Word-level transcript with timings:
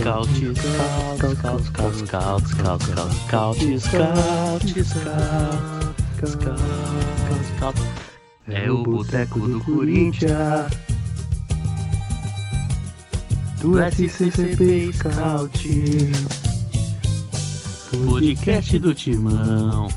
scout, 0.00 0.26
scout, 0.28 1.36
scout, 1.36 1.62
scout, 1.62 1.62
scout, 1.64 2.42
scout, 2.48 2.82
scout, 2.82 3.56
scout, 3.78 4.60
scout, 4.60 5.44
scout, 6.24 6.58
scout. 7.56 7.76
É 8.48 8.70
o 8.70 8.82
boteco 8.82 9.40
do 9.40 9.60
Corinthians. 9.60 10.72
Do 13.60 13.78
SCCP 13.78 14.90
Scout. 14.94 16.12
Podcast 18.08 18.78
do 18.78 18.94
Timão. 18.94 19.88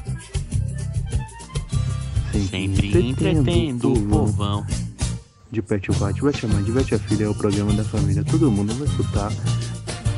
Sempre 2.50 3.10
entretendo 3.10 3.94
o 3.94 4.02
povão. 4.10 4.66
Diverte 5.50 5.92
o 5.92 5.94
pai, 5.94 6.12
diverte 6.14 6.46
a 6.46 6.50
mãe, 6.50 6.64
diverte 6.64 6.96
a 6.96 7.00
filha, 7.00 7.26
é 7.26 7.30
o 7.30 7.36
programa 7.36 7.72
da 7.74 7.84
família, 7.84 8.24
todo 8.24 8.52
mundo 8.52 8.74
vai 8.74 8.88
escutar. 8.88 9.32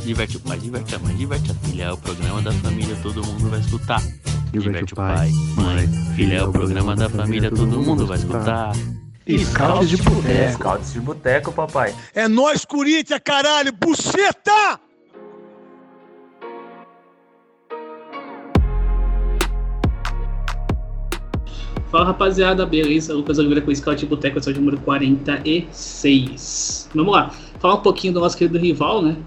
Diverte 0.05 0.37
o 0.37 0.39
pai, 0.39 0.59
diverte 0.59 0.93
a 0.93 0.99
mãe, 0.99 1.15
diverte 1.15 1.51
a 1.51 1.55
filha. 1.55 1.85
É 1.85 1.91
o 1.91 1.97
programa 1.97 2.39
da 2.39 2.51
família, 2.51 2.95
todo 3.01 3.25
mundo 3.25 3.49
vai 3.49 3.59
escutar. 3.59 3.99
Diverte 4.51 4.93
o 4.93 4.95
pai, 4.95 5.31
mãe, 5.55 5.87
filha. 6.15 6.35
É 6.35 6.43
o 6.43 6.51
programa 6.51 6.95
da 6.95 7.09
família, 7.09 7.49
todo 7.49 7.81
mundo 7.81 8.05
vai 8.05 8.19
escutar. 8.19 8.73
Scouts 9.27 9.89
de 9.89 9.97
boteco. 9.97 10.53
Scouts 10.53 10.93
de 10.93 10.99
boteco, 10.99 11.51
papai. 11.51 11.95
É 12.13 12.27
nós, 12.27 12.63
Corinthians, 12.63 13.19
caralho! 13.23 13.73
Buceta! 13.73 14.79
Fala 21.89 22.05
rapaziada, 22.05 22.63
beleza? 22.63 23.11
Lucas 23.11 23.39
Oliveira 23.39 23.63
com 23.63 23.71
o 23.71 23.75
Scout 23.75 23.99
de 23.99 24.05
Boteco, 24.05 24.37
episódio 24.37 24.61
número 24.61 24.77
46. 24.81 26.91
Vamos 26.93 27.11
lá, 27.11 27.31
falar 27.59 27.73
um 27.73 27.81
pouquinho 27.81 28.13
do 28.13 28.19
nosso 28.19 28.37
querido 28.37 28.59
rival, 28.59 29.01
né? 29.01 29.17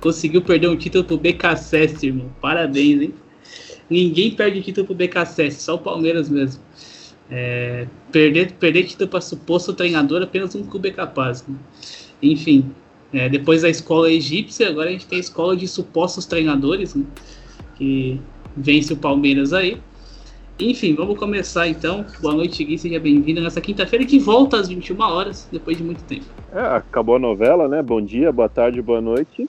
Conseguiu 0.00 0.42
perder 0.42 0.68
um 0.68 0.76
título 0.76 1.04
pro 1.04 1.18
BKSS, 1.18 2.06
irmão. 2.06 2.30
Parabéns, 2.40 3.02
hein? 3.02 3.14
Ninguém 3.90 4.30
perde 4.32 4.62
título 4.62 4.86
pro 4.86 4.94
BKSS, 4.94 5.62
só 5.62 5.74
o 5.74 5.78
Palmeiras 5.78 6.28
mesmo. 6.28 6.62
É, 7.30 7.86
perder, 8.10 8.52
perder 8.52 8.84
título 8.84 9.08
para 9.08 9.20
suposto 9.20 9.72
treinador 9.74 10.22
apenas 10.22 10.54
um 10.54 10.64
clube 10.64 10.88
é 10.88 10.92
capaz. 10.92 11.46
Né? 11.46 11.56
Enfim, 12.22 12.70
é, 13.12 13.28
depois 13.28 13.62
da 13.62 13.68
escola 13.68 14.10
egípcia, 14.10 14.68
agora 14.68 14.88
a 14.88 14.92
gente 14.92 15.06
tem 15.06 15.18
a 15.18 15.20
escola 15.20 15.56
de 15.56 15.66
supostos 15.66 16.26
treinadores, 16.26 16.94
né? 16.94 17.04
Que 17.76 18.20
vence 18.56 18.92
o 18.92 18.96
Palmeiras 18.96 19.52
aí. 19.52 19.80
Enfim, 20.60 20.94
vamos 20.94 21.18
começar 21.18 21.68
então. 21.68 22.04
Boa 22.20 22.34
noite, 22.34 22.64
Gui, 22.64 22.76
seja 22.76 22.98
bem-vindo 22.98 23.40
nessa 23.40 23.60
quinta-feira 23.60 24.04
que 24.04 24.18
volta 24.18 24.58
às 24.58 24.68
21 24.68 25.00
horas, 25.00 25.48
depois 25.52 25.76
de 25.76 25.84
muito 25.84 26.02
tempo. 26.04 26.26
É, 26.52 26.60
acabou 26.60 27.16
a 27.16 27.18
novela, 27.18 27.68
né? 27.68 27.80
Bom 27.80 28.02
dia, 28.02 28.32
boa 28.32 28.48
tarde, 28.48 28.82
boa 28.82 29.00
noite. 29.00 29.48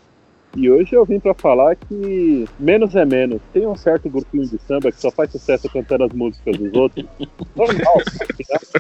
E 0.55 0.69
hoje 0.69 0.95
eu 0.95 1.05
vim 1.05 1.19
pra 1.19 1.33
falar 1.33 1.75
que 1.75 2.45
menos 2.59 2.95
é 2.95 3.05
menos. 3.05 3.42
Tem 3.53 3.67
um 3.67 3.75
certo 3.75 4.09
grupinho 4.09 4.47
de 4.47 4.58
samba 4.59 4.91
que 4.91 5.00
só 5.00 5.11
faz 5.11 5.31
sucesso 5.31 5.69
cantando 5.69 6.06
as 6.06 6.11
músicas 6.11 6.58
dos 6.58 6.73
outros. 6.73 7.06
Normal. 7.56 7.97
né? 7.97 8.80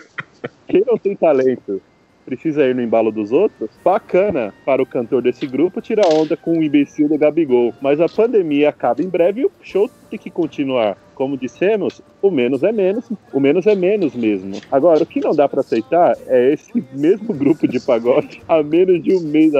Quem 0.67 0.83
não 0.85 0.97
tem 0.97 1.15
talento 1.15 1.81
precisa 2.29 2.63
ir 2.63 2.75
no 2.75 2.81
embalo 2.83 3.11
dos 3.11 3.31
outros, 3.31 3.71
bacana 3.83 4.53
para 4.63 4.83
o 4.83 4.85
cantor 4.85 5.23
desse 5.23 5.47
grupo 5.47 5.81
tirar 5.81 6.07
onda 6.13 6.37
com 6.37 6.59
o 6.59 6.63
imbecil 6.63 7.09
do 7.09 7.17
Gabigol. 7.17 7.73
Mas 7.81 7.99
a 7.99 8.07
pandemia 8.07 8.69
acaba 8.69 9.01
em 9.01 9.09
breve 9.09 9.41
e 9.41 9.45
o 9.45 9.51
show 9.63 9.89
que 10.17 10.29
continuar. 10.29 10.97
Como 11.15 11.37
dissemos, 11.37 12.01
o 12.21 12.31
menos 12.31 12.63
é 12.63 12.71
menos, 12.71 13.09
o 13.33 13.39
menos 13.39 13.67
é 13.67 13.75
menos 13.75 14.15
mesmo. 14.15 14.55
Agora, 14.71 15.03
o 15.03 15.05
que 15.05 15.19
não 15.19 15.35
dá 15.35 15.49
para 15.49 15.59
aceitar 15.59 16.15
é 16.27 16.53
esse 16.53 16.83
mesmo 16.93 17.33
grupo 17.33 17.67
de 17.67 17.79
pagode, 17.79 18.41
há 18.47 18.63
menos 18.63 19.03
de 19.03 19.15
um 19.15 19.21
mês 19.21 19.53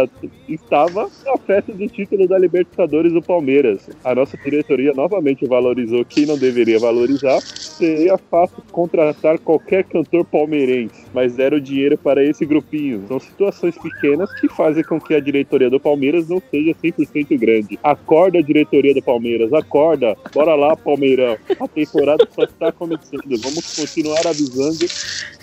estava 0.48 1.10
na 1.26 1.38
festa 1.38 1.74
de 1.74 1.88
título 1.88 2.28
da 2.28 2.38
Libertadores 2.38 3.12
do 3.12 3.22
Palmeiras. 3.22 3.90
A 4.04 4.16
nossa 4.16 4.38
diretoria 4.38 4.94
novamente 4.94 5.46
valorizou 5.46 6.06
quem 6.06 6.26
não 6.26 6.38
deveria 6.38 6.80
valorizar. 6.80 7.40
Seria 7.42 8.18
fácil 8.18 8.64
contratar 8.72 9.40
qualquer 9.40 9.84
cantor 9.84 10.26
palmeirense, 10.26 11.06
mas 11.14 11.36
deram 11.36 11.60
dinheiro 11.60 11.98
para 11.98 12.24
esse 12.24 12.46
grupinho. 12.46 13.04
São 13.08 13.20
situações 13.20 13.78
pequenas 13.78 14.32
que 14.40 14.48
fazem 14.50 14.84
com 14.84 15.00
que 15.00 15.14
a 15.14 15.20
diretoria 15.20 15.70
do 15.70 15.80
Palmeiras 15.80 16.28
não 16.28 16.42
seja 16.52 16.74
100% 16.74 17.38
grande. 17.38 17.80
Acorda, 17.84 18.42
diretoria 18.42 18.94
do 18.94 19.02
Palmeiras, 19.02 19.54
acorda. 19.54 20.18
Bora 20.40 20.56
lá, 20.56 20.74
Palmeirão. 20.74 21.38
A 21.60 21.68
temporada 21.68 22.26
só 22.34 22.44
está 22.44 22.72
começando. 22.72 23.38
Vamos 23.44 23.76
continuar 23.76 24.26
avisando 24.26 24.86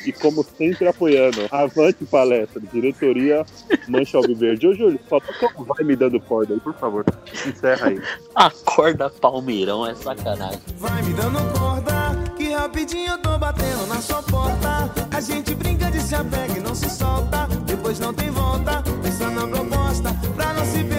e, 0.07 0.11
como 0.11 0.43
sempre, 0.43 0.89
apoiando. 0.89 1.47
Avante 1.51 2.07
palestra, 2.07 2.63
diretoria 2.73 3.45
Mancha 3.89 4.17
Alviverde. 4.17 4.67
Ô, 4.67 4.75
Júlio, 4.75 4.99
só 5.07 5.21
toca 5.21 5.61
um 5.61 5.65
vai 5.65 5.85
me 5.85 5.95
dando 5.97 6.19
corda 6.19 6.55
aí, 6.55 6.61
por 6.61 6.73
favor. 6.79 7.05
Encerra 7.47 7.89
aí. 7.89 8.01
Acorda 8.35 9.11
Palmeirão 9.11 9.87
é 9.87 9.95
sacanagem. 9.95 10.61
Vai 10.79 11.03
me 11.03 11.13
dando 11.13 11.59
corda, 11.59 12.33
que 12.35 12.55
rapidinho 12.55 13.13
eu 13.13 13.19
tô 13.19 13.37
batendo 13.37 13.87
na 13.89 14.01
sua 14.01 14.23
porta. 14.23 14.91
A 15.15 15.21
gente 15.21 15.55
brinca 15.55 15.91
de 15.91 16.01
se 16.01 16.15
apega 16.15 16.57
e 16.57 16.61
não 16.61 16.75
se 16.75 16.89
solta. 16.89 17.47
Depois 17.67 18.01
não 18.01 18.15
tem 18.15 18.31
volta, 18.31 18.83
pensa 19.03 19.29
na 19.29 19.47
proposta 19.47 20.17
pra 20.35 20.55
não 20.55 20.65
se 20.65 20.79
perder. 20.79 20.96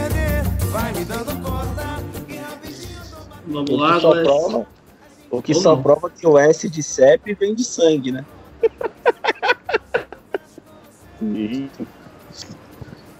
Vamos 3.47 3.69
O 3.69 3.75
lá, 3.77 3.95
que 3.95 4.01
só 4.01 4.11
prova, 4.11 4.67
o 5.31 5.41
que 5.41 5.53
Ou 5.55 5.61
só 5.61 5.75
não. 5.75 5.83
prova 5.83 6.09
que 6.09 6.27
o 6.27 6.37
S 6.37 6.69
de 6.69 6.83
CEP 6.83 7.33
vem 7.33 7.55
de 7.55 7.63
sangue, 7.63 8.11
né? 8.11 8.25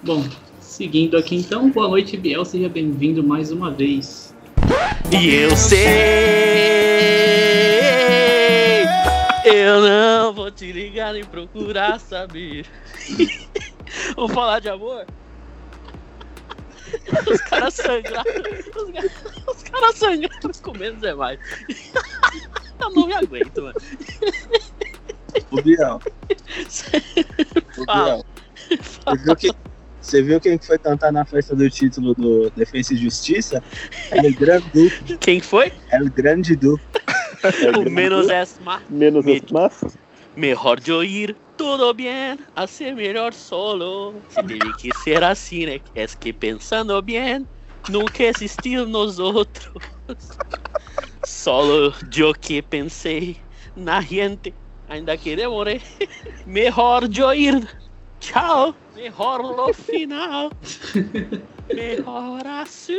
Bom, 0.04 0.24
seguindo 0.60 1.18
aqui 1.18 1.36
então, 1.38 1.70
boa 1.72 1.88
noite, 1.88 2.16
Biel, 2.18 2.46
seja 2.46 2.70
bem-vindo 2.70 3.24
mais 3.24 3.52
uma 3.52 3.72
vez. 3.72 4.34
E 5.12 5.34
eu 5.34 5.56
sei, 5.56 5.88
eu 9.46 9.82
não 9.82 10.34
vou 10.34 10.52
te 10.52 10.72
ligar 10.72 11.14
nem 11.14 11.24
procurar 11.24 12.00
saber. 12.00 12.66
Vamos 14.16 14.34
falar 14.34 14.60
de 14.60 14.70
amor? 14.70 15.06
Os 17.32 17.42
caras 17.42 17.74
sangraram. 17.74 18.24
Os, 18.32 18.92
ca- 18.92 19.52
os 19.52 19.64
caras 19.64 19.96
sangraram 19.96 20.52
com 20.62 20.78
menos 20.78 21.04
é 21.04 21.14
mais. 21.14 21.40
Eu 22.80 22.90
não 22.92 23.08
me 23.08 23.14
aguento, 23.14 23.62
mano. 23.64 23.76
O 25.52 25.62
Biel. 25.62 26.00
O. 27.78 27.86
Biel. 27.86 28.26
Você 28.70 29.18
viu, 29.24 29.36
que, 29.36 29.52
você 30.02 30.22
viu 30.22 30.40
quem 30.42 30.58
foi 30.60 30.78
cantar 30.78 31.12
na 31.12 31.26
festa 31.26 31.56
do 31.56 31.70
título 31.70 32.14
do 32.14 32.50
Defesa 32.52 32.94
e 32.94 32.98
Justiça? 32.98 33.64
El 34.12 34.34
Grande 34.34 34.70
Du. 34.74 35.18
Quem 35.20 35.40
foi? 35.42 35.72
El 35.92 36.10
Grande 36.10 36.56
Du. 36.56 36.80
O 37.78 37.90
menos 37.90 38.30
é 38.30 38.46
más. 38.64 38.82
menos 38.90 39.26
Me- 39.26 39.42
as 39.44 39.52
massas. 39.52 39.98
Melhor 40.36 40.80
de 40.80 40.92
oír, 40.92 41.36
tudo 41.58 41.94
bien, 41.94 42.38
a 42.56 42.68
ser 42.68 42.96
melhor 42.96 43.34
solo. 43.34 44.22
Se 44.30 44.42
deve 44.44 44.74
que 44.74 44.94
ser 44.94 45.24
assim, 45.24 45.66
né? 45.66 45.82
Es 45.96 46.16
que 46.16 46.32
pensando 46.32 47.02
bien, 47.02 47.48
nunca 47.88 48.24
existir 48.24 48.86
nos 48.88 49.20
outros. 49.20 49.74
Solo 51.26 51.94
eu 52.16 52.34
que 52.36 52.62
pensei 52.62 53.38
na 53.76 54.00
gente, 54.02 54.54
ainda 54.88 55.18
que 55.18 55.36
demorei. 55.36 55.82
Melhor 56.46 57.08
de 57.08 57.24
oír, 57.24 57.68
tchau, 58.20 58.76
melhor 58.96 59.56
no 59.56 59.74
final. 59.74 60.52
Melhor 61.74 62.48
assim. 62.48 62.94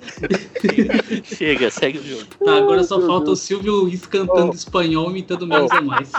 Chega, 1.24 1.70
segue 1.70 1.98
o 1.98 2.02
jogo. 2.02 2.26
Tá, 2.44 2.56
agora 2.56 2.84
só 2.84 3.00
falta 3.00 3.30
o 3.30 3.36
Silvio 3.36 3.74
Luiz 3.74 4.06
cantando 4.06 4.54
espanhol 4.54 5.10
imitando 5.10 5.46
menos 5.46 5.70
é 5.70 5.80
mais. 5.80 6.10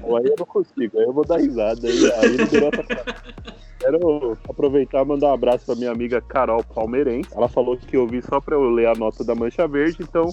Pô, 0.00 0.16
Aí 0.16 0.26
eu 0.26 0.34
não 0.38 0.46
consigo, 0.46 0.98
aí 0.98 1.04
eu 1.04 1.12
vou 1.12 1.24
dar 1.24 1.38
risada. 1.38 1.86
Aí, 1.88 2.12
aí 2.12 2.36
não 2.36 2.46
durou 2.46 2.66
outra 2.66 2.84
Quero 3.82 4.38
aproveitar 4.48 5.02
e 5.02 5.04
mandar 5.04 5.30
um 5.30 5.34
abraço 5.34 5.66
pra 5.66 5.74
minha 5.74 5.90
amiga 5.90 6.20
Carol 6.20 6.62
Palmeirense. 6.62 7.28
Ela 7.34 7.48
falou 7.48 7.76
que 7.76 7.96
eu 7.96 8.06
vi 8.06 8.22
só 8.22 8.40
pra 8.40 8.54
eu 8.54 8.70
ler 8.70 8.86
a 8.86 8.94
nota 8.94 9.24
da 9.24 9.34
Mancha 9.34 9.66
Verde, 9.66 9.96
então 10.00 10.30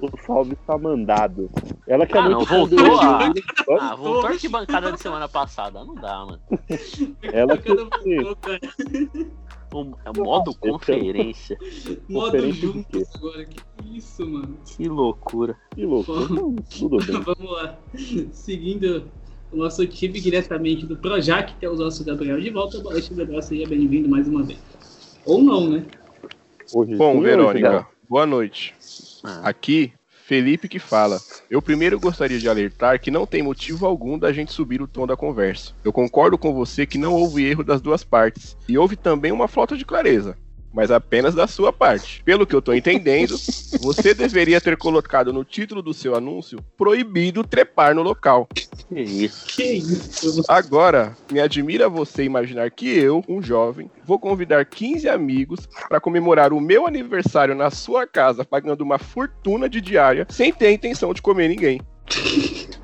o 0.00 0.08
salve 0.24 0.52
está 0.52 0.78
mandado. 0.78 1.50
Ela 1.88 2.06
que 2.06 2.16
é 2.16 2.20
Ah, 2.20 2.22
muito 2.30 2.38
não, 2.38 2.66
voltou 2.66 3.00
a- 3.00 3.18
Vamos? 3.18 3.42
Ah, 3.80 3.96
voltou 3.96 4.26
a 4.26 4.30
arquibancada 4.30 4.92
de 4.92 5.00
semana 5.00 5.28
passada. 5.28 5.84
Não 5.84 5.96
dá, 5.96 6.24
mano. 6.26 6.40
Ela 7.22 7.58
que 7.58 7.72
O, 9.74 9.86
é 10.04 10.12
modo 10.22 10.54
conferência. 10.54 11.56
Modo 12.08 12.26
Conferência 12.26 12.60
juntos 12.60 13.14
agora, 13.16 13.44
que 13.46 13.58
isso, 13.96 14.24
mano. 14.28 14.56
Que 14.66 14.86
loucura. 14.86 15.56
Que. 15.74 15.82
Então, 15.82 16.54
tudo 16.78 16.98
bem. 16.98 17.18
Vamos 17.24 17.50
lá. 17.52 17.78
Seguindo 18.32 19.04
o 19.52 19.56
nosso 19.56 19.86
time 19.86 20.18
diretamente 20.20 20.86
do 20.86 20.96
Projac, 20.96 21.54
temos 21.60 21.78
o 21.78 21.84
nosso 21.84 22.02
Gabriel 22.04 22.40
de 22.40 22.50
volta. 22.50 22.78
Boa 22.80 22.94
noite, 22.94 23.12
Gabriel. 23.14 23.42
Seja 23.42 23.68
bem-vindo 23.68 24.08
mais 24.08 24.26
uma 24.26 24.42
vez. 24.42 24.58
Ou 25.24 25.42
não, 25.42 25.68
né? 25.68 25.84
Hoje 26.74 26.96
Bom, 26.96 27.20
Verônica, 27.20 27.70
não. 27.70 27.86
boa 28.08 28.26
noite. 28.26 28.74
Ah, 29.22 29.42
Aqui, 29.44 29.92
Felipe 30.08 30.68
que 30.68 30.78
fala. 30.78 31.20
Eu 31.50 31.60
primeiro 31.60 32.00
gostaria 32.00 32.38
de 32.38 32.48
alertar 32.48 32.98
que 32.98 33.10
não 33.10 33.26
tem 33.26 33.42
motivo 33.42 33.84
algum 33.86 34.18
da 34.18 34.32
gente 34.32 34.52
subir 34.52 34.80
o 34.80 34.88
tom 34.88 35.06
da 35.06 35.16
conversa. 35.16 35.74
Eu 35.84 35.92
concordo 35.92 36.38
com 36.38 36.54
você 36.54 36.86
que 36.86 36.96
não 36.96 37.12
houve 37.12 37.44
erro 37.44 37.62
das 37.62 37.82
duas 37.82 38.02
partes. 38.02 38.56
E 38.66 38.78
houve 38.78 38.96
também 38.96 39.32
uma 39.32 39.46
falta 39.48 39.76
de 39.76 39.84
clareza. 39.84 40.36
Mas 40.72 40.90
apenas 40.90 41.34
da 41.34 41.46
sua 41.46 41.72
parte. 41.72 42.22
Pelo 42.24 42.46
que 42.46 42.54
eu 42.54 42.62
tô 42.62 42.72
entendendo, 42.72 43.36
você 43.82 44.14
deveria 44.14 44.60
ter 44.60 44.76
colocado 44.76 45.32
no 45.32 45.44
título 45.44 45.82
do 45.82 45.92
seu 45.92 46.14
anúncio 46.14 46.58
proibido 46.76 47.44
trepar 47.44 47.94
no 47.94 48.02
local. 48.02 48.48
Que 48.88 49.00
isso. 49.00 49.46
Que 49.46 49.64
isso? 49.64 50.44
Agora, 50.48 51.16
me 51.30 51.40
admira 51.40 51.88
você 51.88 52.24
imaginar 52.24 52.70
que 52.70 52.88
eu, 52.88 53.24
um 53.28 53.42
jovem, 53.42 53.90
vou 54.04 54.18
convidar 54.18 54.64
15 54.64 55.08
amigos 55.08 55.68
para 55.88 56.00
comemorar 56.00 56.52
o 56.52 56.60
meu 56.60 56.86
aniversário 56.86 57.54
na 57.54 57.70
sua 57.70 58.06
casa, 58.06 58.44
pagando 58.44 58.82
uma 58.82 58.98
fortuna 58.98 59.68
de 59.68 59.80
diária, 59.80 60.26
sem 60.30 60.52
ter 60.52 60.66
a 60.66 60.72
intenção 60.72 61.12
de 61.12 61.22
comer 61.22 61.48
ninguém. 61.48 61.80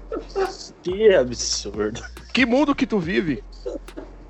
Que 0.82 1.12
absurdo. 1.12 2.00
Que 2.32 2.46
mundo 2.46 2.75
que 2.75 2.87
tu 2.87 2.99
vive? 2.99 3.43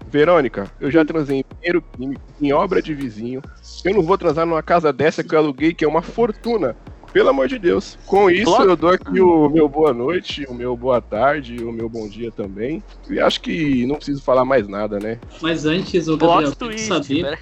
Verônica, 0.09 0.71
eu 0.81 0.91
já 0.91 1.05
transei 1.05 1.41
em 1.41 1.45
banheiro 1.55 1.83
químico, 1.97 2.23
em 2.41 2.53
obra 2.53 2.83
de 2.83 2.95
vizinho. 2.95 3.43
Eu 3.85 3.95
não 3.95 4.03
vou 4.03 4.19
transar 4.19 4.47
numa 4.47 4.63
casa 4.63 4.93
dessa 4.93 5.23
que 5.23 5.35
eu 5.35 5.39
aluguei, 5.39 5.75
que 5.75 5.85
é 5.85 5.89
uma 5.89 6.03
fortuna. 6.03 6.75
Pelo 7.13 7.31
amor 7.31 7.49
de 7.49 7.59
Deus. 7.59 7.99
Com 8.07 8.31
isso, 8.31 8.63
eu 8.63 8.77
dou 8.77 8.91
aqui 8.91 9.19
o 9.21 9.49
meu 9.49 9.67
boa 9.67 9.95
noite, 9.95 10.45
o 10.47 10.53
meu 10.53 10.77
boa 10.77 11.01
tarde, 11.01 11.65
o 11.65 11.73
meu 11.73 11.89
bom 11.89 12.07
dia 12.07 12.31
também. 12.31 12.83
E 13.09 13.19
acho 13.19 13.41
que 13.41 13.87
não 13.87 13.97
preciso 13.97 14.23
falar 14.23 14.45
mais 14.45 14.69
nada, 14.69 14.99
né? 14.99 15.19
Mas 15.41 15.65
antes, 15.65 16.07
o 16.07 16.19
Gabriel, 16.19 16.53
Plot 16.53 16.59
tem 16.59 16.71
que 16.71 16.81
saber. 16.81 17.39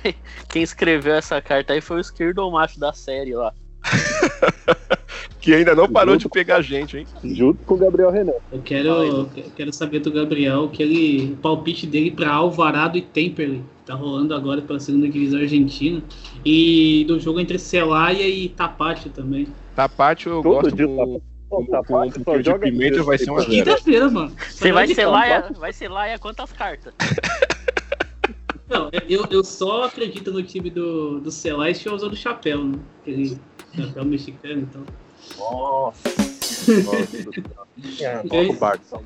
Quem 0.49 0.63
escreveu 0.63 1.15
essa 1.15 1.43
carta 1.43 1.73
aí 1.73 1.81
foi 1.81 1.97
o 1.97 2.01
esquerdo 2.01 2.49
macho 2.49 2.79
da 2.79 2.93
série 2.93 3.35
lá. 3.35 3.53
Que 5.47 5.55
ainda 5.55 5.77
não 5.77 5.89
parou 5.89 6.15
Junto 6.15 6.23
de 6.25 6.29
pegar 6.31 6.61
gente, 6.61 6.99
hein? 6.99 7.07
Junto 7.23 7.65
com 7.65 7.75
o 7.75 7.77
Gabriel 7.77 8.11
Renan. 8.11 8.33
Eu 8.51 8.61
quero, 8.63 8.89
eu 8.89 9.31
quero 9.55 9.73
saber 9.73 10.01
do 10.01 10.11
Gabriel 10.11 10.69
que 10.69 10.83
ele, 10.83 11.35
o 11.35 11.37
palpite 11.37 11.87
dele 11.87 12.11
para 12.11 12.33
Alvarado 12.33 12.99
e 12.99 13.03
Temperley. 13.03 13.63
Tá 13.87 13.95
rolando 13.95 14.35
agora 14.35 14.61
pela 14.61 14.81
segunda 14.81 15.09
divisão 15.09 15.39
argentina. 15.39 16.03
E 16.45 17.05
do 17.07 17.21
jogo 17.21 17.39
entre 17.39 17.61
Celaya 17.61 18.27
e 18.27 18.49
Tapatio 18.49 19.09
também. 19.11 19.47
Tapate 19.77 20.27
eu 20.27 20.43
Todo 20.43 20.63
gosto 20.63 20.75
dia 20.75 20.89
com, 20.89 20.97
Tapatio. 20.97 21.23
com, 21.49 21.57
com 21.57 21.63
um 21.63 21.67
Tapatio 21.67 22.25
pouquinho 22.25 22.43
de 22.43 22.59
pimenta, 22.59 23.03
vai 23.05 23.17
ser 23.17 23.31
uma 23.31 23.41
zero. 23.43 23.53
Quinta-feira, 23.53 24.11
mano. 24.11 24.33
Você 24.51 24.73
vai 24.73 24.89
de 24.89 24.97
ser 24.97 25.07
laia, 25.07 25.53
vai 25.57 25.73
ser 25.73 25.89
laia 25.89 26.19
quantas 26.19 26.51
cartas? 26.51 26.93
Não, 28.69 28.91
eu, 29.09 29.25
eu 29.31 29.45
só 29.45 29.85
acredito 29.85 30.33
no 30.33 30.43
time 30.43 30.71
do, 30.71 31.21
do 31.21 31.31
Celaya 31.31 31.73
se 31.73 31.87
eu 31.87 31.95
usando 31.95 32.15
o 32.15 32.17
chapéu, 32.17 32.65
né? 32.65 32.79
Aquele 33.01 33.39
chapéu 33.77 34.05
mexicano 34.05 34.63
então. 34.63 34.83
Nossa. 35.39 36.09
É. 38.01 38.17
Toca 38.19 38.51
o 38.51 38.53
barco, 38.55 38.85
só. 38.89 39.01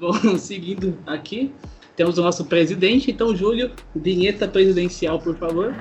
Bom, 0.00 0.38
seguindo 0.38 0.96
aqui, 1.06 1.52
temos 1.94 2.18
o 2.18 2.22
nosso 2.22 2.44
presidente. 2.44 3.10
Então, 3.10 3.34
Júlio, 3.34 3.72
vinheta 3.94 4.46
presidencial, 4.48 5.18
por 5.18 5.36
favor. 5.36 5.74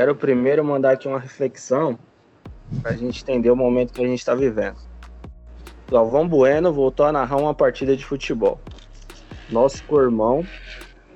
Quero 0.00 0.14
primeiro 0.14 0.64
mandar 0.64 0.92
aqui 0.92 1.06
uma 1.06 1.18
reflexão 1.18 1.98
pra 2.80 2.92
gente 2.92 3.22
entender 3.22 3.50
o 3.50 3.54
momento 3.54 3.92
que 3.92 4.02
a 4.02 4.06
gente 4.06 4.24
tá 4.24 4.34
vivendo. 4.34 4.78
Galvão 5.90 6.26
Bueno 6.26 6.72
voltou 6.72 7.04
a 7.04 7.12
narrar 7.12 7.36
uma 7.36 7.52
partida 7.52 7.94
de 7.94 8.02
futebol. 8.02 8.58
Nosso 9.50 9.84
cormão 9.84 10.42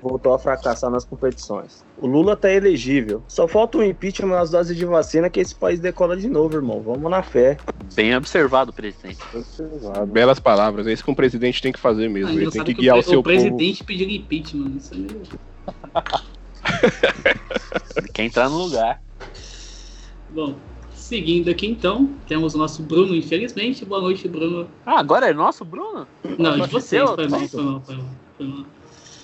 voltou 0.03 0.35
a 0.35 0.37
fracassar 0.37 0.91
nas 0.91 1.03
competições. 1.03 1.83
O 1.97 2.05
Lula 2.05 2.35
tá 2.35 2.51
elegível. 2.51 3.23
Só 3.27 3.47
falta 3.47 3.79
um 3.79 3.83
impeachment 3.83 4.35
nas 4.35 4.51
doses 4.51 4.77
de 4.77 4.85
vacina 4.85 5.31
que 5.31 5.39
esse 5.39 5.55
país 5.55 5.79
decola 5.79 6.15
de 6.15 6.29
novo, 6.29 6.53
irmão. 6.55 6.79
Vamos 6.79 7.09
na 7.09 7.23
fé. 7.23 7.57
Bem 7.95 8.15
observado, 8.15 8.71
presidente. 8.71 9.17
Observado. 9.33 10.05
Belas 10.05 10.39
palavras, 10.39 10.85
é 10.85 10.93
isso 10.93 11.03
que 11.03 11.09
um 11.09 11.15
presidente 11.15 11.59
tem 11.59 11.71
que 11.71 11.79
fazer 11.79 12.07
mesmo. 12.07 12.37
Ah, 12.37 12.39
Ele 12.39 12.51
tem 12.51 12.63
que 12.63 12.75
que 12.75 12.81
guiar 12.81 12.97
o, 12.97 12.99
o 12.99 13.03
seu 13.03 13.19
o 13.21 13.23
povo. 13.23 13.35
presidente 13.35 13.83
pediu 13.83 14.07
impeachment. 14.07 14.77
Isso. 14.77 14.93
Ele 14.93 15.21
quer 18.15 18.23
entrar 18.23 18.49
no 18.49 18.57
lugar. 18.57 19.03
Bom, 20.33 20.55
seguindo 20.93 21.49
aqui 21.51 21.67
então, 21.67 22.09
temos 22.27 22.55
o 22.55 22.57
nosso 22.57 22.81
Bruno, 22.81 23.13
infelizmente. 23.13 23.83
Boa 23.83 23.99
noite, 24.01 24.25
Bruno. 24.29 24.67
Ah, 24.85 24.99
agora 24.99 25.29
é 25.29 25.33
nosso, 25.33 25.65
Bruno? 25.65 26.07
Não, 26.39 26.57
de 26.61 26.67
vocês, 26.71 27.03
foi 27.11 27.27
mal, 27.27 27.47
foi 27.47 27.61
mal, 27.63 27.81
foi 27.81 27.95
mal. 27.97 28.05
Foi 28.37 28.47
mal. 28.47 28.65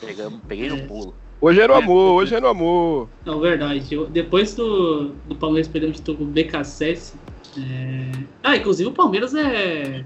Pegamos- 0.01 0.41
peguei 0.45 0.69
no 0.69 0.75
É. 0.75 0.81
pulo. 0.81 1.13
Hoje 1.39 1.61
é 1.61 1.67
no 1.67 1.73
amor, 1.73 2.21
hoje 2.21 2.35
é 2.35 2.41
no 2.41 2.47
amor. 2.47 3.07
Não, 3.25 3.39
verdade. 3.39 3.95
Eu- 3.95 4.07
depois 4.07 4.53
do, 4.53 5.11
do 5.27 5.35
Palmeiras 5.35 5.67
perder 5.69 5.87
o 5.87 5.91
título 5.93 6.17
pro 6.17 6.25
BKSS. 6.27 7.13
É... 7.57 8.11
Ah, 8.43 8.57
inclusive 8.57 8.89
o 8.89 8.93
Palmeiras 8.93 9.33
é, 9.33 10.03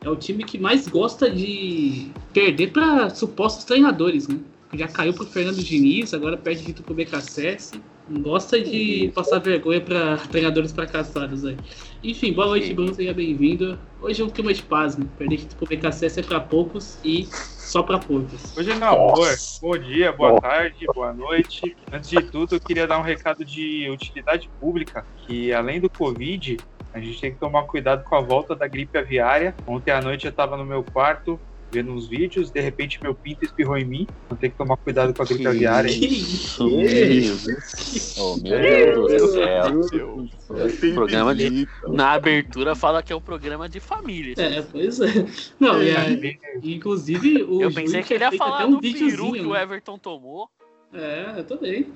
é 0.00 0.08
o 0.08 0.16
time 0.16 0.44
que 0.44 0.58
mais 0.58 0.86
gosta 0.88 1.28
de 1.28 2.10
perder 2.32 2.70
para 2.72 3.10
supostos 3.10 3.64
treinadores, 3.64 4.28
né? 4.28 4.38
Já 4.74 4.86
caiu 4.88 5.12
pro 5.12 5.26
Fernando 5.26 5.62
Diniz, 5.62 6.14
agora 6.14 6.36
perde 6.38 6.64
título 6.64 6.84
pro 6.86 6.94
BKSS. 6.94 7.72
Gosta 8.20 8.60
de 8.60 9.10
passar 9.14 9.38
vergonha 9.38 9.80
para 9.80 10.18
treinadores 10.18 10.70
fracassados 10.70 11.46
aí. 11.46 11.56
Enfim, 12.04 12.32
boa 12.32 12.48
noite, 12.48 12.66
Sim. 12.66 12.74
Bruno, 12.74 12.94
seja 12.94 13.14
bem-vindo. 13.14 13.78
Hoje 14.02 14.20
é 14.20 14.24
um 14.24 14.28
clima 14.28 14.52
de 14.52 14.62
paz, 14.62 14.98
né? 14.98 15.06
Perder 15.16 15.46
pro 15.56 15.66
BKSS 15.66 16.20
é 16.20 16.22
para 16.22 16.38
poucos 16.38 16.98
e 17.02 17.26
só 17.32 17.82
para 17.82 17.98
poucos. 17.98 18.56
Hoje 18.56 18.70
é 18.70 18.74
amor. 18.74 19.18
Nossa. 19.18 19.60
Bom 19.62 19.78
dia, 19.78 20.12
boa 20.12 20.32
Nossa. 20.32 20.42
tarde, 20.42 20.86
boa 20.94 21.12
noite. 21.14 21.74
Antes 21.90 22.10
de 22.10 22.20
tudo, 22.22 22.56
eu 22.56 22.60
queria 22.60 22.86
dar 22.86 22.98
um 22.98 23.02
recado 23.02 23.44
de 23.46 23.88
utilidade 23.88 24.50
pública, 24.60 25.06
que 25.26 25.50
além 25.52 25.80
do 25.80 25.88
Covid, 25.88 26.58
a 26.92 27.00
gente 27.00 27.18
tem 27.18 27.32
que 27.32 27.38
tomar 27.38 27.62
cuidado 27.62 28.04
com 28.04 28.14
a 28.14 28.20
volta 28.20 28.54
da 28.54 28.68
gripe 28.68 28.98
aviária. 28.98 29.54
Ontem 29.66 29.90
à 29.90 30.02
noite 30.02 30.26
eu 30.26 30.30
estava 30.30 30.56
no 30.58 30.66
meu 30.66 30.84
quarto 30.84 31.40
vendo 31.72 31.90
uns 31.92 32.06
vídeos, 32.08 32.50
de 32.50 32.60
repente 32.60 32.98
meu 33.02 33.14
pinto 33.14 33.44
espirrou 33.44 33.76
em 33.78 33.84
mim. 33.84 34.06
Então 34.26 34.36
tem 34.36 34.50
que 34.50 34.56
tomar 34.56 34.76
cuidado 34.76 35.14
com 35.14 35.22
a 35.22 35.24
gripe 35.24 35.40
Que 35.40 35.46
aviária. 35.48 35.88
Que 35.90 36.06
isso, 36.06 36.68
meu 36.68 36.86
Deus. 36.86 38.16
Oh, 38.18 38.36
meu 38.36 39.06
Deus 39.08 39.22
do 39.22 39.28
céu. 39.32 40.94
Programa 40.94 41.34
de- 41.34 41.66
Na 41.88 42.12
abertura 42.12 42.74
fala 42.74 43.02
que 43.02 43.12
é 43.12 43.16
um 43.16 43.20
programa 43.20 43.68
de 43.68 43.80
família. 43.80 44.34
É, 44.36 44.60
pois 44.62 45.00
é. 45.00 45.06
Não, 45.58 45.82
e 45.82 45.90
É, 45.90 46.38
Inclusive, 46.62 47.42
o 47.44 47.62
Eu 47.62 47.72
pensei 47.72 48.02
que 48.02 48.12
ele 48.14 48.24
ia 48.24 48.32
falar 48.32 48.58
até 48.60 48.66
do 48.70 48.76
um 48.76 48.80
peru 48.80 48.92
que 48.92 49.04
videozinho. 49.04 49.48
o 49.48 49.52
né? 49.54 49.62
Everton 49.62 49.98
tomou. 49.98 50.48
É, 50.92 51.34
eu 51.38 51.44
também. 51.44 51.86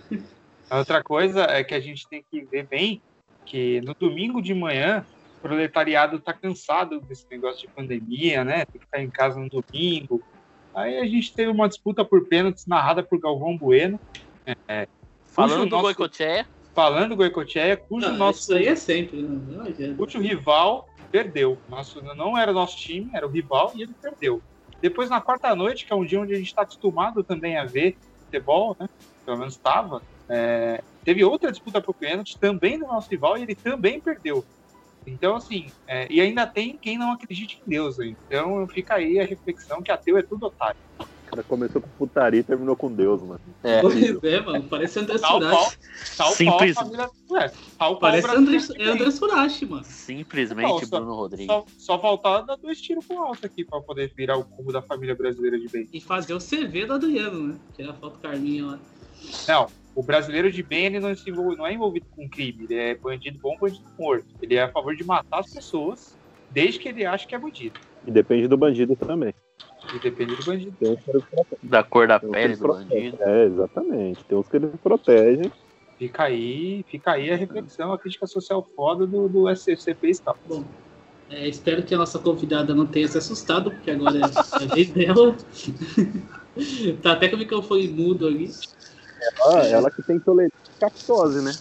A 0.70 0.78
outra 0.78 1.02
coisa 1.02 1.42
é 1.42 1.62
que 1.62 1.74
a 1.74 1.80
gente 1.80 2.08
tem 2.08 2.24
que 2.30 2.40
ver 2.44 2.66
bem 2.66 3.00
que 3.44 3.80
no 3.82 3.94
domingo 3.94 4.40
de 4.42 4.54
manhã 4.54 5.04
proletariado 5.46 6.18
tá 6.20 6.32
cansado 6.32 7.00
desse 7.00 7.26
negócio 7.30 7.66
de 7.66 7.72
pandemia, 7.74 8.44
né? 8.44 8.64
Tem 8.66 8.80
que 8.80 8.86
ficar 8.86 9.00
em 9.02 9.10
casa 9.10 9.38
no 9.38 9.48
domingo. 9.48 10.22
Aí 10.74 10.98
a 10.98 11.06
gente 11.06 11.34
teve 11.34 11.50
uma 11.50 11.68
disputa 11.68 12.04
por 12.04 12.26
pênaltis 12.26 12.66
narrada 12.66 13.02
por 13.02 13.18
Galvão 13.18 13.56
Bueno, 13.56 13.98
Falando 15.24 15.50
Cujo 15.54 15.64
do 15.64 15.70
nosso- 15.70 15.82
Goicoechea. 15.82 16.46
falando 16.74 17.16
Goicoechea, 17.16 17.76
cujo 17.76 18.08
Não, 18.08 18.16
nosso 18.16 18.40
Isso 18.40 18.54
aí 18.54 18.66
é 18.68 18.76
sempre. 18.76 19.22
Né? 19.22 19.40
Não 19.56 19.64
adianta. 19.64 19.94
cujo 19.96 20.18
rival 20.18 20.86
perdeu. 21.10 21.58
Nosso, 21.68 22.02
não 22.02 22.36
era 22.38 22.52
nosso 22.52 22.76
time, 22.78 23.10
era 23.12 23.26
o 23.26 23.30
rival 23.30 23.72
e 23.74 23.82
ele 23.82 23.92
perdeu. 24.00 24.42
Depois, 24.80 25.08
na 25.08 25.20
quarta 25.20 25.54
noite, 25.54 25.86
que 25.86 25.92
é 25.92 25.96
um 25.96 26.04
dia 26.04 26.20
onde 26.20 26.32
a 26.34 26.36
gente 26.36 26.48
está 26.48 26.62
acostumado 26.62 27.22
também 27.24 27.56
a 27.56 27.64
ver 27.64 27.96
futebol, 28.24 28.76
né? 28.78 28.88
Pelo 29.24 29.38
menos 29.38 29.54
estava. 29.54 30.02
teve 31.04 31.24
outra 31.24 31.50
disputa 31.50 31.80
por 31.80 31.94
pênalti, 31.94 32.38
também 32.38 32.78
do 32.78 32.86
nosso 32.86 33.08
rival, 33.08 33.38
e 33.38 33.42
ele 33.42 33.54
também 33.54 34.00
perdeu. 34.00 34.44
Então, 35.06 35.36
assim, 35.36 35.66
é, 35.86 36.12
e 36.12 36.20
ainda 36.20 36.46
tem 36.46 36.76
quem 36.78 36.98
não 36.98 37.12
acredita 37.12 37.54
em 37.64 37.70
Deus. 37.70 37.98
hein? 38.00 38.16
Então, 38.26 38.66
fica 38.68 38.94
aí 38.94 39.20
a 39.20 39.24
reflexão 39.24 39.80
que 39.82 39.92
ateu 39.92 40.18
é 40.18 40.22
tudo 40.22 40.46
otário. 40.46 40.76
O 40.98 41.06
cara 41.30 41.42
começou 41.44 41.80
com 41.82 41.88
putaria 41.90 42.40
e 42.40 42.44
terminou 42.44 42.76
com 42.76 42.92
Deus, 42.92 43.20
mano. 43.22 43.40
É. 43.62 43.80
Pois 43.80 44.22
é, 44.22 44.40
mano. 44.40 44.68
Parece 44.68 44.98
André 45.00 45.18
tal 45.18 46.32
Simples. 46.32 46.74
família. 46.74 47.08
É, 47.40 47.52
tal 47.76 47.98
Parece 47.98 48.28
André, 48.28 48.58
é. 48.78 48.88
André 48.88 49.10
Surachi, 49.10 49.66
mano. 49.66 49.84
Simplesmente 49.84 50.86
só- 50.86 50.98
Bruno 50.98 51.14
Rodrigues. 51.14 51.46
Só, 51.46 51.64
só 51.78 51.98
faltava 52.00 52.46
dar 52.46 52.56
dois 52.56 52.80
tiros 52.80 53.04
pro 53.06 53.18
alto 53.18 53.44
aqui 53.44 53.64
pra 53.64 53.80
poder 53.80 54.12
virar 54.16 54.36
o 54.36 54.44
cubo 54.44 54.72
da 54.72 54.82
família 54.82 55.14
brasileira 55.16 55.58
de 55.58 55.68
bem. 55.68 55.88
E 55.92 56.00
fazer 56.00 56.32
o 56.34 56.40
CV 56.40 56.86
do 56.86 56.94
Adriano, 56.94 57.48
né? 57.48 57.60
Tirar 57.74 57.90
a 57.90 57.94
foto 57.94 58.20
Carminha 58.20 58.64
lá. 58.66 58.80
Não, 59.48 59.70
o 59.94 60.02
brasileiro 60.02 60.50
de 60.50 60.62
bem 60.62 60.86
ele 60.86 61.00
não, 61.00 61.14
se 61.14 61.30
envolve- 61.30 61.56
não 61.56 61.66
é 61.66 61.72
envolvido 61.72 62.06
com 62.14 62.28
crime, 62.28 62.64
ele 62.64 62.74
é 62.74 62.94
bandido 62.94 63.38
bom, 63.40 63.56
bandido 63.58 63.84
morto. 63.98 64.26
Ele 64.42 64.54
é 64.54 64.62
a 64.62 64.68
favor 64.68 64.94
de 64.94 65.04
matar 65.04 65.40
as 65.40 65.52
pessoas, 65.52 66.18
desde 66.50 66.78
que 66.78 66.88
ele 66.88 67.04
acha 67.04 67.26
que 67.26 67.34
é 67.34 67.38
bandido. 67.38 67.76
E 68.06 68.10
depende 68.10 68.46
do 68.46 68.56
bandido 68.56 68.94
também. 68.94 69.32
E 69.94 69.98
depende 69.98 70.36
do 70.36 70.44
bandido. 70.44 70.76
Da 71.62 71.82
cor 71.82 72.06
da 72.06 72.18
pele 72.20 72.56
do 72.56 72.68
bandido. 72.68 73.18
É, 73.20 73.44
exatamente. 73.44 74.24
Tem 74.24 74.36
uns 74.36 74.48
que 74.48 74.56
eles 74.56 74.70
protegem. 74.82 75.50
Fica 75.98 76.24
aí, 76.24 76.84
fica 76.88 77.12
aí 77.12 77.30
a 77.30 77.36
reflexão, 77.36 77.92
a 77.92 77.98
crítica 77.98 78.26
social 78.26 78.66
foda 78.76 79.06
do, 79.06 79.28
do 79.28 79.48
SCP 79.48 80.10
Stop. 80.10 80.38
Bom, 80.46 80.62
é, 81.30 81.48
espero 81.48 81.82
que 81.82 81.94
a 81.94 81.98
nossa 81.98 82.18
convidada 82.18 82.74
não 82.74 82.86
tenha 82.86 83.08
se 83.08 83.16
assustado, 83.16 83.70
porque 83.70 83.90
agora 83.90 84.18
é 84.18 84.22
a 84.24 84.66
vez 84.66 84.90
dela. 84.90 85.36
Tá 87.02 87.12
até 87.12 87.28
com 87.28 87.36
o 87.36 87.38
microfone 87.38 87.86
mudo 87.88 88.26
ali. 88.26 88.48
Ela, 89.46 89.66
ela 89.66 89.90
que 89.90 90.02
tem 90.02 90.18
tolerância 90.18 90.56
à 90.80 90.84
lactose, 90.84 91.42
né? 91.42 91.52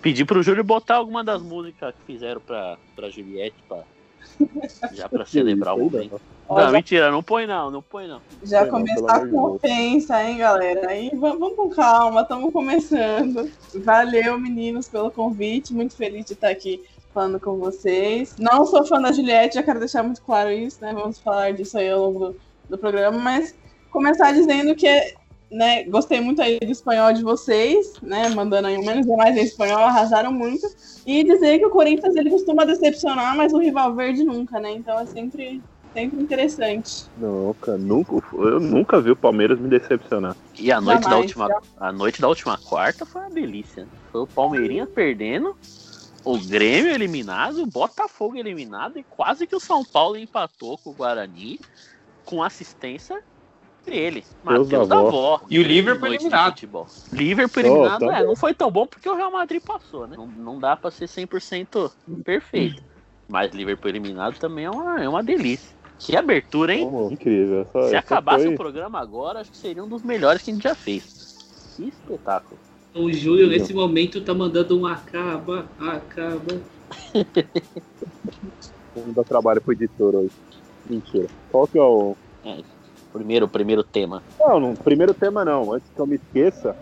Pedi 0.00 0.24
pro 0.24 0.42
Júlio 0.42 0.64
botar 0.64 0.96
alguma 0.96 1.22
das 1.22 1.42
músicas 1.42 1.94
que 1.94 2.12
fizeram 2.12 2.40
pra, 2.40 2.76
pra 2.96 3.10
Juliette, 3.10 3.56
pra, 3.68 3.82
já 4.92 5.08
pra 5.08 5.24
celebrar 5.26 5.76
o. 5.76 5.90
Ó, 6.48 6.56
Não, 6.56 6.64
já- 6.66 6.72
mentira, 6.72 7.10
não 7.10 7.22
põe 7.22 7.46
não, 7.46 7.70
não 7.70 7.80
põe 7.82 8.08
não. 8.08 8.20
Já 8.42 8.64
não, 8.64 8.82
pelo 8.82 8.96
começar 8.96 9.24
de 9.24 9.30
com 9.30 9.40
ofensa, 9.42 10.22
hein, 10.24 10.38
galera? 10.38 10.88
Aí 10.90 11.10
vamos, 11.14 11.38
vamos 11.38 11.56
com 11.56 11.70
calma, 11.70 12.22
estamos 12.22 12.52
começando. 12.52 13.50
Valeu, 13.84 14.38
meninos, 14.38 14.88
pelo 14.88 15.10
convite. 15.10 15.72
Muito 15.72 15.94
feliz 15.96 16.26
de 16.26 16.32
estar 16.32 16.48
aqui 16.50 16.82
falando 17.14 17.38
com 17.38 17.58
vocês. 17.58 18.34
Não 18.38 18.66
sou 18.66 18.84
fã 18.84 19.00
da 19.00 19.12
Juliette, 19.12 19.54
já 19.54 19.62
quero 19.62 19.78
deixar 19.78 20.02
muito 20.02 20.22
claro 20.22 20.50
isso, 20.50 20.78
né? 20.80 20.92
Vamos 20.92 21.18
falar 21.20 21.52
disso 21.52 21.78
aí 21.78 21.88
ao 21.88 22.00
longo 22.00 22.18
do, 22.30 22.36
do 22.70 22.78
programa, 22.78 23.18
mas 23.18 23.54
começar 23.90 24.32
dizendo 24.32 24.74
que 24.74 25.14
né, 25.52 25.84
gostei 25.84 26.20
muito 26.20 26.40
aí 26.40 26.58
do 26.58 26.72
espanhol 26.72 27.12
de 27.12 27.22
vocês, 27.22 27.94
né? 28.02 28.30
Mandando 28.30 28.68
aí 28.68 28.78
um 28.78 28.84
menos 28.84 29.06
ou 29.06 29.16
mais 29.16 29.36
em 29.36 29.42
espanhol, 29.42 29.80
arrasaram 29.80 30.32
muito. 30.32 30.66
E 31.06 31.22
dizer 31.22 31.58
que 31.58 31.66
o 31.66 31.70
Corinthians 31.70 32.16
ele 32.16 32.30
costuma 32.30 32.64
decepcionar, 32.64 33.36
mas 33.36 33.52
o 33.52 33.58
rival 33.58 33.94
verde 33.94 34.24
nunca, 34.24 34.58
né? 34.58 34.72
Então 34.72 34.98
é 34.98 35.04
sempre, 35.04 35.60
sempre 35.92 36.22
interessante. 36.22 37.04
Cara, 37.60 37.76
nunca, 37.76 38.12
eu 38.32 38.58
nunca 38.58 39.00
vi 39.00 39.10
o 39.10 39.16
Palmeiras 39.16 39.60
me 39.60 39.68
decepcionar. 39.68 40.34
E 40.58 40.72
a 40.72 40.80
noite, 40.80 41.02
da 41.02 41.10
Jamais, 41.10 41.26
última, 41.26 41.60
a 41.78 41.92
noite 41.92 42.20
da 42.20 42.28
última 42.28 42.56
quarta 42.56 43.04
foi 43.04 43.20
uma 43.20 43.30
delícia. 43.30 43.86
Foi 44.10 44.22
o 44.22 44.26
Palmeirinha 44.26 44.86
perdendo, 44.86 45.54
o 46.24 46.38
Grêmio 46.38 46.92
eliminado, 46.92 47.62
o 47.62 47.66
Botafogo 47.66 48.36
eliminado 48.36 48.98
e 48.98 49.02
quase 49.02 49.46
que 49.46 49.54
o 49.54 49.60
São 49.60 49.84
Paulo 49.84 50.16
empatou 50.16 50.78
com 50.78 50.90
o 50.90 50.94
Guarani 50.94 51.60
com 52.24 52.42
assistência 52.42 53.22
dele, 53.84 54.20
Deus 54.22 54.36
Matheus 54.44 54.88
da 54.88 54.94
da 54.94 55.00
avó. 55.00 55.08
Avó. 55.34 55.46
E 55.50 55.58
o 55.58 55.62
Liverpool 55.62 56.06
eliminado. 56.08 56.50
futebol. 56.52 56.86
Liverpool 57.12 57.62
Oh, 57.62 57.66
eliminado, 57.66 58.00
tá 58.06 58.16
é, 58.16 58.20
bom. 58.22 58.26
não 58.28 58.36
foi 58.36 58.54
tão 58.54 58.70
bom 58.70 58.86
porque 58.86 59.08
o 59.08 59.14
Real 59.14 59.30
Madrid 59.30 59.62
passou, 59.62 60.06
né? 60.06 60.16
Não, 60.16 60.26
não 60.26 60.58
dá 60.58 60.76
pra 60.76 60.90
ser 60.90 61.06
100% 61.06 61.90
perfeito. 62.24 62.82
Mas 63.28 63.52
Liverpool 63.52 63.88
eliminado 63.90 64.38
também 64.38 64.64
é 64.66 64.70
uma, 64.70 65.02
é 65.02 65.08
uma 65.08 65.22
delícia. 65.22 65.74
Que 65.98 66.16
abertura, 66.16 66.74
hein? 66.74 66.84
Como 66.84 67.12
incrível. 67.12 67.60
Essa, 67.62 67.80
Se 67.82 67.86
essa 67.94 67.98
acabasse 67.98 68.44
foi- 68.44 68.54
o 68.54 68.56
programa 68.56 68.98
agora, 69.00 69.40
acho 69.40 69.50
que 69.50 69.56
seria 69.56 69.82
um 69.84 69.88
dos 69.88 70.02
melhores 70.02 70.42
que 70.42 70.50
a 70.50 70.54
gente 70.54 70.62
já 70.64 70.74
fez. 70.74 71.74
Que 71.76 71.88
espetáculo. 71.88 72.60
O 72.94 73.10
Júlio, 73.12 73.46
nesse 73.48 73.72
momento, 73.72 74.20
tá 74.20 74.34
mandando 74.34 74.78
um 74.78 74.84
acaba, 74.84 75.66
acaba. 75.78 76.60
Vamos 78.94 79.14
dar 79.14 79.24
trabalho 79.24 79.60
pro 79.62 79.72
editor 79.72 80.14
hoje. 80.14 80.32
Mentira. 80.88 81.28
Qual 81.50 81.66
que 81.66 81.78
é 81.78 81.82
o. 81.82 82.14
É, 82.44 82.58
primeiro, 83.12 83.46
primeiro 83.46 83.84
tema. 83.84 84.22
Não, 84.40 84.58
não, 84.58 84.74
primeiro 84.74 85.12
tema 85.14 85.44
não. 85.44 85.72
Antes 85.72 85.88
que 85.94 86.00
eu 86.00 86.06
me 86.06 86.16
esqueça, 86.16 86.74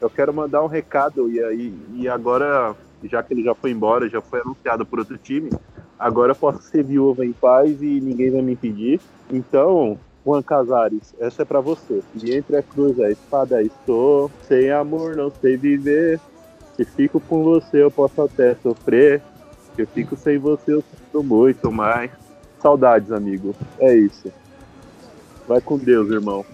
eu 0.00 0.08
quero 0.08 0.32
mandar 0.32 0.62
um 0.62 0.66
recado 0.66 1.30
e 1.30 1.42
aí 1.42 1.74
e 1.94 2.08
agora, 2.08 2.74
já 3.04 3.22
que 3.22 3.34
ele 3.34 3.42
já 3.42 3.54
foi 3.54 3.70
embora, 3.70 4.08
já 4.08 4.20
foi 4.20 4.40
anunciado 4.40 4.86
por 4.86 4.98
outro 4.98 5.18
time, 5.18 5.50
agora 5.98 6.32
eu 6.32 6.36
posso 6.36 6.62
ser 6.62 6.84
viúva 6.84 7.24
em 7.24 7.32
paz 7.32 7.82
e 7.82 8.00
ninguém 8.00 8.30
vai 8.30 8.42
me 8.42 8.52
impedir. 8.52 9.00
Então, 9.30 9.98
Juan 10.24 10.42
Casares, 10.42 11.14
essa 11.18 11.42
é 11.42 11.44
pra 11.44 11.60
você. 11.60 12.02
E 12.22 12.34
entre 12.34 12.56
a 12.56 12.62
cruz 12.62 12.96
e 12.98 13.04
a 13.04 13.10
espada 13.10 13.62
estou, 13.62 14.30
sem 14.48 14.70
amor 14.70 15.16
não 15.16 15.30
sei 15.30 15.56
viver. 15.56 16.20
Se 16.76 16.84
fico 16.84 17.20
com 17.20 17.42
você 17.42 17.82
eu 17.82 17.90
posso 17.90 18.22
até 18.22 18.54
sofrer. 18.56 19.22
Se 19.74 19.82
eu 19.82 19.86
fico 19.86 20.16
sem 20.16 20.38
você 20.38 20.72
eu 20.72 20.82
sinto 20.82 21.22
muito 21.22 21.70
mais. 21.70 22.10
Saudades, 22.60 23.10
amigo. 23.10 23.54
É 23.78 23.94
isso. 23.94 24.32
Vai 25.46 25.60
com 25.60 25.76
Deus, 25.78 26.10
irmão. 26.10 26.44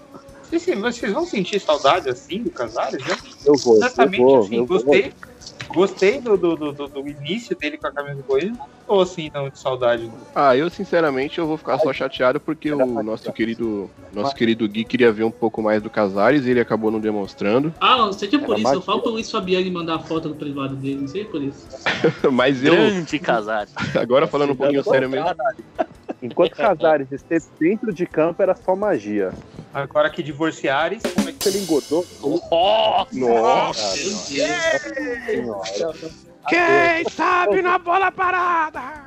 Vocês, 0.50 0.78
vocês 0.78 1.12
vão 1.12 1.26
sentir 1.26 1.60
saudade 1.60 2.08
assim 2.08 2.42
do 2.42 2.50
Casares, 2.50 3.04
né? 3.06 3.16
Eu 3.44 3.54
vou, 3.56 3.76
Exatamente 3.76 4.18
eu 4.22 4.26
vou, 4.26 4.40
assim. 4.40 4.56
eu 4.56 4.64
vou. 4.66 4.76
Gostei, 4.78 5.12
gostei 5.68 6.20
do, 6.22 6.38
do, 6.38 6.56
do, 6.56 6.72
do- 6.72 6.88
do 6.88 7.06
início 7.08 7.54
dele 7.54 7.76
com 7.76 7.86
a 7.86 7.92
camisa 7.92 8.14
do 8.16 8.22
Corinthians. 8.22 8.56
Não 8.56 8.66
tô 8.96 9.00
assim, 9.02 9.30
não, 9.34 9.50
de 9.50 9.58
saudade. 9.58 10.04
não. 10.04 10.14
Ah, 10.34 10.56
eu 10.56 10.70
sinceramente 10.70 11.38
eu 11.38 11.46
vou 11.46 11.58
ficar 11.58 11.78
só 11.78 11.92
chateado 11.92 12.40
porque 12.40 12.72
o 12.72 13.02
nosso 13.02 13.30
querido, 13.30 13.90
nosso 14.14 14.34
querido 14.34 14.66
Gui 14.66 14.86
queria 14.86 15.12
ver 15.12 15.24
um 15.24 15.30
pouco 15.30 15.60
mais 15.60 15.82
do 15.82 15.90
Casares 15.90 16.46
e 16.46 16.50
ele 16.50 16.60
acabou 16.60 16.90
não 16.90 16.98
demonstrando. 16.98 17.74
Ah, 17.78 17.98
não 17.98 18.12
seja 18.14 18.38
por 18.38 18.52
Era 18.52 18.60
isso, 18.60 18.68
eu 18.68 18.72
mais- 18.72 18.84
falo 18.86 19.02
pro 19.02 19.10
Luiz 19.10 19.30
Fabiani 19.30 19.70
mandar 19.70 19.96
a 19.96 19.98
foto 19.98 20.30
no 20.30 20.34
privado 20.34 20.74
dele, 20.76 21.02
não 21.02 21.08
sei 21.08 21.26
por 21.26 21.42
isso. 21.42 21.66
Mas 22.32 22.64
eu, 22.64 22.72
Grande 22.74 23.18
Casares. 23.18 23.74
agora 24.00 24.26
falando 24.26 24.54
um 24.54 24.56
pouquinho 24.56 24.82
sério 24.82 25.10
mesmo, 25.10 25.26
Enquanto 26.22 26.56
Casares 26.56 27.10
esteve 27.12 27.44
dentro 27.60 27.92
de 27.92 28.06
campo, 28.06 28.42
era 28.42 28.54
só 28.54 28.74
magia. 28.74 29.32
Agora 29.72 30.10
que 30.10 30.22
divorciares, 30.22 31.02
como 31.14 31.28
é 31.28 31.32
que 31.32 31.48
ele 31.48 31.58
engodou, 31.58 32.04
Nossa! 32.50 33.14
Nossa! 33.14 33.98
Quem 36.48 37.08
sabe 37.10 37.62
na 37.62 37.78
bola 37.78 38.10
parada? 38.10 39.06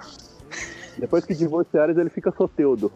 depois 0.98 1.26
que 1.26 1.34
divorciares, 1.34 1.98
ele 1.98 2.10
fica 2.10 2.32
soteudo. 2.32 2.92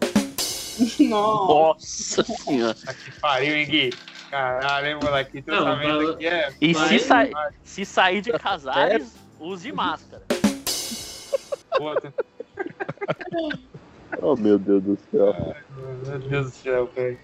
Nossa. 1.00 2.24
Senhora. 2.24 2.76
tá 2.76 2.94
que 2.94 3.20
pariu, 3.20 3.56
hein, 3.56 3.66
Gui? 3.66 3.94
Caralho, 4.30 4.88
hein, 4.88 5.00
moleque? 5.02 5.38
Esse 5.40 5.48
Não, 5.50 5.58
tratamento 5.64 5.90
fala- 6.02 6.14
aqui 6.14 6.28
é. 6.28 6.54
E 6.62 6.74
se, 6.76 7.00
sai, 7.00 7.32
se 7.64 7.86
sair 7.86 8.22
de 8.22 8.32
Casares, 8.34 9.14
use 9.40 9.72
máscara. 9.72 10.24
Puta, 11.78 12.14
Oh, 14.22 14.36
meu 14.36 14.58
Deus 14.58 14.84
do 14.84 14.98
céu. 15.12 15.56
meu 16.06 16.20
Deus 16.20 16.46
do 16.46 16.52
céu, 16.52 16.90
velho. 16.96 17.20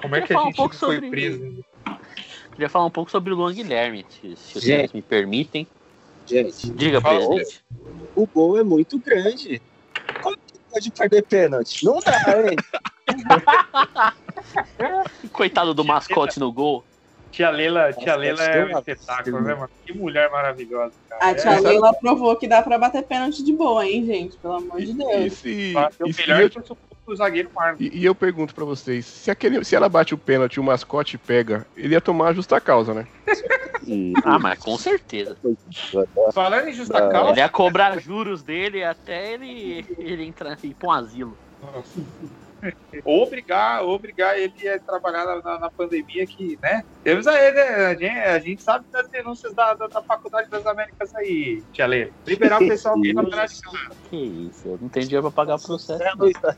Como 0.00 0.16
é 0.16 0.20
que 0.20 0.32
a 0.32 0.36
falar 0.36 0.42
um 0.42 0.46
gente 0.48 0.56
pouco 0.56 0.74
foi 0.74 0.94
sobre- 0.96 1.10
preso? 1.10 1.64
Queria 2.52 2.68
falar 2.68 2.86
um 2.86 2.90
pouco 2.90 3.10
sobre 3.10 3.32
o 3.32 3.36
Luan 3.36 3.52
Guilherme, 3.52 4.06
se, 4.08 4.36
se 4.36 4.60
senhores 4.60 4.92
me 4.92 5.02
permitem. 5.02 5.66
Gente, 6.26 6.70
Diga, 6.70 7.00
presidente. 7.00 7.60
o 8.14 8.26
gol 8.26 8.58
é 8.58 8.64
muito 8.64 8.98
grande. 8.98 9.60
Como 10.22 10.36
que 10.36 10.58
pode 10.70 10.90
perder 10.92 11.22
pênalti? 11.24 11.84
Não 11.84 11.98
dá, 12.00 12.48
hein? 12.48 12.56
Coitado 15.32 15.74
do 15.74 15.84
mascote 15.84 16.38
no 16.38 16.52
gol. 16.52 16.84
Tia 17.34 17.50
Leila, 17.50 17.92
tia 17.92 18.06
Nossa, 18.06 18.16
Leila 18.16 18.40
acho 18.42 18.50
que 18.52 18.58
é 18.58 18.64
um 18.64 18.78
espetáculo, 18.78 19.40
né, 19.42 19.54
mano? 19.54 19.70
Que 19.84 19.92
mulher 19.92 20.30
maravilhosa, 20.30 20.94
cara. 21.10 21.32
A 21.32 21.34
tia 21.34 21.50
É, 21.50 21.60
Leila 21.60 21.92
provou 22.00 22.36
que 22.36 22.46
dá 22.46 22.62
pra 22.62 22.78
bater 22.78 23.02
pênalti 23.02 23.42
de 23.42 23.52
boa, 23.52 23.84
hein, 23.84 24.06
gente? 24.06 24.36
Pelo 24.38 24.54
amor 24.54 24.80
de 24.80 24.92
E, 24.92 24.96
Deus. 24.96 25.32
se, 25.34 25.48
e 25.50 26.12
se- 26.12 26.20
melhor 26.22 26.40
e 26.40 26.44
eu, 26.44 26.50
que 26.50 26.74
o 27.08 27.16
zagueiro 27.16 27.50
Marlon. 27.52 27.76
e- 27.80 27.98
e 27.98 28.04
eu 28.04 28.14
pergunto 28.14 28.54
pra 28.54 28.64
vocês, 28.64 29.04
se, 29.04 29.32
aquele, 29.32 29.64
se 29.64 29.74
ela 29.74 29.88
bate 29.88 30.14
o 30.14 30.18
pênalti 30.18 30.54
e 30.54 30.60
o 30.60 30.64
mascote 30.64 31.18
pega, 31.18 31.66
ele 31.76 31.94
ia 31.94 32.00
tomar 32.00 32.28
a 32.28 32.32
justa 32.32 32.60
causa, 32.60 32.94
né? 32.94 33.06
E, 33.84 34.12
Ah, 34.24 34.38
mas 34.38 34.60
com 34.60 34.78
certeza. 34.78 35.36
Falando 36.32 36.68
em 36.68 36.72
justa 36.72 36.98
Ah, 36.98 37.08
causa, 37.10 37.30
Ele 37.32 37.40
ia 37.40 37.48
cobrar 37.48 37.98
juros 38.00 38.44
dele 38.44 38.84
até 38.84 39.32
ele, 39.34 39.84
ele 39.98 40.24
entrar 40.24 40.56
e 40.62 40.68
ir 40.68 40.74
pra 40.74 40.88
um 40.88 40.92
asilo. 40.92 41.36
Obrigar, 43.04 43.82
obrigar 43.84 44.38
ele 44.38 44.68
a 44.68 44.78
trabalhar 44.78 45.24
na, 45.24 45.42
na- 45.42 45.58
na 45.60 45.70
pandemia 45.70 46.26
que, 46.26 46.58
né? 46.62 46.82
Temos 47.02 47.26
aí, 47.26 47.52
né? 47.52 47.62
A 47.86 47.94
gente, 47.94 48.06
a 48.18 48.38
gente 48.38 48.62
sabe 48.62 48.86
das 48.90 49.08
denúncias 49.08 49.54
da, 49.54 49.74
da, 49.74 49.86
da 49.88 50.02
Faculdade 50.02 50.48
das 50.48 50.64
Américas 50.66 51.14
aí, 51.14 51.62
tia 51.72 51.86
Leila. 51.86 52.10
Liberar 52.26 52.62
o 52.62 52.68
pessoal 52.68 52.94
aqui 52.94 53.08
de 53.08 53.14
cantar. 53.14 53.46
Que 54.10 54.16
isso, 54.16 54.68
eu 54.68 54.78
não 54.80 54.88
tenho 54.88 55.06
dinheiro 55.06 55.22
pra 55.22 55.44
pagar 55.44 55.56
o 55.56 55.62
processo. 55.62 56.02
É, 56.02 56.12
tá- 56.40 56.56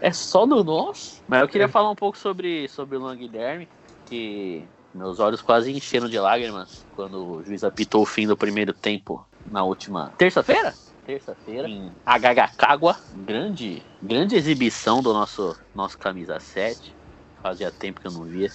É 0.00 0.12
só 0.12 0.46
no 0.46 0.62
nosso? 0.62 1.22
Mas 1.28 1.40
eu 1.42 1.48
queria 1.48 1.68
falar 1.68 1.90
um 1.90 1.96
pouco 1.96 2.16
sobre, 2.18 2.68
sobre 2.68 2.96
o 2.96 3.00
Luan 3.00 3.16
Guilherme, 3.16 3.68
que 4.06 4.64
meus 4.94 5.18
olhos 5.20 5.40
quase 5.42 5.72
encheram 5.72 6.08
de 6.08 6.18
lágrimas 6.18 6.86
quando 6.94 7.26
o 7.26 7.42
juiz 7.44 7.64
apitou 7.64 8.02
o 8.02 8.06
fim 8.06 8.26
do 8.26 8.36
primeiro 8.36 8.72
tempo 8.72 9.26
na 9.50 9.64
última 9.64 10.12
terça-feira? 10.18 10.72
Terça-feira, 11.04 11.68
em 11.68 11.92
Agagacágua. 12.06 12.96
Grande, 13.12 13.82
grande 14.00 14.36
exibição 14.36 15.02
do 15.02 15.12
nosso, 15.12 15.56
nosso 15.74 15.98
camisa 15.98 16.38
7. 16.38 16.94
Fazia 17.42 17.72
tempo 17.72 18.00
que 18.00 18.06
eu 18.06 18.12
não 18.12 18.24
via. 18.24 18.48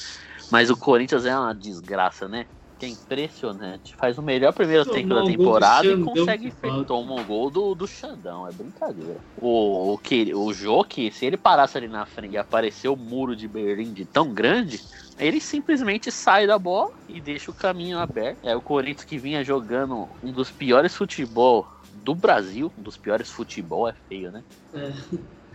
Mas 0.50 0.70
o 0.70 0.78
Corinthians 0.78 1.26
é 1.26 1.38
uma 1.38 1.54
desgraça, 1.54 2.28
né? 2.28 2.48
Que 2.80 2.86
é 2.86 2.90
impressionante. 2.90 3.96
Faz 3.96 4.18
o 4.18 4.22
melhor 4.22 4.54
primeiro 4.54 4.86
tempo 4.86 5.10
da 5.16 5.24
temporada 5.26 5.88
e 5.88 6.04
consegue 6.04 6.52
que 6.52 6.56
fe- 6.56 6.68
falta. 6.68 6.86
toma 6.86 7.16
um 7.16 7.26
gol 7.26 7.50
do, 7.50 7.74
do 7.74 7.88
Xandão. 7.88 8.48
É 8.48 8.52
brincadeira. 8.52 9.20
O, 9.36 9.94
o, 9.94 9.98
que, 9.98 10.34
o 10.36 10.54
Joque, 10.54 11.12
se 11.12 11.26
ele 11.26 11.38
parasse 11.38 11.78
ali 11.78 11.88
na 11.88 12.06
frente 12.06 12.34
e 12.34 12.38
aparecer 12.38 12.88
o 12.88 12.96
muro 12.96 13.36
de 13.36 13.48
Berlim 13.48 13.94
de 13.94 14.06
tão 14.06 14.32
grande, 14.32 14.80
ele 15.18 15.40
simplesmente 15.40 16.12
sai 16.12 16.46
da 16.46 16.60
bola 16.60 16.92
e 17.08 17.20
deixa 17.20 17.50
o 17.50 17.56
caminho 17.56 17.98
aberto. 17.98 18.40
É 18.44 18.56
o 18.56 18.62
Corinthians 18.62 19.06
que 19.06 19.18
vinha 19.18 19.44
jogando 19.44 20.08
um 20.22 20.32
dos 20.32 20.52
piores 20.52 20.94
futebol 20.96 21.68
do 21.92 22.14
Brasil. 22.14 22.72
Um 22.78 22.84
dos 22.84 22.98
piores 22.98 23.30
futebol, 23.32 23.88
é 23.88 23.94
feio, 24.08 24.32
né? 24.32 24.44
É. 24.74 24.92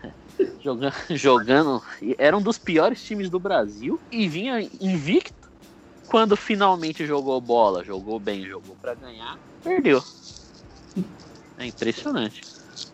Jogando, 0.63 0.95
jogando. 1.11 1.83
Era 2.19 2.37
um 2.37 2.43
dos 2.43 2.59
piores 2.59 3.03
times 3.03 3.29
do 3.31 3.39
Brasil 3.41 4.01
e 4.11 4.29
vinha 4.29 4.61
invicto. 4.81 5.42
Quando 6.13 6.37
finalmente 6.37 7.07
jogou 7.07 7.41
bola, 7.41 7.83
jogou 7.83 8.21
bem, 8.21 8.45
jogou 8.45 8.77
pra 8.83 8.93
ganhar, 8.95 9.39
perdeu. 9.65 10.05
É 11.57 11.65
impressionante. 11.65 12.43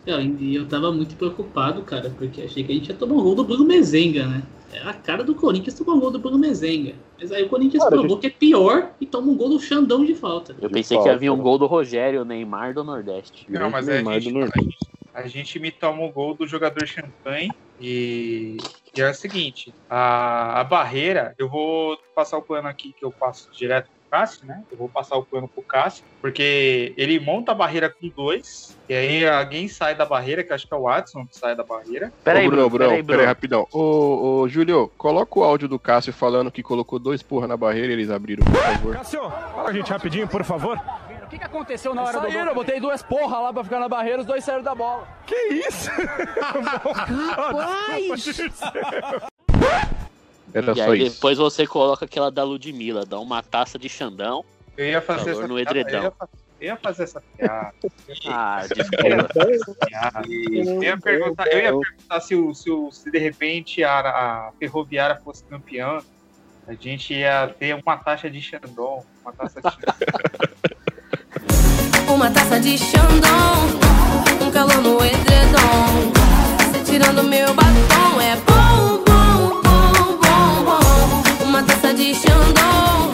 Não, 0.07 0.21
E 0.21 0.55
eu 0.55 0.65
tava 0.65 0.89
muito 0.93 1.17
preocupado, 1.17 1.81
cara, 1.81 2.09
porque 2.17 2.43
achei 2.43 2.63
que 2.63 2.71
a 2.71 2.75
gente 2.75 2.87
ia 2.87 2.95
tomar 2.95 3.15
um 3.15 3.21
gol 3.21 3.35
do 3.35 3.43
Bruno 3.43 3.65
Mezenga, 3.65 4.25
né? 4.25 4.41
É 4.71 4.79
a 4.83 4.93
cara 4.93 5.21
do 5.21 5.35
Corinthians 5.35 5.77
tomar 5.77 5.95
um 5.95 5.99
gol 5.99 6.11
do 6.11 6.19
Bruno 6.19 6.37
Mezenga. 6.37 6.95
Mas 7.19 7.29
aí 7.33 7.43
o 7.43 7.49
Corinthians 7.49 7.83
Cara, 7.83 7.97
provou 7.97 8.17
que 8.19 8.27
é 8.27 8.29
pior 8.29 8.93
e 9.01 9.05
toma 9.05 9.29
um 9.29 9.35
gol 9.35 9.49
do 9.49 9.59
Xandão 9.59 10.05
de 10.05 10.15
falta. 10.15 10.55
Eu 10.61 10.69
De 10.69 10.73
pensei 10.75 10.97
que 10.97 11.03
falta, 11.03 11.11
havia 11.11 11.33
um 11.33 11.41
gol 11.41 11.57
do 11.57 11.65
Rogério, 11.65 12.23
Neymar 12.23 12.73
do 12.73 12.85
Nordeste. 12.85 13.45
Não, 13.49 13.69
mas 13.69 13.89
a 13.89 13.95
Neymar 13.95 14.19
do 14.19 14.21
gente, 14.21 14.33
Nordeste. 14.33 14.77
A 15.13 15.27
gente 15.27 15.59
me 15.59 15.71
toma 15.71 16.03
o 16.03 16.11
gol 16.11 16.33
do 16.33 16.47
jogador 16.47 16.85
champanhe 16.87 17.51
e, 17.79 18.57
e 18.95 19.01
é 19.01 19.09
o 19.09 19.13
seguinte, 19.13 19.73
a, 19.89 20.59
a 20.59 20.63
barreira, 20.63 21.33
eu 21.37 21.47
vou 21.47 21.97
passar 22.13 22.37
o 22.37 22.41
plano 22.41 22.67
aqui 22.67 22.93
que 22.93 23.05
eu 23.05 23.11
passo 23.11 23.49
direto 23.51 23.85
pro 23.85 24.19
Cássio, 24.19 24.45
né? 24.45 24.63
Eu 24.71 24.77
vou 24.77 24.89
passar 24.89 25.15
o 25.15 25.23
plano 25.23 25.47
pro 25.47 25.61
Cássio, 25.61 26.03
porque 26.19 26.93
ele 26.97 27.19
monta 27.19 27.51
a 27.51 27.55
barreira 27.55 27.89
com 27.89 28.09
dois, 28.09 28.77
e 28.89 28.93
aí 28.93 29.27
alguém 29.27 29.67
sai 29.67 29.95
da 29.95 30.05
barreira, 30.05 30.43
que 30.43 30.51
acho 30.51 30.67
que 30.67 30.73
é 30.73 30.77
o 30.77 30.81
Watson 30.81 31.25
que 31.25 31.37
sai 31.37 31.55
da 31.55 31.63
barreira. 31.63 32.11
Peraí, 32.23 32.47
Bruno, 32.47 32.69
Bruno, 32.69 32.89
peraí, 32.89 33.03
peraí, 33.03 33.17
Bruno. 33.17 33.25
rapidão. 33.25 33.67
Ô, 33.71 34.41
ô, 34.41 34.49
Júlio, 34.49 34.91
coloca 34.97 35.39
o 35.39 35.43
áudio 35.43 35.67
do 35.67 35.79
Cássio 35.79 36.11
falando 36.11 36.51
que 36.51 36.63
colocou 36.63 36.99
dois 36.99 37.23
porra 37.23 37.47
na 37.47 37.55
barreira 37.55 37.87
e 37.87 37.93
eles 37.93 38.09
abriram, 38.09 38.43
por 38.45 38.61
favor. 38.61 38.93
Cássio, 38.95 39.21
fala 39.29 39.69
a 39.69 39.73
gente 39.73 39.89
rapidinho, 39.89 40.27
por 40.27 40.43
favor. 40.43 40.79
O 41.29 41.31
que, 41.31 41.37
que 41.37 41.43
aconteceu 41.45 41.93
na 41.93 42.01
hora 42.01 42.19
do 42.21 42.31
gol? 42.31 42.41
Eu 42.41 42.55
botei 42.55 42.79
duas 42.79 43.03
porra 43.03 43.37
lá 43.39 43.53
pra 43.53 43.63
ficar 43.63 43.79
na 43.79 43.87
barreira, 43.87 44.19
os 44.21 44.25
dois 44.25 44.43
saíram 44.43 44.63
da 44.63 44.73
bola. 44.73 45.07
Que 45.27 45.35
isso? 45.35 45.91
Era 50.51 50.71
E 50.71 50.75
só 50.75 50.91
aí 50.91 51.03
isso. 51.03 51.13
depois 51.15 51.37
você 51.37 51.67
coloca 51.67 52.05
aquela 52.05 52.31
da 52.31 52.43
Ludmilla, 52.43 53.05
dá 53.05 53.19
uma 53.19 53.43
taça 53.43 53.77
de 53.77 53.87
Xandão. 53.87 54.43
Eu 54.75 54.87
ia 54.87 55.01
fazer 55.03 55.29
essa 55.31 55.47
no 55.47 55.53
piada, 55.55 55.69
edredão. 55.77 56.13
Eu 56.59 56.67
ia, 56.69 56.75
fazer 56.77 57.03
essa 57.03 57.21
piada. 57.37 57.73
Ah, 58.25 58.63
desculpa. 58.67 59.07
Eu 60.51 60.81
ia 60.83 60.97
perguntar, 60.97 61.45
eu 61.47 61.59
ia 61.59 61.71
perguntar 61.79 62.21
se, 62.21 62.33
o, 62.35 62.55
se, 62.55 62.71
o- 62.71 62.91
se 62.91 63.11
de 63.11 63.19
repente 63.19 63.83
a, 63.83 63.99
a 63.99 64.51
Ferroviária 64.57 65.15
fosse 65.23 65.43
campeã, 65.43 65.99
a 66.67 66.73
gente 66.73 67.13
ia 67.13 67.47
ter 67.59 67.75
uma 67.75 67.97
taxa 67.97 68.27
de 68.31 68.41
Xandão. 68.41 69.05
Uma 69.21 69.31
taça 69.31 69.61
de 69.61 69.69
Xandão. 69.69 69.93
Uma 72.09 72.31
taça 72.31 72.59
de 72.59 72.77
Xandão, 72.77 73.69
um 74.41 74.51
calor 74.51 74.81
no 74.81 74.97
edredom. 75.05 76.11
Você 76.59 76.91
tirando 76.91 77.23
meu 77.23 77.53
batom 77.53 78.19
é 78.19 78.35
bom, 78.37 79.03
bom, 79.05 79.61
bom, 79.61 80.17
bom, 80.17 80.63
bom. 80.65 81.45
Uma 81.45 81.63
taça 81.63 81.93
de 81.93 82.13
Xandão, 82.15 83.11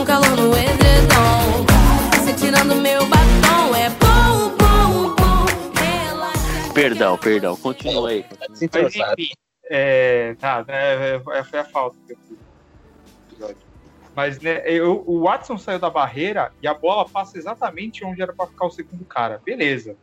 um 0.00 0.04
calor 0.04 0.36
no 0.36 0.56
edredom. 0.56 1.66
Você 2.14 2.32
tirando 2.34 2.76
meu 2.76 3.04
batom 3.06 3.74
é 3.74 3.90
bom, 3.90 4.50
bom, 4.56 5.14
bom. 5.16 5.80
Relaxa. 5.80 6.72
Perdão, 6.72 7.18
perdão, 7.18 7.56
continua 7.56 8.10
aí. 8.10 8.24
Mas 8.48 8.62
enfim, 8.62 9.32
é, 9.68 10.34
tá, 10.38 10.64
é, 10.68 11.20
é, 11.32 11.44
foi 11.44 11.58
a 11.58 11.64
falta 11.64 11.96
que 12.06 12.12
eu 12.12 12.18
fiz. 12.28 12.49
Mas 14.14 14.40
né, 14.40 14.62
eu- 14.66 15.04
o 15.06 15.20
Watson 15.22 15.56
saiu 15.56 15.78
da 15.78 15.88
barreira 15.90 16.50
e 16.62 16.66
a 16.66 16.74
bola 16.74 17.08
passa 17.08 17.38
exatamente 17.38 18.04
onde 18.04 18.20
era 18.20 18.34
pra 18.34 18.46
ficar 18.46 18.66
o 18.66 18.70
segundo 18.70 19.04
cara. 19.04 19.40
Beleza. 19.44 19.96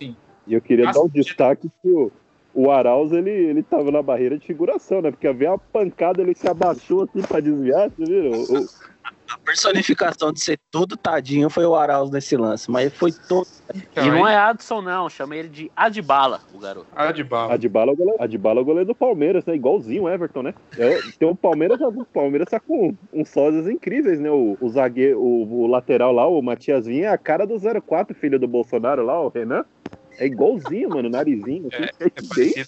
E 0.00 0.54
eu 0.54 0.62
queria 0.62 0.86
Nossa, 0.86 1.00
dar 1.00 1.04
um 1.04 1.08
destaque 1.08 1.68
que 1.82 1.90
o, 1.90 2.10
o 2.54 2.70
Arauz, 2.70 3.12
ele, 3.12 3.30
ele 3.30 3.62
tava 3.62 3.90
na 3.90 4.02
barreira 4.02 4.38
de 4.38 4.46
figuração, 4.46 5.02
né? 5.02 5.10
Porque 5.10 5.26
havia 5.26 5.50
uma 5.50 5.58
pancada, 5.58 6.22
ele 6.22 6.34
se 6.34 6.48
abaixou 6.48 7.02
assim 7.02 7.20
pra 7.20 7.40
desviar, 7.40 7.90
você 7.90 8.06
viu? 8.06 8.32
O- 8.48 8.68
A 9.30 9.38
personificação 9.38 10.32
de 10.32 10.40
ser 10.40 10.58
todo 10.70 10.96
tadinho 10.96 11.50
foi 11.50 11.64
o 11.66 11.74
Arauz 11.74 12.10
nesse 12.10 12.36
lance, 12.36 12.70
mas 12.70 12.92
foi 12.94 13.12
todo. 13.12 13.46
Então, 13.74 14.06
E 14.06 14.10
não 14.10 14.26
é 14.26 14.34
Adson, 14.36 14.80
não, 14.80 15.08
chama 15.10 15.36
ele 15.36 15.48
de 15.48 15.70
Adbala, 15.76 16.40
o 16.54 16.58
garoto. 16.58 16.86
Ah, 16.96 17.12
de 17.12 17.22
bala. 17.22 17.54
Adbala, 17.54 17.90
é 17.90 17.94
o 17.94 17.96
goleiro- 17.96 18.22
Adbala 18.22 18.60
é 18.60 18.62
o 18.62 18.64
goleiro 18.64 18.86
do 18.88 18.94
Palmeiras, 18.94 19.44
né? 19.44 19.54
Igualzinho 19.54 20.04
o 20.04 20.08
Everton, 20.08 20.42
né? 20.42 20.54
É, 20.78 21.00
tem 21.18 21.28
o 21.28 21.34
Palmeiras, 21.34 21.78
o 21.80 22.04
Palmeiras 22.06 22.48
tá 22.48 22.58
com 22.58 22.94
uns 23.12 23.28
sósias 23.28 23.68
incríveis, 23.68 24.18
né? 24.18 24.30
O, 24.30 24.56
o 24.60 24.68
zagueiro, 24.70 25.20
o, 25.20 25.62
o 25.64 25.66
lateral 25.66 26.12
lá, 26.12 26.26
o 26.26 26.40
Matias 26.40 26.86
Vinha, 26.86 27.06
é 27.06 27.08
a 27.08 27.18
cara 27.18 27.46
do 27.46 27.54
04, 27.82 28.14
filho 28.14 28.38
do 28.38 28.48
Bolsonaro 28.48 29.04
lá, 29.04 29.20
o 29.20 29.28
Renan. 29.28 29.64
É 30.20 30.26
igualzinho, 30.26 30.88
mano, 30.88 31.08
narizinho, 31.08 31.68
assim, 31.72 31.84
É 31.84 32.06
é 32.06 32.08
bem 32.08 32.28
parecido. 32.28 32.66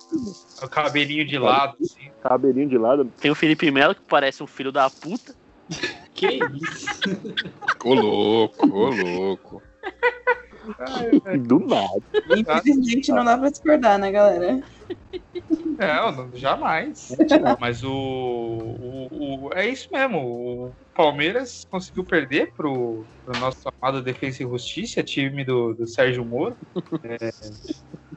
O 0.63 0.69
cabelinho 0.69 1.27
de 1.27 1.37
lado, 1.37 1.77
assim. 1.81 2.09
cabelinho 2.23 2.69
de 2.69 2.79
lado. 2.79 3.11
Tem 3.21 3.29
o 3.29 3.35
Felipe 3.35 3.69
Melo, 3.73 3.93
que 3.93 4.03
parece 4.03 4.41
um 4.41 4.47
filho 4.47 4.71
da 4.71 4.89
puta. 4.89 5.35
Que 6.15 6.27
isso? 6.63 7.01
Ô 7.85 7.95
louco, 7.95 8.67
ô 8.69 8.91
louco. 8.91 9.63
Do 11.47 11.59
nada. 11.61 11.89
Infelizmente 12.37 13.11
não 13.11 13.25
dá 13.25 13.39
pra 13.39 13.51
discordar, 13.51 13.99
né, 13.99 14.11
galera? 14.13 14.61
Não, 15.79 16.13
não, 16.13 16.31
jamais. 16.37 17.09
Mas 17.59 17.83
o, 17.83 17.91
o, 17.91 19.47
o- 19.47 19.51
É 19.55 19.67
isso 19.69 19.89
mesmo. 19.91 20.19
O 20.19 20.75
Palmeiras 20.95 21.65
conseguiu 21.71 22.05
perder 22.05 22.53
pro, 22.55 23.07
pro 23.25 23.41
nosso 23.41 23.69
amado 23.81 24.03
Defesa 24.03 24.43
e 24.43 24.47
Justiça, 24.47 25.03
time 25.03 25.45
do, 25.45 25.73
do 25.75 25.87
Sérgio 25.87 26.25
Moro. 26.25 26.57
É, 27.03 27.17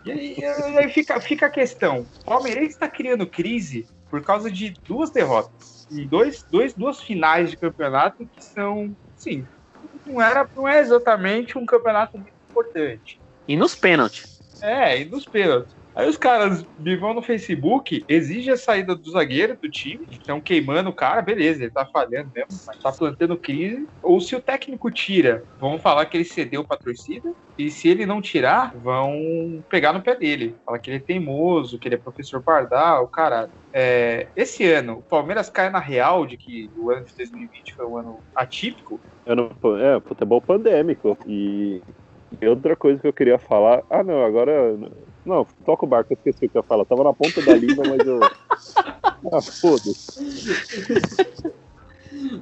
e 0.05 0.11
aí, 0.11 0.35
e 0.37 0.43
aí 0.77 0.89
fica, 0.91 1.19
fica 1.21 1.45
a 1.45 1.49
questão: 1.49 2.01
o 2.21 2.25
Palmeiras 2.25 2.69
está 2.69 2.89
criando 2.89 3.25
crise 3.25 3.87
por 4.09 4.21
causa 4.21 4.51
de 4.51 4.73
duas 4.85 5.09
derrotas. 5.11 5.82
E 5.93 6.05
dois, 6.05 6.43
dois, 6.43 6.73
duas 6.73 7.01
finais 7.01 7.51
de 7.51 7.57
campeonato 7.57 8.25
que 8.25 8.43
são. 8.43 8.95
Sim, 9.15 9.45
não, 10.05 10.21
era, 10.21 10.47
não 10.55 10.67
é 10.67 10.79
exatamente 10.79 11.57
um 11.57 11.65
campeonato 11.65 12.17
muito 12.17 12.33
importante. 12.49 13.19
E 13.47 13.55
nos 13.55 13.75
pênaltis. 13.75 14.41
É, 14.61 15.01
e 15.01 15.05
nos 15.05 15.25
pênaltis. 15.25 15.82
Aí 15.95 16.09
os 16.09 16.17
caras 16.17 16.65
me 16.77 16.95
vão 16.95 17.13
no 17.13 17.21
Facebook, 17.21 18.03
exige 18.09 18.49
a 18.49 18.57
saída 18.57 18.95
do 18.95 19.11
zagueiro 19.11 19.57
do 19.61 19.69
time, 19.69 20.07
estão 20.09 20.41
queimando 20.41 20.89
o 20.89 20.95
cara, 20.95 21.21
beleza, 21.21 21.63
ele 21.63 21.71
tá 21.71 21.85
falhando 21.85 22.31
mesmo, 22.33 22.49
mas 22.65 22.79
tá 22.81 22.91
plantando 22.91 23.37
crise. 23.37 23.85
Ou 24.01 24.19
se 24.19 24.35
o 24.35 24.41
técnico 24.41 24.89
tira, 24.89 25.43
vão 25.59 25.77
falar 25.77 26.05
que 26.07 26.17
ele 26.17 26.25
cedeu 26.25 26.65
pra 26.65 26.77
torcida, 26.77 27.31
e 27.57 27.69
se 27.69 27.87
ele 27.87 28.05
não 28.05 28.21
tirar, 28.21 28.75
vão 28.75 29.63
pegar 29.69 29.93
no 29.93 30.01
pé 30.01 30.15
dele. 30.15 30.55
Falar 30.65 30.79
que 30.79 30.89
ele 30.89 30.97
é 30.97 30.99
teimoso, 30.99 31.77
que 31.77 31.87
ele 31.87 31.95
é 31.95 31.99
professor 31.99 32.41
Pardal, 32.41 33.07
caralho. 33.07 33.51
É, 33.71 34.27
esse 34.35 34.65
ano, 34.71 34.99
o 34.99 35.03
Palmeiras 35.03 35.49
cai 35.49 35.69
na 35.69 35.79
real 35.79 36.25
de 36.25 36.37
que 36.37 36.69
o 36.75 36.89
ano 36.89 37.05
de 37.05 37.15
2020 37.15 37.75
foi 37.75 37.85
um 37.85 37.97
ano 37.97 38.19
atípico. 38.35 38.99
Não, 39.25 39.77
é, 39.77 39.99
futebol 40.01 40.41
pandêmico. 40.41 41.17
E 41.27 41.81
outra 42.47 42.75
coisa 42.75 42.99
que 42.99 43.07
eu 43.07 43.13
queria 43.13 43.37
falar. 43.37 43.83
Ah, 43.89 44.03
não, 44.03 44.23
agora. 44.25 44.77
Não, 45.25 45.47
toca 45.65 45.85
o 45.85 45.87
barco, 45.87 46.13
eu 46.13 46.17
esqueci 46.17 46.45
o 46.45 46.49
que 46.49 46.57
eu 46.57 46.61
ia 46.61 46.67
falar. 46.67 46.85
Tava 46.85 47.03
na 47.03 47.13
ponta 47.13 47.41
da 47.41 47.55
língua, 47.55 47.83
mas 47.87 48.07
eu. 48.07 48.19
Ah, 49.31 49.41
foda-se. 49.41 50.19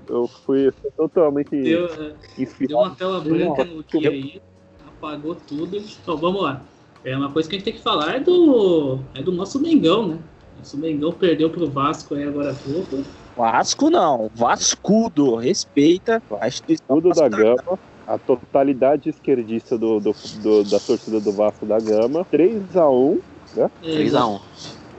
Eu 0.10 0.28
fui 0.28 0.74
totalmente 0.98 1.50
Deu, 1.52 1.88
deu 1.88 2.16
inspirado. 2.40 2.82
uma 2.82 2.96
tela 2.96 3.22
branca 3.22 3.64
no 3.64 3.84
que 3.84 4.08
aí, 4.08 4.42
apagou 4.88 5.36
tudo. 5.36 5.78
Então 5.78 6.18
vamos 6.18 6.42
lá. 6.42 6.62
É 7.04 7.16
uma 7.16 7.32
coisa 7.32 7.48
que 7.48 7.56
a 7.56 7.60
gente 7.60 7.66
tem 7.66 7.74
que 7.76 7.82
falar 7.82 8.16
é 8.16 8.20
do, 8.20 9.00
é 9.16 9.22
do 9.22 9.32
nosso 9.32 9.60
Mengão, 9.60 10.08
né? 10.08 10.20
Nosso 10.58 10.78
Mengão 10.78 11.12
perdeu 11.12 11.50
pro 11.50 11.70
Vasco 11.70 12.16
aí 12.16 12.24
agora 12.24 12.52
há 12.52 12.56
pouco. 12.56 13.04
Vasco 13.36 13.90
não, 13.90 14.30
Vascudo, 14.34 15.36
respeita 15.36 16.22
a 16.40 16.48
instituição. 16.48 17.02
Tudo 17.02 17.10
da 17.10 17.30
Vasco 17.30 17.38
Gama. 17.38 17.80
A 18.14 18.18
totalidade 18.18 19.10
esquerdista 19.10 19.78
do, 19.78 20.00
do, 20.02 20.14
do- 20.42 20.64
da 20.66 20.80
torcida 20.80 21.20
do 21.22 21.32
Vasco 21.32 21.66
da 21.66 21.80
Gama. 21.80 22.26
3x1. 22.26 23.20
É, 23.58 23.70
3x1. 23.82 24.42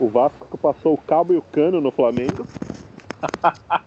O 0.00 0.08
Vasco 0.08 0.56
passou 0.56 0.94
o 0.94 0.98
cabo 0.98 1.34
e 1.34 1.36
o 1.36 1.42
cano 1.42 1.80
no 1.80 1.90
Flamengo. 1.90 2.46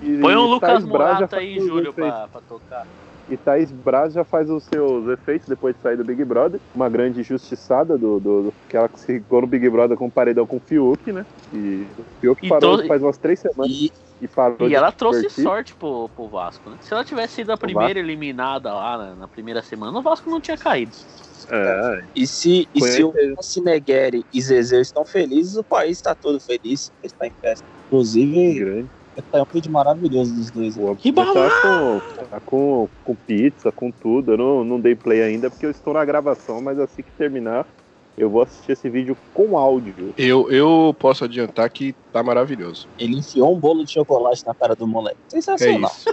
E 0.00 0.18
Põe 0.18 0.36
um 0.36 0.46
Lucas 0.46 0.84
faz 0.84 1.32
aí, 1.34 1.58
Júlio, 1.58 1.92
pra, 1.92 2.28
pra 2.28 2.40
tocar. 2.42 2.86
E 3.28 3.36
Thaís 3.36 3.72
Braz 3.72 4.12
já 4.12 4.22
faz 4.22 4.48
os 4.48 4.62
seus 4.64 5.08
efeitos 5.08 5.48
depois 5.48 5.74
de 5.74 5.82
sair 5.82 5.96
do 5.96 6.04
Big 6.04 6.24
Brother. 6.24 6.60
Uma 6.74 6.88
grande 6.88 7.20
injustiçada 7.20 7.98
do, 7.98 8.20
do, 8.20 8.42
do- 8.44 8.54
que 8.68 8.76
ela 8.76 8.88
ficou 8.88 9.40
no 9.40 9.46
Big 9.48 9.68
Brother 9.68 9.96
com 9.96 10.08
paredão 10.08 10.46
com 10.46 10.56
o 10.56 10.60
Fiuk, 10.60 11.10
né? 11.12 11.26
E 11.52 11.84
o 11.98 12.04
Fiuk 12.20 12.46
E 12.46 12.48
parou 12.48 12.78
to- 12.78 12.86
faz 12.86 13.02
umas 13.02 13.16
três 13.18 13.40
semanas 13.40 13.72
E 13.72 13.92
e 14.22 14.28
parou 14.28 14.56
E 14.66 14.68
de 14.68 14.74
ela 14.74 14.92
trouxe 14.92 15.22
divertir. 15.22 15.42
sorte 15.42 15.74
pro, 15.74 16.08
pro 16.10 16.28
Vasco, 16.28 16.70
né? 16.70 16.76
Se 16.80 16.94
ela 16.94 17.04
tivesse 17.04 17.34
sido 17.34 17.50
a 17.50 17.56
primeira 17.56 17.98
eliminada 17.98 18.72
lá 18.72 18.96
na, 18.96 19.14
na 19.16 19.28
primeira 19.28 19.60
semana, 19.62 19.98
o 19.98 20.02
Vasco 20.02 20.30
não 20.30 20.40
tinha 20.40 20.56
caído. 20.56 20.92
É, 21.50 22.04
E 22.14 22.24
se, 22.24 22.68
e 22.72 22.80
se 22.80 23.02
o 23.02 23.12
Cinegueri 23.42 24.24
e 24.32 24.40
Zezé 24.40 24.80
estão 24.80 25.04
felizes, 25.04 25.56
o 25.56 25.64
país 25.64 25.98
está 25.98 26.14
todo 26.14 26.38
feliz. 26.38 26.92
Está 27.02 27.26
em 27.26 27.32
festa. 27.40 27.66
Inclusive, 27.88 28.54
grande. 28.54 28.88
tá 29.30 29.42
um 29.42 29.46
vídeo 29.52 29.72
maravilhoso 29.72 30.32
dos 30.34 30.50
dois. 30.52 30.76
O 30.78 30.94
Que 30.94 31.12
tá 31.12 31.26
com, 31.26 32.00
tá 32.30 32.40
com, 32.46 32.88
com 33.04 33.14
pizza, 33.16 33.72
com 33.72 33.90
tudo. 33.90 34.32
Eu 34.32 34.38
não, 34.38 34.64
não 34.64 34.80
dei 34.80 34.94
play 34.94 35.20
ainda 35.20 35.50
porque 35.50 35.66
eu 35.66 35.70
estou 35.70 35.92
na 35.92 36.04
gravação, 36.04 36.62
mas 36.62 36.78
assim 36.78 37.02
que 37.02 37.10
terminar, 37.18 37.66
eu 38.16 38.28
vou 38.28 38.42
assistir 38.42 38.72
esse 38.72 38.90
vídeo 38.90 39.16
com 39.32 39.56
áudio. 39.56 40.12
Eu, 40.18 40.50
eu 40.50 40.94
posso 40.98 41.24
adiantar 41.24 41.70
que 41.70 41.94
tá 42.12 42.22
maravilhoso. 42.22 42.86
Ele 42.98 43.18
enfiou 43.18 43.56
um 43.56 43.58
bolo 43.58 43.84
de 43.84 43.92
chocolate 43.92 44.44
na 44.46 44.54
cara 44.54 44.74
do 44.74 44.86
moleque. 44.86 45.18
É 45.28 45.30
Sensacional. 45.30 45.90
isso. 45.90 46.10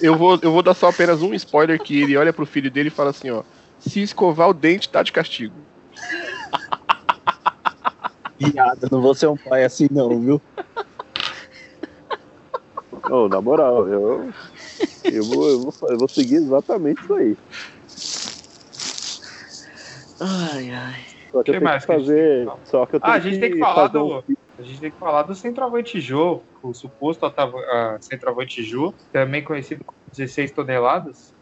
Eu 0.00 0.16
vou, 0.16 0.38
eu 0.40 0.52
vou 0.52 0.62
dar 0.62 0.74
só 0.74 0.88
apenas 0.88 1.22
um 1.22 1.34
spoiler 1.34 1.82
que 1.82 2.02
ele 2.02 2.16
olha 2.16 2.32
pro 2.32 2.46
filho 2.46 2.70
dele 2.70 2.88
e 2.88 2.92
fala 2.92 3.10
assim, 3.10 3.30
ó. 3.30 3.42
Se 3.78 4.00
escovar 4.00 4.48
o 4.48 4.54
dente, 4.54 4.88
tá 4.88 5.02
de 5.02 5.12
castigo. 5.12 5.54
Piada, 8.38 8.88
não 8.90 9.00
vou 9.00 9.14
ser 9.14 9.28
um 9.28 9.36
pai 9.36 9.64
assim 9.64 9.86
não, 9.90 10.20
viu? 10.20 10.42
Ô, 13.10 13.28
na 13.28 13.40
moral, 13.40 13.88
eu, 13.88 14.32
eu, 15.04 15.24
vou, 15.24 15.48
eu, 15.48 15.60
vou, 15.60 15.74
eu 15.90 15.98
vou 15.98 16.08
seguir 16.08 16.36
exatamente 16.36 17.02
isso 17.02 17.14
aí. 17.14 17.36
Ai, 20.20 20.70
ai. 20.70 21.13
Só 21.34 21.42
que, 21.42 21.44
Que 21.44 21.50
eu 21.50 21.54
tenho 21.54 21.64
mais 21.64 21.84
que 21.84 21.86
que 21.88 21.92
a 21.92 21.98
gente 21.98 22.06
fazer. 22.06 22.46
Só 22.64 22.86
que 22.86 22.96
eu 22.96 23.00
tenho 23.00 23.12
Ah, 23.12 23.16
a 23.16 23.20
gente 23.20 23.40
tem 23.40 23.50
que 23.50 23.58
falar 23.58 23.84
um- 23.86 23.92
do. 23.92 24.24
A 24.56 24.62
gente 24.62 24.80
tem 24.80 24.92
que 24.92 24.98
falar 24.98 25.22
do 25.24 25.34
centroavante 25.34 26.00
Jô, 26.00 26.46
o 26.62 26.72
suposto 26.72 27.26
ah, 27.26 27.98
centroavante 28.00 28.62
Jô, 28.62 28.94
também 29.12 29.42
conhecido 29.42 29.82
como 29.84 29.98
16 30.12 30.52
toneladas. 30.52 31.34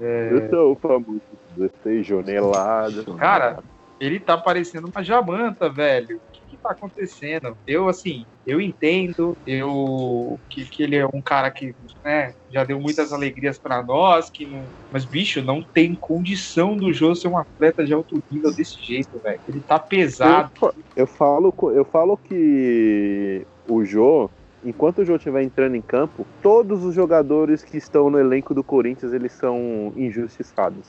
É, 0.00 0.32
Eu 0.32 0.48
sou 0.48 0.72
o 0.72 0.78
famoso 0.80 1.22
16 1.50 2.06
joneladas. 2.06 3.04
Cara, 3.18 3.62
ele 4.00 4.18
tá 4.18 4.38
parecendo 4.38 4.88
uma 4.94 5.04
jamanta, 5.04 5.68
velho. 5.68 6.18
Tá 6.62 6.72
acontecendo? 6.72 7.56
Eu, 7.66 7.88
assim, 7.88 8.24
eu 8.46 8.60
entendo 8.60 9.36
eu 9.46 10.38
que, 10.50 10.64
que 10.66 10.82
ele 10.82 10.96
é 10.96 11.06
um 11.06 11.22
cara 11.22 11.50
que 11.50 11.74
né, 12.04 12.34
já 12.50 12.64
deu 12.64 12.78
muitas 12.78 13.12
alegrias 13.12 13.58
pra 13.58 13.82
nós, 13.82 14.28
que 14.30 14.46
não... 14.46 14.62
mas, 14.92 15.04
bicho, 15.04 15.42
não 15.42 15.62
tem 15.62 15.94
condição 15.94 16.76
do 16.76 16.92
Jô 16.92 17.14
ser 17.14 17.28
um 17.28 17.38
atleta 17.38 17.84
de 17.84 17.94
alto 17.94 18.22
nível 18.30 18.52
desse 18.52 18.80
jeito, 18.82 19.18
velho. 19.22 19.40
Ele 19.48 19.60
tá 19.60 19.78
pesado. 19.78 20.50
Eu, 20.60 20.74
eu 20.96 21.06
falo, 21.06 21.54
eu 21.74 21.84
falo 21.84 22.16
que 22.16 23.46
o 23.68 23.84
Jô, 23.84 24.28
enquanto 24.64 24.98
o 24.98 25.04
Jô 25.04 25.16
estiver 25.16 25.42
entrando 25.42 25.76
em 25.76 25.82
campo, 25.82 26.26
todos 26.42 26.84
os 26.84 26.94
jogadores 26.94 27.62
que 27.62 27.76
estão 27.76 28.10
no 28.10 28.18
elenco 28.18 28.52
do 28.52 28.62
Corinthians 28.62 29.12
eles 29.12 29.32
são 29.32 29.92
injustiçados. 29.96 30.88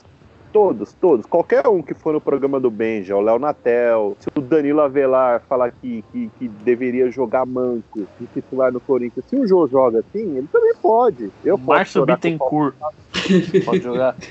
Todos, 0.52 0.92
todos. 1.00 1.24
Qualquer 1.24 1.66
um 1.66 1.82
que 1.82 1.94
for 1.94 2.12
no 2.12 2.20
programa 2.20 2.60
do 2.60 2.70
Benja, 2.70 3.16
o 3.16 3.20
Léo 3.20 3.38
Natel, 3.38 4.16
se 4.20 4.28
o 4.36 4.40
Danilo 4.40 4.80
Avelar 4.80 5.42
falar 5.48 5.72
que, 5.72 6.04
que, 6.12 6.30
que 6.38 6.48
deveria 6.48 7.10
jogar 7.10 7.46
manco 7.46 8.06
de 8.20 8.26
titular 8.34 8.70
no 8.70 8.80
Corinthians, 8.80 9.24
se 9.26 9.36
o 9.36 9.46
Jô 9.46 9.66
joga 9.66 10.00
assim, 10.00 10.36
ele 10.36 10.48
também 10.52 10.74
pode. 10.80 11.30
Eu 11.42 11.56
posso 11.56 11.68
Márcio 11.68 12.06
Bittencourt. 12.06 12.74
Pode 13.64 13.80
jogar. 13.80 14.16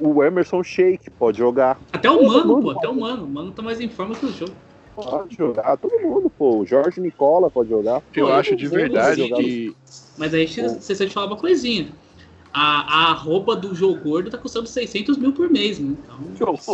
O 0.00 0.22
Emerson 0.22 0.62
Sheik 0.62 1.10
pode 1.10 1.38
jogar. 1.38 1.78
Até 1.92 2.10
o 2.10 2.24
Mano, 2.24 2.62
pô, 2.62 2.70
até 2.70 2.88
o 2.88 2.94
Mano. 2.94 3.24
O 3.24 3.28
Mano 3.28 3.52
tá 3.52 3.62
mais 3.62 3.80
em 3.80 3.88
forma 3.88 4.14
que 4.14 4.26
o 4.26 4.32
jogo. 4.32 4.52
Pode 4.94 5.36
jogar. 5.36 5.76
Todo 5.76 5.98
mundo, 6.00 6.30
pô. 6.30 6.58
O 6.58 6.66
Jorge 6.66 7.00
Nicola 7.00 7.50
pode 7.50 7.68
jogar. 7.68 8.02
Eu 8.14 8.26
Pô, 8.26 8.32
acho 8.32 8.56
de 8.56 8.66
verdade 8.66 9.28
que. 9.28 9.76
Mas 10.16 10.34
aí 10.34 10.46
você 10.46 11.06
te 11.06 11.12
falar 11.12 11.26
uma 11.26 11.36
coisinha. 11.36 11.88
A, 12.60 13.10
a 13.10 13.12
roupa 13.12 13.54
do 13.54 13.72
jogo 13.72 14.02
gordo 14.02 14.30
tá 14.30 14.36
custando 14.36 14.66
600 14.66 15.16
mil 15.16 15.32
por 15.32 15.48
mês, 15.48 15.78
né? 15.78 15.94
Então, 16.34 16.68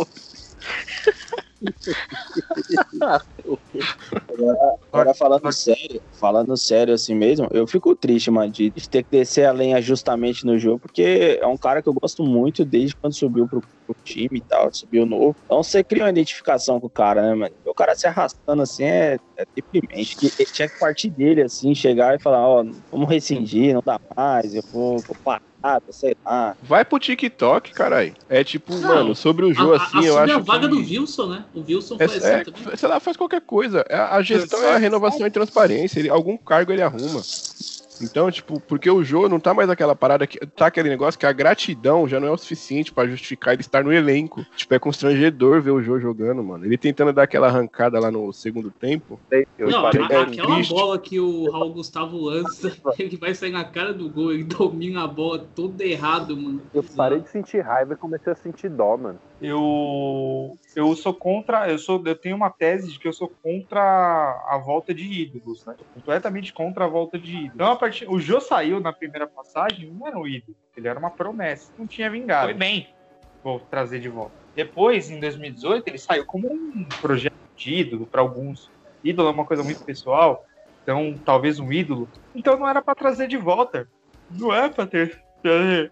Agora, 4.27 4.57
agora 4.91 5.13
falando 5.13 5.51
sério, 5.51 6.01
falando 6.19 6.57
sério 6.57 6.93
assim 6.93 7.13
mesmo, 7.15 7.47
eu 7.51 7.67
fico 7.67 7.95
triste, 7.95 8.31
mano, 8.31 8.51
de 8.51 8.69
de 8.69 8.89
ter 8.89 9.03
que 9.03 9.11
descer 9.11 9.45
a 9.45 9.51
lenha 9.51 9.81
justamente 9.81 10.45
no 10.45 10.57
jogo, 10.57 10.79
porque 10.79 11.39
é 11.41 11.47
um 11.47 11.57
cara 11.57 11.81
que 11.81 11.89
eu 11.89 11.93
gosto 11.93 12.23
muito 12.23 12.65
desde 12.65 12.95
quando 12.95 13.15
subiu 13.15 13.47
pro, 13.47 13.61
pro 13.61 13.95
time 14.03 14.39
e 14.39 14.41
tal, 14.41 14.73
subiu 14.73 15.05
novo. 15.05 15.35
Então 15.45 15.61
você 15.61 15.83
cria 15.83 16.03
uma 16.03 16.09
identificação 16.09 16.79
com 16.79 16.87
o 16.87 16.89
cara, 16.89 17.21
né, 17.21 17.35
mano? 17.35 17.55
O 17.65 17.73
cara 17.73 17.95
se 17.95 18.07
arrastando 18.07 18.61
assim 18.61 18.83
é, 18.83 19.17
é 19.37 19.45
deprimente. 19.55 20.15
Que, 20.15 20.29
tinha 20.45 20.67
que 20.67 20.79
partir 20.79 21.09
dele, 21.09 21.43
assim, 21.43 21.73
chegar 21.73 22.15
e 22.15 22.21
falar, 22.21 22.47
ó, 22.47 22.63
vamos 22.91 23.09
rescindir, 23.09 23.73
não 23.73 23.81
dá 23.85 23.99
mais, 24.15 24.53
eu 24.53 24.63
vou, 24.71 25.01
vou 25.01 25.15
parar, 25.23 25.41
sei 25.89 26.15
lá. 26.25 26.55
Vai 26.61 26.85
pro 26.85 26.99
TikTok, 26.99 27.73
caralho. 27.73 28.13
É 28.29 28.43
tipo, 28.43 28.73
Não, 28.73 28.87
mano, 28.87 29.15
sobre 29.15 29.45
o 29.45 29.49
a- 29.73 29.77
assim, 29.77 30.05
eu 30.05 30.17
acho. 30.17 30.33
a 30.33 30.37
vaga 30.39 30.67
que... 30.67 30.75
do 30.75 30.77
Wilson, 30.79 31.27
né? 31.27 31.45
O 31.53 31.61
Wilson 31.61 31.95
É, 31.99 32.07
foi 32.07 32.17
assim 32.17 32.27
é, 32.27 32.43
também. 32.43 32.77
sei 32.77 32.89
lá, 32.89 32.99
faz 32.99 33.17
qualquer 33.17 33.41
coisa. 33.41 33.85
A 33.89 34.21
gestão 34.21 34.61
é 34.63 34.73
a 34.73 34.77
renovação 34.77 35.25
e 35.25 35.31
transparência. 35.31 35.99
Ele, 35.99 36.09
algum 36.09 36.37
cargo 36.37 36.71
ele 36.71 36.81
arruma. 36.81 37.21
Então, 38.01 38.29
tipo, 38.31 38.59
porque 38.61 38.89
o 38.89 39.03
Jô 39.03 39.29
não 39.29 39.39
tá 39.39 39.53
mais 39.53 39.69
aquela 39.69 39.95
parada 39.95 40.27
que 40.27 40.37
tá 40.47 40.67
aquele 40.67 40.89
negócio 40.89 41.19
que 41.19 41.25
a 41.25 41.31
gratidão 41.31 42.07
já 42.07 42.19
não 42.19 42.27
é 42.27 42.31
o 42.31 42.37
suficiente 42.37 42.91
pra 42.91 43.07
justificar 43.07 43.53
ele 43.53 43.61
estar 43.61 43.83
no 43.83 43.93
elenco. 43.93 44.45
Tipo, 44.55 44.73
é 44.73 44.79
constrangedor 44.79 45.61
ver 45.61 45.71
o 45.71 45.81
Jô 45.81 45.99
jogando, 45.99 46.43
mano. 46.43 46.65
Ele 46.65 46.77
tentando 46.77 47.13
dar 47.13 47.23
aquela 47.23 47.47
arrancada 47.47 47.99
lá 47.99 48.11
no 48.11 48.31
segundo 48.33 48.71
tempo. 48.71 49.19
Eu 49.57 49.69
Não, 49.69 49.81
parei 49.83 50.01
a- 50.03 50.07
de- 50.25 50.39
aquela 50.39 50.55
triste. 50.55 50.73
bola 50.73 50.99
que 50.99 51.19
o 51.19 51.49
Raul 51.51 51.73
Gustavo 51.73 52.17
lança, 52.17 52.71
ele 52.99 53.17
vai 53.17 53.33
sair 53.33 53.51
na 53.51 53.63
cara 53.63 53.93
do 53.93 54.09
gol, 54.09 54.31
ele 54.33 54.43
domina 54.43 55.03
a 55.03 55.07
bola 55.07 55.39
todo 55.55 55.79
errado, 55.81 56.35
mano. 56.35 56.61
Eu 56.73 56.83
parei 56.95 57.19
de 57.21 57.29
sentir 57.29 57.61
raiva 57.61 57.93
e 57.93 57.97
comecei 57.97 58.31
a 58.33 58.35
sentir 58.35 58.69
dó, 58.69 58.97
mano. 58.97 59.19
Eu, 59.41 60.57
eu 60.75 60.95
sou 60.95 61.13
contra, 61.13 61.69
eu 61.69 61.77
sou, 61.77 62.01
eu 62.05 62.15
tenho 62.15 62.35
uma 62.35 62.49
tese 62.49 62.93
de 62.93 62.99
que 62.99 63.07
eu 63.07 63.13
sou 63.13 63.27
contra 63.43 63.81
a 64.47 64.57
volta 64.57 64.93
de 64.93 65.03
ídolos, 65.03 65.65
né? 65.65 65.75
Completamente 65.93 66.53
contra 66.53 66.85
a 66.85 66.87
volta 66.87 67.19
de 67.19 67.31
ídolos. 67.31 67.51
Então, 67.53 67.71
a 67.71 67.75
partir, 67.75 68.09
o 68.09 68.19
Jô 68.19 68.39
saiu 68.39 68.79
na 68.79 68.93
primeira 68.93 69.27
passagem, 69.27 69.91
não 69.91 70.07
era 70.07 70.17
um 70.17 70.25
ídolo, 70.25 70.55
ele 70.75 70.87
era 70.87 70.97
uma 70.97 71.11
promessa, 71.11 71.71
não 71.77 71.85
tinha 71.85 72.09
vingado. 72.09 72.45
Foi 72.45 72.53
bem, 72.53 72.87
vou 73.43 73.59
trazer 73.59 73.99
de 73.99 74.07
volta. 74.07 74.33
Depois, 74.55 75.09
em 75.09 75.19
2018, 75.19 75.89
ele 75.89 75.97
saiu 75.97 76.25
como 76.25 76.51
um 76.51 76.85
projeto 77.01 77.35
de 77.57 77.73
ídolo 77.73 78.05
para 78.05 78.21
alguns. 78.21 78.71
Ídolo 79.03 79.27
é 79.27 79.31
uma 79.31 79.45
coisa 79.45 79.63
muito 79.63 79.83
pessoal, 79.83 80.45
então 80.81 81.13
talvez 81.25 81.59
um 81.59 81.71
ídolo. 81.71 82.07
Então 82.33 82.57
não 82.57 82.67
era 82.67 82.81
para 82.81 82.95
trazer 82.95 83.27
de 83.27 83.37
volta. 83.37 83.87
Não 84.31 84.53
é 84.53 84.69
para 84.69 84.87
ter 84.87 85.24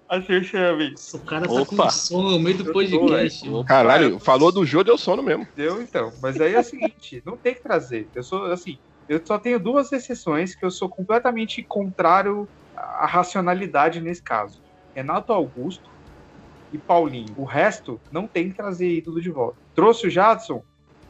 a 0.09 0.19
terceira 0.19 0.75
vez. 0.75 1.13
O 1.13 1.19
cara 1.19 1.47
tá 1.47 1.53
Opa. 1.53 1.65
com 1.65 1.89
sono 1.89 2.31
no 2.31 2.39
meio 2.39 2.57
do 2.57 2.71
podcast. 2.71 3.43
Caralho, 3.67 4.19
falou 4.19 4.51
do 4.51 4.65
Jô, 4.65 4.83
deu 4.83 4.97
sono 4.97 5.21
mesmo. 5.23 5.47
Deu 5.55 5.81
então. 5.81 6.11
Mas 6.21 6.39
aí 6.39 6.53
é 6.53 6.59
o 6.59 6.63
seguinte, 6.63 7.21
não 7.25 7.37
tem 7.37 7.53
que 7.53 7.61
trazer. 7.61 8.07
Eu 8.13 8.23
sou 8.23 8.45
assim, 8.45 8.77
eu 9.07 9.21
só 9.23 9.37
tenho 9.37 9.59
duas 9.59 9.91
exceções 9.91 10.55
que 10.55 10.65
eu 10.65 10.71
sou 10.71 10.89
completamente 10.89 11.61
contrário 11.61 12.47
à 12.75 13.05
racionalidade 13.05 14.01
nesse 14.01 14.21
caso. 14.21 14.61
Renato 14.95 15.33
Augusto 15.33 15.89
e 16.71 16.77
Paulinho. 16.77 17.33
O 17.37 17.43
resto 17.43 17.99
não 18.11 18.27
tem 18.27 18.49
que 18.49 18.55
trazer 18.55 18.89
ídolo 18.89 19.21
de 19.21 19.29
volta. 19.29 19.57
Trouxe 19.75 20.07
o 20.07 20.09
Jadson, 20.09 20.63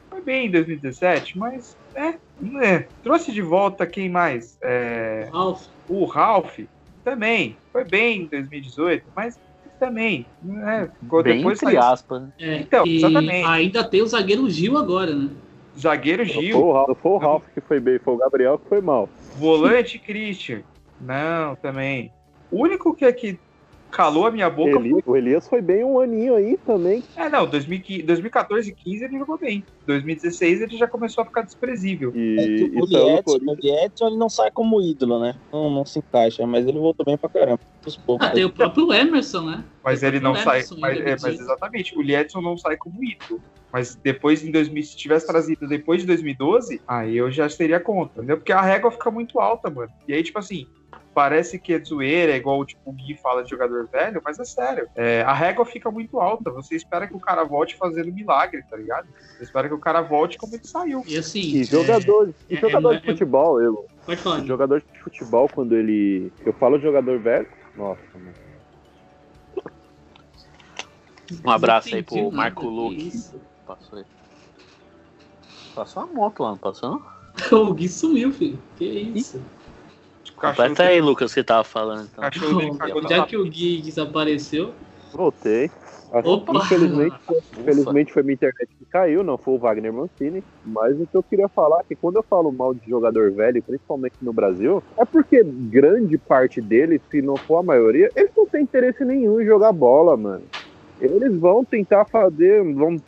foi 0.09 0.21
bem 0.21 0.47
em 0.47 0.51
2017, 0.51 1.37
mas 1.37 1.77
é, 1.95 2.15
é. 2.61 2.87
Trouxe 3.03 3.31
de 3.31 3.41
volta 3.41 3.85
quem 3.85 4.09
mais? 4.09 4.57
É, 4.61 5.29
Ralf, 5.31 5.65
o 5.87 6.05
Ralph 6.05 6.59
também 7.03 7.57
foi 7.71 7.83
bem 7.83 8.23
em 8.23 8.25
2018, 8.27 9.05
mas 9.15 9.39
também, 9.79 10.25
né? 10.41 10.89
Ficou 10.99 11.21
Bem 11.23 11.37
depois 11.37 11.61
entre 11.61 11.75
saiu- 11.75 11.81
aspas. 11.91 12.21
né? 12.21 12.29
é, 12.39 12.55
Então, 12.57 12.85
exatamente. 12.85 13.45
ainda 13.47 13.83
tem 13.83 14.01
o 14.01 14.07
zagueiro 14.07 14.49
Gil 14.49 14.77
agora, 14.77 15.13
né? 15.13 15.29
zagueiro 15.77 16.23
Gil. 16.23 16.51
foi 16.53 16.61
o 16.61 16.71
Ralf, 16.71 16.87
não 16.87 16.95
foi 16.95 17.11
o 17.11 17.17
Ralf 17.17 17.43
que 17.53 17.61
foi 17.61 17.79
bem, 17.79 17.99
foi 17.99 18.13
o 18.13 18.17
Gabriel 18.17 18.57
que 18.59 18.69
foi 18.69 18.79
mal. 18.81 19.09
Volante 19.35 19.97
Christian. 19.99 20.61
Não, 21.01 21.55
também. 21.55 22.11
O 22.51 22.61
único 22.63 22.93
que, 22.93 23.11
que 23.13 23.39
calou 23.93 24.25
a 24.25 24.31
minha 24.31 24.49
boca 24.49 24.77
Eli- 24.79 24.93
o 25.05 25.15
Elias 25.15 25.47
foi 25.47 25.61
bem 25.61 25.83
um 25.83 25.99
aninho 25.99 26.35
aí 26.35 26.57
também. 26.65 27.01
foi. 27.01 27.23
É, 27.23 27.29
não, 27.29 27.45
2015, 27.45 28.03
2014 28.03 28.69
e 28.69 28.75
15 28.75 29.05
ele 29.05 29.19
jogou 29.19 29.37
bem. 29.37 29.63
2016 29.85 30.61
ele 30.61 30.75
já 30.77 30.87
começou 30.87 31.21
a 31.21 31.25
ficar 31.25 31.43
desprezível. 31.43 32.11
E, 32.15 32.35
É 32.39 32.47
que 32.47 32.63
o 32.63 32.67
e 32.67 33.23
Corinthians. 33.23 33.99
o 34.01 34.07
ele 34.07 34.17
não 34.17 34.29
sai 34.29 34.49
como 34.51 34.81
ídolo, 34.81 35.19
né? 35.19 35.35
Não, 35.51 35.69
não 35.69 35.85
se 35.85 35.99
encaixa, 35.99 36.45
mas 36.47 36.65
ele 36.67 36.79
voltou 36.79 37.05
bem 37.05 37.17
pra 37.17 37.29
caramba. 37.29 37.59
Poucos. 38.05 38.27
Ah, 38.27 38.31
tem 38.31 38.45
o 38.45 38.49
próprio 38.49 38.91
Emerson, 38.93 39.41
né? 39.41 39.63
Mas 39.83 39.99
Tem 39.99 40.09
ele 40.09 40.19
não 40.19 40.31
próprio 40.33 40.43
sai. 40.43 40.57
Emerson, 40.59 40.77
Mas, 40.79 40.97
ele 40.97 41.09
é, 41.09 41.15
mas 41.21 41.39
exatamente, 41.39 41.97
o 41.97 42.01
Liedson 42.01 42.41
não 42.41 42.57
sai 42.57 42.77
como 42.77 42.95
ídolo. 43.03 43.41
Mas 43.71 43.95
depois, 43.95 44.43
em 44.45 44.51
2000, 44.51 44.83
se 44.83 44.95
tivesse 44.95 45.25
trazido 45.25 45.67
depois 45.67 46.01
de 46.01 46.07
2012, 46.07 46.79
aí 46.87 47.17
eu 47.17 47.31
já 47.31 47.49
seria 47.49 47.79
contra, 47.79 48.19
entendeu? 48.19 48.37
Porque 48.37 48.51
a 48.53 48.61
régua 48.61 48.91
fica 48.91 49.09
muito 49.09 49.39
alta, 49.39 49.69
mano. 49.69 49.89
E 50.07 50.13
aí, 50.13 50.21
tipo 50.23 50.37
assim, 50.37 50.67
parece 51.13 51.59
que 51.59 51.73
é 51.73 51.83
zoeira, 51.83 52.33
é 52.33 52.37
igual 52.37 52.65
tipo, 52.65 52.81
o 52.85 52.93
Gui 52.93 53.15
fala 53.21 53.43
de 53.43 53.49
jogador 53.49 53.87
velho, 53.91 54.21
mas 54.23 54.39
é 54.39 54.45
sério. 54.45 54.87
É, 54.95 55.21
a 55.21 55.33
régua 55.33 55.65
fica 55.65 55.91
muito 55.91 56.19
alta. 56.19 56.51
Você 56.51 56.75
espera 56.75 57.07
que 57.07 57.15
o 57.15 57.19
cara 57.19 57.43
volte 57.43 57.75
fazendo 57.77 58.11
milagre, 58.11 58.63
tá 58.69 58.75
ligado? 58.77 59.07
Você 59.37 59.43
espera 59.43 59.67
que 59.67 59.73
o 59.73 59.79
cara 59.79 60.01
volte 60.01 60.37
como 60.37 60.55
ele 60.55 60.65
saiu. 60.65 61.03
E 61.07 61.17
assim. 61.17 61.39
E 61.39 61.61
é, 61.61 61.63
jogador, 61.63 62.33
e 62.49 62.55
é- 62.55 62.59
jogador 62.59 62.95
é- 62.95 62.99
de 62.99 63.05
futebol, 63.05 63.61
eu, 63.61 63.85
Pode 64.05 64.21
falar. 64.21 64.45
jogador 64.45 64.81
de 64.81 64.99
futebol, 65.03 65.47
quando 65.49 65.75
ele. 65.75 66.31
Eu 66.45 66.53
falo 66.53 66.77
de 66.77 66.83
jogador 66.83 67.19
velho. 67.19 67.47
Nossa, 67.75 68.01
mano. 68.13 68.33
Um 71.45 71.49
abraço 71.49 71.93
aí 71.93 72.03
pro 72.03 72.31
Marco 72.31 72.61
que 72.61 72.67
Luque. 72.67 73.11
Passou 73.65 73.99
aí. 73.99 74.05
Passou 75.75 76.03
uma 76.03 76.13
moto 76.13 76.43
lá, 76.43 76.51
não 76.51 76.57
passou? 76.57 77.01
O 77.51 77.73
Gui 77.73 77.89
sumiu, 77.89 78.31
filho. 78.31 78.59
Que 78.77 78.85
isso? 78.85 79.43
Cachorro, 80.43 80.67
Completa 80.67 80.83
aí, 80.83 81.01
Lucas, 81.01 81.31
que 81.31 81.39
você 81.39 81.43
tava 81.43 81.63
falando. 81.63 82.09
Então. 82.11 82.23
cachorro 82.23 82.57
dele 82.59 82.77
cagou 82.77 83.25
que 83.25 83.37
o 83.37 83.45
Gui 83.45 83.81
desapareceu. 83.81 84.73
Voltei. 85.13 85.69
Opa! 86.11 86.53
infelizmente, 86.57 87.15
infelizmente 87.57 88.13
foi 88.13 88.21
minha 88.21 88.35
internet 88.35 88.69
que 88.77 88.85
caiu, 88.85 89.23
não 89.23 89.35
foi 89.35 89.55
o 89.55 89.57
Wagner 89.57 89.91
Mancini. 89.91 90.43
Mas 90.63 90.99
o 90.99 91.07
que 91.07 91.17
eu 91.17 91.23
queria 91.23 91.49
falar 91.49 91.79
é 91.79 91.83
que 91.87 91.95
quando 91.95 92.17
eu 92.17 92.25
falo 92.29 92.51
mal 92.51 92.73
de 92.73 92.87
jogador 92.87 93.31
velho, 93.31 93.63
principalmente 93.63 94.15
no 94.21 94.31
Brasil, 94.31 94.83
é 94.99 95.05
porque 95.05 95.43
grande 95.43 96.17
parte 96.19 96.61
deles, 96.61 97.01
se 97.09 97.21
não 97.21 97.35
for 97.47 97.57
a 97.57 97.63
maioria, 97.63 98.11
eles 98.15 98.31
não 98.37 98.45
têm 98.45 98.61
interesse 98.61 99.03
nenhum 99.03 99.41
em 99.41 99.45
jogar 99.45 99.71
bola, 99.71 100.15
mano. 100.15 100.43
Eles 101.01 101.37
vão 101.37 101.65
tentar 101.65 102.05
fazer, 102.05 102.63
vão 102.73 103.01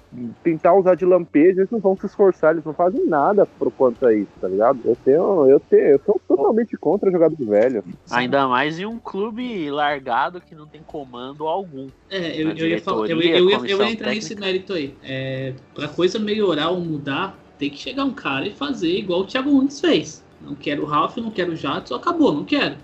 tentar 0.43 0.73
usar 0.73 0.95
de 0.95 1.05
lampejo, 1.05 1.59
eles 1.59 1.71
não 1.71 1.79
vão 1.79 1.95
se 1.95 2.05
esforçar, 2.05 2.51
eles 2.51 2.65
não 2.65 2.73
fazem 2.73 3.05
nada 3.05 3.45
pro 3.45 3.71
quanto 3.71 4.05
a 4.05 4.13
isso, 4.13 4.31
tá 4.41 4.47
ligado? 4.47 4.79
Eu 4.83 4.97
tenho, 5.03 5.49
eu 5.49 5.59
tenho, 5.59 5.83
eu 5.83 6.01
sou 6.05 6.19
totalmente 6.27 6.75
contra 6.77 7.11
jogador 7.11 7.37
velho. 7.45 7.83
Ainda 8.11 8.47
mais 8.47 8.79
em 8.79 8.85
um 8.85 8.99
clube 8.99 9.69
largado 9.69 10.41
que 10.41 10.55
não 10.55 10.67
tem 10.67 10.81
comando 10.81 11.47
algum. 11.47 11.87
É, 12.09 12.41
eu, 12.41 12.51
eu 12.51 12.67
ia, 12.67 12.81
falar, 12.81 13.07
eu, 13.07 13.21
eu, 13.21 13.21
ia, 13.21 13.37
eu 13.37 13.59
comissão 13.59 13.85
ia 13.85 13.91
entrar 13.91 14.09
nesse 14.09 14.35
mérito 14.35 14.73
aí. 14.73 14.93
É, 15.03 15.53
pra 15.73 15.87
coisa 15.87 16.19
melhorar 16.19 16.69
ou 16.69 16.79
mudar, 16.79 17.37
tem 17.57 17.69
que 17.69 17.77
chegar 17.77 18.03
um 18.03 18.13
cara 18.13 18.47
e 18.47 18.51
fazer 18.51 18.97
igual 18.97 19.21
o 19.21 19.25
Thiago 19.25 19.49
Nunes 19.49 19.79
fez. 19.79 20.23
Não 20.41 20.55
quero 20.55 20.83
o 20.83 20.85
Ralf, 20.85 21.17
não 21.17 21.31
quero 21.31 21.53
o 21.53 21.55
Jadson, 21.55 21.95
acabou, 21.95 22.33
não 22.33 22.43
quero. 22.43 22.75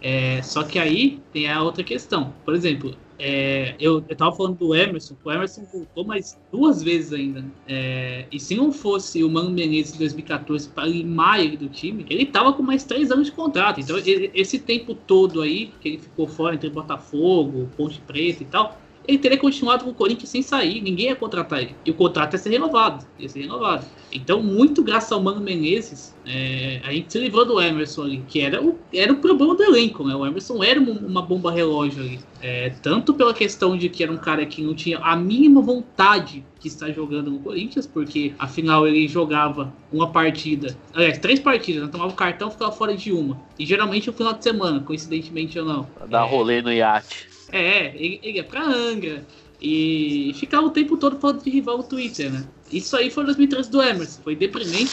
É, 0.00 0.42
só 0.42 0.62
que 0.62 0.78
aí 0.78 1.18
tem 1.32 1.50
a 1.50 1.62
outra 1.62 1.82
questão. 1.82 2.34
Por 2.44 2.54
exemplo, 2.54 2.94
é, 3.18 3.76
eu, 3.78 4.04
eu 4.08 4.16
tava 4.16 4.34
falando 4.36 4.56
do 4.58 4.74
Emerson, 4.74 5.16
o 5.24 5.30
Emerson 5.30 5.64
voltou 5.72 6.04
mais 6.04 6.36
duas 6.50 6.82
vezes 6.82 7.12
ainda. 7.12 7.44
É, 7.66 8.26
e 8.30 8.40
se 8.40 8.54
não 8.54 8.72
fosse 8.72 9.22
o 9.22 9.30
Mano 9.30 9.50
Menezes 9.50 9.94
em 9.94 9.98
2014 9.98 10.68
para 10.68 10.86
limar 10.86 11.40
ele 11.40 11.56
do 11.56 11.68
time, 11.68 12.04
ele 12.10 12.26
tava 12.26 12.52
com 12.52 12.62
mais 12.62 12.84
três 12.84 13.10
anos 13.10 13.26
de 13.26 13.32
contrato. 13.32 13.80
Então, 13.80 13.96
ele- 13.98 14.30
esse 14.34 14.58
tempo 14.58 14.94
todo 14.94 15.40
aí, 15.42 15.72
que 15.80 15.88
ele 15.88 15.98
ficou 15.98 16.26
fora 16.26 16.54
entre 16.54 16.68
Botafogo, 16.70 17.70
Ponte 17.76 18.00
Preta 18.00 18.42
e 18.42 18.46
tal, 18.46 18.80
ele 19.06 19.18
teria 19.18 19.38
continuado 19.38 19.84
com 19.84 19.90
o 19.90 19.94
Corinthians 19.94 20.30
sem 20.30 20.42
sair, 20.42 20.80
ninguém 20.80 21.06
ia 21.06 21.16
contratar 21.16 21.60
ele. 21.60 21.74
E 21.84 21.90
o 21.90 21.94
contrato 21.94 22.32
ia 22.34 22.38
ser 22.38 22.50
renovado, 22.50 23.04
ia 23.18 23.28
ser 23.28 23.42
renovado. 23.42 23.84
Então, 24.12 24.42
muito 24.42 24.82
graças 24.82 25.10
ao 25.12 25.22
Mano 25.22 25.40
Menezes, 25.40 26.14
é, 26.26 26.80
a 26.84 26.92
gente 26.92 27.12
se 27.12 27.18
livrou 27.18 27.44
do 27.44 27.60
Emerson 27.60 28.02
ali, 28.02 28.24
que 28.28 28.40
era 28.40 28.62
o, 28.62 28.78
era 28.92 29.12
o 29.12 29.16
problema 29.16 29.54
do 29.54 29.62
elenco, 29.62 30.04
né? 30.04 30.14
O 30.14 30.24
Emerson 30.24 30.62
era 30.62 30.80
uma, 30.80 30.92
uma 30.92 31.22
bomba 31.22 31.50
relógio 31.50 32.02
ali. 32.02 32.20
É, 32.40 32.70
tanto 32.82 33.12
pela 33.14 33.34
questão 33.34 33.76
de 33.76 33.88
que 33.88 34.02
era 34.02 34.12
um 34.12 34.16
cara 34.16 34.44
que 34.46 34.62
não 34.62 34.74
tinha 34.74 34.98
a 34.98 35.16
mínima 35.16 35.60
vontade 35.60 36.44
de 36.60 36.68
estar 36.68 36.90
jogando 36.92 37.30
no 37.30 37.38
Corinthians, 37.40 37.86
porque 37.86 38.32
afinal 38.38 38.86
ele 38.86 39.06
jogava 39.08 39.72
uma 39.92 40.10
partida, 40.10 40.76
aliás, 40.94 41.18
três 41.18 41.40
partidas, 41.40 41.82
né? 41.82 41.88
tomava 41.90 42.10
o 42.10 42.16
cartão 42.16 42.50
ficava 42.50 42.72
fora 42.72 42.96
de 42.96 43.12
uma. 43.12 43.40
E 43.58 43.66
geralmente 43.66 44.06
no 44.06 44.12
final 44.12 44.32
de 44.32 44.42
semana, 44.42 44.80
coincidentemente 44.80 45.58
ou 45.58 45.64
não. 45.64 45.84
Pra 45.84 46.06
dar 46.06 46.24
rolê 46.24 46.62
no 46.62 46.72
iate. 46.72 47.33
É, 47.52 47.94
ele, 47.96 48.20
ele 48.22 48.36
ia 48.38 48.44
pra 48.44 48.64
Angra. 48.64 49.24
E 49.60 50.32
ficava 50.34 50.66
o 50.66 50.70
tempo 50.70 50.96
todo 50.96 51.18
falando 51.18 51.42
de 51.42 51.48
rival 51.50 51.78
no 51.78 51.84
Twitter, 51.84 52.30
né? 52.30 52.44
Isso 52.72 52.96
aí 52.96 53.10
foi 53.10 53.24
2013 53.24 53.70
do 53.70 53.82
Emerson. 53.82 54.20
Foi 54.22 54.36
deprimente. 54.36 54.92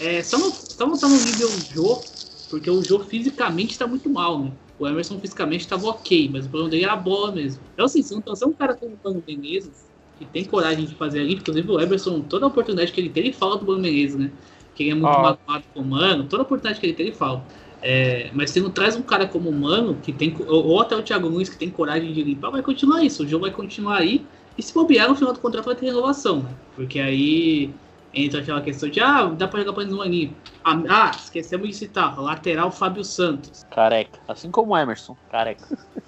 É, 0.00 0.22
só, 0.22 0.36
não, 0.38 0.50
só 0.52 0.86
não 0.86 0.98
tá 0.98 1.08
no 1.08 1.16
nível 1.16 1.48
Jô, 1.72 2.02
porque 2.50 2.70
o 2.70 2.82
Jô 2.82 2.98
fisicamente 3.00 3.78
tá 3.78 3.86
muito 3.86 4.10
mal, 4.10 4.38
né? 4.38 4.52
O 4.78 4.86
Emerson 4.86 5.18
fisicamente 5.18 5.66
tava 5.66 5.86
ok, 5.86 6.28
mas 6.30 6.44
o 6.44 6.48
problema 6.50 6.70
dele 6.70 6.84
era 6.84 6.92
a 6.92 6.96
bola 6.96 7.32
mesmo. 7.32 7.62
Então, 7.72 7.86
assim, 7.86 8.02
se 8.02 8.12
não 8.12 8.20
trouxer 8.20 8.46
um 8.46 8.52
cara 8.52 8.74
como 8.74 8.92
o 8.92 8.98
Mano 9.02 9.24
Menezes, 9.26 9.86
que 10.18 10.26
tem 10.26 10.44
coragem 10.44 10.84
de 10.84 10.94
fazer 10.94 11.20
ali, 11.20 11.34
inclusive 11.34 11.70
o 11.70 11.80
Emerson, 11.80 12.20
toda 12.20 12.46
oportunidade 12.46 12.92
que 12.92 13.00
ele 13.00 13.08
tem, 13.08 13.24
ele 13.24 13.32
fala 13.32 13.56
do 13.56 13.66
Mano 13.66 13.80
Menezes, 13.80 14.16
né? 14.16 14.30
Que 14.74 14.82
ele 14.82 14.90
é 14.90 14.94
muito 14.94 15.08
Ah. 15.08 15.38
magoado 15.46 15.64
com 15.72 15.80
o 15.80 15.84
Mano, 15.86 16.24
toda 16.24 16.42
oportunidade 16.42 16.78
que 16.78 16.86
ele 16.86 16.92
tem, 16.94 17.06
ele 17.06 17.16
fala. 17.16 17.42
É, 17.88 18.30
mas 18.32 18.50
se 18.50 18.60
não 18.60 18.68
traz 18.68 18.96
um 18.96 19.02
cara 19.02 19.28
como 19.28 19.48
o 19.48 19.52
Mano, 19.52 19.94
que 20.02 20.12
tem, 20.12 20.34
ou 20.48 20.80
até 20.80 20.96
o 20.96 21.02
Thiago 21.02 21.30
Nunes, 21.30 21.48
que 21.48 21.56
tem 21.56 21.70
coragem 21.70 22.12
de 22.12 22.20
limpar, 22.20 22.50
vai 22.50 22.60
continuar 22.60 23.04
isso. 23.04 23.22
O 23.22 23.28
jogo 23.28 23.44
vai 23.44 23.54
continuar 23.54 23.98
aí. 23.98 24.26
E 24.58 24.62
se 24.62 24.74
bobear, 24.74 25.08
no 25.08 25.14
final 25.14 25.32
do 25.32 25.38
contrato 25.38 25.66
vai 25.66 25.76
ter 25.76 25.86
renovação, 25.86 26.42
né? 26.42 26.50
Porque 26.74 26.98
aí 26.98 27.72
entra 28.12 28.40
aquela 28.40 28.60
questão 28.60 28.88
de, 28.88 28.98
ah, 28.98 29.26
dá 29.26 29.46
pra 29.46 29.60
jogar 29.60 29.72
pra 29.72 29.84
um 29.84 30.02
aninho. 30.02 30.34
Ah, 30.64 30.82
ah, 30.88 31.10
esquecemos 31.14 31.68
de 31.68 31.74
citar, 31.76 32.20
lateral 32.20 32.72
Fábio 32.72 33.04
Santos. 33.04 33.64
Careca. 33.70 34.18
Assim 34.26 34.50
como 34.50 34.72
o 34.72 34.76
Emerson. 34.76 35.16
Careca. 35.30 35.64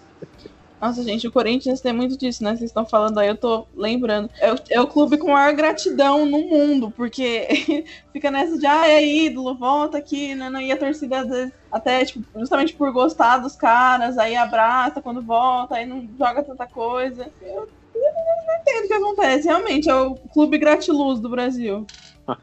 Nossa, 0.80 1.02
gente, 1.02 1.26
o 1.26 1.32
Corinthians 1.32 1.80
tem 1.80 1.92
muito 1.92 2.16
disso, 2.16 2.44
né? 2.44 2.50
Vocês 2.50 2.70
estão 2.70 2.86
falando 2.86 3.18
aí, 3.18 3.28
eu 3.28 3.36
tô 3.36 3.66
lembrando. 3.74 4.30
É 4.40 4.52
o, 4.52 4.56
é 4.70 4.80
o 4.80 4.86
clube 4.86 5.18
com 5.18 5.32
maior 5.32 5.52
gratidão 5.54 6.24
no 6.24 6.38
mundo, 6.38 6.90
porque 6.92 7.84
fica 8.12 8.30
nessa 8.30 8.56
de, 8.56 8.66
ah, 8.66 8.88
é 8.88 9.04
ídolo, 9.04 9.56
volta 9.56 9.98
aqui, 9.98 10.34
né? 10.36 10.50
E 10.62 10.70
a 10.70 10.76
torcida, 10.76 11.20
às 11.20 11.28
vezes, 11.28 11.52
até, 11.70 12.04
tipo, 12.04 12.24
justamente 12.38 12.74
por 12.74 12.92
gostar 12.92 13.38
dos 13.38 13.56
caras, 13.56 14.18
aí 14.18 14.36
abraça 14.36 15.02
quando 15.02 15.22
volta, 15.22 15.74
aí 15.74 15.86
não 15.86 16.08
joga 16.16 16.44
tanta 16.44 16.66
coisa. 16.66 17.28
Eu, 17.42 17.68
eu 17.94 18.12
não 18.46 18.60
entendo 18.60 18.84
o 18.84 18.88
que 18.88 18.94
acontece, 18.94 19.48
realmente, 19.48 19.90
é 19.90 19.94
o 19.94 20.14
clube 20.14 20.58
gratiluz 20.58 21.18
do 21.18 21.28
Brasil. 21.28 21.86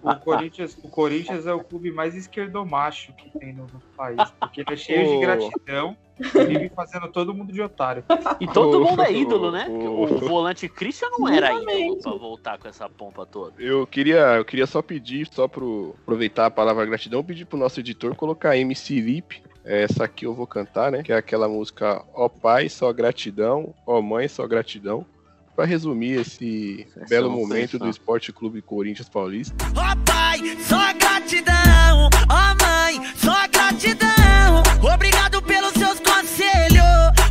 O 0.01 0.15
Corinthians, 0.19 0.77
o 0.83 0.89
Corinthians 0.89 1.45
é 1.47 1.53
o 1.53 1.63
clube 1.63 1.91
mais 1.91 2.15
esquerdomacho 2.15 3.13
que 3.13 3.29
tem 3.37 3.53
no, 3.53 3.63
no 3.63 3.79
país, 3.95 4.31
porque 4.39 4.61
ele 4.61 4.73
é 4.73 4.75
cheio 4.75 5.07
Oh. 5.07 5.13
de 5.13 5.19
gratidão 5.25 5.97
e 6.19 6.45
vive 6.45 6.69
fazendo 6.69 7.07
todo 7.09 7.33
mundo 7.33 7.51
de 7.51 7.61
otário. 7.61 8.03
E 8.39 8.47
todo 8.47 8.81
Oh, 8.81 8.83
mundo 8.89 9.01
é 9.01 9.11
ídolo, 9.11 9.51
né? 9.51 9.67
oh, 9.69 10.03
O 10.03 10.17
volante 10.19 10.67
Christian 10.69 11.09
não 11.11 11.27
era 11.27 11.51
ídolo 11.53 11.97
pra 12.01 12.11
voltar 12.13 12.57
com 12.57 12.67
essa 12.67 12.89
pompa 12.89 13.25
toda. 13.25 13.53
Eu 13.61 13.85
queria, 13.85 14.35
eu 14.37 14.45
queria 14.45 14.65
só 14.65 14.81
pedir, 14.81 15.27
só 15.31 15.47
pro 15.47 15.93
aproveitar 16.03 16.45
a 16.45 16.51
palavra 16.51 16.85
gratidão, 16.85 17.23
pedir 17.23 17.45
pro 17.45 17.57
nosso 17.57 17.79
editor 17.79 18.15
colocar 18.15 18.55
MC 18.57 18.99
Lip. 19.01 19.43
Essa 19.63 20.03
aqui 20.05 20.25
eu 20.25 20.33
vou 20.33 20.45
cantar, 20.45 20.91
né? 20.91 21.01
Que 21.01 21.11
é 21.11 21.17
aquela 21.17 21.47
música 21.49 22.03
Ó 22.13 22.29
Pai, 22.29 22.69
só 22.69 22.93
gratidão, 22.93 23.73
Ó 23.85 23.99
Mãe, 24.01 24.27
só 24.27 24.45
gratidão. 24.47 25.05
Pra 25.55 25.63
resumir 25.65 26.19
esse 26.19 26.85
Sessão, 26.93 27.07
belo 27.07 27.31
momento 27.31 27.71
sessão. 27.71 27.87
do 27.87 27.89
Esporte 27.89 28.33
Clube 28.33 28.61
Corinthians 28.61 29.07
Paulista. 29.07 29.55
Ó 29.75 29.95
pai, 30.05 30.39
só 30.59 30.93
gratidão. 30.93 32.09
Ó 32.29 32.63
mãe, 32.63 33.01
só 33.15 33.47
gratidão. 33.47 34.63
Obrigado 34.93 35.41
pelos 35.41 35.71
seus 35.73 35.99
conselhos. 36.01 36.83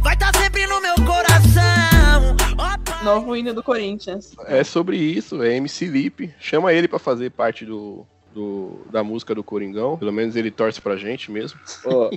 Vai 0.02 0.14
estar 0.14 0.34
sempre 0.37 0.66
no 0.66 0.80
meu 0.80 0.94
coração. 0.94 2.37
Ó 2.56 2.78
pai. 2.78 3.04
Novo 3.04 3.37
hino 3.37 3.52
do 3.52 3.62
Corinthians. 3.62 4.32
É 4.46 4.64
sobre 4.64 4.96
isso, 4.96 5.42
é 5.42 5.56
MC 5.56 5.84
Lip. 5.87 6.32
Chama 6.40 6.72
ele 6.72 6.88
pra 6.88 6.98
fazer 6.98 7.30
parte 7.30 7.66
do, 7.66 8.06
do- 8.35 8.81
da 8.90 9.03
música 9.05 9.35
do 9.35 9.44
Coringão. 9.44 9.97
Pelo 9.97 10.12
menos 10.12 10.35
ele 10.37 10.51
torce 10.51 10.81
pra 10.81 10.97
gente 10.97 11.31
mesmo. 11.31 11.59
Ô, 11.85 12.11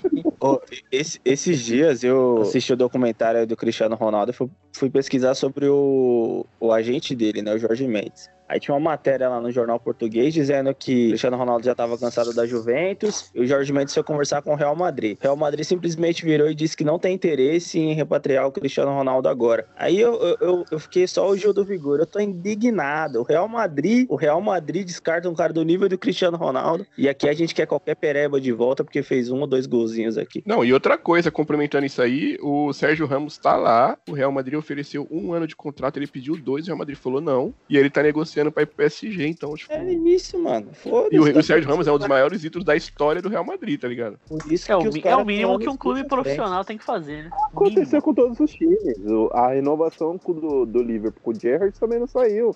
ô, 0.54 0.62
esse- 0.92 1.20
esses 1.24 1.60
dias 1.64 2.04
eu 2.04 2.42
assisti 2.42 2.74
o 2.74 2.78
documentário 2.78 3.46
do 3.46 3.56
Cristiano 3.56 3.96
Ronaldo 3.96 4.32
e 4.32 4.34
fui, 4.34 4.50
fui 4.76 4.90
pesquisar 4.90 5.36
sobre 5.36 5.68
o, 5.68 6.46
o 6.60 6.72
agente 6.74 7.16
dele, 7.16 7.42
né, 7.42 7.54
o 7.54 7.60
Jorge 7.60 7.88
Mendes. 7.88 8.28
Aí 8.48 8.60
tinha 8.60 8.74
uma 8.76 8.80
matéria 8.92 9.28
lá 9.30 9.42
no 9.42 9.52
jornal 9.52 9.80
português 9.80 10.34
dizendo 10.34 10.74
que 10.74 11.06
o 11.06 11.10
Cristiano 11.10 11.38
Ronaldo 11.38 11.66
já 11.66 11.72
estava 11.74 11.98
cansado 11.98 12.34
da 12.34 12.46
Juventus 12.46 13.30
e 13.36 13.42
o 13.42 13.48
Jorge 13.48 13.72
Mendes 13.74 13.94
foi 13.94 14.04
conversar 14.04 14.42
com 14.42 14.54
o 14.54 14.56
Real 14.56 14.76
Madrid. 14.76 15.18
O 15.20 15.24
Real 15.24 15.36
Madrid 15.36 15.66
simplesmente 15.66 16.24
virou 16.26 16.50
e 16.50 16.56
disse 16.56 16.76
que 16.78 16.84
não 16.84 16.98
tem 17.00 17.14
interesse 17.14 17.80
em 17.80 17.94
repatriar 17.94 18.48
o 18.48 18.52
Cristiano 18.52 18.92
Ronaldo 18.92 19.28
agora. 19.28 19.66
Aí 19.78 20.00
eu, 20.00 20.14
eu, 20.16 20.38
eu- 20.42 20.66
eu 20.72 20.80
fiquei 20.80 21.08
só 21.08 21.28
o 21.30 21.36
Gil 21.38 21.54
do 21.54 21.64
Vigor, 21.66 22.00
eu 22.00 22.06
tô 22.06 22.20
indignado. 22.20 23.20
O 23.20 23.24
Real 23.24 23.48
Madrid, 23.48 24.06
o 24.10 24.16
Real 24.16 24.42
Madrid 24.42 24.86
descarta 24.86 25.30
um 25.30 25.36
cara 25.36 25.52
do 25.54 25.64
nível 25.64 25.88
do 25.90 25.98
Cristiano 25.98 26.38
Ronaldo 26.38 26.86
e 26.98 27.08
aqui 27.10 27.28
a 27.28 27.34
gente 27.34 27.54
quer 27.54 27.66
qualquer 27.66 27.96
pereba 27.96 28.40
de 28.40 28.52
volta 28.52 28.84
porque 28.84 29.04
fez 29.04 29.30
um 29.30 29.42
ou 29.42 29.48
dois 29.48 29.66
golzinhos 29.66 30.18
aqui. 30.18 30.42
Não, 30.46 30.64
e 30.64 30.74
outra 30.74 30.98
coisa, 30.98 31.30
complementando 31.32 31.86
isso 31.86 32.02
aí, 32.02 32.38
o 32.42 32.72
Sérgio 32.74 33.06
Ramos 33.06 33.38
tá 33.38 33.56
lá, 33.56 33.98
o 34.08 34.14
Real 34.14 34.32
Madrid 34.32 34.58
ofereceu 34.58 35.08
um 35.12 35.34
ano 35.34 35.48
de 35.48 35.56
contrato, 35.56 35.98
ele 35.98 36.08
pediu 36.08 36.36
dois, 36.38 36.66
o 36.66 36.68
Real 36.68 36.78
Madrid 36.78 36.98
falou 36.98 37.20
não, 37.22 37.54
e 37.70 37.78
ele 37.78 37.90
tá 37.90 38.02
negociando 38.04 38.37
pra 38.52 38.64
ir 38.64 38.66
pro 38.66 38.76
PSG, 38.76 39.28
então, 39.28 39.56
tipo... 39.56 39.74
É 39.74 39.92
isso, 39.92 40.38
mano. 40.40 40.68
Foda-se. 40.74 41.16
E 41.16 41.20
o, 41.20 41.38
o 41.38 41.44
Sérgio 41.44 41.70
Ramos 41.70 41.88
é 41.88 41.92
um 41.92 41.98
dos 41.98 42.08
maiores 42.08 42.44
ídolos 42.44 42.66
da 42.66 42.76
história 42.76 43.22
do 43.22 43.30
Real 43.30 43.46
Madrid, 43.46 43.80
tá 43.80 43.88
ligado? 43.88 44.20
Por 44.28 44.40
isso 44.52 44.72
É 44.72 44.78
o, 44.78 44.82
é 45.04 45.16
o 45.16 45.26
mínimo 45.26 45.60
que 45.60 45.70
um 45.70 45.78
clube 45.78 46.04
profissional 46.06 46.64
tem 46.64 46.78
que 46.78 46.84
fazer, 46.84 47.24
né? 47.24 47.30
Aconteceu 47.52 47.84
Mínimo. 47.84 48.02
com 48.02 48.14
todos 48.14 48.40
os 48.40 48.52
times. 48.52 48.98
A 49.34 49.50
renovação 49.50 50.18
do, 50.18 50.66
do 50.66 50.82
Liverpool 50.82 51.22
com 51.24 51.32
o 51.32 51.40
Gerrard 51.40 51.78
também 51.80 52.00
não 52.00 52.08
saiu. 52.08 52.56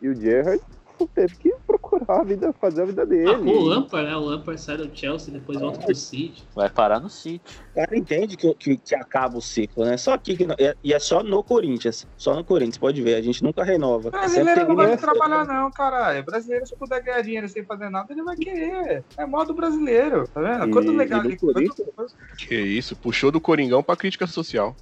E 0.00 0.08
o 0.08 0.14
Gerrard 0.14 0.62
teve 1.08 1.36
que 1.36 1.52
procurar 1.66 2.20
a 2.20 2.24
vida, 2.24 2.52
fazer 2.52 2.82
a 2.82 2.84
vida 2.86 3.06
dele. 3.06 3.30
Ah, 3.30 3.38
o 3.38 3.60
Lampard, 3.62 4.08
né? 4.08 4.16
O 4.16 4.20
Lampard 4.20 4.60
sai 4.60 4.76
do 4.76 4.90
Chelsea, 4.96 5.32
depois 5.32 5.58
volta 5.58 5.78
pro 5.80 5.94
City. 5.94 6.44
Vai 6.54 6.68
parar 6.68 7.00
no 7.00 7.08
City. 7.10 7.40
O 7.72 7.74
cara 7.74 7.96
entende 7.96 8.36
que, 8.36 8.54
que, 8.54 8.76
que 8.76 8.94
acaba 8.94 9.38
o 9.38 9.40
ciclo, 9.40 9.84
né? 9.84 9.96
Só 9.96 10.14
aqui, 10.14 10.36
que 10.36 10.46
não- 10.46 10.54
é- 10.58 10.74
e 10.82 10.92
é 10.92 10.98
só 10.98 11.22
no 11.22 11.42
Corinthians. 11.42 12.06
Só 12.16 12.34
no 12.34 12.44
Corinthians, 12.44 12.78
pode 12.78 13.00
ver. 13.02 13.14
A 13.14 13.22
gente 13.22 13.42
nunca 13.42 13.62
renova. 13.64 14.10
Brasileiro 14.10 14.60
não 14.60 14.66
tem 14.66 14.74
gosta 14.76 14.84
de 14.84 14.90
nessa- 15.02 15.06
trabalhar, 15.06 15.44
não, 15.46 15.70
caralho. 15.70 16.24
Brasileiro, 16.24 16.66
se 16.66 16.76
puder 16.76 17.02
ganhar 17.02 17.22
dinheiro 17.22 17.48
sem 17.48 17.64
fazer 17.64 17.88
nada, 17.90 18.12
ele 18.12 18.22
vai 18.22 18.36
querer. 18.36 19.04
É 19.16 19.26
modo 19.26 19.54
brasileiro, 19.54 20.26
tá 20.28 20.40
vendo? 20.40 20.68
E- 20.68 20.70
Quanto 20.72 20.92
e 20.92 20.96
legal. 20.96 21.22
quanto-? 21.22 22.16
Que 22.36 22.54
isso, 22.56 22.96
puxou 22.96 23.30
do 23.30 23.40
Coringão 23.40 23.82
pra 23.82 23.96
crítica 23.96 24.26
social. 24.26 24.74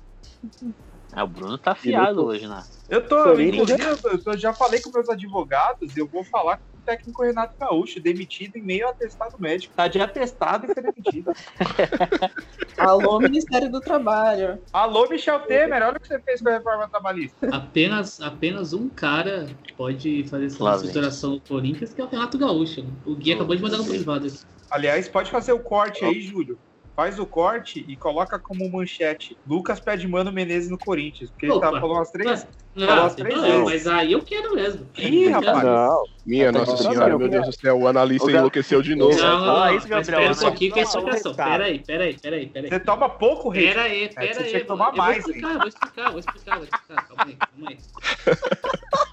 É, 1.15 1.23
o 1.23 1.27
Bruno 1.27 1.57
tá 1.57 1.73
afiado 1.73 2.25
hoje, 2.25 2.47
né? 2.47 2.63
Eu 2.89 3.07
tô, 3.07 3.39
inclusive, 3.39 3.83
eu, 3.83 3.99
eu 4.27 4.39
já 4.39 4.53
falei 4.55 4.81
com 4.81 4.91
meus 4.91 5.09
advogados, 5.09 5.95
eu 5.97 6.07
vou 6.07 6.25
falar 6.25 6.57
com 6.57 6.79
o 6.79 6.83
técnico 6.83 7.23
Renato 7.23 7.55
Gaúcho, 7.61 8.01
demitido 8.01 8.57
em 8.57 8.63
meio 8.63 8.87
a 8.87 8.91
atestado 8.91 9.37
médico. 9.39 9.75
Tá 9.75 9.89
de 9.89 10.01
atestado 10.01 10.67
e 10.67 10.75
foi 10.75 10.83
demitido. 10.83 11.31
Alô, 12.79 13.19
Ministério 13.19 13.71
do 13.71 13.81
Trabalho. 13.81 14.59
Alô, 14.73 15.07
Michel 15.07 15.41
Temer, 15.41 15.83
olha 15.83 15.97
o 15.97 16.01
que 16.01 16.09
você 16.09 16.19
fez 16.21 16.41
com 16.41 16.49
a 16.49 16.53
reforma 16.53 16.89
trabalhista. 16.89 17.49
Apenas, 17.55 18.21
apenas 18.21 18.73
um 18.73 18.89
cara 18.89 19.47
pode 19.77 20.25
fazer 20.25 20.47
essa 20.47 20.65
Lá 20.65 20.71
vem. 20.73 20.81
reestruturação 20.81 21.33
do 21.33 21.41
Corinthians, 21.43 21.93
que 21.93 22.01
é 22.01 22.05
o 22.05 22.09
Renato 22.09 22.39
Gaúcho. 22.39 22.87
O 23.05 23.15
Gui 23.15 23.35
acabou 23.35 23.55
de 23.55 23.63
mandar 23.63 23.79
no 23.79 23.87
privado 23.87 24.27
aqui. 24.27 24.39
Aliás, 24.71 25.09
pode 25.09 25.31
fazer 25.31 25.53
o 25.53 25.61
corte 25.61 26.05
aí, 26.05 26.23
Júlio. 26.23 26.59
Faz 26.99 27.17
o 27.21 27.25
corte 27.25 27.85
e 27.87 27.95
coloca 27.95 28.41
como 28.41 28.69
manchete. 28.69 29.39
Lucas 29.47 29.79
pede 29.79 30.09
Mano 30.09 30.33
Menezes 30.33 30.69
no 30.69 30.77
Corinthians. 30.77 31.31
Porque 31.31 31.47
ele 31.47 31.53
Opa. 31.53 31.71
tá, 31.71 31.81
falou 31.81 31.95
umas 31.95 32.11
três. 32.11 32.45
Não, 32.75 32.87
falou 32.89 33.03
umas 33.05 33.15
três 33.15 33.41
vezes. 33.41 33.63
mas 33.65 33.87
aí 33.87 34.13
eu 34.15 34.21
quero 34.21 34.53
mesmo. 34.57 34.85
Ih, 34.99 35.29
rapaz. 35.29 35.63
Não. 35.63 36.03
Minha 36.27 36.51
Nossa. 36.51 36.77
Senhora, 36.77 37.13
Eu 37.13 37.19
meu 37.21 37.29
Deus 37.29 37.47
do 37.47 37.53
céu, 37.53 37.79
o 37.79 37.87
analista 37.87 38.27
quero- 38.27 38.39
enlouqueceu 38.39 38.83
de 38.83 38.97
novo. 38.97 39.17
Não, 39.17 39.39
não, 39.39 39.47
não, 39.47 39.77
isso, 39.77 39.87
Gabriel, 39.87 40.01
espera 40.01 40.33
um 40.33 40.51
pouquinho 40.51 40.73
que 40.73 40.81
é 40.81 40.83
não, 40.83 40.91
não, 40.93 40.99
explicação. 40.99 41.31
não, 41.31 41.37
Pera 41.53 41.65
aí, 41.67 41.79
pera 41.79 42.05
aí, 42.05 42.19
pera 42.19 42.37
aí, 42.37 42.47
pera 42.49 42.67
aí. 42.67 42.69
Você 42.71 42.81
toma 42.81 43.09
pouco 43.09 43.51
hate. 43.53 43.61
Pera 43.63 43.83
aí, 43.83 44.03
É, 44.05 44.09
pera 44.09 44.35
você 44.35 44.41
aí. 44.43 44.49
tinha 44.49 44.61
que 44.63 44.67
tomar 44.67 44.87
vou 44.87 44.97
mais, 44.97 45.19
explicar, 45.19 45.53
eu 45.53 45.59
vou 45.61 45.69
explicar, 45.69 46.11
vou 46.11 46.19
explicar, 46.19 46.55
vou 46.57 46.65
explicar. 46.65 47.07
Calma 47.07 47.25
aí, 47.27 47.37
calma 47.37 47.71
aí. 47.71 47.79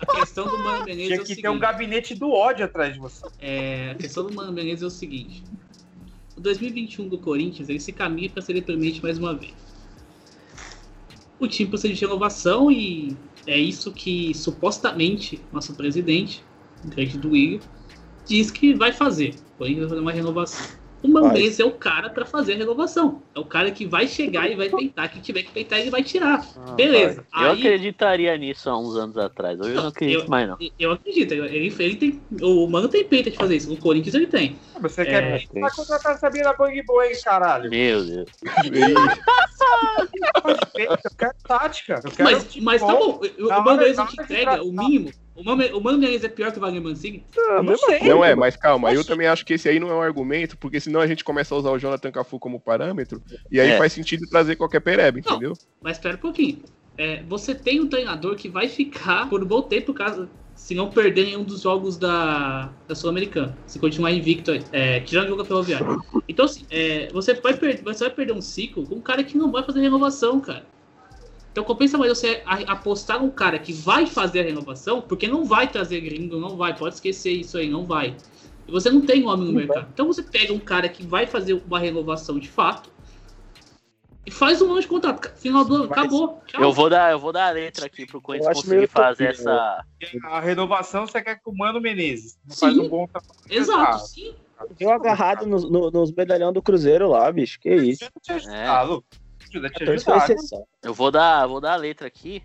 A 0.10 0.16
questão 0.22 0.48
do 0.48 0.58
Mano 0.58 0.86
Menezes 0.86 1.06
Tinha 1.08 1.18
é 1.20 1.22
o 1.22 1.24
que 1.26 1.36
ter 1.40 1.50
um 1.50 1.60
gabinete 1.60 2.16
do 2.16 2.32
ódio 2.32 2.66
atrás 2.66 2.96
de 2.96 3.00
você. 3.00 3.24
É, 3.40 3.92
a 3.92 3.96
questão 3.96 4.26
do 4.26 4.34
Mano 4.34 4.52
Menezes 4.52 4.82
é 4.82 4.88
o 4.88 4.90
seguinte. 4.90 5.44
O 6.38 6.42
2021 6.42 7.08
do 7.08 7.18
Corinthians, 7.18 7.70
ele 7.70 7.80
se 7.80 7.92
caminha 7.92 8.30
para 8.30 8.42
ser 8.42 8.54
deprimente 8.54 9.02
mais 9.02 9.18
uma 9.18 9.34
vez. 9.34 9.54
O 11.40 11.48
time 11.48 11.70
precisa 11.70 11.94
de 11.94 12.00
renovação 12.00 12.72
e 12.72 13.16
é 13.48 13.58
isso 13.58 13.92
que 13.92 14.34
supostamente 14.34 15.42
nosso 15.52 15.74
presidente, 15.76 16.44
o 16.84 16.88
grande 16.88 17.18
do 17.18 17.32
Willian, 17.32 17.60
diz 18.26 18.52
que 18.52 18.74
vai 18.74 18.92
fazer. 18.92 19.36
O 19.56 19.58
Corinthians 19.60 19.82
vai 19.82 19.90
fazer 19.90 20.02
uma 20.02 20.12
renovação. 20.12 20.85
O. 21.06 21.30
Menezes 21.32 21.60
é 21.60 21.66
o 21.66 21.72
cara 21.72 22.10
para 22.10 22.26
fazer 22.26 22.54
a 22.54 22.58
renovação. 22.58 23.22
É 23.36 23.40
o 23.40 23.46
cara 23.46 23.72
que 23.72 23.86
vai 23.86 24.08
chegar 24.08 24.50
e 24.50 24.56
vai 24.56 24.70
tentar. 24.70 25.08
Quem 25.10 25.22
tiver 25.22 25.44
que 25.44 25.52
tentar, 25.52 25.80
ele 25.80 25.90
vai 25.90 26.04
tirar. 26.04 26.46
Beleza. 26.76 27.26
Eu 27.34 27.52
Aí- 27.52 27.60
acreditaria 27.60 28.38
nisso 28.38 28.70
há 28.70 28.78
uns 28.78 28.96
anos 28.96 29.18
atrás. 29.18 29.60
Hoje 29.60 29.72
eu 29.76 29.82
não 29.82 29.90
acredito 29.90 30.24
eu- 30.24 30.30
mais, 30.30 30.48
não. 30.48 30.58
Eu 30.80 30.92
acredito. 30.92 31.34
Ele, 31.34 31.74
ele 31.80 31.96
tem, 31.96 32.22
o 32.42 32.68
Mano 32.68 32.88
tem 32.88 33.04
peito 33.04 33.30
de 33.32 33.38
fazer 33.38 33.56
isso. 33.58 33.72
O 33.74 33.78
Corinthians 33.78 34.16
ele 34.16 34.28
tem. 34.28 34.56
Ah, 34.76 34.80
Você 34.80 35.02
É, 35.02 35.06
quer 35.06 35.48
tem. 35.48 35.62
vai 35.62 35.72
contratar 35.72 36.14
a 36.14 36.18
Sabina 36.18 36.54
Bang 36.54 36.82
Boy, 36.84 37.16
caralho. 37.24 37.70
Meu 37.70 38.04
Deus. 38.04 38.30
Eu 40.76 40.98
quero 41.18 41.34
tática. 41.48 42.02
Eu 42.04 42.12
quero 42.12 42.24
Mas, 42.32 42.56
mas 42.58 42.82
tá 42.82 42.94
bom, 42.96 43.20
o 43.40 43.64
Mano 43.64 43.82
entrega 43.88 44.64
o 44.64 44.72
mínimo. 44.72 45.12
O 45.36 45.44
Mano, 45.44 45.78
o 45.78 45.82
Mano 45.84 45.98
Menezes 45.98 46.24
é 46.24 46.30
pior 46.30 46.52
que 46.52 46.58
o 46.58 46.62
Wagner 46.62 46.82
Mancini? 46.82 47.26
Ah, 47.38 47.56
Não 47.62 47.64
mesmo 47.64 47.86
sei. 47.88 47.96
assim, 47.98 48.08
Não 48.08 48.24
é, 48.24 48.34
mas 48.36 48.56
calma, 48.56 48.94
eu 48.94 49.04
também 49.04 49.28
acho 49.28 49.46
que 49.46 49.54
esse 49.54 49.68
aí 49.68 49.80
não 49.80 49.90
é 49.90 49.94
um 49.96 50.02
argumento, 50.02 50.58
porque 50.58 50.80
senão 50.80 51.02
a 51.02 51.08
gente 51.08 51.24
começa 51.24 51.54
a 51.54 51.58
usar 51.58 51.72
o 51.72 51.78
Jonathan 51.78 52.12
Cafu 52.12 52.40
como 52.40 52.60
parâmetro, 52.60 53.22
e 53.52 53.60
aí 53.60 53.70
É. 53.70 53.78
faz 53.78 53.92
sentido 53.92 54.28
trazer 54.30 54.56
qualquer 54.56 54.80
pereba, 54.80 55.20
Não. 55.26 55.36
entendeu? 55.36 55.54
Mas 55.82 55.98
espera 55.98 56.16
um 56.16 56.20
pouquinho. 56.20 56.64
É, 56.98 57.22
você 57.24 57.54
tem 57.54 57.82
um 57.82 57.88
treinador 57.90 58.36
que 58.38 58.48
vai 58.48 58.70
ficar 58.70 59.30
por 59.30 59.44
um 59.44 59.46
bom 59.46 59.62
tempo 59.62 59.94
caso, 59.94 60.30
se 60.56 60.74
não 60.74 60.90
perder 60.90 61.26
nenhum 61.26 61.44
dos 61.44 61.62
jogos 61.62 61.98
da, 61.98 62.72
da 62.88 62.96
Sul-Americana. 62.96 63.58
Se 63.68 63.78
continuar 63.78 64.12
invicto, 64.14 64.52
aí, 64.52 64.64
é, 64.72 65.02
tirando 65.02 65.26
o 65.26 65.30
jogo 65.32 65.42
da 65.44 65.48
Ferroviária. 65.48 65.86
Então, 66.30 66.46
assim, 66.46 66.66
é, 66.70 67.10
você, 67.12 67.34
vai 67.34 67.54
per- 67.54 67.84
você 67.84 68.06
vai 68.06 68.14
perder 68.16 68.32
um 68.34 68.42
ciclo 68.42 68.88
com 68.88 68.96
um 68.96 69.02
cara 69.02 69.22
que 69.24 69.38
não 69.38 69.52
vai 69.52 69.64
fazer 69.64 69.82
renovação, 69.82 70.40
cara. 70.40 70.66
Então 71.56 71.64
compensa 71.64 71.98
mais 71.98 72.10
você 72.12 72.44
apostar 72.68 73.18
num 73.18 73.30
cara 73.30 73.58
que 73.58 73.72
vai 73.72 74.06
fazer 74.06 74.42
a 74.42 74.44
renovação, 74.44 75.00
porque 75.00 75.26
não 75.26 75.46
vai 75.46 75.66
trazer 75.70 76.02
gringo, 76.02 76.38
não 76.38 76.58
vai, 76.58 76.76
pode 76.76 76.96
esquecer 76.96 77.32
isso 77.32 77.58
aí, 77.58 77.70
não 77.70 77.86
vai. 77.86 78.14
E 78.68 78.72
você 78.74 78.90
não 78.90 79.00
tem 79.00 79.26
homem 79.26 79.48
no 79.48 79.54
mercado. 79.54 79.88
Então 79.94 80.06
você 80.06 80.22
pega 80.22 80.52
um 80.52 80.60
cara 80.60 80.90
que 80.90 81.02
vai 81.02 81.26
fazer 81.26 81.54
uma 81.66 81.80
renovação 81.80 82.38
de 82.38 82.50
fato 82.50 82.92
e 84.26 84.32
faz 84.32 84.62
um 84.62 84.70
ano 84.70 84.82
de 84.82 84.88
contrato. 84.90 85.32
Final 85.40 85.64
do 85.64 85.76
ano, 85.76 85.88
Mas- 85.90 85.98
acabou. 85.98 86.42
Tchau. 86.46 86.62
Eu 86.62 86.74
vou 86.74 86.90
dar, 86.90 87.14
eu 87.14 87.20
vou 87.20 87.32
dar 87.32 87.48
a 87.48 87.52
letra 87.52 87.86
aqui 87.86 88.06
pro 88.06 88.20
Corinthians 88.20 88.58
conseguir 88.58 88.88
fazer 88.90 89.30
utopia, 89.30 89.52
essa. 89.52 89.86
A 90.26 90.42
renovação 90.42 91.08
você 91.08 91.22
quer 91.22 91.36
que 91.36 91.50
o 91.50 91.56
Mano 91.56 91.80
Menezes 91.80 92.38
não 92.46 92.54
faz 92.54 92.74
Sim. 92.74 92.82
um 92.82 92.90
bom 92.90 93.08
trabalho. 93.08 93.32
Exato, 93.50 93.96
Ah, 93.96 94.00
sim. 94.00 94.36
Deu 94.78 94.92
agarrado 94.92 95.46
nos, 95.46 95.64
no- 95.70 95.90
nos 95.90 96.12
medalhão 96.12 96.52
do 96.52 96.62
Cruzeiro 96.62 97.08
lá, 97.08 97.32
bicho. 97.32 97.58
Que 97.62 97.74
isso. 97.76 98.04
É. 98.50 98.82
Lu. 98.84 99.02
Te 99.62 99.86
foi 99.86 99.96
ajudar. 99.96 100.18
exceção. 100.32 100.68
Eu 100.84 100.94
vou 100.94 101.12
dar, 101.12 101.46
vou 101.48 101.60
dar 101.62 101.74
a 101.74 101.78
letra 101.78 102.08
aqui 102.08 102.44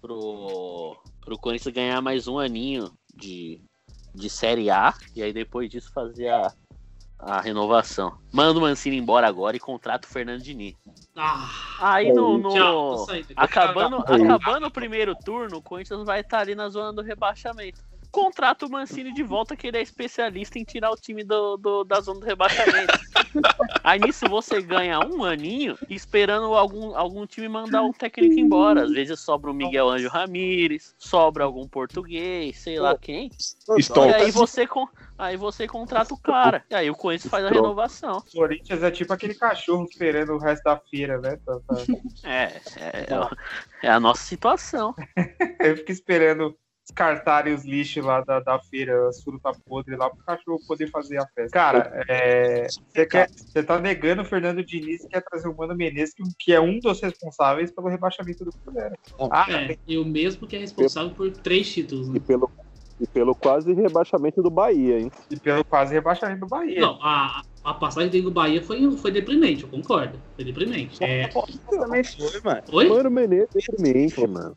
pro, 0.00 0.96
pro 1.24 1.38
Corinthians 1.38 1.74
ganhar 1.74 2.00
mais 2.00 2.26
um 2.28 2.38
aninho 2.38 2.92
de, 3.14 3.60
de 4.14 4.30
Série 4.30 4.70
A 4.70 4.94
e 5.14 5.22
aí 5.22 5.32
depois 5.32 5.68
disso 5.70 5.92
fazer 5.92 6.28
a, 6.28 6.52
a 7.18 7.40
renovação. 7.40 8.18
Manda 8.32 8.58
o 8.58 8.62
Mancini 8.62 8.96
embora 8.96 9.26
agora 9.26 9.56
e 9.56 9.60
contrata 9.60 10.06
o 10.08 10.10
Fernando 10.10 10.42
Diniz. 10.42 10.74
Ah, 11.16 11.48
Aí 11.80 12.12
no, 12.12 12.38
no- 12.38 12.50
tchau, 12.50 13.06
acabando, 13.36 13.96
acabando 13.96 14.66
o 14.66 14.70
primeiro 14.70 15.14
turno, 15.14 15.58
o 15.58 15.62
Corinthians 15.62 16.04
vai 16.04 16.20
estar 16.20 16.40
ali 16.40 16.54
na 16.54 16.68
zona 16.68 16.92
do 16.92 17.02
rebaixamento. 17.02 17.89
Contrata 18.10 18.66
o 18.66 18.70
Mancini 18.70 19.12
de 19.12 19.22
volta, 19.22 19.54
que 19.56 19.66
ele 19.68 19.78
é 19.78 19.82
especialista 19.82 20.58
em 20.58 20.64
tirar 20.64 20.90
o 20.90 20.96
time 20.96 21.22
do, 21.22 21.56
do- 21.56 21.84
da 21.84 22.00
zona 22.00 22.20
do 22.20 22.26
rebaixamento. 22.26 22.92
Aí 23.84 24.00
nisso 24.00 24.26
você 24.28 24.60
ganha 24.60 24.98
um 25.00 25.22
aninho 25.24 25.78
esperando 25.88 26.46
algum, 26.54 26.96
algum 26.96 27.24
time 27.26 27.48
mandar 27.48 27.82
um 27.82 27.92
técnico 27.92 28.38
embora. 28.38 28.82
Às 28.82 28.90
vezes 28.92 29.20
sobra 29.20 29.50
o 29.50 29.54
Miguel 29.54 29.88
Anjo 29.88 30.08
Ramírez, 30.08 30.94
sobra 30.98 31.44
algum 31.44 31.68
português, 31.68 32.58
sei 32.58 32.80
lá 32.80 32.96
quem. 32.98 33.30
E 33.78 33.82
aí 34.14 34.30
você, 34.32 34.68
aí 35.16 35.36
você 35.36 35.66
contrata 35.68 36.12
o 36.12 36.18
cara. 36.18 36.64
E 36.68 36.74
aí 36.74 36.90
o 36.90 36.94
Corinthians 36.96 37.30
faz 37.30 37.44
a 37.44 37.48
renovação. 37.50 38.18
O 38.18 38.22
Corinthians 38.38 38.82
é 38.82 38.90
tipo 38.90 39.12
aquele 39.12 39.34
cachorro 39.34 39.84
esperando 39.84 40.32
o 40.32 40.38
resto 40.38 40.64
da 40.64 40.76
feira, 40.76 41.18
né? 41.20 41.38
Tá- 41.46 41.60
tá- 41.66 41.76
É, 42.24 42.60
é, 42.76 43.06
é 43.84 43.88
a 43.90 44.00
nossa 44.00 44.24
situação. 44.24 44.94
Eu 45.60 45.76
fico 45.76 45.92
esperando 45.92 46.56
descartarem 46.90 47.54
os 47.54 47.64
lixos 47.64 48.04
lá 48.04 48.20
da, 48.22 48.40
da 48.40 48.58
feira, 48.60 49.08
as 49.08 49.22
frutas 49.22 49.56
podres 49.66 49.98
lá, 49.98 50.10
pro 50.10 50.24
cachorro 50.24 50.60
poder 50.66 50.88
fazer 50.88 51.18
a 51.18 51.26
festa. 51.34 51.50
Cara, 51.52 52.04
é, 52.08 52.66
você 52.66 53.06
quer- 53.06 53.28
você 53.34 53.62
tá 53.62 53.80
negando 53.80 54.22
o 54.22 54.24
Fernando 54.24 54.64
Diniz 54.64 55.04
e 55.04 55.08
quer 55.08 55.22
trazer 55.22 55.48
o 55.48 55.56
Mano 55.56 55.74
Menezes, 55.74 56.14
que, 56.14 56.22
que 56.38 56.52
é 56.52 56.60
um 56.60 56.78
dos 56.80 57.00
responsáveis 57.00 57.72
pelo 57.72 57.88
rebaixamento 57.88 58.44
do 58.44 58.50
Cruzeiro. 58.62 58.94
Ah, 59.30 59.46
É, 59.50 59.76
e 59.86 59.96
o 59.98 60.04
mesmo 60.04 60.46
que 60.46 60.56
é 60.56 60.58
responsável 60.58 61.14
por 61.14 61.30
três 61.30 61.72
títulos. 61.72 62.08
E 62.08 62.12
Né? 62.12 62.20
pelo, 62.26 62.50
e 63.00 63.06
pelo 63.06 63.34
quase 63.34 63.72
rebaixamento 63.72 64.42
do 64.42 64.50
Bahia, 64.50 65.00
hein? 65.00 65.10
e 65.30 65.36
pelo 65.38 65.64
quase 65.64 65.94
rebaixamento 65.94 66.40
do 66.40 66.46
Bahia. 66.46 66.80
Não, 66.80 66.98
a, 67.02 67.40
a 67.64 67.74
passagem 67.74 68.10
dele 68.10 68.24
do 68.24 68.30
Bahia 68.30 68.62
foi, 68.62 68.90
foi 68.92 69.10
deprimente, 69.10 69.62
eu 69.64 69.70
concordo. 69.70 70.20
Foi 70.36 70.44
deprimente. 70.44 71.02
É, 71.02 71.28
Também 71.70 72.04
foi, 72.04 72.40
mano. 72.44 72.62
oi? 72.72 72.88
Mano 72.88 73.10
Menezes 73.10 73.48
deprimente, 73.54 74.26
mano. 74.26 74.56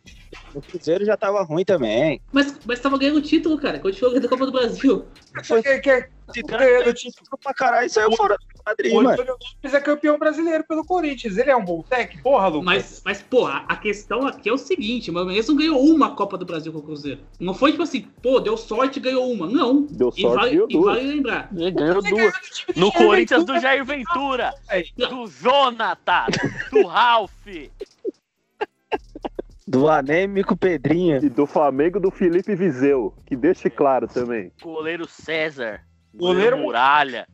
O 0.53 0.61
Cruzeiro 0.61 1.05
já 1.05 1.15
tava 1.15 1.41
ruim 1.43 1.63
também. 1.63 2.21
Mas, 2.31 2.59
mas 2.65 2.79
tava 2.79 2.97
ganhando 2.97 3.17
o 3.17 3.21
título, 3.21 3.57
cara. 3.57 3.79
Continuou 3.79 4.11
ganhando 4.11 4.25
a 4.25 4.29
Copa 4.29 4.45
do 4.45 4.51
Brasil. 4.51 5.05
Você 5.35 5.61
quer, 5.61 5.79
quer, 5.79 6.09
ganhando 6.45 6.93
título. 6.93 7.25
Pra 7.41 7.53
caralho, 7.53 7.89
saiu 7.89 8.11
fora 8.15 8.35
do 8.35 8.52
Madrid, 8.65 8.91
O 8.91 8.95
mano. 8.95 9.09
Antônio 9.09 9.33
Lopes 9.33 9.73
é 9.73 9.79
campeão 9.79 10.17
brasileiro 10.17 10.63
pelo 10.67 10.85
Corinthians. 10.85 11.37
Ele 11.37 11.51
é 11.51 11.55
um 11.55 11.63
bom 11.65 11.81
técnico? 11.81 12.23
Porra, 12.23 12.47
Lucas. 12.47 12.65
Mas, 12.65 13.01
mas 13.03 13.21
pô, 13.21 13.45
a, 13.45 13.75
questão 13.75 14.25
aqui 14.25 14.49
é 14.49 14.53
o 14.53 14.57
seguinte: 14.57 15.11
o 15.11 15.13
Menezes 15.13 15.49
não 15.49 15.55
ganhou 15.55 15.83
uma 15.83 16.15
Copa 16.15 16.37
do 16.37 16.45
Brasil 16.45 16.71
com 16.71 16.79
o 16.79 16.83
Cruzeiro. 16.83 17.19
Não 17.39 17.53
foi 17.53 17.71
tipo 17.71 17.83
assim, 17.83 18.07
pô, 18.21 18.39
deu 18.39 18.55
sorte 18.57 18.99
e 18.99 19.01
ganhou 19.01 19.31
uma. 19.31 19.47
Não. 19.47 19.81
Deu 19.89 20.11
sorte 20.11 20.35
vale, 20.37 20.47
e 20.49 20.51
ganhou 20.53 20.67
e 20.69 20.73
duas. 20.73 20.95
vale 20.95 21.07
lembrar. 21.07 21.49
Ele 21.55 21.71
ganhou 21.71 22.01
duas. 22.01 22.11
ganhou 22.11 22.31
do 22.31 22.79
No 22.79 22.87
Jair 22.91 22.93
Corinthians 23.07 23.39
Ventura. 23.41 23.59
do 23.59 23.61
Jair 23.61 23.85
Ventura, 23.85 24.53
do 25.09 25.27
Jonathan, 25.27 26.25
do 26.71 26.87
Ralph, 26.87 27.31
Do 29.67 29.89
anêmico 29.89 30.55
Pedrinho. 30.55 31.23
E 31.23 31.29
do 31.29 31.45
Flamengo 31.45 31.99
do 31.99 32.11
Felipe 32.11 32.55
Viseu, 32.55 33.13
que 33.25 33.35
deixe 33.35 33.69
claro 33.69 34.07
também. 34.07 34.51
goleiro 34.61 35.07
César, 35.07 35.81
Goleiro 36.13 36.51
goleiro 36.51 36.57
Muralha. 36.57 37.27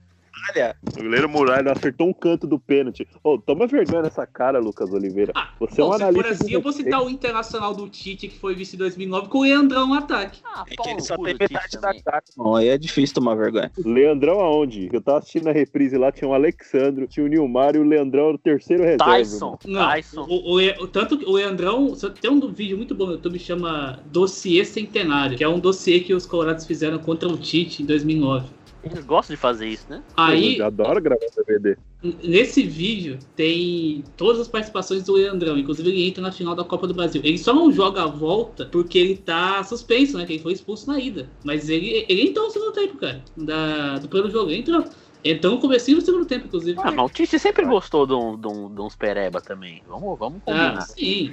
Olha, 0.49 0.75
O 0.97 1.03
goleiro 1.03 1.29
Muralha 1.29 1.71
acertou 1.71 2.07
um 2.07 2.13
canto 2.13 2.47
do 2.47 2.59
pênalti. 2.59 3.07
Ô, 3.23 3.37
toma 3.37 3.67
vergonha 3.67 4.03
nessa 4.03 4.25
cara, 4.25 4.59
Lucas 4.59 4.91
Oliveira. 4.91 5.31
Ah, 5.35 5.49
Você 5.59 5.81
é 5.81 5.83
um 5.83 5.87
bom, 5.87 5.93
se 5.93 5.99
for 5.99 6.03
analista 6.05 6.33
assim, 6.33 6.53
eu 6.53 6.61
vou 6.61 6.71
citar 6.71 7.03
o 7.03 7.09
Internacional 7.09 7.73
do 7.73 7.87
Tite, 7.89 8.27
que 8.27 8.37
foi 8.37 8.55
vice 8.55 8.75
em 8.75 8.79
2009, 8.79 9.27
com 9.27 9.39
o 9.39 9.43
Leandrão 9.43 9.87
no 9.87 9.93
ataque. 9.93 10.41
Ah, 10.45 10.63
é 10.67 10.69
que 10.71 10.75
pau 10.77 10.91
ele 10.91 11.01
só 11.01 11.15
tem 11.15 11.35
metade 11.39 11.79
da 11.79 11.93
cara, 12.01 12.23
irmão. 12.37 12.55
Aí 12.55 12.67
é 12.69 12.77
difícil 12.77 13.15
tomar 13.15 13.35
vergonha. 13.35 13.71
Leandrão 13.77 14.39
aonde? 14.39 14.89
Eu 14.91 15.01
tava 15.01 15.19
assistindo 15.19 15.47
a 15.47 15.51
reprise 15.51 15.97
lá, 15.97 16.11
tinha 16.11 16.29
o 16.29 16.33
Alexandro, 16.33 17.07
tinha 17.07 17.25
o 17.25 17.29
Nilmar 17.29 17.75
e 17.75 17.79
o 17.79 17.83
Leandrão 17.83 18.27
era 18.27 18.35
o 18.35 18.39
terceiro 18.39 18.83
reserva. 18.83 19.05
Tyson, 19.05 19.57
Não, 19.65 19.87
Tyson. 19.87 20.25
o, 20.29 20.55
o, 20.83 20.87
tanto 20.87 21.17
que 21.17 21.25
o 21.25 21.33
Leandrão, 21.33 21.93
tem 22.21 22.29
um 22.29 22.39
vídeo 22.51 22.77
muito 22.77 22.95
bom 22.95 23.05
no 23.05 23.13
YouTube 23.13 23.39
chama 23.39 23.99
Dossiê 24.05 24.63
Centenário, 24.65 25.37
que 25.37 25.43
é 25.43 25.47
um 25.47 25.59
dossiê 25.59 25.99
que 25.99 26.13
os 26.13 26.25
colorados 26.25 26.65
fizeram 26.65 26.99
contra 26.99 27.27
o 27.27 27.37
Tite 27.37 27.83
em 27.83 27.85
2009. 27.85 28.58
Eles 28.83 29.05
gostam 29.05 29.35
de 29.35 29.41
fazer 29.41 29.67
isso, 29.67 29.85
né? 29.89 30.01
Aí, 30.15 30.57
Eu 30.57 30.65
adoro 30.65 31.01
gravar 31.01 31.25
DVD. 31.35 31.77
Nesse 32.23 32.63
vídeo 32.63 33.19
tem 33.35 34.03
todas 34.15 34.39
as 34.39 34.47
participações 34.47 35.03
do 35.03 35.13
Leandrão, 35.13 35.57
inclusive 35.57 35.89
ele 35.89 36.07
entra 36.07 36.21
na 36.23 36.31
final 36.31 36.55
da 36.55 36.63
Copa 36.63 36.87
do 36.87 36.93
Brasil. 36.93 37.21
Ele 37.25 37.37
só 37.37 37.53
não 37.53 37.69
joga 37.71 38.03
a 38.03 38.07
volta 38.07 38.65
porque 38.65 38.97
ele 38.97 39.17
tá 39.17 39.61
suspenso, 39.65 40.17
né? 40.17 40.25
Que 40.25 40.33
ele 40.33 40.41
foi 40.41 40.53
expulso 40.53 40.87
na 40.87 40.97
ida. 40.97 41.29
Mas 41.43 41.69
ele, 41.69 42.05
ele 42.07 42.29
entrou 42.29 42.45
no 42.45 42.51
segundo 42.51 42.71
tempo, 42.71 42.97
cara. 42.97 43.21
Da, 43.35 43.97
do 43.99 44.07
primeiro 44.07 44.31
jogo, 44.31 44.49
ele 44.49 44.61
entrou. 44.61 44.85
Entrou 45.21 45.55
no 45.55 45.59
comecinho 45.59 45.97
do 45.97 46.05
segundo 46.05 46.25
tempo, 46.25 46.45
inclusive. 46.47 46.79
Ah, 46.81 46.91
mas 46.91 47.11
o 47.11 47.13
Tite 47.13 47.37
sempre 47.37 47.65
gostou 47.65 48.07
de, 48.07 48.13
um, 48.13 48.39
de, 48.39 48.47
um, 48.47 48.73
de 48.73 48.81
uns 48.81 48.95
pereba 48.95 49.41
também. 49.41 49.83
Vamos, 49.85 50.17
vamos 50.17 50.41
Ah, 50.47 50.51
combinar. 50.51 50.81
sim. 50.83 51.31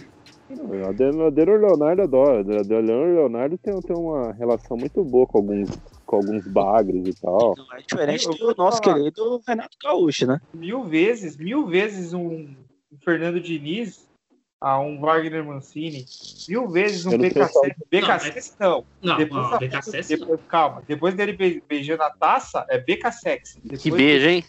O 0.51 0.85
Adenor 0.89 1.61
Leonardo 1.61 2.03
adora. 2.03 2.45
O 2.45 2.59
Adenor 2.59 3.07
Leonardo 3.07 3.57
tem, 3.59 3.81
tem 3.81 3.97
uma 3.97 4.33
relação 4.33 4.77
muito 4.77 5.05
boa 5.05 5.25
com 5.27 5.39
alguns 5.39 5.71
com 6.07 6.17
alguns 6.17 6.47
bagres 6.47 7.07
e 7.07 7.21
tal. 7.21 7.55
Não 7.57 7.73
é 7.75 7.83
diferente 7.83 8.25
Eu 8.27 8.33
do 8.35 8.55
nosso 8.57 8.81
falar. 8.83 8.95
querido 8.97 9.43
Renato 9.47 9.77
Gaúcho, 9.83 10.27
né? 10.27 10.41
Mil 10.55 10.85
vezes, 10.85 11.37
mil 11.37 11.67
vezes 11.67 12.15
um, 12.15 12.55
Fernando 13.05 13.41
Diniz 13.41 14.07
a 14.61 14.81
um 14.81 14.99
Wagner 15.01 15.45
Mancini. 15.45 16.07
Mil 16.49 16.69
vezes 16.69 17.05
um 17.05 17.19
BKC. 17.19 17.75
BKC 17.91 18.53
não. 18.59 18.85
Não, 19.03 19.17
Depois 19.19 19.43
não, 19.43 19.51
não. 19.51 19.59
depois- 19.59 20.41
calma. 20.49 20.83
Depois 20.89 21.15
dele 21.15 21.33
be- 21.35 21.63
beijando 21.69 22.03
a 22.05 22.11
taça, 22.11 22.65
é 22.71 22.79
BKSex. 22.79 23.59
Que 23.79 23.91
beijo, 23.91 24.27
hein? 24.29 24.45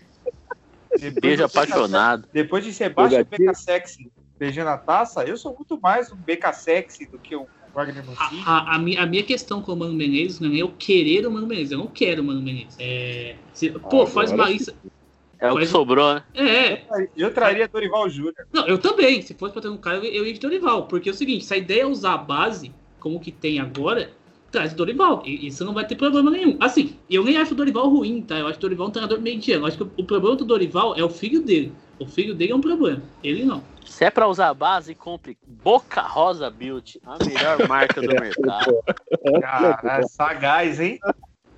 depois 0.91 1.22
Beijo 1.22 1.43
apaixonado. 1.43 2.28
Depois 2.32 2.64
de 2.64 2.74
Sebastião 2.74 3.24
Gatilho. 3.24 3.51
BKSex 3.51 3.97
beijando 4.39 4.70
a 4.70 4.78
taça, 4.78 5.24
eu 5.26 5.36
sou 5.36 5.53
muito 5.55 5.80
mais 5.82 6.12
um 6.12 6.16
BKSex 6.16 6.99
do 7.12 7.18
que 7.20 7.36
um 7.36 7.45
Wagner 7.78 8.03
Mancini. 8.05 8.41
A, 8.45 8.57
a, 8.71 8.75
a 8.75 8.80
minha, 8.80 9.01
a 9.03 9.05
minha 9.05 9.21
questão 9.23 9.61
com 9.61 9.71
o 9.73 9.75
Mano 9.78 9.93
Menezes 9.93 10.39
não 10.39 10.51
é 10.51 10.57
eu 10.57 10.69
querer 10.80 11.28
o 11.28 11.32
Mano 11.32 11.45
Menezes, 11.45 11.71
eu 11.71 11.78
não 11.78 11.88
quero 11.88 12.23
o 12.23 12.25
Mano 12.25 12.41
Menezes. 12.41 12.75
É, 12.80 13.36
se- 13.53 13.69
pô, 13.69 13.78
Agora 14.01 14.07
faz 14.07 14.32
uma 14.32 14.49
lista. 14.49 14.73
É 15.39 15.47
o 15.51 15.53
que 15.53 15.59
Mas- 15.59 15.69
sobrou, 15.69 16.15
né? 16.15 16.23
É, 16.34 16.82
Eu 17.15 17.32
traria 17.32 17.67
Dorival 17.67 18.09
Júnior. 18.09 18.34
não, 18.51 18.65
eu 18.67 18.80
também. 18.80 19.21
Se 19.21 19.36
fosse 19.36 19.53
pra 19.53 19.61
ter 19.61 19.69
um 19.69 19.78
cara, 19.78 19.97
eu, 19.97 20.25
ia 20.25 20.34
de 20.34 20.39
Dorival. 20.39 20.88
Porque 20.88 21.07
é 21.09 21.11
o 21.11 21.15
seguinte, 21.15 21.45
se 21.45 21.53
a 21.53 21.57
ideia 21.57 21.84
é 21.84 21.86
usar 21.86 22.13
a 22.15 22.17
base, 22.17 22.71
como 22.99 23.19
que 23.19 23.32
tem 23.32 23.59
agora, 23.59 24.09
traz 24.51 24.73
o 24.73 24.75
Dorival. 24.75 25.21
E 25.23 25.45
isso 25.45 25.63
não 25.63 25.75
vai 25.75 25.86
ter 25.86 25.95
problema 25.95 26.32
nenhum. 26.32 26.57
Assim, 26.59 26.95
eu 27.07 27.23
nem 27.23 27.38
acho 27.38 27.53
o 27.53 27.55
Dorival 27.55 27.88
ruim, 27.88 28.19
tá? 28.23 28.39
Eu 28.39 28.47
acho 28.47 28.57
o 28.57 28.61
Dorival 28.61 28.88
um 28.88 28.89
treinador 28.89 29.21
mediano. 29.21 29.61
Eu 29.63 29.67
acho 29.67 29.78
que 29.78 29.84
o, 29.84 29.91
o 29.97 30.03
problema 30.03 30.36
do 30.36 30.43
Dorival 30.43 30.95
é 30.95 31.03
o 31.03 31.09
filho 31.09 31.43
dele. 31.43 31.71
O 32.00 32.06
filho 32.06 32.36
dele 32.36 32.52
é 32.52 32.56
um 32.56 32.62
problema. 32.62 33.02
Ele 33.24 33.43
não. 33.43 33.64
Se 33.86 34.06
é 34.06 34.12
pra 34.12 34.28
usar 34.28 34.50
a 34.50 34.54
base, 34.54 34.93
compre 34.93 35.38
Boca 35.48 36.02
Rosa 36.02 36.50
Beauty, 36.50 37.02
a 37.06 37.18
melhor 37.26 37.68
marca 37.68 38.02
do 38.02 38.08
mercado. 38.08 38.78
Cara, 39.41 40.04
sagaz, 40.04 40.80
hein? 40.80 41.00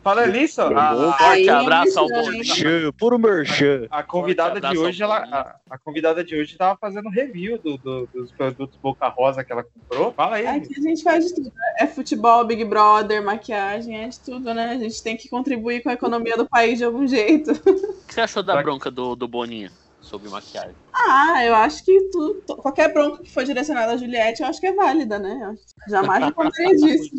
Falando 0.01 0.31
nisso, 0.31 0.61
a, 0.61 0.95
Forte 0.95 1.23
Aí, 1.23 1.49
abraço 1.49 1.99
ao. 1.99 2.07
Merchan, 2.07 2.89
puro 2.97 3.19
merchan. 3.19 3.85
a 3.91 4.01
convidada 4.01 4.61
Forte 4.61 4.73
de 4.73 4.79
hoje, 4.79 5.03
ela, 5.03 5.17
a, 5.17 5.55
a 5.71 5.77
convidada 5.77 6.23
de 6.23 6.39
hoje 6.39 6.55
tava 6.55 6.77
fazendo 6.79 7.09
review 7.09 7.57
do, 7.57 7.77
do- 7.77 8.07
dos 8.13 8.31
produtos 8.31 8.77
Boca 8.77 9.09
Rosa 9.09 9.43
que 9.43 9.51
ela 9.51 9.61
comprou. 9.63 10.13
Fala 10.13 10.37
aí. 10.37 10.47
Aqui 10.47 10.73
a 10.77 10.81
gente 10.81 11.03
faz 11.03 11.25
de 11.27 11.35
tudo. 11.35 11.51
É 11.77 11.85
futebol, 11.85 12.45
Big 12.45 12.63
Brother, 12.63 13.21
maquiagem, 13.21 13.97
é 14.01 14.07
de 14.07 14.19
tudo, 14.21 14.53
né? 14.53 14.69
A 14.71 14.77
gente 14.77 15.03
tem 15.03 15.17
que 15.17 15.27
contribuir 15.27 15.83
com 15.83 15.89
a 15.89 15.93
economia 15.93 16.37
do 16.37 16.47
país 16.47 16.77
de 16.77 16.85
algum 16.85 17.05
jeito. 17.05 17.51
O 17.51 18.05
que 18.07 18.13
você 18.13 18.21
achou 18.21 18.41
da 18.41 18.53
Pra- 18.53 18.63
bronca 18.63 18.89
do, 18.89 19.17
do 19.17 19.27
Boninho 19.27 19.69
sobre 20.09 20.29
maquiagem? 20.29 20.75
Ah, 20.93 21.45
eu 21.45 21.55
acho 21.55 21.85
que 21.85 22.09
tu, 22.09 22.41
tu- 22.45 22.55
qualquer 22.57 22.91
bronca 22.93 23.21
que 23.23 23.31
for 23.31 23.43
direcionada 23.43 23.93
a 23.93 23.97
Juliette, 23.97 24.41
eu 24.41 24.47
acho 24.47 24.59
que 24.59 24.67
é 24.67 24.73
válida, 24.73 25.19
né? 25.19 25.39
Eu 25.43 25.91
Jamais 25.91 26.25
reclamaria 26.25 26.75
disso. 26.75 27.09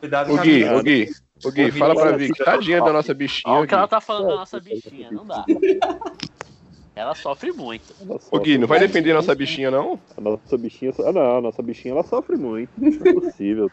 Cuidado 0.00 0.38
a 0.38 0.42
Gui, 0.42 0.64
ô 0.64 0.82
Gui, 0.82 1.08
ô 1.44 1.50
Gui, 1.50 1.70
fala 1.72 1.94
pra 1.94 2.16
Vic, 2.16 2.44
tadinha 2.44 2.80
da 2.80 2.92
nossa 2.92 3.12
bichinha. 3.12 3.54
Olha 3.54 3.64
o 3.64 3.66
que 3.66 3.74
ela 3.74 3.88
tá 3.88 4.00
falando 4.00 4.28
da 4.28 4.36
nossa 4.36 4.60
bichinha, 4.60 5.10
não 5.12 5.26
dá. 5.26 5.44
Ela 6.96 7.14
sofre 7.14 7.52
muito. 7.52 7.94
Ela 8.00 8.14
Ô 8.16 8.18
sofre 8.18 8.40
Gui, 8.40 8.58
não 8.58 8.66
vai 8.66 8.80
defender 8.80 9.12
nossa 9.12 9.34
bichinha, 9.34 9.70
não? 9.70 10.00
A 10.16 10.20
nossa 10.20 10.56
bichinha. 10.56 10.92
Ah, 11.04 11.12
não, 11.12 11.36
a 11.38 11.40
nossa 11.40 11.62
bichinha 11.62 11.92
ela 11.92 12.02
sofre 12.02 12.36
muito. 12.36 12.70
Não 12.76 12.88
é 13.06 13.12
possível. 13.12 13.70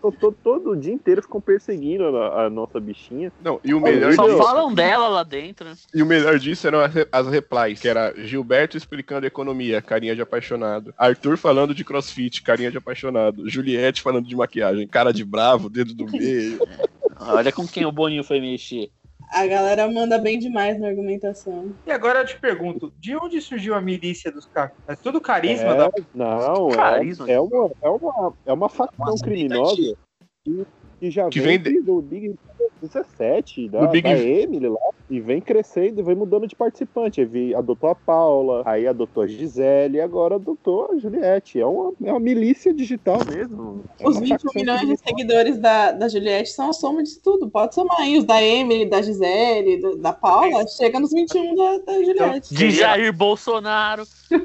Tô, 0.00 0.12
tô- 0.12 0.32
todo 0.32 0.76
dia 0.76 0.92
inteiro 0.92 1.22
ficam 1.22 1.40
perseguindo 1.40 2.04
a, 2.16 2.44
a 2.46 2.50
nossa 2.50 2.78
bichinha. 2.78 3.32
Não, 3.42 3.60
e 3.64 3.74
o 3.74 3.80
melhor 3.80 4.12
Só 4.14 4.24
disso, 4.26 4.38
falam 4.38 4.72
dela 4.72 5.08
lá 5.08 5.22
dentro, 5.22 5.64
né? 5.66 5.74
e 5.94 6.02
o 6.02 6.06
melhor 6.06 6.38
disso 6.38 6.66
eram 6.66 6.80
as, 6.80 6.92
as 7.10 7.26
replies, 7.28 7.80
que 7.80 7.88
era 7.88 8.14
Gilberto 8.16 8.76
explicando 8.76 9.26
economia, 9.26 9.80
carinha 9.82 10.14
de 10.14 10.22
apaixonado. 10.22 10.94
Arthur 10.96 11.36
falando 11.36 11.74
de 11.74 11.84
crossfit, 11.84 12.42
carinha 12.42 12.70
de 12.70 12.78
apaixonado. 12.78 13.48
Juliette 13.48 14.02
falando 14.02 14.28
de 14.28 14.36
maquiagem, 14.36 14.86
cara 14.86 15.12
de 15.12 15.24
bravo, 15.24 15.68
dedo 15.70 15.94
do 15.94 16.06
meio. 16.06 16.58
Olha 17.18 17.50
com 17.50 17.66
quem 17.66 17.86
o 17.86 17.92
Boninho 17.92 18.22
foi 18.22 18.40
mexer. 18.40 18.90
A 19.28 19.46
galera 19.46 19.90
manda 19.90 20.18
bem 20.18 20.38
demais 20.38 20.78
na 20.78 20.86
argumentação. 20.88 21.72
E 21.86 21.90
agora 21.90 22.20
eu 22.20 22.26
te 22.26 22.38
pergunto, 22.38 22.92
de 22.98 23.16
onde 23.16 23.40
surgiu 23.40 23.74
a 23.74 23.80
milícia 23.80 24.30
dos 24.30 24.46
caras? 24.46 24.72
É 24.86 24.94
tudo 24.94 25.20
carisma 25.20 25.70
É, 25.70 25.76
da 25.76 25.90
Não, 26.14 26.70
é, 26.70 26.76
Carisma. 26.76 27.30
é, 27.30 27.40
uma, 27.40 27.70
é, 27.82 27.88
uma, 27.88 28.34
é 28.46 28.52
uma 28.52 28.68
facção 28.68 29.16
criminosa 29.16 29.70
tadinha. 29.76 30.66
Que 30.98 31.10
já 31.10 31.28
Que 31.28 31.40
vem 31.40 31.58
vem 31.58 31.58
de- 31.58 31.70
desde 31.72 31.90
o 31.90 32.00
Big 32.02 32.34
17, 32.82 33.68
da, 33.68 33.80
Do 33.80 33.88
Big- 33.88 34.02
da 34.02 34.18
Emily 34.18 34.68
lá, 34.68 34.78
e 35.08 35.18
vem 35.20 35.40
crescendo 35.40 36.00
e 36.00 36.02
vem 36.04 36.14
mudando 36.14 36.46
de 36.46 36.54
participante. 36.54 37.20
Aí 37.20 37.26
vi- 37.26 37.54
adotou 37.54 37.88
a 37.90 37.94
Paula, 37.94 38.62
aí 38.66 38.86
adotou 38.86 39.22
a 39.22 39.26
Gisele, 39.26 39.96
e 39.96 40.00
agora 40.00 40.34
adotou 40.34 40.90
a 40.92 40.98
Juliette. 40.98 41.58
É 41.60 41.66
uma, 41.66 41.92
é 42.04 42.10
uma 42.10 42.20
milícia 42.20 42.72
digital 42.74 43.18
mesmo. 43.26 43.82
É 43.98 44.06
Os 44.08 44.16
uma 44.16 44.24
21 44.24 44.38
facção 44.38 44.52
milhões 44.60 44.80
de 44.88 44.96
seguidores 44.98 45.58
da, 45.58 45.92
da 45.92 46.08
Juliette 46.08 46.50
são 46.50 46.68
a 46.70 46.72
soma 46.72 47.02
disso 47.02 47.20
tudo. 47.22 47.48
Pode 47.48 47.74
somar 47.74 47.98
aí. 48.00 48.18
Os 48.18 48.24
da 48.24 48.42
Emily, 48.42 48.84
da 48.86 49.00
Gisele, 49.00 49.78
do- 49.78 49.96
da 49.96 50.12
Paula, 50.12 50.66
chega 50.66 51.00
nos 51.00 51.12
21 51.12 51.54
da, 51.54 51.78
da 51.78 51.92
Juliette. 52.04 52.54
De 52.54 52.70
Jair 52.70 53.12
Bolsonaro. 53.12 54.04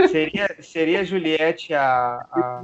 Seria, 0.09 0.55
seria 0.61 1.01
a 1.01 1.03
Juliette 1.03 1.73
a, 1.73 2.25
a 2.31 2.61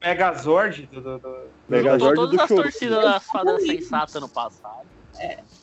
Megazord 0.00 0.86
do, 0.92 1.00
do, 1.00 1.18
do- 1.18 1.36
Megazord 1.68 2.16
Juntou 2.16 2.26
do 2.26 2.36
todas 2.36 2.50
as 2.50 2.56
torcidas 2.56 3.02
das 3.02 3.24
fadas 3.26 3.62
sensatas 3.62 4.20
no 4.22 4.28
passado. 4.28 4.86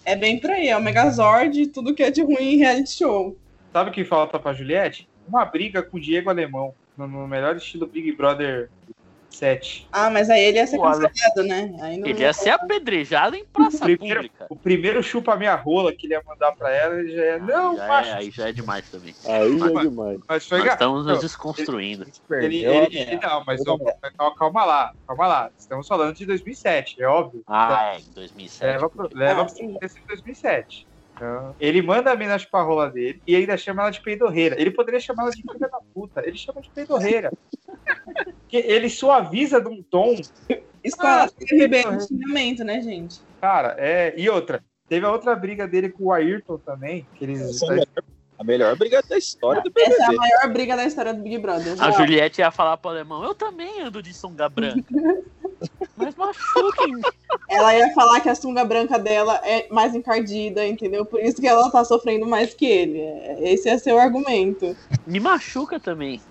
É 0.03 0.15
bem 0.15 0.39
por 0.39 0.49
aí. 0.51 0.67
É 0.67 0.77
o 0.77 0.81
Megazord 0.81 1.59
e 1.61 1.67
tudo 1.67 1.93
que 1.95 2.03
é 2.03 2.11
de 2.11 2.21
ruim 2.21 2.53
em 2.55 2.57
reality 2.57 2.91
show. 2.91 3.37
Sabe 3.71 3.89
o 3.89 3.93
que 3.93 4.03
falta 4.05 4.37
pra 4.37 4.53
Juliette? 4.53 5.07
Uma 5.27 5.45
briga 5.45 5.81
com 5.81 5.97
o 5.97 5.99
Diego 5.99 6.29
Alemão, 6.29 6.73
no, 6.97 7.07
no 7.07 7.27
melhor 7.27 7.55
estilo 7.55 7.87
Big 7.87 8.11
Brother 8.11 8.69
7. 9.35 9.87
Ah, 9.91 10.09
mas 10.09 10.29
aí 10.29 10.43
ele 10.43 10.57
ia 10.57 10.67
ser 10.67 10.77
cancelado, 10.79 11.43
né? 11.43 11.75
Aí 11.81 11.97
não 11.97 12.07
Ele 12.07 12.21
ia 12.21 12.33
ser 12.33 12.49
apedrejado 12.51 13.35
em 13.35 13.45
praça 13.45 13.79
Primeiro- 13.79 14.21
pública. 14.21 14.45
O 14.49 14.55
primeiro 14.55 15.03
chupa 15.03 15.35
minha 15.35 15.55
rola 15.55 15.93
que 15.93 16.07
ele 16.07 16.13
ia 16.13 16.21
mandar 16.25 16.51
pra 16.53 16.71
ela, 16.73 16.99
ele 16.99 17.15
já 17.15 17.23
é. 17.23 17.39
Não, 17.39 17.75
já 17.75 17.87
macho. 17.87 18.09
é, 18.09 18.13
aí 18.13 18.31
já 18.31 18.49
é 18.49 18.51
demais 18.51 18.89
também. 18.89 19.13
Aí 19.25 19.49
Mas- 19.57 19.75
é 19.75 19.81
demais. 19.89 20.19
Mas 20.27 20.47
foi 20.47 20.59
Nós 20.59 20.69
estamos 20.73 21.05
nos 21.05 21.19
desconstruindo. 21.21 22.05
Ele, 22.31 22.65
ele, 22.65 22.67
a 22.67 23.01
ele- 23.01 23.19
não, 23.21 23.43
mas 23.45 23.61
ó, 23.67 23.77
calma, 24.17 24.35
calma 24.35 24.65
lá, 24.65 24.93
calma 25.07 25.27
lá. 25.27 25.51
Estamos 25.57 25.87
falando 25.87 26.15
de 26.15 26.25
2007, 26.25 27.01
é 27.01 27.07
óbvio. 27.07 27.43
Ah, 27.47 27.93
é, 27.95 27.99
em 27.99 28.11
2007. 28.13 28.71
Leva, 28.71 28.89
pro, 28.89 29.09
leva 29.13 29.41
Ah, 29.41 29.45
pro 29.45 29.53
sim. 29.55 29.73
contexto 29.73 29.95
de 29.99 30.07
2007. 30.07 30.87
Então, 31.15 31.55
ele 31.61 31.81
manda 31.81 32.11
a 32.11 32.15
mina 32.15 32.37
chupar 32.37 32.59
a 32.59 32.63
rola 32.65 32.89
dele 32.89 33.21
e 33.25 33.37
ainda 33.37 33.55
chama 33.55 33.83
ela 33.83 33.89
de 33.91 34.01
peidorreira. 34.01 34.59
Ele 34.59 34.69
poderia 34.69 34.99
chamar 34.99 35.23
ela 35.23 35.31
de 35.31 35.41
filha 35.41 35.69
da 35.69 35.79
puta. 35.93 36.21
Ele 36.25 36.37
chama 36.37 36.61
de 36.61 36.69
peidorreira. 36.69 37.31
Ele 38.51 38.89
suaviza 38.89 39.59
de 39.59 39.67
um 39.67 39.83
tom. 39.83 40.15
Isso 40.83 40.95
Ah, 40.99 41.27
no 41.91 42.01
xingamento, 42.01 42.63
né, 42.63 42.81
gente? 42.81 43.19
Cara, 43.41 43.75
é. 43.77 44.13
E 44.17 44.29
outra. 44.29 44.63
Teve 44.87 45.05
a 45.05 45.11
outra 45.11 45.35
briga 45.35 45.67
dele 45.67 45.89
com 45.89 46.05
o 46.05 46.11
Ayrton 46.13 46.57
também. 46.59 47.05
Que 47.15 47.25
eles. 47.25 47.61
É 47.61 47.65
a 47.65 47.69
melhor, 47.71 47.87
a 48.37 48.43
melhor 48.43 48.77
briga 48.77 49.01
da 49.01 49.17
história 49.17 49.61
do 49.63 49.71
Essa 49.75 49.89
é 49.89 50.05
a 50.05 50.09
BBB. 50.09 50.17
maior 50.17 50.53
briga 50.53 50.75
da 50.77 50.85
história 50.85 51.13
do 51.13 51.21
Big 51.23 51.37
Brother. 51.39 51.81
A 51.81 51.91
Juliette 51.91 52.41
ia 52.41 52.51
falar 52.51 52.77
pro 52.77 52.91
alemão, 52.91 53.23
eu 53.23 53.33
também 53.33 53.81
ando 53.81 54.01
de 54.01 54.13
sunga 54.13 54.47
branca. 54.47 54.83
Mas 55.97 56.13
machuquem. 56.15 56.93
Ela 57.49 57.75
ia 57.75 57.93
falar 57.93 58.19
que 58.19 58.29
a 58.29 58.35
sunga 58.35 58.63
branca 58.65 58.99
dela 58.99 59.41
é 59.43 59.67
mais 59.71 59.95
encardida, 59.95 60.65
entendeu? 60.67 61.05
Por 61.05 61.19
isso 61.21 61.41
que 61.41 61.47
ela 61.47 61.71
tá 61.71 61.83
sofrendo 61.83 62.27
mais 62.27 62.53
que 62.53 62.65
ele. 62.65 62.99
É, 62.99 63.53
Esse 63.53 63.69
é 63.69 63.77
seu 63.77 63.97
argumento. 63.97 64.75
Me 65.07 65.19
machuca 65.19 65.79
também. 65.79 66.21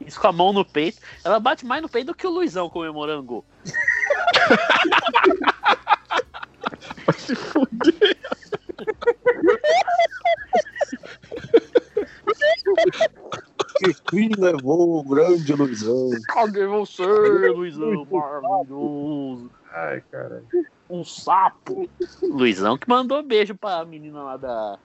Isso 0.00 0.20
com 0.20 0.26
a 0.26 0.32
mão 0.32 0.52
no 0.52 0.64
peito. 0.64 1.00
Ela 1.24 1.38
bate 1.38 1.64
mais 1.64 1.82
no 1.82 1.88
peito 1.88 2.08
do 2.08 2.14
que 2.14 2.26
o 2.26 2.30
Luizão 2.30 2.70
comemorando 2.70 3.22
gol. 3.22 3.44
Se 7.16 7.34
fuder. 7.34 8.16
Quem 14.10 14.30
levou 14.36 14.98
o 14.98 15.02
grande 15.02 15.52
Luizão? 15.54 16.10
Cadê 16.28 16.66
você, 16.66 17.02
Luizão? 17.02 18.06
Maravilhoso. 18.10 19.50
Ai, 19.72 20.02
cara. 20.10 20.42
Um 20.88 21.04
sapo. 21.04 21.88
Luizão 22.22 22.76
que 22.76 22.88
mandou 22.88 23.22
beijo 23.22 23.54
pra 23.54 23.84
menina 23.84 24.22
lá 24.22 24.36
da 24.36 24.78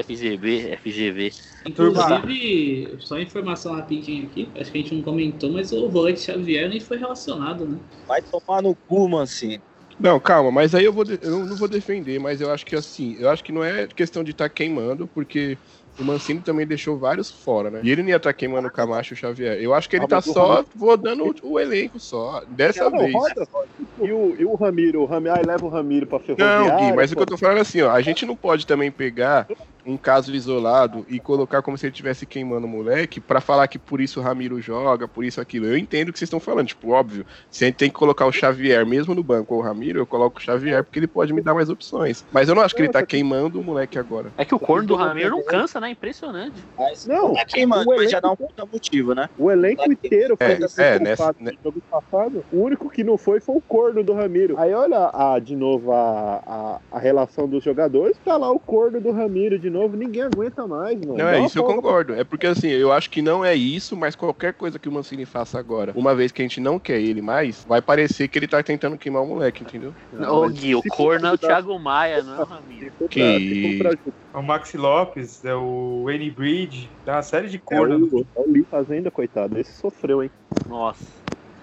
FGB, 0.00 0.72
FGV. 0.82 1.30
Inclusive, 1.66 2.96
só 3.00 3.18
informação 3.18 3.74
rapidinho 3.74 4.26
aqui, 4.26 4.52
acho 4.56 4.70
que 4.70 4.78
a 4.78 4.80
gente 4.82 4.94
não 4.94 5.02
comentou, 5.02 5.52
mas 5.52 5.72
o 5.72 5.88
volante 5.88 6.20
Xavier 6.20 6.68
nem 6.68 6.80
foi 6.80 6.98
relacionado, 6.98 7.66
né? 7.66 7.78
Vai 8.06 8.20
tomar 8.22 8.62
no 8.62 8.76
cu, 8.76 9.08
Mancini. 9.08 9.62
Não, 9.98 10.18
calma, 10.18 10.50
mas 10.50 10.74
aí 10.74 10.84
eu, 10.84 10.92
vou 10.92 11.04
de- 11.04 11.18
eu 11.22 11.46
não 11.46 11.56
vou 11.56 11.68
defender, 11.68 12.18
mas 12.18 12.40
eu 12.40 12.50
acho 12.50 12.66
que 12.66 12.74
assim, 12.74 13.14
eu 13.14 13.30
acho 13.30 13.44
que 13.44 13.52
não 13.52 13.62
é 13.62 13.86
questão 13.86 14.24
de 14.24 14.32
estar 14.32 14.48
queimando, 14.50 15.06
porque 15.06 15.56
o 15.96 16.02
Mancini 16.04 16.42
também 16.42 16.66
deixou 16.66 16.98
vários 16.98 17.30
fora, 17.30 17.70
né? 17.70 17.80
E 17.84 17.90
ele 17.90 18.02
não 18.02 18.08
ia 18.10 18.16
estar 18.16 18.32
queimando 18.34 18.66
o 18.66 18.72
Camacho 18.72 19.12
e 19.12 19.14
o 19.14 19.16
Xavier. 19.16 19.56
Eu 19.62 19.72
acho 19.72 19.88
que 19.88 19.94
ele 19.94 20.04
Ah, 20.04 20.08
tá 20.08 20.20
só 20.20 20.56
Ramiro- 20.56 20.68
rodando 20.76 21.24
o, 21.44 21.52
o 21.52 21.60
elenco 21.60 22.00
só, 22.00 22.44
dessa 22.48 22.90
Não, 22.90 22.98
vez. 22.98 23.12
roda, 23.12 23.46
roda. 23.52 23.68
E 23.78 24.12
o, 24.12 24.36
e 24.36 24.44
o 24.44 24.54
Ramiro? 24.56 25.02
O 25.02 25.06
Ramiro, 25.06 25.34
ai, 25.34 25.44
leva 25.44 25.64
o 25.64 25.68
Ramiro 25.68 26.06
pra 26.08 26.18
Não, 26.18 26.26
ferroviária. 26.26 26.76
Gui, 26.76 26.92
mas 26.92 27.12
o 27.12 27.16
que 27.16 27.20
pô. 27.20 27.22
eu 27.22 27.26
tô 27.28 27.38
falando 27.38 27.58
é 27.58 27.60
assim, 27.60 27.80
ó, 27.82 27.90
a 27.92 28.02
gente 28.02 28.26
não 28.26 28.36
pode 28.36 28.66
também 28.66 28.90
pegar 28.90 29.46
um 29.86 29.96
caso 29.96 30.34
isolado 30.34 31.04
e 31.08 31.18
colocar 31.20 31.62
como 31.62 31.76
se 31.76 31.86
ele 31.86 31.92
estivesse 31.92 32.26
queimando 32.26 32.66
o 32.66 32.70
moleque 32.70 33.20
pra 33.20 33.40
falar 33.40 33.68
que 33.68 33.78
por 33.78 34.00
isso 34.00 34.20
o 34.20 34.22
Ramiro 34.22 34.60
joga, 34.60 35.06
por 35.06 35.24
isso 35.24 35.40
aquilo. 35.40 35.66
Eu 35.66 35.76
entendo 35.76 36.08
o 36.08 36.12
que 36.12 36.18
vocês 36.18 36.26
estão 36.26 36.40
falando. 36.40 36.68
Tipo, 36.68 36.90
óbvio, 36.90 37.26
se 37.50 37.64
a 37.64 37.66
gente 37.68 37.76
tem 37.76 37.88
que 37.90 37.94
colocar 37.94 38.26
o 38.26 38.32
Xavier 38.32 38.86
mesmo 38.86 39.14
no 39.14 39.22
banco 39.22 39.54
ou 39.54 39.60
o 39.60 39.62
Ramiro, 39.62 39.98
eu 39.98 40.06
coloco 40.06 40.38
o 40.38 40.42
Xavier 40.42 40.82
porque 40.84 40.98
ele 40.98 41.06
pode 41.06 41.32
me 41.32 41.42
dar 41.42 41.54
mais 41.54 41.68
opções. 41.68 42.24
Mas 42.32 42.48
eu 42.48 42.54
não 42.54 42.62
acho 42.62 42.74
que 42.74 42.82
ele 42.82 42.88
tá 42.92 43.04
queimando 43.04 43.60
o 43.60 43.64
moleque 43.64 43.98
agora. 43.98 44.32
É 44.36 44.44
que 44.44 44.54
o 44.54 44.58
corno 44.58 44.86
do 44.88 44.94
Ramiro 44.94 45.30
não 45.30 45.44
cansa, 45.44 45.80
né? 45.80 45.90
Impressionante. 45.90 46.62
Mas 46.78 47.04
Não, 47.06 47.34
tá 47.34 47.44
queimando, 47.44 47.84
mas 47.96 48.10
já 48.10 48.20
dá 48.20 48.30
um 48.30 48.36
puta 48.36 48.64
motivo, 48.66 49.14
né? 49.14 49.28
O 49.36 49.50
elenco 49.50 49.84
inteiro 49.90 50.36
foi 50.36 50.46
É, 50.52 50.64
assim 50.64 50.82
é, 50.82 50.98
nessa- 50.98 51.34
né- 51.38 51.50
do 51.52 51.58
jogo 51.62 51.82
passado. 51.90 52.44
O 52.50 52.62
único 52.62 52.88
que 52.88 53.04
não 53.04 53.18
foi 53.18 53.40
foi 53.40 53.56
o 53.56 53.60
corno 53.60 54.02
do 54.02 54.12
Ramiro. 54.12 54.58
Aí 54.58 54.72
olha 54.72 55.10
a, 55.12 55.38
de 55.38 55.54
novo 55.54 55.92
a, 55.92 56.42
a, 56.46 56.80
a 56.90 56.98
relação 56.98 57.48
dos 57.48 57.62
jogadores. 57.62 58.16
Tá 58.24 58.36
lá 58.36 58.50
o 58.50 58.58
corno 58.58 59.00
do 59.00 59.10
Ramiro 59.12 59.58
de 59.58 59.70
novo. 59.74 59.96
Ninguém 59.96 60.22
aguenta 60.22 60.66
mais, 60.66 60.98
mano. 61.00 61.18
Não, 61.18 61.28
é 61.28 61.40
isso 61.44 61.58
eu 61.58 61.64
concordo. 61.64 62.14
É 62.14 62.24
porque 62.24 62.46
assim, 62.46 62.68
eu 62.68 62.92
acho 62.92 63.10
que 63.10 63.20
não 63.20 63.44
é 63.44 63.54
isso, 63.54 63.96
mas 63.96 64.14
qualquer 64.16 64.54
coisa 64.54 64.78
que 64.78 64.88
o 64.88 64.92
Mancini 64.92 65.26
faça 65.26 65.58
agora, 65.58 65.92
uma 65.94 66.14
vez 66.14 66.32
que 66.32 66.40
a 66.40 66.44
gente 66.44 66.60
não 66.60 66.78
quer 66.78 67.00
ele 67.00 67.20
mais, 67.20 67.64
vai 67.68 67.82
parecer 67.82 68.28
que 68.28 68.38
ele 68.38 68.48
tá 68.48 68.62
tentando 68.62 68.96
queimar 68.96 69.22
o 69.22 69.26
moleque, 69.26 69.62
entendeu? 69.62 69.92
Não, 70.12 70.44
Ô, 70.44 70.48
Gui, 70.48 70.74
o 70.74 70.82
corno 70.82 71.26
é 71.26 71.32
o 71.32 71.38
pra- 71.38 71.48
Thiago 71.48 71.78
Maia, 71.78 72.22
não 72.22 72.34
é 72.36 72.40
o 72.40 72.44
Ramiro. 72.44 72.92
Que 73.10 73.78
pra- 73.78 73.90
pra 73.90 74.12
É 74.34 74.38
o 74.38 74.42
Maxi 74.42 74.76
Lopes, 74.76 75.44
é 75.44 75.54
o 75.54 76.02
Wayne 76.04 76.30
Bridge, 76.30 76.88
dá 77.04 77.16
uma 77.16 77.22
série 77.22 77.48
de 77.48 77.56
É 77.56 77.60
corno. 77.60 78.08
o, 78.10 78.26
é 78.36 78.40
o 78.40 78.50
Lee 78.50 78.64
Fazenda, 78.70 79.10
coitado. 79.10 79.58
Esse 79.58 79.72
sofreu, 79.74 80.22
hein? 80.22 80.30
Nossa. 80.68 81.04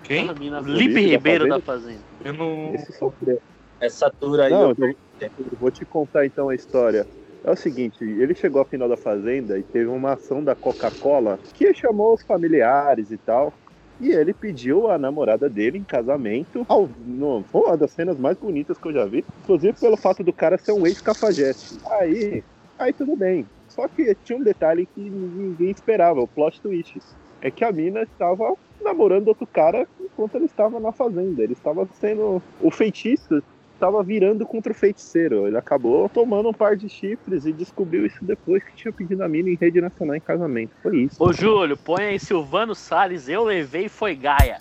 Quem? 0.04 0.28
Lipe 0.28 0.46
Lipe 0.72 0.94
da 0.94 1.00
Ribeiro 1.12 1.48
da 1.48 1.60
Fazenda? 1.60 1.62
Fazenda. 1.62 2.02
Eu 2.26 2.34
não. 2.34 2.74
Esse 2.76 2.92
sofreu. 2.98 3.42
Essa 3.80 4.10
tour 4.10 4.40
aí. 4.40 4.52
Não, 4.52 4.72
eu, 4.72 4.96
eu 5.22 5.32
vou 5.60 5.72
te 5.72 5.86
contar 5.86 6.26
então 6.26 6.50
a 6.50 6.56
história. 6.56 7.06
É 7.44 7.50
o 7.50 7.56
seguinte, 7.56 8.04
ele 8.04 8.36
chegou 8.36 8.62
à 8.62 8.66
final 8.66 8.88
da 8.88 8.96
Fazenda 8.96 9.58
e 9.58 9.64
teve 9.64 9.88
uma 9.88 10.14
ação 10.14 10.44
da 10.44 10.54
Coca-Cola 10.54 11.40
que 11.54 11.74
chamou 11.74 12.14
os 12.14 12.22
familiares 12.22 13.10
e 13.10 13.18
tal. 13.18 13.52
E 14.00 14.12
ele 14.12 14.34
pediu 14.34 14.90
a 14.90 14.98
namorada 14.98 15.48
dele 15.48 15.78
em 15.78 15.84
casamento. 15.84 16.66
Ao, 16.68 16.90
no, 17.06 17.44
uma 17.54 17.78
das 17.78 17.92
cenas 17.92 18.18
mais 18.18 18.38
bonitas 18.38 18.78
que 18.78 18.88
eu 18.88 18.94
já 18.94 19.06
vi. 19.06 19.24
Inclusive 19.44 19.80
pelo 19.80 19.98
fato 19.98 20.24
do 20.24 20.34
cara 20.34 20.58
ser 20.58 20.72
um 20.72 20.86
ex-cafajeste. 20.86 21.78
Aí, 21.88 22.44
aí 22.80 22.94
tudo 22.94 23.16
bem. 23.16 23.46
Só 23.70 23.88
que 23.88 24.16
tinha 24.24 24.38
um 24.38 24.44
detalhe 24.44 24.86
que 24.86 25.02
ninguém 25.02 25.70
esperava, 25.72 26.20
o 26.20 26.28
plot 26.28 26.60
twist. 26.62 27.00
É 27.42 27.50
que 27.50 27.64
a 27.64 27.72
mina 27.72 28.02
estava 28.04 28.56
namorando 28.84 29.28
outro 29.30 29.48
cara 29.48 29.88
enquanto 30.00 30.36
ele 30.36 30.46
estava 30.46 30.80
na 30.80 30.92
fazenda. 30.92 31.42
Ele 31.42 31.54
estava 31.54 31.88
sendo. 32.00 32.42
O 32.60 32.72
feitiço 32.72 33.42
estava 33.82 34.04
virando 34.04 34.46
contra 34.46 34.72
o 34.72 34.76
feiticeiro. 34.76 35.48
Ele 35.48 35.58
acabou 35.58 36.08
tomando 36.08 36.50
um 36.50 36.54
par 36.54 36.78
de 36.78 36.88
chifres 36.88 37.48
e 37.48 37.52
descobriu 37.52 38.06
isso 38.06 38.24
depois 38.24 38.64
que 38.64 38.76
tinha 38.76 38.94
pedido 38.94 39.24
a 39.24 39.28
mina 39.28 39.50
em 39.50 39.56
rede 39.56 39.82
nacional 39.82 40.16
em 40.16 40.20
casamento. 40.20 40.72
Foi 40.84 40.98
isso. 40.98 41.16
Ô, 41.22 41.34
Júlio, 41.34 41.76
põe 41.76 42.04
aí 42.04 42.20
Silvano 42.20 42.76
Salles, 42.76 43.28
eu 43.28 43.44
levei 43.44 43.90
foi 43.90 44.16
Gaia. 44.16 44.60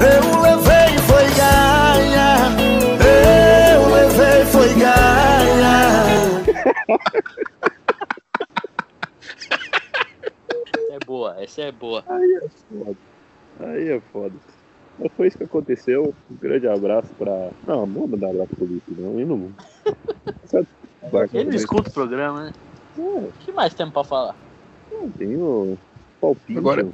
Eu 0.00 0.40
levei 0.40 0.98
foi 1.04 1.24
Gaia. 1.36 2.56
Eu 3.74 3.92
levei 3.92 4.44
foi 4.46 4.74
Gaia. 4.80 5.76
É 10.90 10.98
boa, 11.04 11.36
essa 11.38 11.60
é 11.60 11.72
boa. 11.72 12.02
Aí 12.08 12.40
é 12.42 12.48
foda. 12.48 12.96
Aí 13.60 13.88
é 13.90 14.00
foda. 14.00 14.34
Mas 14.98 15.12
foi 15.16 15.26
isso 15.28 15.36
que 15.38 15.44
aconteceu. 15.44 16.14
Um 16.30 16.36
grande 16.36 16.66
abraço 16.66 17.12
pra. 17.18 17.50
Não, 17.66 17.86
não 17.86 17.94
vou 18.00 18.08
mandar 18.08 18.30
abraço 18.30 18.50
pro 18.56 18.66
Lipe, 18.66 18.94
não. 18.98 19.18
Eu 19.20 19.26
não. 19.26 19.50
Ele 21.32 21.44
não 21.50 21.56
escuta 21.56 21.88
o 21.88 21.92
programa, 21.92 22.44
né? 22.46 22.52
O 22.98 23.30
que 23.40 23.52
mais 23.52 23.74
temos 23.74 23.92
pra 23.92 24.02
falar? 24.04 24.34
Não, 24.90 25.08
tem 25.10 25.36
o 25.36 25.76
palpite. 26.20 26.58
Agora- 26.58 26.86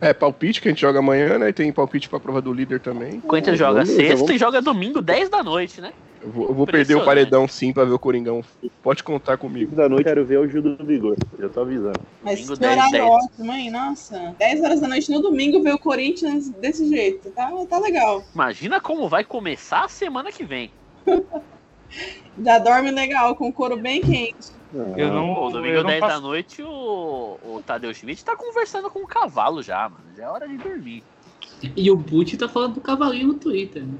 É, 0.00 0.12
palpite 0.12 0.60
que 0.60 0.68
a 0.68 0.70
gente 0.70 0.80
joga 0.80 0.98
amanhã, 0.98 1.38
né? 1.38 1.48
E 1.48 1.52
tem 1.52 1.72
palpite 1.72 2.08
pra 2.08 2.20
prova 2.20 2.40
do 2.40 2.52
líder 2.52 2.80
também. 2.80 3.18
O 3.18 3.22
Corinthians 3.22 3.58
joga 3.58 3.84
sexta 3.84 4.14
vamos- 4.16 4.30
e 4.30 4.38
joga 4.38 4.60
domingo, 4.62 5.00
10 5.02 5.28
da 5.28 5.42
noite, 5.42 5.80
né? 5.80 5.92
Eu 6.22 6.30
vou, 6.30 6.48
eu 6.48 6.54
vou 6.54 6.66
perder 6.66 6.96
o 6.96 7.04
paredão 7.04 7.48
sim 7.48 7.72
pra 7.72 7.84
ver 7.84 7.92
o 7.92 7.98
Coringão. 7.98 8.44
Pode 8.82 9.02
contar 9.02 9.38
comigo. 9.38 9.74
Da 9.74 9.88
noite 9.88 10.04
quero 10.04 10.24
ver 10.24 10.38
o 10.38 10.46
Gil 10.48 10.60
do 10.60 10.76
Vigor. 10.84 11.16
Já 11.38 11.48
tô 11.48 11.60
avisando. 11.62 12.00
Mas 12.22 12.34
Domingo 12.40 12.54
que 12.54 12.60
10, 12.60 12.72
horário 12.76 12.92
10. 12.92 13.04
ótimo, 13.10 13.52
hein? 13.52 13.70
Nossa. 13.70 14.34
10 14.38 14.62
horas 14.62 14.80
da 14.80 14.88
noite 14.88 15.10
no 15.10 15.22
domingo 15.22 15.62
ver 15.62 15.72
o 15.74 15.78
Corinthians 15.78 16.50
desse 16.50 16.86
jeito. 16.88 17.30
Tá, 17.30 17.50
tá 17.68 17.78
legal. 17.78 18.22
Imagina 18.34 18.80
como 18.80 19.08
vai 19.08 19.24
começar 19.24 19.84
a 19.84 19.88
semana 19.88 20.30
que 20.30 20.44
vem. 20.44 20.70
Já 22.42 22.58
dorme 22.58 22.90
legal, 22.90 23.34
com 23.34 23.48
o 23.48 23.52
couro 23.52 23.76
bem 23.76 24.00
quente. 24.00 24.52
Eu 24.96 25.12
não. 25.12 25.34
Pô, 25.34 25.50
domingo 25.50 25.74
eu 25.76 25.82
não 25.82 25.90
10 25.90 26.00
da 26.00 26.08
faço- 26.08 26.20
noite, 26.22 26.62
o, 26.62 27.38
o 27.42 27.62
Tadeu 27.66 27.92
Schmidt 27.92 28.24
tá 28.24 28.36
conversando 28.36 28.88
com 28.88 29.00
o 29.00 29.06
cavalo 29.06 29.62
já, 29.62 29.88
mano. 29.88 30.04
Já 30.16 30.24
é 30.24 30.28
hora 30.28 30.48
de 30.48 30.56
dormir. 30.56 31.02
E 31.76 31.90
o 31.90 31.96
Butch 31.96 32.34
tá 32.36 32.48
falando 32.48 32.74
do 32.74 32.80
cavalinho 32.80 33.28
no 33.28 33.34
Twitter. 33.34 33.82
Né? 33.82 33.94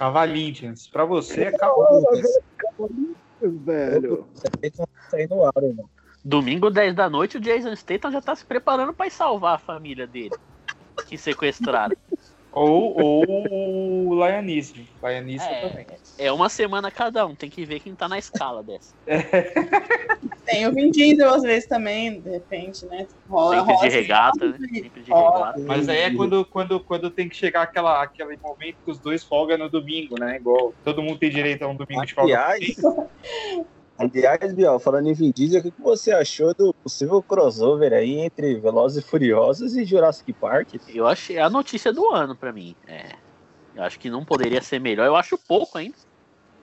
Cavalinhos. 0.00 0.88
Pra 0.88 1.04
você 1.04 1.42
é 1.42 1.52
cavalinhos. 1.52 2.38
Velho. 3.38 4.26
Sair 5.10 5.28
no 5.28 5.44
ar, 5.44 5.52
irmão. 5.62 5.90
Domingo 6.24 6.70
10 6.70 6.94
da 6.94 7.10
noite, 7.10 7.36
o 7.36 7.40
Jason 7.40 7.76
Statham 7.76 8.10
já 8.10 8.22
tá 8.22 8.34
se 8.34 8.42
preparando 8.42 8.94
pra 8.94 9.06
ir 9.06 9.10
salvar 9.10 9.56
a 9.56 9.58
família 9.58 10.06
dele. 10.06 10.34
Que 11.06 11.18
sequestraram. 11.18 11.94
Ou, 12.52 13.00
ou 13.00 14.08
o 14.08 14.14
Laianismo. 14.14 14.84
Laianista 15.00 15.48
também. 15.48 15.86
É, 16.18 16.26
é 16.26 16.32
uma 16.32 16.48
semana 16.48 16.90
cada 16.90 17.24
um, 17.26 17.34
tem 17.34 17.48
que 17.48 17.64
ver 17.64 17.80
quem 17.80 17.94
tá 17.94 18.08
na 18.08 18.18
escala 18.18 18.62
dessa. 18.62 18.94
Tem 20.44 20.66
o 20.66 20.72
Vin 20.72 20.90
Diesel 20.90 21.32
às 21.32 21.42
vezes 21.42 21.68
também, 21.68 22.20
de 22.20 22.28
repente, 22.28 22.84
né? 22.86 23.06
Rola, 23.28 23.56
Sempre 23.56 23.72
rola 23.72 23.80
de 23.80 23.86
esses 23.86 24.00
regata, 24.00 24.46
né? 24.46 24.58
Sempre 24.58 25.02
de 25.02 25.12
regata. 25.12 25.60
Mas 25.60 25.88
aí 25.88 25.98
é 25.98 26.14
quando, 26.14 26.44
quando, 26.44 26.80
quando 26.80 27.10
tem 27.10 27.28
que 27.28 27.36
chegar 27.36 27.62
aquela, 27.62 28.02
aquele 28.02 28.36
momento 28.36 28.76
que 28.84 28.90
os 28.90 28.98
dois 28.98 29.22
folgam 29.22 29.58
no 29.58 29.68
domingo, 29.68 30.18
né? 30.18 30.36
Igual 30.36 30.74
todo 30.84 31.02
mundo 31.02 31.18
tem 31.18 31.30
direito 31.30 31.62
a 31.62 31.68
um 31.68 31.76
domingo 31.76 32.04
de 32.04 32.14
folga. 32.14 32.46
Aliás, 32.46 32.76
aliás, 34.00 34.52
Biel, 34.54 34.78
falando 34.78 35.08
em 35.08 35.12
Vin 35.14 35.30
Diesel, 35.30 35.60
o 35.60 35.62
que 35.62 35.72
você 35.78 36.12
achou 36.12 36.54
do 36.54 36.74
possível 36.82 37.22
crossover 37.22 37.92
aí 37.92 38.18
entre 38.18 38.58
Velozes 38.60 39.04
e 39.04 39.06
Furiosos 39.06 39.76
e 39.76 39.84
Jurassic 39.84 40.32
Park? 40.34 40.68
Eu 40.88 41.06
achei 41.06 41.38
a 41.38 41.50
notícia 41.50 41.92
do 41.92 42.08
ano 42.10 42.36
pra 42.36 42.52
mim. 42.52 42.74
É, 42.86 43.12
eu 43.74 43.82
acho 43.82 43.98
que 43.98 44.10
não 44.10 44.24
poderia 44.24 44.62
ser 44.62 44.80
melhor. 44.80 45.06
Eu 45.06 45.16
acho 45.16 45.38
pouco 45.46 45.78
ainda. 45.78 45.96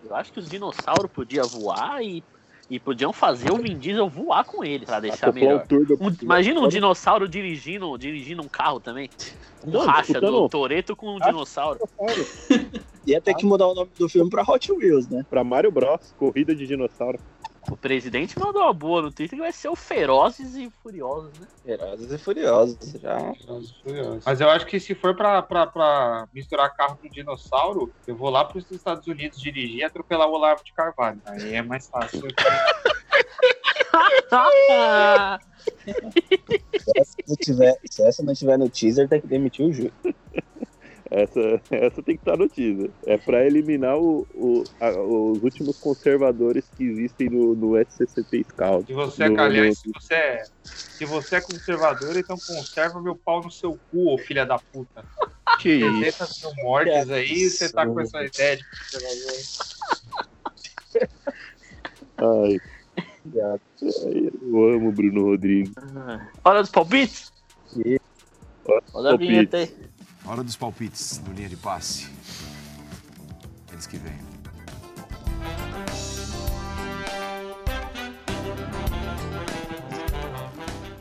Eu 0.03 0.15
acho 0.15 0.31
que 0.31 0.39
os 0.39 0.49
dinossauros 0.49 1.11
podiam 1.11 1.45
voar 1.47 2.03
e, 2.03 2.23
e 2.69 2.79
podiam 2.79 3.13
fazer 3.13 3.51
o 3.51 3.57
Vin 3.57 3.77
Diesel 3.77 4.09
voar 4.09 4.43
com 4.43 4.63
eles 4.63 4.85
pra 4.85 4.99
deixar 4.99 5.33
melhor. 5.33 5.65
Um- 5.99 6.15
imagina 6.21 6.59
um 6.59 6.67
dinossauro 6.67 7.27
dirigindo, 7.27 7.97
dirigindo 7.97 8.41
um 8.41 8.49
carro 8.49 8.79
também. 8.79 9.09
Um 9.63 9.71
Não, 9.71 9.85
racha 9.85 10.19
do 10.21 10.47
Toreto 10.49 10.95
com 10.95 11.15
um 11.15 11.19
dinossauro. 11.19 11.79
Ia 13.07 13.21
ter 13.21 13.33
que 13.35 13.45
mudar 13.45 13.67
o 13.67 13.73
nome 13.73 13.89
do 13.97 14.09
filme 14.09 14.29
pra 14.29 14.43
Hot 14.43 14.69
Wheels, 14.69 15.07
né? 15.07 15.25
Pra 15.29 15.43
Mario 15.43 15.71
Bros. 15.71 16.13
Corrida 16.17 16.53
de 16.53 16.67
dinossauro. 16.67 17.17
O 17.71 17.75
presidente 17.75 18.37
mandou 18.39 18.61
uma 18.61 18.73
boa 18.73 19.01
no 19.01 19.11
Twitter 19.11 19.37
que 19.37 19.43
vai 19.43 19.51
ser 19.51 19.67
o 19.67 19.75
Ferozes 19.75 20.55
e 20.55 20.69
Furiosos, 20.81 21.37
né? 21.39 21.47
Velozes 21.65 22.11
e 22.11 22.17
Furiosos, 22.17 22.91
já. 23.01 23.17
Mas 24.25 24.39
eu 24.39 24.49
acho 24.49 24.65
que 24.65 24.79
se 24.79 24.95
for 24.95 25.15
pra, 25.15 25.41
pra, 25.41 25.67
pra 25.67 26.27
misturar 26.33 26.73
carro 26.75 26.97
com 27.01 27.09
dinossauro, 27.09 27.91
eu 28.05 28.15
vou 28.15 28.29
lá 28.29 28.45
pros 28.45 28.69
Estados 28.71 29.05
Unidos 29.07 29.39
dirigir 29.39 29.79
e 29.79 29.83
atropelar 29.83 30.29
o 30.29 30.33
Olavo 30.33 30.63
de 30.63 30.71
Carvalho. 30.71 31.21
Aí 31.25 31.55
é 31.55 31.61
mais 31.61 31.87
fácil. 31.87 32.21
Se 36.79 36.91
essa 36.95 37.15
não 37.27 37.35
tiver, 37.35 37.77
se 37.89 38.03
essa 38.03 38.23
não 38.23 38.33
tiver 38.33 38.57
no 38.57 38.69
teaser, 38.69 39.07
tem 39.07 39.19
que 39.21 39.27
demitir 39.27 39.65
o 39.65 39.73
Júlio. 39.73 39.93
Essa, 41.09 41.61
essa 41.71 42.03
tem 42.03 42.15
que 42.15 42.21
estar 42.21 42.37
no 42.37 42.49
teaser. 42.49 42.89
É 43.05 43.17
pra 43.17 43.45
eliminar 43.45 43.97
o, 43.97 44.25
o- 44.35 44.63
a- 44.79 44.91
os 44.91 45.41
últimos 45.43 45.77
conservadores 45.79 46.69
que 46.75 46.83
existem 46.83 47.29
no, 47.29 47.55
no 47.55 47.77
SCCP 47.77 48.45
Scout. 48.51 48.85
Se 48.87 48.93
você 48.93 49.23
é 49.23 49.29
No- 49.29 49.35
calhar, 49.35 49.73
se 49.73 49.89
você 49.93 50.13
é, 50.13 50.43
se 50.63 51.05
você 51.05 51.35
é 51.37 51.41
conservador, 51.41 52.17
então 52.17 52.37
conserva 52.45 53.01
meu 53.01 53.15
pau 53.23 53.41
no 53.43 53.51
seu 53.51 53.71
cu, 53.91 54.13
ô 54.13 54.17
filha 54.17 54.45
da 54.45 54.59
puta. 54.71 55.03
Que 55.61 55.79
70 55.79 56.27
mil 56.43 56.65
mortes 56.65 57.09
aí, 57.09 57.49
você 57.49 57.71
tá 57.71 57.87
com 57.87 57.99
essa 57.99 58.23
ideia 58.23 58.57
de 58.57 58.63
conservador. 58.91 59.33
Ai. 62.17 62.57
Ai, 63.41 64.29
Eu 64.41 64.63
amo 64.75 64.89
o 64.89 64.91
Bruno 64.91 65.23
Rodrigues. 65.23 65.71
Hora 66.43 66.61
dos 66.61 66.69
palpites? 66.69 67.31
Roda 68.93 69.09
a 69.09 69.11
Palpite. 69.11 69.27
vinheta 69.31 69.57
aí. 69.57 69.86
Hora 70.27 70.43
dos 70.43 70.57
palpites 70.57 71.21
no 71.25 71.33
linha 71.33 71.47
de 71.47 71.55
passe. 71.55 72.09
Eles 73.71 73.87
que 73.87 73.97
vêm. 73.97 74.19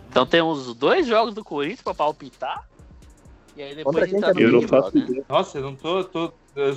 Então 0.09 0.25
temos 0.25 0.73
dois 0.75 1.07
jogos 1.07 1.35
do 1.35 1.43
Corinthians 1.43 1.83
pra 1.83 1.93
palpitar. 1.93 2.69
E 3.57 3.63
aí 3.63 3.75
depois 3.75 3.97
Contra 3.97 4.05
a 4.05 4.09
gente 4.09 4.21
tá 4.21 4.41
é 4.41 4.45
Eu 4.45 4.53
não 4.53 4.63
faço 4.63 4.97
né? 4.97 5.05
ideia. 5.05 5.25
Nossa, 5.29 5.59
eu 5.59 5.63
não 5.63 5.75
tô, 5.75 6.05
tô 6.05 6.33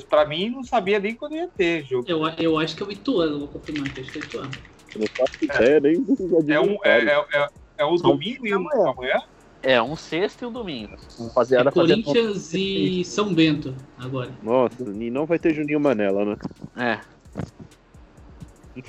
Pra 0.09 0.25
mim, 0.25 0.49
não 0.49 0.63
sabia 0.63 0.99
nem 0.99 1.15
quando 1.15 1.35
ia 1.35 1.47
ter 1.47 1.85
jogo. 1.85 2.05
Eu, 2.09 2.27
eu 2.37 2.57
acho 2.57 2.75
que 2.75 2.83
é 2.83 2.85
o 2.85 2.91
Ituano, 2.91 3.39
vou 3.39 3.47
confirmar 3.47 3.87
acho 3.89 4.11
que 4.11 4.17
é 4.17 4.21
o 4.21 4.25
Ituano. 4.25 4.51
Eu 4.95 4.99
não 5.01 5.07
faço 5.07 5.45
ideia 5.45 5.79
nem 5.79 6.01
dos 6.01 6.49
É 6.49 6.59
um, 6.59 6.77
é, 6.83 6.99
é, 7.05 7.25
é, 7.33 7.49
é 7.77 7.85
um 7.85 7.95
domingo 7.95 8.45
e 8.45 8.55
um 8.55 8.67
amanhã? 8.89 9.21
É 9.61 9.81
um 9.81 9.95
sexto 9.95 10.43
e 10.43 10.45
um 10.45 10.51
domingo. 10.51 10.95
Rapaziada, 11.19 11.69
É 11.69 11.71
Corinthians 11.71 12.53
e 12.53 13.03
São 13.03 13.33
Bento 13.33 13.75
agora. 13.97 14.31
Nossa, 14.41 14.81
e 14.83 15.09
não 15.11 15.25
vai 15.25 15.37
ter 15.37 15.53
Juninho 15.53 15.79
Manela, 15.79 16.23
né? 16.25 16.37
É. 16.77 16.99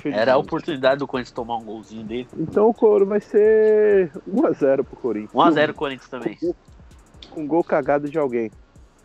Era 0.05 0.33
a 0.33 0.37
oportunidade 0.37 0.99
do 0.99 1.07
Corinthians 1.07 1.33
tomar 1.33 1.57
um 1.57 1.65
golzinho 1.65 2.03
dele. 2.05 2.27
Então 2.37 2.69
o 2.69 2.73
Coro 2.73 3.05
vai 3.05 3.19
ser 3.19 4.09
1x0 4.25 4.83
pro 4.85 4.95
Corinthians. 4.95 5.33
1x0 5.33 5.73
Corinthians 5.73 6.09
também. 6.09 6.37
Com 7.29 7.45
gol 7.45 7.63
cagado 7.63 8.09
de 8.09 8.17
alguém. 8.17 8.49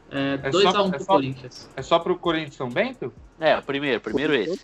É 0.08 0.34
É 0.44 0.50
2x1 0.50 0.72
só- 0.72 0.86
é 0.86 0.90
pro 0.90 1.00
só- 1.04 1.12
Corinthians. 1.14 1.68
É 1.76 1.82
só 1.82 1.98
pro 1.98 2.16
Corinthians 2.16 2.54
e 2.54 2.56
São 2.58 2.70
Bento? 2.70 3.12
É, 3.40 3.58
o 3.58 3.62
primeiro, 3.62 4.00
primeiro 4.00 4.34
esse. 4.36 4.60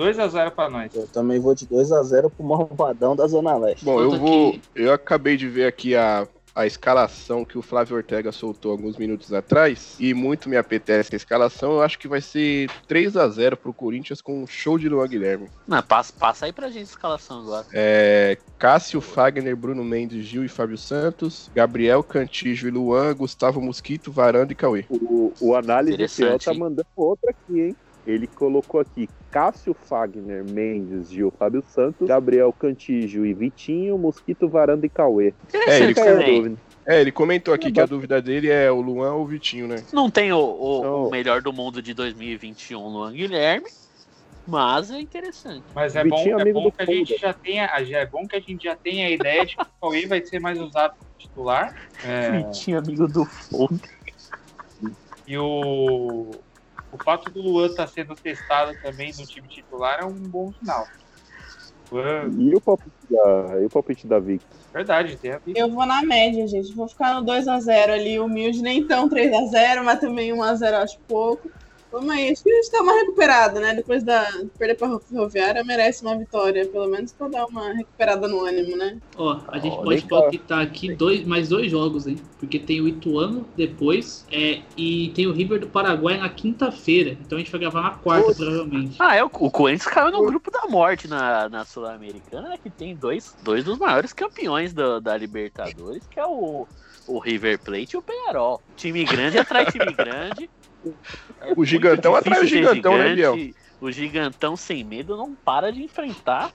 2x0 0.00 0.50
pra 0.52 0.70
nós. 0.70 0.94
Eu 0.94 1.06
também 1.06 1.38
vou 1.38 1.54
de 1.54 1.66
2x0 1.66 2.30
pro 2.30 2.44
Malvadão 2.44 3.14
da 3.14 3.26
Zona 3.26 3.56
Leste. 3.56 3.84
Bom, 3.84 4.00
eu 4.00 4.18
vou. 4.18 4.58
Eu 4.74 4.92
acabei 4.92 5.36
de 5.36 5.46
ver 5.46 5.66
aqui 5.66 5.94
a, 5.94 6.26
a 6.54 6.66
escalação 6.66 7.44
que 7.44 7.58
o 7.58 7.62
Flávio 7.62 7.96
Ortega 7.96 8.32
soltou 8.32 8.72
alguns 8.72 8.96
minutos 8.96 9.32
atrás. 9.32 9.96
E 10.00 10.14
muito 10.14 10.48
me 10.48 10.56
apetece 10.56 11.14
a 11.14 11.16
escalação. 11.16 11.72
Eu 11.72 11.82
acho 11.82 11.98
que 11.98 12.08
vai 12.08 12.20
ser 12.20 12.70
3 12.88 13.16
a 13.16 13.28
0 13.28 13.56
pro 13.56 13.74
Corinthians 13.74 14.22
com 14.22 14.42
um 14.42 14.46
show 14.46 14.78
de 14.78 14.88
Luan 14.88 15.06
Guilherme. 15.06 15.48
Não, 15.68 15.82
passa, 15.82 16.12
passa 16.18 16.46
aí 16.46 16.52
pra 16.52 16.68
gente 16.68 16.80
a 16.80 16.82
escalação 16.82 17.40
agora. 17.40 17.66
É, 17.72 18.38
Cássio, 18.58 19.00
Fagner, 19.00 19.54
Bruno 19.54 19.84
Mendes, 19.84 20.24
Gil 20.24 20.44
e 20.44 20.48
Fábio 20.48 20.78
Santos, 20.78 21.50
Gabriel, 21.54 22.02
Cantijo 22.02 22.68
e 22.68 22.70
Luan, 22.70 23.14
Gustavo 23.14 23.60
Mosquito, 23.60 24.10
Varanda 24.10 24.52
e 24.52 24.56
Cauê. 24.56 24.86
O, 24.88 25.32
o 25.40 25.54
análise 25.54 26.08
fiel 26.08 26.38
tá 26.38 26.54
mandando 26.54 26.88
outra 26.96 27.30
aqui, 27.30 27.60
hein? 27.60 27.76
Ele 28.06 28.26
colocou 28.26 28.80
aqui 28.80 29.08
Cássio 29.30 29.74
Fagner, 29.74 30.44
Mendes, 30.44 31.08
Gil, 31.08 31.32
Fábio 31.38 31.62
Santos, 31.62 32.08
Gabriel 32.08 32.52
Cantígio 32.52 33.24
e 33.24 33.32
Vitinho, 33.32 33.96
Mosquito, 33.96 34.48
Varanda 34.48 34.84
e 34.86 34.88
Cauê. 34.88 35.32
É, 35.68 35.78
ele, 35.80 35.94
dúvida. 35.94 36.56
é, 36.86 37.00
ele 37.00 37.12
comentou 37.12 37.54
aqui 37.54 37.70
que 37.70 37.80
a 37.80 37.86
dúvida 37.86 38.20
dele 38.20 38.48
é 38.50 38.70
o 38.70 38.80
Luan 38.80 39.14
ou 39.14 39.22
o 39.22 39.26
Vitinho, 39.26 39.68
né? 39.68 39.76
Não 39.92 40.10
tem 40.10 40.32
o, 40.32 40.38
o- 40.38 40.82
Não. 40.82 41.06
o 41.06 41.10
melhor 41.10 41.40
do 41.42 41.52
mundo 41.52 41.80
de 41.80 41.94
2021, 41.94 42.88
Luan 42.88 43.12
Guilherme, 43.12 43.68
mas 44.46 44.90
é 44.90 45.00
interessante. 45.00 45.64
Mas 45.74 45.94
é 45.94 46.02
Vitinho, 46.02 46.36
bom, 46.36 46.38
é 46.38 46.42
amigo 46.42 46.58
bom 46.58 46.64
do 46.66 46.72
que 46.72 46.82
a 46.82 46.86
gente 46.86 47.16
já 47.16 47.32
tenha. 47.32 47.84
já 47.84 47.98
É 47.98 48.06
bom 48.06 48.26
que 48.26 48.34
a 48.36 48.40
gente 48.40 48.64
já 48.64 48.74
tenha 48.74 49.06
a 49.06 49.10
ideia 49.10 49.46
de 49.46 49.54
que 49.56 49.62
o 49.62 49.66
Cauê 49.80 50.06
vai 50.06 50.24
ser 50.24 50.40
mais 50.40 50.58
usado 50.60 50.92
como 50.98 51.10
titular. 51.18 51.72
É, 52.04 52.30
Vitinho, 52.50 52.78
amigo 52.78 53.06
do 53.06 53.24
fogo. 53.24 53.78
e 55.26 55.38
o, 55.38 56.40
o 56.92 56.98
fato 56.98 57.30
do 57.30 57.40
Luan 57.40 57.66
estar 57.66 57.86
sendo 57.86 58.14
testado 58.16 58.76
também 58.82 59.12
no 59.16 59.24
time 59.26 59.48
titular 59.48 60.00
é 60.00 60.04
um 60.04 60.14
bom 60.14 60.52
sinal. 60.52 60.86
Luan, 61.90 62.30
E 62.38 62.54
o 62.54 62.60
palpite 62.60 62.96
da, 63.08 63.60
e 63.60 63.64
o 63.66 63.70
palpite 63.70 64.06
da 64.06 64.18
Vic? 64.20 64.42
verdade, 64.72 65.16
tem 65.16 65.32
a 65.32 65.38
ver. 65.38 65.52
Eu 65.56 65.68
vou 65.70 65.84
na 65.84 66.02
média, 66.02 66.46
gente. 66.46 66.74
Vou 66.74 66.88
ficar 66.88 67.14
no 67.14 67.26
2x0 67.26 67.92
ali, 67.92 68.18
humilde, 68.20 68.62
nem 68.62 68.86
tão 68.86 69.08
3x0, 69.08 69.82
mas 69.84 69.98
também 69.98 70.32
1x0 70.32 70.74
acho 70.74 70.98
pouco. 71.08 71.50
Vamos 71.90 72.10
aí, 72.10 72.30
acho 72.30 72.42
que 72.42 72.50
a 72.50 72.54
gente 72.54 72.70
tá 72.70 72.82
mais 72.84 73.00
recuperado, 73.00 73.58
né? 73.60 73.74
Depois 73.74 74.04
da 74.04 74.24
perder 74.56 74.76
pra 74.76 74.98
Ferroviária, 75.00 75.64
merece 75.64 76.02
uma 76.02 76.16
vitória, 76.16 76.64
pelo 76.66 76.88
menos 76.88 77.12
pra 77.12 77.28
dar 77.28 77.46
uma 77.46 77.72
recuperada 77.72 78.28
no 78.28 78.44
ânimo, 78.44 78.76
né? 78.76 78.96
Ó, 79.16 79.40
a 79.48 79.58
gente 79.58 79.72
Olha 79.76 79.84
pode 79.84 80.02
palpitar 80.08 80.60
aqui 80.60 80.94
dois, 80.94 81.26
mais 81.26 81.48
dois 81.48 81.68
jogos, 81.70 82.06
hein? 82.06 82.20
Porque 82.38 82.60
tem 82.60 82.80
o 82.80 82.86
Ituano 82.86 83.44
depois 83.56 84.24
é, 84.30 84.60
e 84.76 85.10
tem 85.16 85.26
o 85.26 85.32
River 85.32 85.58
do 85.58 85.66
Paraguai 85.66 86.16
na 86.16 86.28
quinta-feira. 86.28 87.10
Então 87.20 87.36
a 87.36 87.40
gente 87.40 87.50
vai 87.50 87.60
gravar 87.60 87.82
na 87.82 87.90
quarta, 87.90 88.34
provavelmente. 88.34 88.96
Ah, 89.00 89.16
é, 89.16 89.24
o, 89.24 89.26
o 89.26 89.50
Corinthians 89.50 89.92
caiu 89.92 90.12
no 90.12 90.24
grupo 90.24 90.50
da 90.50 90.68
morte 90.68 91.08
na, 91.08 91.48
na 91.48 91.64
Sul-Americana, 91.64 92.50
né, 92.50 92.56
que 92.62 92.70
tem 92.70 92.94
dois, 92.94 93.34
dois 93.42 93.64
dos 93.64 93.78
maiores 93.78 94.12
campeões 94.12 94.72
do- 94.72 95.00
da 95.00 95.16
Libertadores, 95.16 96.06
que 96.06 96.20
é 96.20 96.24
o, 96.24 96.66
o 97.08 97.18
River 97.18 97.58
Plate 97.58 97.94
e 97.94 97.98
o 97.98 98.02
Penharol. 98.02 98.62
Time 98.76 99.04
grande 99.04 99.38
atrai 99.38 99.66
time 99.66 99.92
grande. 99.92 100.48
O 101.56 101.64
gigantão 101.64 102.12
muito 102.12 102.26
atrai 102.26 102.40
o 102.40 102.44
difícil 102.44 102.66
ser 102.66 102.74
gigantão, 102.74 102.98
né, 102.98 103.14
Biel? 103.14 103.34
gigante. 103.34 103.60
O 103.80 103.90
gigantão 103.90 104.56
sem 104.56 104.84
medo 104.84 105.16
não 105.16 105.34
para 105.34 105.72
de 105.72 105.82
enfrentar 105.82 106.52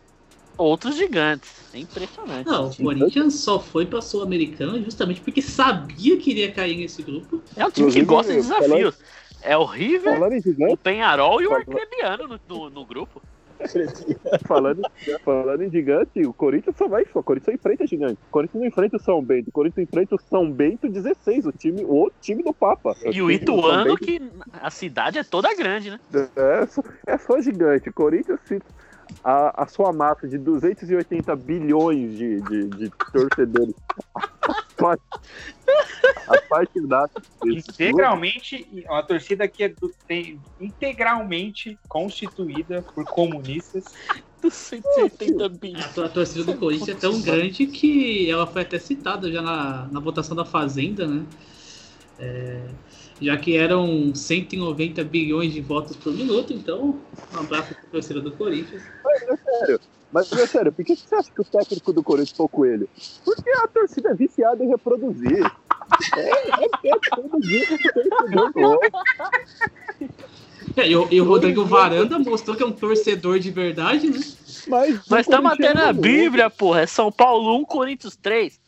outros 0.57 0.95
gigantes. 0.95 1.51
É 1.73 1.79
impressionante. 1.79 2.47
Não, 2.47 2.69
o 2.69 2.75
Corinthians 2.75 3.39
só 3.39 3.59
foi 3.59 3.85
pra 3.85 4.01
Sul-Americana 4.01 4.81
justamente 4.81 5.21
porque 5.21 5.41
sabia 5.41 6.17
que 6.17 6.31
iria 6.31 6.51
cair 6.51 6.77
nesse 6.77 7.01
grupo. 7.01 7.41
É 7.55 7.65
um 7.65 7.71
time 7.71 7.91
que 7.91 8.03
gosta 8.03 8.31
de 8.31 8.41
desafios. 8.41 8.97
É 9.41 9.57
o 9.57 9.65
River, 9.65 10.21
o 10.21 10.41
gigante, 10.41 10.77
Penharol 10.77 11.41
e 11.41 11.47
o 11.47 11.53
Arcrebiano 11.53 12.27
no, 12.27 12.39
no, 12.47 12.69
no 12.69 12.85
grupo. 12.85 13.21
falando, 14.47 14.81
falando 15.23 15.63
em 15.63 15.69
gigante, 15.69 16.25
o 16.25 16.33
Corinthians 16.33 16.75
só 16.77 16.87
vai. 16.87 17.03
O 17.13 17.23
Corinthians 17.23 17.45
só 17.45 17.51
enfrenta 17.51 17.87
gigante. 17.87 18.13
O 18.27 18.31
Corinthians 18.31 18.61
não 18.61 18.67
enfrenta 18.67 18.97
o 18.97 18.99
São 18.99 19.21
Bento. 19.23 19.49
O 19.49 19.51
Corinthians 19.51 19.87
enfrenta 19.87 20.15
o 20.15 20.21
São 20.29 20.51
Bento 20.51 20.89
16, 20.89 21.45
o 21.45 21.51
time, 21.51 21.83
o 21.83 21.93
outro 21.93 22.17
time 22.21 22.43
do 22.43 22.53
Papa. 22.53 22.95
E 23.11 23.21
o 23.21 23.31
Ituano, 23.31 23.97
que 23.97 24.21
a 24.53 24.69
cidade 24.69 25.17
é 25.19 25.23
toda 25.23 25.53
grande, 25.55 25.91
né? 25.91 25.99
É 26.35 26.65
só, 26.67 26.83
é 27.07 27.17
só 27.17 27.41
gigante. 27.41 27.89
O 27.89 27.93
Corinthians, 27.93 28.39
se- 28.45 28.61
a, 29.23 29.63
a 29.63 29.67
sua 29.67 29.93
massa 29.93 30.27
de 30.27 30.37
280 30.37 31.35
bilhões 31.35 32.17
de, 32.17 32.41
de, 32.41 32.67
de 32.69 32.91
torcedores. 33.11 33.75
a 36.27 36.41
parte 36.49 36.81
da. 36.81 37.09
Integralmente, 37.45 38.67
uma 38.89 39.03
torcida 39.03 39.47
que 39.47 39.63
é 39.63 39.69
do- 39.69 39.93
tem, 40.07 40.41
integralmente 40.59 41.77
constituída 41.87 42.83
por 42.93 43.05
comunistas. 43.05 43.85
Dos 44.41 44.53
180 44.53 45.49
bilhões. 45.49 45.85
A, 45.85 45.89
tor- 45.89 46.05
a 46.05 46.09
torcida 46.09 46.43
do 46.43 46.55
Corinthians 46.55 46.89
é 46.89 46.95
tão 46.99 47.21
grande 47.21 47.65
que 47.67 48.29
ela 48.29 48.45
foi 48.45 48.61
até 48.61 48.77
citada 48.77 49.31
já 49.31 49.41
na, 49.41 49.87
na 49.87 49.99
votação 49.99 50.35
da 50.35 50.45
Fazenda, 50.45 51.07
né? 51.07 51.25
É, 52.17 52.69
já 53.19 53.35
que 53.37 53.57
eram 53.57 54.13
190 54.15 55.03
bilhões 55.03 55.53
de 55.53 55.61
votos 55.61 55.95
por 55.97 56.13
minuto, 56.13 56.53
então 56.53 57.01
um 57.33 57.37
abraço 57.39 57.73
para 57.73 57.83
a 57.83 57.91
torcida 57.91 58.21
do 58.21 58.31
Corinthians. 58.31 58.83
Mas, 59.03 59.21
é 59.23 59.35
sério, 59.37 59.79
por 60.23 60.85
que 60.85 60.95
que 60.95 61.07
você 61.07 61.15
acha 61.15 61.31
que 61.31 61.41
o 61.41 61.43
técnico 61.43 61.91
do 61.91 62.03
Corinthians 62.03 62.37
foi 62.37 62.45
o 62.45 62.49
Coelho? 62.49 62.89
Porque 63.23 63.49
a 63.49 63.67
torcida 63.67 64.11
é 64.11 64.13
viciada 64.13 64.63
em 64.63 64.67
reproduzir. 64.67 65.45
É, 66.15 66.21
é, 66.21 66.65
é 66.83 66.91
reproduzir 66.93 67.73
o 67.73 67.93
torcedor 67.93 68.53
gosta. 68.53 68.99
É, 70.77 70.89
e, 70.89 70.95
o, 70.95 71.07
e 71.11 71.21
o 71.21 71.25
Rodrigo 71.25 71.63
Varanda 71.63 72.19
mostrou 72.19 72.55
que 72.55 72.63
é 72.63 72.65
um 72.65 72.71
torcedor 72.71 73.39
de 73.39 73.49
verdade, 73.51 74.09
né? 74.09 74.19
Mas 74.67 75.07
Nós 75.07 75.21
estamos 75.21 75.51
até 75.51 75.73
na 75.73 75.93
Bíblia, 75.93 76.49
porra. 76.49 76.81
É 76.81 76.87
São 76.87 77.11
Paulo 77.11 77.55
1, 77.59 77.65
Corinthians 77.65 78.15
3. 78.15 78.59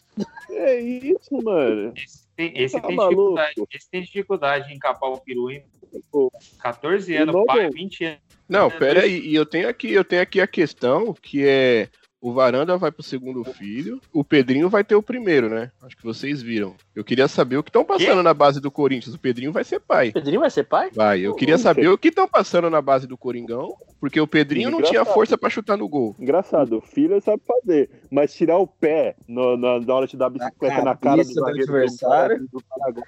É 0.49 0.79
isso, 0.79 1.43
mano. 1.43 1.93
Esse 1.95 2.27
tem, 2.35 2.51
esse 2.55 2.79
Tá 2.79 2.87
tem 2.87 2.97
dificuldade, 2.97 3.53
esse 3.73 3.89
tem 3.89 4.01
dificuldade 4.01 4.73
em 4.73 4.79
capar 4.79 5.09
o 5.09 5.17
peru, 5.17 5.51
hein? 5.51 5.63
Pô, 6.11 6.31
14 6.59 7.11
E 7.11 7.17
anos, 7.17 7.45
pai, 7.45 7.69
20 7.69 8.05
anos. 8.05 8.26
Não, 8.47 8.71
pera 8.71 9.01
aí, 9.03 9.19
e 9.19 9.35
eu 9.35 9.45
tenho 9.45 9.67
aqui, 9.67 9.91
eu 9.91 10.05
tenho 10.05 10.21
aqui 10.21 10.39
a 10.39 10.47
questão 10.47 11.13
que 11.13 11.45
é 11.45 11.89
o 12.19 12.33
Varanda 12.33 12.77
vai 12.77 12.91
pro 12.91 13.03
segundo 13.03 13.43
filho, 13.43 14.01
o 14.11 14.23
Pedrinho 14.23 14.69
vai 14.69 14.83
ter 14.83 14.95
o 14.95 15.03
primeiro, 15.03 15.49
né? 15.49 15.71
Acho 15.81 15.95
que 15.95 16.03
vocês 16.03 16.41
viram. 16.41 16.75
Eu 16.95 17.03
queria 17.03 17.27
saber 17.27 17.57
o 17.57 17.63
que 17.63 17.69
estão 17.69 17.85
passando 17.85 18.23
na 18.23 18.33
base 18.33 18.59
do 18.59 18.71
Corinthians. 18.71 19.15
O 19.15 19.19
Pedrinho 19.19 19.51
vai 19.51 19.63
ser 19.63 19.79
pai. 19.79 20.11
Pedrinho 20.11 20.39
vai 20.39 20.49
ser 20.49 20.63
pai? 20.63 20.89
Vai, 20.93 21.19
eu 21.21 21.35
queria 21.35 21.57
saber 21.57 21.87
o 21.89 21.97
que 21.97 22.07
estão 22.07 22.27
passando 22.27 22.69
na 22.69 22.81
base 22.81 23.05
do 23.07 23.17
Coringão, 23.17 23.75
porque 23.99 24.19
o 24.19 24.27
Pedrinho 24.27 24.71
não 24.71 24.79
tinha 24.81 25.01
Engraçado. 25.01 25.13
força 25.13 25.37
pra 25.37 25.49
chutar 25.49 25.77
no 25.77 25.87
gol. 25.87 26.15
Engraçado, 26.19 26.77
o 26.77 26.81
filho 26.81 27.21
sabe 27.21 27.41
fazer, 27.45 27.89
mas 28.11 28.33
tirar 28.33 28.57
o 28.57 28.67
pé 28.67 29.15
no, 29.27 29.55
na, 29.55 29.79
na 29.79 29.93
hora 29.93 30.07
de 30.07 30.17
dar 30.17 30.29
bicicleta 30.29 30.83
na, 30.83 30.95
cara 30.95 31.23
do 31.23 31.33
do 31.33 31.45
adversário. 31.45 32.47
do 32.51 32.63
Paraguai. 32.67 33.05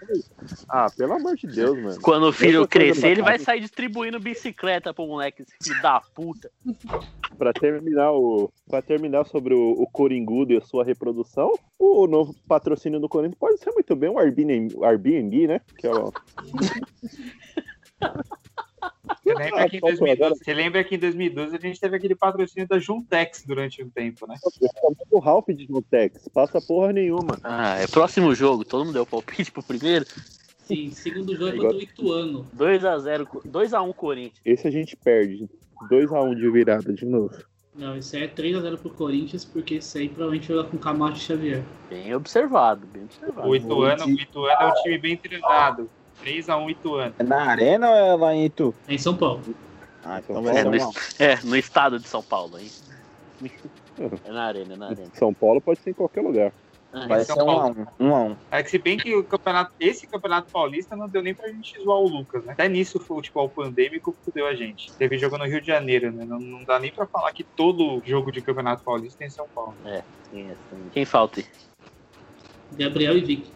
Ah, 0.68 0.88
pelo 0.96 1.14
amor 1.14 1.36
de 1.36 1.48
Deus, 1.48 1.78
mano. 1.82 2.02
Quando 2.02 2.28
o 2.28 2.34
filho 2.34 2.68
crescer, 2.68 3.10
ele 3.10 3.22
vai 3.24 3.40
sair 3.40 3.60
distribuindo 3.60 4.20
bicicleta 4.20 4.94
pro 4.94 5.08
moleque, 5.08 5.42
esse 5.42 5.56
filho 5.64 5.82
da 5.82 6.00
puta. 6.14 6.52
Pra 7.38 7.54
terminar 7.54 8.12
o, 8.12 8.52
para 8.70 8.82
terminar 8.82 8.99
sobre 9.26 9.54
o, 9.54 9.72
o 9.72 9.88
Coringudo 9.88 10.54
e 10.54 10.58
a 10.58 10.62
sua 10.62 10.84
reprodução, 10.84 11.54
o 11.78 12.08
novo 12.08 12.34
patrocínio 12.48 13.00
do 13.00 13.10
Corinthians 13.10 13.40
pode 13.40 13.58
ser 13.60 13.72
muito 13.72 13.96
bem 13.96 14.10
um 14.10 14.20
Airbnb, 14.20 14.76
Airbnb 14.84 15.48
né? 15.48 15.62
Que 15.78 15.88
é 15.88 15.92
o, 15.92 16.12
Você 19.24 19.34
lembra, 19.34 19.70
que 19.70 19.76
em 19.76 19.80
Ah, 19.80 19.82
qual 19.82 19.92
foi 19.98 20.08
2012, 20.08 20.12
agora? 20.12 20.36
você 20.36 20.54
lembra 20.54 20.84
que 20.84 20.96
em 20.96 21.00
2012 21.00 21.56
a 21.56 21.60
gente 21.60 21.80
teve 21.80 21.96
aquele 21.98 22.16
patrocínio 22.16 22.68
da 22.68 22.80
Juntex 22.80 23.44
durante 23.46 23.84
um 23.84 23.90
tempo, 23.90 24.28
né? 24.28 24.36
o 25.12 25.20
Ralph 25.20 25.48
de 25.50 25.66
Juntex. 25.66 26.28
Passa 26.30 26.62
porra 26.62 26.94
nenhuma. 26.94 27.38
Ah, 27.44 27.78
é 27.78 27.88
próximo 27.88 28.34
jogo. 28.34 28.64
Todo 28.66 28.86
mundo 28.86 28.94
deu 28.94 29.06
palpite 29.06 29.52
pro 29.52 29.62
primeiro. 29.64 30.06
Sim, 30.64 30.92
segundo 30.92 31.36
jogo 31.36 31.50
é 31.50 31.58
contra 31.58 31.78
o 31.78 31.82
Ituano. 31.82 32.48
2x0, 32.56 33.28
2x1 33.48 33.94
Corinthians. 33.94 34.42
Esse 34.46 34.68
a 34.68 34.72
gente 34.72 34.96
perde. 34.96 35.50
2x1 35.92 36.36
de 36.36 36.50
virada 36.52 36.94
de 36.94 37.06
novo. 37.06 37.36
Não, 37.80 37.96
esse 37.96 38.18
aí 38.18 38.24
é 38.24 38.28
3x0 38.28 38.78
pro 38.78 38.90
Corinthians, 38.90 39.46
porque 39.46 39.76
esse 39.76 39.98
aí 39.98 40.10
provavelmente 40.10 40.48
joga 40.48 40.70
com 40.70 40.78
Camacho 40.78 41.16
e 41.16 41.20
Xavier. 41.22 41.64
Bem 41.90 42.14
observado, 42.14 42.86
bem 42.86 43.04
observado. 43.06 43.48
O 43.48 43.56
Ituano, 43.56 44.06
o 44.06 44.10
Ituano 44.10 44.62
é 44.62 44.68
um 44.68 44.74
time 44.84 44.98
bem 44.98 45.16
treinado. 45.16 45.90
3x1 46.22 46.72
Ituano. 46.72 47.14
É 47.18 47.24
na 47.24 47.42
arena 47.42 47.90
ou 47.90 47.96
é 47.96 48.16
lá 48.18 48.36
em 48.36 48.44
Itu? 48.44 48.76
É 48.86 48.94
em 48.96 48.98
São 48.98 49.16
Paulo. 49.16 49.42
Ah, 50.04 50.20
então 50.20 50.50
É 50.50 50.64
no, 50.66 50.72
é, 51.18 51.40
no 51.46 51.56
estado 51.56 51.98
de 51.98 52.08
São 52.10 52.22
Paulo, 52.22 52.60
hein? 52.60 52.70
É 54.26 54.32
na 54.32 54.44
arena, 54.44 54.74
é 54.74 54.78
na 54.78 54.88
arena. 54.88 55.12
São 55.14 55.34
Paulo 55.34 55.62
pode 55.62 55.80
ser 55.80 55.92
em 55.92 55.94
qualquer 55.94 56.22
lugar. 56.22 56.52
Ah, 56.92 57.08
Vai 57.08 57.24
São 57.24 57.36
ser 57.36 57.44
um 57.44 57.50
a 57.52 57.56
Paulo. 57.56 57.88
um. 58.00 58.08
Um 58.08 58.16
a 58.16 58.24
um. 58.24 58.36
É 58.50 58.64
que 58.64 58.70
se 58.70 58.78
bem 58.80 58.98
que 58.98 59.16
o 59.16 59.24
campeonato, 59.24 59.72
esse 59.80 60.08
campeonato 60.08 60.52
paulista 60.52 60.96
não 60.96 61.08
deu 61.08 61.22
nem 61.22 61.36
pra 61.36 61.48
gente 61.50 61.80
zoar 61.84 62.00
o 62.00 62.08
Lucas, 62.08 62.44
né? 62.44 62.54
Até 62.54 62.68
nisso 62.68 62.98
o 62.98 63.02
futebol 63.02 63.48
pandêmico 63.48 64.16
fudeu 64.24 64.48
a 64.48 64.56
gente. 64.56 64.92
Teve 64.94 65.18
jogo 65.18 65.38
no 65.38 65.46
Rio 65.46 65.62
de 65.62 65.68
Janeiro, 65.68 66.12
né? 66.12 66.26
Não, 66.26 66.40
não 66.40 66.64
dá 66.64 66.80
nem 66.80 66.92
pra 66.92 67.06
falar 67.06 67.32
que 67.32 67.44
todo 67.44 68.02
jogo 68.06 68.32
de 68.32 68.42
campeonato 68.42 68.84
paulista 68.84 69.20
tem 69.20 69.28
em 69.28 69.32
São 69.32 69.48
Paulo. 69.54 69.76
É, 69.86 70.04
tem 70.32 70.50
essa 70.50 70.62
também. 70.70 70.90
Quem 70.92 71.06
falta? 71.06 71.44
Gabriel 72.72 73.18
e 73.18 73.22
Vic. 73.22 73.52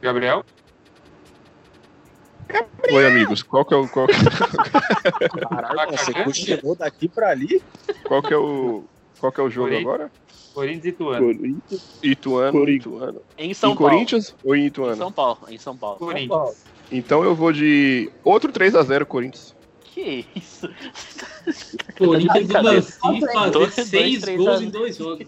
Gabriel? 0.00 0.44
Oi, 2.92 3.06
amigos. 3.06 3.42
Qual 3.42 3.64
que 3.64 3.72
é 3.74 3.76
o. 3.76 3.88
Qual 3.88 4.06
que, 4.06 4.14
Caralho, 5.48 5.90
você 5.96 6.12
cochilou 6.24 6.74
daqui 6.76 7.08
pra 7.08 7.30
ali? 7.30 7.62
qual 8.06 8.22
que 8.22 8.32
é 8.34 8.36
o. 8.36 8.84
Qual 9.18 9.32
que 9.32 9.40
é 9.40 9.44
o 9.44 9.50
jogo 9.50 9.68
Corinthians. 9.68 9.94
agora? 9.94 10.12
Corinthians 10.52 10.84
e 10.84 10.88
Ituano. 10.88 11.26
Corinthians, 11.26 11.98
Ituano, 12.02 12.52
Corinthians. 12.52 12.94
Ituano. 12.94 13.22
Em 13.38 13.54
São 13.54 13.70
em 13.72 13.76
Paulo. 13.76 13.90
Corinthians 13.92 14.34
ou 14.44 14.54
em 14.56 14.62
Em 14.62 14.66
Ituano? 14.66 14.96
São 14.96 15.12
Paulo, 15.12 15.38
em 15.48 15.58
São 15.58 15.76
Paulo. 15.76 15.98
Corinthians. 15.98 16.64
Então 16.90 17.24
eu 17.24 17.34
vou 17.34 17.52
de 17.52 18.10
outro 18.24 18.52
3x0 18.52 19.04
Corinthians. 19.06 19.54
Que 19.84 20.26
isso? 20.34 20.68
Corinthians 21.96 22.46
do 22.48 22.52
Cadê? 22.52 22.68
Manci 22.74 22.98
fazer 23.32 23.50
Dois, 23.50 23.74
seis 23.74 24.20
três 24.22 24.36
gols 24.38 24.60
a- 24.60 24.64
em 24.64 24.70
dois 24.70 24.96
jogos. 24.96 25.26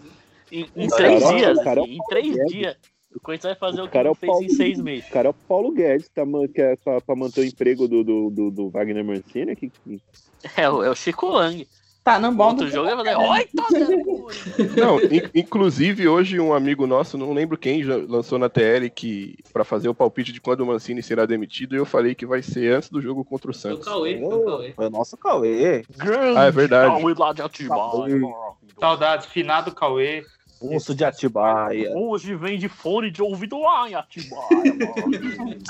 Em, 0.51 0.69
em 0.75 0.87
três 0.87 1.27
dias, 1.27 1.57
é 1.57 1.79
em 1.79 1.97
três 2.07 2.35
dias. 2.47 2.75
O 3.15 3.19
Corinthians 3.21 3.57
vai 3.57 3.69
fazer 3.69 3.81
o 3.81 3.85
O 3.85 3.87
que 3.87 3.93
cara 3.93 4.05
é 4.05 4.09
não 4.09 4.11
o 4.11 4.15
fez 4.15 4.29
Paulo 4.31 4.45
em 4.45 4.49
seis 4.49 4.79
meses. 4.79 5.07
O 5.09 5.11
cara 5.13 5.27
é 5.29 5.31
o 5.31 5.33
Paulo 5.33 5.71
Guedes, 5.71 6.09
tá, 6.09 6.23
que 6.53 6.61
é 6.61 6.75
pra, 6.75 7.01
pra 7.01 7.15
manter 7.15 7.41
o 7.41 7.45
emprego 7.45 7.87
do, 7.87 8.03
do, 8.03 8.29
do, 8.29 8.51
do 8.51 8.69
Wagner 8.69 9.03
Mancini. 9.05 9.55
Que, 9.55 9.69
que- 9.69 10.01
É, 10.57 10.69
o- 10.69 10.83
é 10.83 10.89
o 10.89 10.95
Chico 10.95 11.27
Lang. 11.27 11.65
Tá 12.03 12.19
no 12.19 12.31
bom 12.31 12.49
Outro 12.49 12.65
do 12.65 12.71
jogo 12.71 12.87
é. 12.87 13.17
Oi, 13.17 13.45
tá. 13.55 13.65
Não, 14.79 14.99
in- 15.01 15.27
inclusive 15.33 16.07
hoje 16.07 16.39
um 16.39 16.53
amigo 16.53 16.85
nosso, 16.85 17.17
não 17.17 17.33
lembro 17.33 17.57
quem, 17.57 17.83
já 17.83 17.95
lançou 17.95 18.37
na 18.37 18.47
TL 18.47 18.91
que 18.91 19.35
para 19.51 19.63
fazer 19.63 19.89
o 19.89 19.95
palpite 19.95 20.31
de 20.31 20.39
quando 20.39 20.61
o 20.61 20.67
Mancini 20.67 21.01
será 21.01 21.25
demitido, 21.25 21.73
e 21.73 21.79
eu 21.79 21.85
falei 21.85 22.13
que 22.13 22.23
vai 22.23 22.43
ser 22.43 22.75
antes 22.75 22.89
do 22.91 23.01
jogo 23.01 23.25
contra 23.25 23.49
o 23.49 23.53
Foi 23.55 23.71
o 23.71 23.75
Santos. 23.75 23.85
Cauê, 23.87 24.19
foi 24.19 24.35
o 24.37 24.45
Cauê. 24.45 24.71
Foi 24.73 24.85
o 24.85 24.89
nosso 24.91 25.17
Cauê. 25.17 25.83
Grande 25.97 26.37
Ah, 26.37 26.43
é 26.45 26.51
verdade. 26.51 26.91
Cauê 27.01 27.13
lá 27.17 27.33
de 27.33 27.41
Atibaia. 27.41 28.21
Saudades, 28.79 29.25
finado 29.25 29.73
Cauê. 29.73 30.23
Urso 30.73 30.95
de 30.95 31.03
Atibaia. 31.05 31.91
Hoje 31.95 32.35
vem 32.35 32.57
de 32.57 32.67
fone 32.69 33.11
de 33.11 33.21
ouvido 33.21 33.59
lá 33.59 33.89
em 33.89 33.95
Atibaia, 33.95 34.49
mano. 34.49 35.57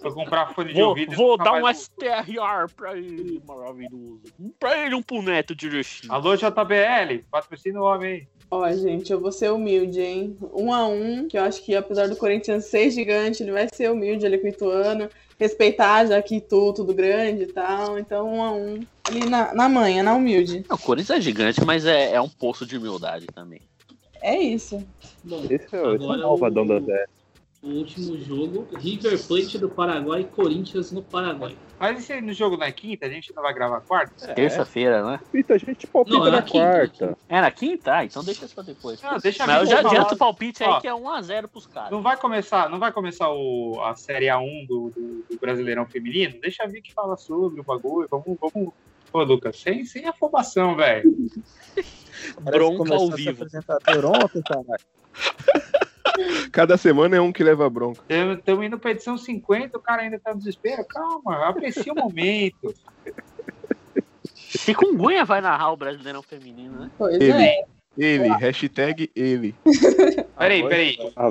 Foi 0.00 0.12
comprar 0.12 0.54
fone 0.54 0.72
de 0.72 0.80
Vou, 0.80 0.90
ouvido. 0.90 1.12
e 1.12 1.16
vou 1.16 1.36
dar 1.36 1.54
um 1.54 1.62
mais 1.62 1.78
STRR 1.78 2.72
pra 2.76 2.96
ele, 2.96 3.42
maravilhoso. 3.44 4.20
Um 4.38 4.50
pra 4.58 4.86
ele, 4.86 4.94
um 4.94 5.02
pro 5.02 5.20
neto 5.20 5.56
de 5.56 5.66
Erechim. 5.66 6.06
Alô, 6.08 6.36
JBL, 6.36 7.24
patrocina 7.28 7.80
o 7.80 7.84
homem 7.84 8.12
aí. 8.12 8.28
Ó, 8.50 8.70
gente, 8.72 9.12
eu 9.12 9.20
vou 9.20 9.30
ser 9.32 9.50
humilde, 9.50 10.00
hein? 10.00 10.38
Um 10.54 10.72
a 10.72 10.86
um, 10.86 11.28
que 11.28 11.36
eu 11.36 11.42
acho 11.42 11.62
que 11.64 11.74
apesar 11.74 12.08
do 12.08 12.16
Corinthians 12.16 12.64
ser 12.66 12.90
gigante, 12.90 13.42
ele 13.42 13.52
vai 13.52 13.68
ser 13.72 13.90
humilde 13.90 14.24
ali 14.24 14.38
com 14.38 14.46
o 14.46 14.50
Ituano, 14.50 15.08
respeitar 15.38 16.06
já 16.06 16.22
que 16.22 16.36
Itu, 16.36 16.72
tudo 16.72 16.94
grande 16.94 17.42
e 17.42 17.46
tal. 17.46 17.98
Então, 17.98 18.32
um 18.32 18.42
a 18.42 18.52
um. 18.52 18.80
Ali 19.04 19.28
na, 19.28 19.52
na 19.52 19.68
manha, 19.68 20.02
na 20.02 20.14
humilde. 20.14 20.64
Não, 20.68 20.76
o 20.76 20.78
Corinthians 20.78 21.18
é 21.18 21.20
gigante, 21.20 21.64
mas 21.64 21.84
é, 21.84 22.12
é 22.12 22.20
um 22.20 22.28
poço 22.28 22.64
de 22.64 22.76
humildade 22.76 23.26
também. 23.26 23.62
É 24.22 24.36
isso. 24.38 24.86
Bom, 25.24 25.42
esse 25.44 25.52
é, 25.52 25.56
esse 25.56 25.76
é 25.76 25.80
o 25.82 25.90
Agora 25.94 26.18
malvadão 26.18 26.64
o- 26.64 26.68
da 26.68 26.80
Zé. 26.80 27.06
o 27.62 27.68
último 27.68 28.16
jogo, 28.18 28.66
River 28.76 29.18
Plate 29.26 29.58
do 29.58 29.68
Paraguai 29.68 30.20
e 30.22 30.24
Corinthians 30.24 30.90
no 30.92 31.02
Paraguai. 31.02 31.56
Mas 31.80 32.00
e 32.00 32.02
se 32.02 32.20
no 32.20 32.32
jogo 32.32 32.56
não 32.56 32.64
é 32.66 32.72
quinta, 32.72 33.06
a 33.06 33.08
gente 33.08 33.32
não 33.34 33.42
vai 33.42 33.54
gravar 33.54 33.80
quarta? 33.82 34.34
Terça-feira, 34.34 35.04
né? 35.08 35.20
Pita, 35.30 35.54
a 35.54 35.58
gente 35.58 35.86
palpita 35.86 36.18
Não, 36.18 36.26
é 36.26 36.30
na 36.30 36.36
na 36.38 36.42
quinta, 36.42 36.58
quarta. 36.66 37.18
É 37.28 37.40
na 37.40 37.50
quinta? 37.52 37.94
Ah, 37.94 38.04
então 38.04 38.24
deixa 38.24 38.44
isso 38.46 38.54
pra 38.54 38.64
depois. 38.64 39.00
Não, 39.00 39.16
deixa 39.18 39.46
Mas 39.46 39.60
eu 39.62 39.66
já 39.66 39.76
falar. 39.82 39.90
adianto 39.92 40.14
o 40.14 40.18
palpite 40.18 40.64
aí 40.64 40.70
Ó. 40.70 40.80
que 40.80 40.88
é 40.88 40.92
1x0 40.92 41.46
pros 41.48 41.66
caras. 41.68 41.92
Não 41.92 42.02
vai 42.02 42.16
começar, 42.16 42.68
não 42.68 42.80
vai 42.80 42.92
começar 42.92 43.30
o, 43.30 43.80
a 43.84 43.94
Série 43.94 44.26
A1 44.26 44.66
do, 44.66 44.90
do, 44.94 45.24
do 45.30 45.38
Brasileirão 45.40 45.86
Feminino? 45.86 46.40
Deixa 46.40 46.66
vir 46.66 46.82
que 46.82 46.92
fala 46.92 47.16
sobre 47.16 47.60
o 47.60 47.64
bagulho. 47.64 48.08
Vamos, 48.10 48.36
vamos. 48.40 48.72
Ô, 49.12 49.22
Lucas, 49.22 49.58
sem, 49.60 49.84
sem 49.84 50.04
afobação, 50.06 50.74
velho. 50.76 51.10
Bronca 52.40 52.94
ao 52.94 53.10
vivo. 53.10 53.44
ontem. 53.44 53.58
Cada 56.50 56.76
semana 56.76 57.16
é 57.16 57.20
um 57.20 57.30
que 57.32 57.44
leva 57.44 57.68
bronca. 57.70 58.02
Estamos 58.08 58.64
indo 58.66 58.76
pra 58.78 58.90
edição 58.90 59.16
50, 59.16 59.78
o 59.78 59.80
cara 59.80 60.02
ainda 60.02 60.18
tá 60.18 60.32
no 60.32 60.38
desespero. 60.38 60.84
Calma, 60.84 61.48
aprecia 61.48 61.92
o 61.92 61.96
momento. 61.96 62.74
Chikungunya 64.34 65.24
vai 65.24 65.40
narrar 65.40 65.72
o 65.72 65.76
Brasileirão 65.76 66.22
Feminino, 66.22 66.80
né? 66.80 66.90
Pois 66.98 67.14
Ele. 67.20 67.30
é. 67.32 67.64
Ele, 67.96 68.28
hashtag 68.28 69.10
ele. 69.14 69.54
Peraí, 70.38 70.62
peraí. 70.68 70.96
Ah, 71.16 71.30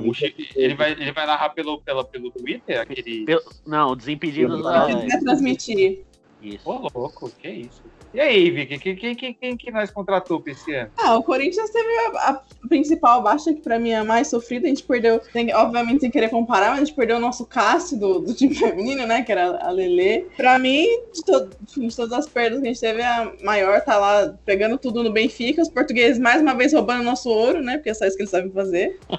Ele 0.53 0.75
vai, 0.75 0.91
ele 0.91 1.13
vai 1.13 1.25
narrar 1.25 1.49
pelo, 1.51 1.79
pela, 1.81 2.03
pelo 2.03 2.29
Twitter? 2.29 2.81
Aquele. 2.81 3.23
Pelo- 3.25 3.41
Não, 3.65 3.95
Desimpedidos 3.95 4.57
Se 4.57 4.61
lá. 4.63 4.85
quiser 4.85 5.19
transmitir. 5.21 6.03
Isso. 6.41 6.69
Ô, 6.69 6.89
louco, 6.93 7.31
que 7.39 7.47
isso? 7.47 7.81
E 8.13 8.19
aí, 8.19 8.49
Vicky, 8.49 8.79
quem, 8.79 8.95
quem, 8.95 9.15
quem, 9.15 9.33
quem 9.33 9.57
que 9.57 9.69
nós 9.69 9.91
contratou 9.91 10.41
pra 10.41 10.51
esse 10.53 10.73
ano? 10.73 10.89
Ah, 10.97 11.17
o 11.17 11.23
Corinthians 11.23 11.69
teve 11.69 11.87
a, 12.17 12.29
a 12.29 12.41
principal 12.67 13.21
baixa, 13.21 13.53
que 13.53 13.61
pra 13.61 13.77
mim 13.77 13.91
é 13.91 13.97
a 13.97 14.03
mais 14.03 14.27
sofrida. 14.29 14.65
A 14.65 14.69
gente 14.69 14.83
perdeu, 14.83 15.19
tem- 15.19 15.53
obviamente 15.53 16.01
sem 16.01 16.09
querer 16.09 16.29
comparar, 16.29 16.69
mas 16.71 16.81
a 16.81 16.85
gente 16.85 16.95
perdeu 16.95 17.17
o 17.17 17.19
nosso 17.19 17.45
Cássio 17.45 17.99
do, 17.99 18.19
do 18.19 18.33
time 18.33 18.53
feminino, 18.55 19.05
né? 19.05 19.21
Que 19.21 19.31
era 19.31 19.57
a 19.63 19.69
Lelê. 19.69 20.25
Pra 20.35 20.57
mim, 20.57 20.85
de, 21.13 21.23
to- 21.23 21.49
de 21.61 21.95
todas 21.95 22.13
as 22.13 22.27
perdas 22.27 22.61
que 22.61 22.67
a 22.67 22.71
gente 22.71 22.79
teve, 22.81 23.01
a 23.03 23.31
maior 23.43 23.81
tá 23.81 23.97
lá 23.97 24.33
pegando 24.45 24.77
tudo 24.77 25.03
no 25.03 25.11
Benfica. 25.11 25.61
Os 25.61 25.69
portugueses 25.69 26.17
mais 26.17 26.41
uma 26.41 26.55
vez 26.55 26.73
roubando 26.73 27.03
nosso 27.03 27.29
ouro, 27.29 27.61
né? 27.61 27.77
Porque 27.77 27.89
é 27.89 27.93
só 27.93 28.05
isso 28.05 28.15
que 28.15 28.23
eles 28.23 28.31
sabem 28.31 28.51
fazer. 28.51 28.97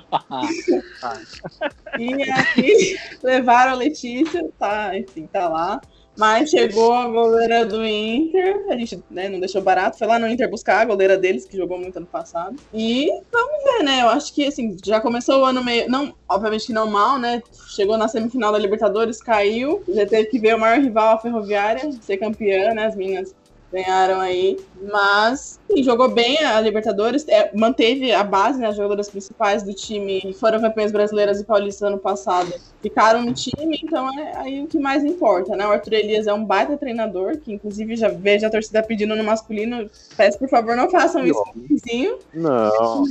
E 1.99 2.23
aqui 2.31 2.97
levaram 3.23 3.73
a 3.73 3.75
Letícia, 3.75 4.49
tá, 4.59 4.97
enfim, 4.97 5.27
tá 5.27 5.49
lá. 5.49 5.81
Mas 6.19 6.51
chegou 6.51 6.93
a 6.93 7.07
goleira 7.07 7.65
do 7.65 7.87
Inter, 7.87 8.67
a 8.69 8.77
gente 8.77 9.01
né, 9.09 9.29
não 9.29 9.39
deixou 9.39 9.63
barato, 9.63 9.97
foi 9.97 10.09
lá 10.09 10.19
no 10.19 10.29
Inter 10.29 10.51
buscar 10.51 10.81
a 10.81 10.85
goleira 10.85 11.17
deles, 11.17 11.45
que 11.45 11.57
jogou 11.57 11.79
muito 11.79 11.97
ano 11.97 12.07
passado. 12.07 12.57
E 12.75 13.09
vamos 13.31 13.65
ver, 13.65 13.85
né? 13.85 14.03
Eu 14.03 14.09
acho 14.09 14.35
que 14.35 14.45
assim, 14.45 14.77
já 14.85 15.01
começou 15.01 15.43
o 15.43 15.45
ano 15.45 15.63
meio. 15.63 15.89
Não, 15.89 16.13
obviamente 16.29 16.67
que 16.67 16.73
não 16.73 16.91
mal, 16.91 17.21
né? 17.21 17.41
Chegou 17.69 17.97
na 17.97 18.09
semifinal 18.09 18.51
da 18.51 18.59
Libertadores, 18.59 19.23
caiu, 19.23 19.81
já 19.89 20.05
teve 20.05 20.25
que 20.25 20.41
ver 20.41 20.57
o 20.57 20.59
maior 20.59 20.81
rival, 20.81 21.15
a 21.15 21.21
Ferroviária, 21.21 21.89
ser 22.03 22.17
campeã, 22.17 22.75
né? 22.75 22.87
As 22.87 22.97
meninas 22.97 23.33
ganharam 23.73 24.21
aí. 24.21 24.59
Mas 24.91 25.59
sim, 25.71 25.83
jogou 25.83 26.09
bem 26.09 26.39
a 26.45 26.61
Libertadores, 26.61 27.27
é, 27.29 27.51
manteve 27.55 28.13
a 28.13 28.23
base, 28.23 28.59
né? 28.59 28.69
As 28.69 28.77
jogadoras 28.77 29.09
principais 29.11 29.63
do 29.63 29.75
time 29.75 30.21
que 30.21 30.33
foram 30.33 30.61
campeãs 30.61 30.93
brasileiras 30.93 31.41
e 31.41 31.45
paulistas 31.45 31.83
ano 31.89 31.99
passado 31.99 32.53
ficaram 32.81 33.23
no 33.23 33.33
time, 33.35 33.81
então 33.83 34.09
é 34.19 34.37
aí 34.37 34.63
o 34.63 34.67
que 34.69 34.79
mais 34.79 35.05
importa, 35.05 35.57
né? 35.57 35.67
O 35.67 35.71
Arthur 35.73 35.95
Elias 35.95 36.27
é 36.29 36.33
um 36.33 36.45
baita 36.45 36.77
treinador, 36.77 37.37
que 37.39 37.53
inclusive 37.53 37.97
já 37.97 38.09
vejo 38.09 38.47
a 38.47 38.51
torcida 38.51 38.83
pedindo 38.83 39.17
no 39.17 39.25
masculino. 39.25 39.91
Peço, 40.17 40.39
por 40.39 40.49
favor, 40.49 40.77
não 40.77 40.89
façam 40.89 41.27
isso, 41.27 41.43
vizinho. 41.57 42.19
Não. 42.33 43.05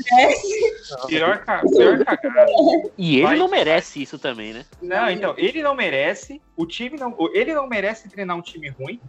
Pior, 1.08 1.40
ca- 1.44 1.62
pior 1.70 2.04
cagada. 2.06 2.52
E 2.98 3.18
ele 3.18 3.24
Vai. 3.24 3.38
não 3.38 3.48
merece 3.50 4.02
isso 4.02 4.18
também, 4.18 4.54
né? 4.54 4.66
Não, 4.82 5.10
então, 5.10 5.34
ele 5.38 5.62
não 5.62 5.76
merece, 5.76 6.42
o 6.56 6.66
time 6.66 6.98
não. 6.98 7.14
Ele 7.34 7.54
não 7.54 7.68
merece 7.68 8.10
treinar 8.10 8.38
um 8.38 8.42
time 8.42 8.70
ruim. 8.70 9.00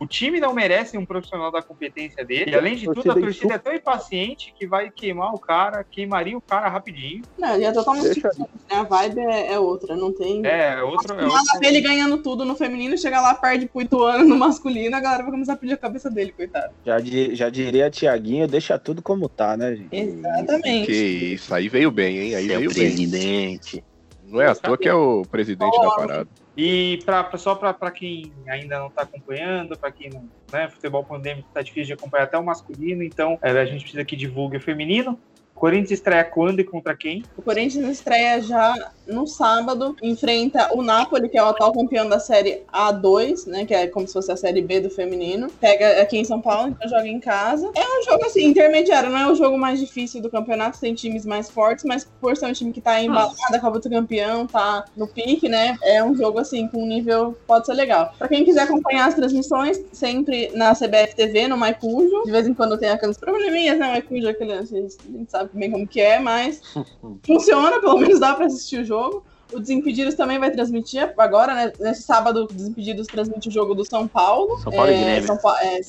O 0.00 0.06
time 0.06 0.38
não 0.38 0.52
merece 0.54 0.96
um 0.96 1.04
profissional 1.04 1.50
da 1.50 1.60
competência 1.60 2.24
dele. 2.24 2.52
E 2.52 2.54
além 2.54 2.76
de 2.76 2.86
tudo, 2.86 3.10
a 3.10 3.14
Torcida 3.14 3.54
é 3.54 3.58
tão 3.58 3.74
impaciente 3.74 4.54
que 4.56 4.66
vai 4.66 4.90
queimar 4.90 5.34
o 5.34 5.38
cara, 5.38 5.82
queimaria 5.82 6.36
o 6.38 6.40
cara 6.40 6.68
rapidinho. 6.68 7.22
Não, 7.36 7.54
ele 7.54 7.64
é 7.64 7.72
totalmente 7.72 8.04
Deixa- 8.04 8.28
diferente, 8.28 8.50
né? 8.70 8.76
A 8.78 8.82
vibe 8.84 9.18
é, 9.20 9.52
é 9.54 9.58
outra, 9.58 9.96
não 9.96 10.12
tem. 10.12 10.46
É, 10.46 10.80
outro. 10.82 11.14
É 11.18 11.24
outro... 11.24 11.38
a 11.56 11.58
ver 11.58 11.66
ele 11.66 11.80
ganhando 11.80 12.18
tudo 12.18 12.44
no 12.44 12.54
feminino, 12.54 12.96
chega 12.96 13.20
lá, 13.20 13.34
perde 13.34 13.66
pro 13.66 13.82
Ituano 13.82 14.24
no 14.24 14.36
masculino, 14.36 14.96
a 14.96 15.00
galera 15.00 15.22
vai 15.24 15.32
começar 15.32 15.54
a 15.54 15.56
pedir 15.56 15.72
a 15.72 15.76
cabeça 15.78 16.08
dele, 16.08 16.30
coitado. 16.32 16.72
Já, 16.86 17.00
di- 17.00 17.34
já 17.34 17.48
diria 17.50 17.90
Tiaguinho, 17.90 18.46
deixa 18.46 18.78
tudo 18.78 19.02
como 19.02 19.28
tá, 19.28 19.56
né, 19.56 19.74
gente? 19.74 19.88
Exatamente. 19.96 20.86
Que 20.86 20.92
isso, 20.94 21.52
aí 21.52 21.68
veio 21.68 21.90
bem, 21.90 22.18
hein? 22.18 22.34
Aí 22.36 22.46
Seu 22.46 22.58
veio 22.58 22.70
bem. 22.72 22.78
presidente. 22.86 23.84
Não 24.24 24.40
é 24.40 24.46
à 24.46 24.54
toa 24.54 24.76
que 24.78 24.88
é 24.88 24.94
o 24.94 25.22
presidente 25.30 25.76
da 25.80 25.90
parada. 25.90 26.28
E 26.60 26.98
pra, 27.04 27.22
pra- 27.22 27.38
só 27.38 27.54
para 27.54 27.90
quem 27.92 28.32
ainda 28.48 28.80
não 28.80 28.88
está 28.88 29.02
acompanhando, 29.02 29.78
para 29.78 29.92
quem 29.92 30.10
não. 30.10 30.28
Né, 30.52 30.68
futebol 30.68 31.04
pandêmico 31.04 31.48
tá 31.54 31.62
difícil 31.62 31.86
de 31.86 31.92
acompanhar 31.92 32.24
até 32.24 32.36
o 32.36 32.44
masculino, 32.44 33.04
então 33.04 33.38
é, 33.42 33.50
a 33.50 33.64
gente 33.64 33.82
precisa 33.82 34.04
que 34.04 34.16
divulgue 34.16 34.56
o 34.56 34.60
feminino. 34.60 35.20
Corinthians 35.58 35.90
estreia 35.90 36.24
quando 36.24 36.60
e 36.60 36.64
contra 36.64 36.96
quem? 36.96 37.24
O 37.36 37.42
Corinthians 37.42 37.88
estreia 37.88 38.40
já 38.40 38.92
no 39.06 39.26
sábado, 39.26 39.96
enfrenta 40.02 40.74
o 40.74 40.82
Napoli, 40.82 41.28
que 41.28 41.38
é 41.38 41.42
o 41.42 41.46
atual 41.46 41.72
campeão 41.72 42.08
da 42.08 42.20
série 42.20 42.62
A2, 42.72 43.46
né? 43.46 43.64
Que 43.64 43.74
é 43.74 43.86
como 43.86 44.06
se 44.06 44.12
fosse 44.12 44.30
a 44.30 44.36
série 44.36 44.60
B 44.60 44.80
do 44.80 44.90
feminino. 44.90 45.48
Pega 45.60 46.02
aqui 46.02 46.18
em 46.18 46.24
São 46.24 46.40
Paulo, 46.40 46.68
então 46.68 46.88
joga 46.88 47.08
em 47.08 47.18
casa. 47.18 47.70
É 47.74 48.00
um 48.00 48.04
jogo 48.04 48.24
assim, 48.26 48.44
intermediário, 48.44 49.10
não 49.10 49.18
é 49.18 49.30
o 49.30 49.34
jogo 49.34 49.58
mais 49.58 49.80
difícil 49.80 50.20
do 50.20 50.30
campeonato, 50.30 50.78
tem 50.78 50.94
times 50.94 51.24
mais 51.24 51.50
fortes, 51.50 51.84
mas 51.84 52.06
por 52.20 52.36
ser 52.36 52.46
um 52.46 52.52
time 52.52 52.72
que 52.72 52.80
tá 52.80 53.00
embalado, 53.00 53.34
acabou 53.52 53.80
do 53.80 53.90
campeão, 53.90 54.46
tá 54.46 54.84
no 54.96 55.06
pique, 55.06 55.48
né? 55.48 55.76
É 55.82 56.02
um 56.04 56.14
jogo 56.14 56.38
assim, 56.38 56.68
com 56.68 56.82
um 56.82 56.86
nível 56.86 57.36
pode 57.46 57.66
ser 57.66 57.74
legal. 57.74 58.12
Pra 58.18 58.28
quem 58.28 58.44
quiser 58.44 58.62
acompanhar 58.62 59.08
as 59.08 59.14
transmissões, 59.14 59.80
sempre 59.92 60.50
na 60.54 60.74
CBF 60.74 61.16
TV, 61.16 61.48
no 61.48 61.56
Maicujo. 61.56 62.24
De 62.24 62.30
vez 62.30 62.46
em 62.46 62.54
quando 62.54 62.78
tem 62.78 62.90
aqueles 62.90 63.16
probleminhas, 63.16 63.78
né? 63.78 63.86
O 63.86 63.90
Maicujo, 63.90 64.28
aquele, 64.28 64.52
a 64.52 64.62
gente 64.62 64.96
sabe 65.28 65.47
bem 65.52 65.70
como 65.70 65.86
que 65.86 66.00
é, 66.00 66.18
mas 66.18 66.60
funciona, 67.26 67.80
pelo 67.80 67.98
menos 67.98 68.20
dá 68.20 68.34
pra 68.34 68.46
assistir 68.46 68.80
o 68.80 68.84
jogo. 68.84 69.24
O 69.52 69.58
Desimpedidos 69.58 70.14
também 70.14 70.38
vai 70.38 70.50
transmitir 70.50 71.12
agora, 71.16 71.54
né? 71.54 71.72
Nesse 71.80 72.02
sábado, 72.02 72.44
o 72.44 72.46
Desimpedidos 72.52 73.06
transmite 73.06 73.48
o 73.48 73.52
jogo 73.52 73.74
do 73.74 73.84
São 73.84 74.06
Paulo. 74.06 74.58
São 74.60 74.70
Paulo 74.72 74.90
e 74.92 74.98
Grêmio. 74.98 75.26
São, 75.26 75.38
Pa- 75.38 75.58
é, 75.64 75.80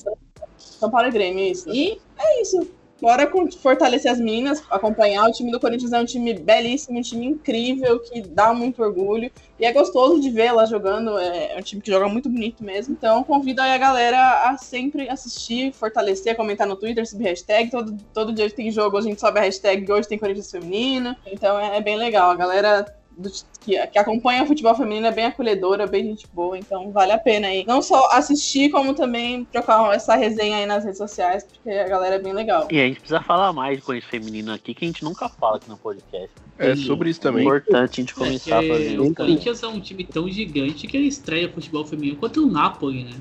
São 0.56 0.90
Paulo 0.90 1.08
e 1.08 1.10
Grêmio, 1.10 1.44
isso. 1.44 1.68
E 1.68 2.00
é 2.18 2.40
isso. 2.40 2.66
Bora 3.00 3.30
fortalecer 3.62 4.12
as 4.12 4.18
meninas, 4.18 4.62
acompanhar. 4.70 5.26
O 5.26 5.32
time 5.32 5.50
do 5.50 5.58
Corinthians 5.58 5.92
é 5.92 6.00
um 6.00 6.04
time 6.04 6.34
belíssimo, 6.34 6.98
um 6.98 7.02
time 7.02 7.26
incrível, 7.26 7.98
que 8.00 8.20
dá 8.20 8.52
muito 8.52 8.82
orgulho. 8.82 9.30
E 9.58 9.64
é 9.64 9.72
gostoso 9.72 10.20
de 10.20 10.30
ver 10.30 10.46
ela 10.46 10.66
jogando. 10.66 11.18
É 11.18 11.56
um 11.58 11.62
time 11.62 11.80
que 11.80 11.90
joga 11.90 12.08
muito 12.08 12.28
bonito 12.28 12.62
mesmo. 12.62 12.92
Então, 12.92 13.24
convido 13.24 13.62
aí 13.62 13.72
a 13.72 13.78
galera 13.78 14.50
a 14.50 14.58
sempre 14.58 15.08
assistir, 15.08 15.72
fortalecer, 15.72 16.36
comentar 16.36 16.66
no 16.66 16.76
Twitter, 16.76 17.06
subir 17.08 17.24
hashtag. 17.24 17.70
Todo, 17.70 17.96
todo 18.12 18.32
dia 18.32 18.50
tem 18.50 18.70
jogo, 18.70 18.98
a 18.98 19.00
gente 19.00 19.20
sobe 19.20 19.38
a 19.38 19.42
hashtag 19.42 19.90
hoje 19.90 20.06
tem 20.06 20.18
Corinthians 20.18 20.50
Feminino. 20.50 21.16
Então 21.26 21.58
é, 21.58 21.78
é 21.78 21.80
bem 21.80 21.96
legal. 21.96 22.30
A 22.30 22.36
galera 22.36 22.99
do- 23.20 23.30
que, 23.60 23.86
que 23.88 23.98
acompanha 23.98 24.42
o 24.42 24.46
futebol 24.46 24.74
feminino 24.74 25.06
é 25.06 25.12
bem 25.12 25.26
acolhedora, 25.26 25.86
bem 25.86 26.04
gente 26.04 26.26
boa, 26.32 26.56
então 26.58 26.90
vale 26.90 27.12
a 27.12 27.18
pena 27.18 27.48
aí. 27.48 27.64
Não 27.66 27.82
só 27.82 28.08
assistir, 28.12 28.70
como 28.70 28.94
também 28.94 29.44
trocar 29.44 29.94
essa 29.94 30.14
resenha 30.16 30.56
aí 30.56 30.66
nas 30.66 30.82
redes 30.82 30.98
sociais, 30.98 31.44
porque 31.44 31.70
a 31.70 31.86
galera 31.86 32.14
é 32.16 32.18
bem 32.18 32.32
legal. 32.32 32.66
E 32.70 32.80
a 32.80 32.86
gente 32.86 33.00
precisa 33.00 33.20
falar 33.20 33.52
mais 33.52 33.76
de 33.76 33.82
Corinthians 33.82 34.10
feminino 34.10 34.52
aqui, 34.52 34.72
que 34.74 34.84
a 34.84 34.88
gente 34.88 35.04
nunca 35.04 35.28
fala 35.28 35.56
aqui 35.58 35.68
no 35.68 35.76
podcast. 35.76 36.30
É 36.58 36.76
sobre 36.76 37.08
isso 37.08 37.20
também. 37.20 37.44
Importante 37.44 38.00
a 38.00 38.02
gente 38.02 38.14
começar 38.14 38.58
a 38.58 38.64
É, 38.64 38.68
fazer 38.68 39.00
o. 39.00 39.14
Corinthians 39.14 39.62
é 39.62 39.66
um 39.66 39.80
time 39.80 40.04
tão 40.04 40.28
gigante 40.28 40.86
que 40.86 40.94
ele 40.96 41.06
estreia 41.06 41.48
futebol 41.50 41.84
feminino 41.86 42.16
quanto 42.16 42.42
o 42.44 42.50
Napoli, 42.50 43.04
né? 43.04 43.12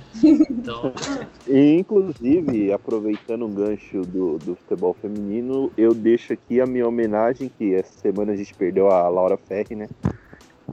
Então, 0.49 0.91
E, 1.47 1.73
inclusive, 1.79 2.71
aproveitando 2.71 3.45
o 3.45 3.47
gancho 3.47 4.01
do, 4.01 4.37
do 4.37 4.55
futebol 4.55 4.93
feminino, 4.93 5.71
eu 5.77 5.93
deixo 5.93 6.33
aqui 6.33 6.61
a 6.61 6.65
minha 6.65 6.87
homenagem, 6.87 7.49
que 7.57 7.73
essa 7.73 7.91
semana 7.99 8.33
a 8.33 8.35
gente 8.35 8.53
perdeu 8.53 8.89
a 8.89 9.07
Laura 9.09 9.37
Ferri, 9.37 9.75
né? 9.75 9.88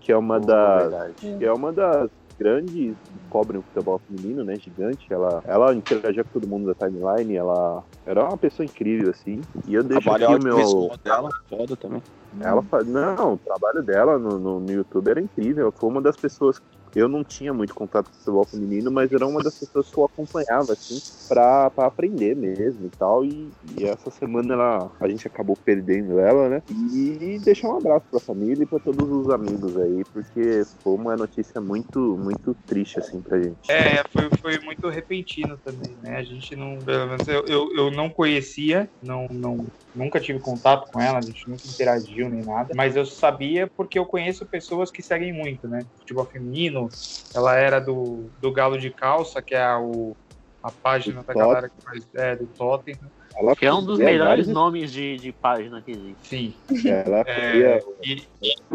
Que 0.00 0.12
é 0.12 0.16
uma 0.16 0.38
das. 0.38 1.14
Que 1.16 1.44
é 1.44 1.52
uma 1.52 1.72
das 1.72 2.10
grandes 2.38 2.94
cobrem 3.30 3.60
o 3.60 3.62
futebol 3.62 4.00
feminino, 4.06 4.44
né? 4.44 4.56
Gigante. 4.56 5.06
Ela, 5.10 5.42
ela 5.46 5.74
interagia 5.74 6.22
com 6.22 6.38
todo 6.38 6.46
mundo 6.46 6.72
da 6.72 6.74
timeline, 6.74 7.34
ela 7.34 7.82
era 8.04 8.24
uma 8.24 8.36
pessoa 8.36 8.64
incrível, 8.64 9.10
assim. 9.10 9.40
E 9.66 9.74
eu 9.74 9.82
deixo 9.82 10.10
aqui 10.10 10.24
o 10.24 10.42
meu. 10.42 10.90
dela, 11.02 11.30
foda 11.48 11.76
também. 11.76 12.02
Ela 12.40 12.62
faz. 12.62 12.86
Não, 12.86 13.34
o 13.34 13.38
trabalho 13.38 13.82
dela 13.82 14.18
no, 14.18 14.38
no, 14.38 14.60
no 14.60 14.70
YouTube 14.70 15.10
era 15.10 15.20
incrível. 15.20 15.72
Foi 15.72 15.88
uma 15.88 16.02
das 16.02 16.16
pessoas. 16.16 16.60
Eu 16.96 17.08
não 17.08 17.22
tinha 17.22 17.52
muito 17.52 17.74
contato 17.74 18.06
com 18.06 18.16
futebol 18.16 18.46
feminino, 18.46 18.90
mas 18.90 19.12
era 19.12 19.26
uma 19.26 19.42
das 19.42 19.54
pessoas 19.54 19.90
que 19.90 19.98
eu 19.98 20.04
acompanhava, 20.06 20.72
assim, 20.72 20.98
pra, 21.28 21.68
pra 21.68 21.86
aprender 21.88 22.34
mesmo 22.34 22.86
e 22.86 22.90
tal. 22.90 23.22
E, 23.22 23.50
e 23.78 23.84
essa 23.84 24.10
semana 24.10 24.54
ela, 24.54 24.90
a 24.98 25.06
gente 25.06 25.26
acabou 25.26 25.58
perdendo 25.62 26.18
ela, 26.18 26.48
né? 26.48 26.62
E 26.70 27.38
deixar 27.44 27.68
um 27.68 27.76
abraço 27.76 28.06
pra 28.10 28.18
família 28.18 28.62
e 28.62 28.66
pra 28.66 28.78
todos 28.78 29.10
os 29.10 29.28
amigos 29.28 29.76
aí, 29.76 30.04
porque 30.10 30.62
foi 30.82 30.94
uma 30.94 31.14
notícia 31.18 31.60
muito, 31.60 32.16
muito 32.16 32.54
triste, 32.66 32.98
assim, 32.98 33.20
pra 33.20 33.38
gente. 33.38 33.70
É, 33.70 34.02
foi, 34.10 34.30
foi 34.40 34.64
muito 34.64 34.88
repentino 34.88 35.58
também, 35.58 35.98
né? 36.00 36.16
A 36.16 36.24
gente 36.24 36.56
não, 36.56 36.82
pelo 36.82 37.08
menos 37.08 37.28
eu, 37.28 37.44
eu, 37.46 37.76
eu 37.76 37.90
não 37.90 38.08
conhecia, 38.08 38.88
não, 39.02 39.26
não, 39.30 39.66
nunca 39.96 40.20
tive 40.20 40.38
contato 40.38 40.86
com 40.92 41.00
ela, 41.00 41.18
a 41.18 41.22
gente 41.22 41.48
nunca 41.48 41.66
interagiu 41.66 42.28
nem 42.28 42.44
nada, 42.44 42.74
mas 42.74 42.94
eu 42.94 43.06
sabia 43.06 43.68
porque 43.76 43.98
eu 43.98 44.04
conheço 44.04 44.46
pessoas 44.46 44.90
que 44.90 45.02
seguem 45.02 45.32
muito, 45.32 45.66
né? 45.66 45.84
Futebol 45.98 46.26
feminino, 46.26 46.85
ela 47.34 47.56
era 47.56 47.80
do, 47.80 48.30
do 48.38 48.52
Galo 48.52 48.78
de 48.78 48.90
Calça, 48.90 49.42
que 49.42 49.54
é 49.54 49.62
a, 49.62 49.78
o, 49.78 50.16
a 50.62 50.70
página 50.70 51.16
da 51.16 51.22
Tottenham. 51.24 51.48
galera 51.48 51.68
que 51.68 51.82
faz, 51.82 52.08
é, 52.14 52.36
do 52.36 52.46
Tottenham. 52.48 53.10
Ela 53.38 53.54
Que 53.54 53.66
é 53.66 53.72
um 53.72 53.84
dos 53.84 53.98
melhores 53.98 54.48
nomes 54.48 54.92
de, 54.92 55.18
de 55.18 55.32
página 55.32 55.82
que 55.82 55.90
existe. 55.90 56.28
Sim. 56.28 56.54
Ela 56.88 57.24
É, 57.26 57.80
e- 58.04 58.26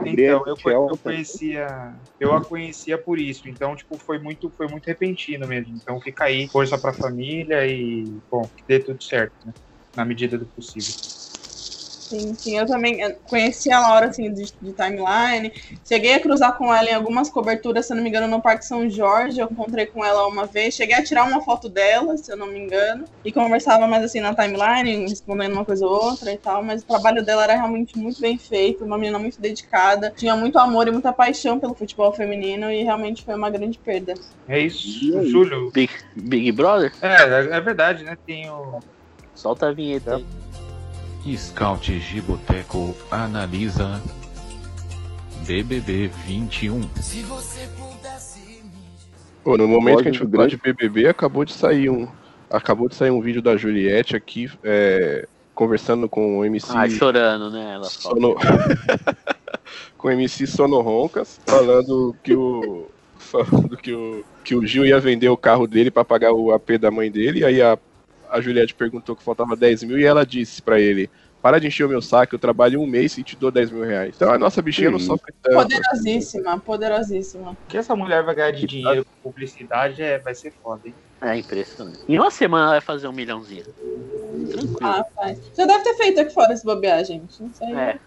então, 0.06 0.44
eu, 0.48 0.56
eu 0.66 0.98
conhecia, 0.98 1.68
eu 2.20 2.34
a 2.34 2.44
conhecia 2.44 2.98
por 2.98 3.20
isso. 3.20 3.48
Então, 3.48 3.76
tipo, 3.76 3.98
foi 4.00 4.20
muito, 4.20 4.52
foi 4.58 4.68
muito 4.68 4.86
repentino 4.86 5.48
mesmo. 5.48 5.76
Então, 5.76 6.00
fica 6.02 6.26
aí, 6.26 6.48
força 6.48 6.78
pra 6.78 6.94
família 6.94 7.66
e, 7.68 8.20
bom, 8.30 8.48
que 8.56 8.64
dê 8.68 8.80
tudo 8.80 9.02
certo, 9.04 9.36
né? 9.46 9.54
Na 9.96 10.06
medida 10.06 10.38
do 10.38 10.46
possível. 10.46 10.94
Sim, 12.12 12.34
sim, 12.34 12.58
eu 12.58 12.66
também 12.66 13.00
conheci 13.30 13.72
a 13.72 13.80
Laura 13.80 14.08
assim, 14.08 14.34
de, 14.34 14.52
de 14.62 14.74
timeline. 14.74 15.50
Cheguei 15.88 16.16
a 16.16 16.20
cruzar 16.20 16.58
com 16.58 16.74
ela 16.74 16.90
em 16.90 16.94
algumas 16.94 17.30
coberturas, 17.30 17.86
se 17.86 17.94
eu 17.94 17.96
não 17.96 18.04
me 18.04 18.10
engano, 18.10 18.28
no 18.28 18.42
Parque 18.42 18.66
São 18.66 18.90
Jorge. 18.90 19.40
Eu 19.40 19.48
encontrei 19.50 19.86
com 19.86 20.04
ela 20.04 20.28
uma 20.28 20.46
vez. 20.46 20.76
Cheguei 20.76 20.96
a 20.96 21.04
tirar 21.04 21.24
uma 21.24 21.40
foto 21.42 21.70
dela, 21.70 22.18
se 22.18 22.30
eu 22.30 22.36
não 22.36 22.48
me 22.48 22.60
engano. 22.60 23.06
E 23.24 23.32
conversava 23.32 23.88
mais 23.88 24.04
assim 24.04 24.20
na 24.20 24.36
timeline, 24.36 25.08
respondendo 25.08 25.54
uma 25.54 25.64
coisa 25.64 25.86
ou 25.86 25.94
outra 25.94 26.34
e 26.34 26.38
tal. 26.38 26.62
Mas 26.62 26.82
o 26.82 26.86
trabalho 26.86 27.24
dela 27.24 27.46
era 27.46 27.54
realmente 27.54 27.98
muito 27.98 28.20
bem 28.20 28.38
feito, 28.38 28.84
uma 28.84 28.98
menina 28.98 29.18
muito 29.18 29.40
dedicada. 29.40 30.12
Tinha 30.14 30.36
muito 30.36 30.60
amor 30.60 30.90
e 30.90 30.92
muita 30.92 31.14
paixão 31.14 31.62
pelo 31.62 31.74
futebol 31.74 32.12
feminino 32.12 32.70
e 32.70 32.84
realmente 32.84 33.24
foi 33.24 33.36
uma 33.36 33.50
grande 33.50 33.80
perda. 33.80 34.16
É 34.50 34.60
isso, 34.60 35.24
Júlio. 35.30 35.72
Big, 35.72 35.94
Big 36.14 36.52
Brother? 36.52 36.92
É, 37.02 37.24
é, 37.24 37.58
é 37.58 37.62
verdade, 37.62 38.04
né? 38.04 38.18
Tem 38.26 38.50
o. 38.50 38.82
Solta 39.34 39.70
a 39.70 39.72
vinheta 39.72 40.18
aí. 40.18 40.26
Scout 41.38 42.00
Giboteco 42.00 42.96
analisa 43.12 44.02
BBB 45.46 46.08
21. 46.26 46.82
Se 47.00 47.22
você 47.22 47.68
pudesse 47.78 48.64
Pô, 49.44 49.56
no 49.56 49.68
momento 49.68 50.02
que 50.04 50.10
a 50.10 50.12
Pode, 50.12 50.18
gente 50.18 50.32
fala 50.32 50.48
de 50.48 50.58
BBB, 50.58 51.08
acabou 51.08 51.46
de 51.46 51.54
sair 51.54 51.90
um, 51.90 52.08
acabou 52.50 52.90
de 52.90 52.96
sair 52.96 53.12
um 53.12 53.22
vídeo 53.22 53.42
da 53.42 53.56
Juliette 53.56 54.16
aqui, 54.16 54.50
é, 54.64 55.28
conversando 55.54 56.10
com 56.10 56.40
o 56.40 56.46
MC 56.46 56.72
Ah, 56.76 56.90
chorando, 56.90 57.50
né? 57.52 57.74
Ela. 57.76 57.86
Sono... 57.86 58.36
com 59.98 60.08
o 60.08 60.12
MC 60.12 60.48
Sono 60.48 60.82
Roncas, 60.82 61.40
falando 61.46 62.16
que 62.24 62.34
o 62.34 62.88
falando 63.18 63.78
que 63.78 63.94
o 63.94 64.24
que 64.44 64.56
o 64.56 64.66
Gil 64.66 64.86
ia 64.86 65.00
vender 65.00 65.30
o 65.30 65.38
carro 65.38 65.68
dele 65.68 65.92
pra 65.92 66.04
pagar 66.04 66.34
o 66.34 66.52
AP 66.52 66.78
da 66.80 66.90
mãe 66.90 67.12
dele, 67.12 67.40
e 67.40 67.46
aí 67.46 67.62
a, 67.62 67.78
a 68.32 68.42
Juliette 68.42 68.74
perguntou 68.74 69.16
que 69.16 69.24
faltava 69.24 69.56
10 69.56 69.84
mil 69.84 70.00
e 70.00 70.06
ela 70.06 70.26
disse 70.26 70.62
pra 70.62 70.80
ele. 70.80 71.10
Para 71.42 71.60
de 71.60 71.68
encher 71.68 71.86
o 71.86 71.90
meu 71.90 72.02
saco, 72.04 72.36
eu 72.36 72.40
trabalho 72.40 72.80
um 72.80 72.86
mês 72.86 73.18
e 73.18 73.24
te 73.24 73.36
dou 73.36 73.50
10 73.52 73.72
mil 73.72 73.84
reais. 73.84 74.14
Então 74.16 74.32
a 74.32 74.38
nossa 74.38 74.62
bichinha 74.62 74.92
não 74.92 75.00
Sim. 75.00 75.08
sofre 75.08 75.34
tanto. 75.42 75.56
Poderosíssima, 75.56 76.60
poderosíssima. 76.60 77.52
O 77.52 77.58
que 77.68 77.78
essa 77.78 77.96
mulher 77.96 78.24
vai 78.24 78.36
ganhar 78.36 78.52
de 78.52 78.68
dinheiro 78.68 79.04
com 79.06 79.30
publicidade 79.32 80.02
é, 80.04 80.20
vai 80.20 80.36
ser 80.36 80.54
foda, 80.62 80.88
hein? 80.88 80.94
É 81.22 81.36
impressionante. 81.38 82.00
Em 82.08 82.18
uma 82.20 82.30
semana 82.30 82.64
ela 82.66 82.72
vai 82.74 82.82
fazer 82.82 83.08
um 83.08 83.12
milhãozinho. 83.12 83.64
Tranquilo. 83.64 84.78
Ah, 84.82 85.04
faz. 85.16 85.40
Já 85.58 85.66
deve 85.66 85.84
ter 85.84 85.94
feito 85.96 86.20
aqui 86.22 86.34
fora 86.34 86.54
esse 86.54 86.64
bobear, 86.64 87.04
gente. 87.06 87.42
Não 87.42 87.52
sei. 87.54 87.74
É. 87.76 88.00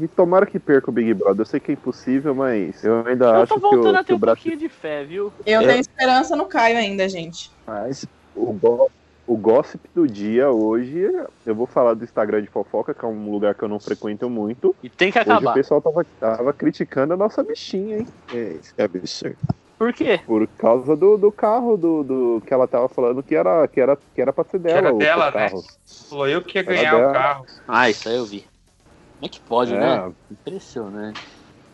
E 0.00 0.06
tomara 0.08 0.46
que 0.46 0.58
perca 0.60 0.90
o 0.90 0.92
Big 0.94 1.12
Brother. 1.14 1.40
Eu 1.40 1.46
sei 1.46 1.58
que 1.58 1.72
é 1.72 1.74
impossível, 1.74 2.32
mas 2.34 2.84
eu 2.84 3.04
ainda 3.06 3.24
Eu 3.26 3.34
acho 3.42 3.54
tô 3.54 3.60
que 3.60 3.66
o, 3.66 3.70
voltando 3.70 3.96
a 3.96 4.04
ter 4.04 4.12
o 4.12 4.16
um 4.16 4.18
Brasil. 4.20 4.42
pouquinho 4.42 4.56
de 4.56 4.68
fé, 4.68 5.04
viu? 5.04 5.32
Eu 5.44 5.62
É. 5.62 5.66
tenho 5.66 5.80
esperança 5.80 6.36
no 6.36 6.46
Caio 6.46 6.76
ainda, 6.78 7.08
gente. 7.08 7.50
Mas 7.66 8.06
o, 8.34 8.52
go- 8.52 8.90
o 9.26 9.36
gossip 9.36 9.80
do 9.94 10.06
dia 10.06 10.50
hoje, 10.50 11.10
eu 11.46 11.54
vou 11.54 11.66
falar 11.66 11.94
do 11.94 12.04
Instagram 12.04 12.42
de 12.42 12.48
fofoca, 12.48 12.92
que 12.94 13.04
é 13.04 13.08
um 13.08 13.30
lugar 13.30 13.54
que 13.54 13.62
eu 13.62 13.68
não 13.68 13.80
frequento 13.80 14.28
muito. 14.28 14.74
E 14.82 14.88
tem 14.88 15.10
que 15.10 15.18
Hoje 15.18 15.28
o 15.28 15.32
acabar. 15.32 15.54
pessoal 15.54 15.80
tava, 15.80 16.04
tava 16.20 16.52
criticando 16.52 17.14
a 17.14 17.16
nossa 17.16 17.42
bichinha, 17.42 17.98
hein? 17.98 18.06
É, 18.32 18.38
isso 18.60 18.74
é 18.76 18.84
absurdo. 18.84 19.36
Por 19.78 19.92
quê? 19.92 20.20
Por 20.24 20.46
causa 20.56 20.94
do, 20.96 21.18
do 21.18 21.32
carro 21.32 21.76
do, 21.76 22.04
do 22.04 22.42
que 22.46 22.54
ela 22.54 22.66
tava 22.68 22.88
falando 22.88 23.22
que 23.22 23.34
era, 23.34 23.66
que 23.66 23.80
era, 23.80 23.96
que 24.14 24.22
era 24.22 24.32
pra 24.32 24.44
ser 24.44 24.58
dela. 24.58 24.78
era 24.78 24.94
o 24.94 24.98
dela, 24.98 25.24
né? 25.26 25.48
carro. 25.50 25.62
Falou 26.08 26.28
eu 26.28 26.40
que 26.42 26.56
ia 26.58 26.62
Era 26.62 26.72
ganhar 26.74 26.94
dela. 26.96 27.10
o 27.10 27.12
carro. 27.12 27.46
Ah, 27.66 27.90
isso 27.90 28.08
aí 28.08 28.16
eu 28.16 28.24
vi. 28.24 28.40
Como 28.40 29.26
é 29.26 29.28
que 29.28 29.40
pode, 29.40 29.74
É. 29.74 29.78
né? 29.78 30.12
Impressionante. 30.30 31.20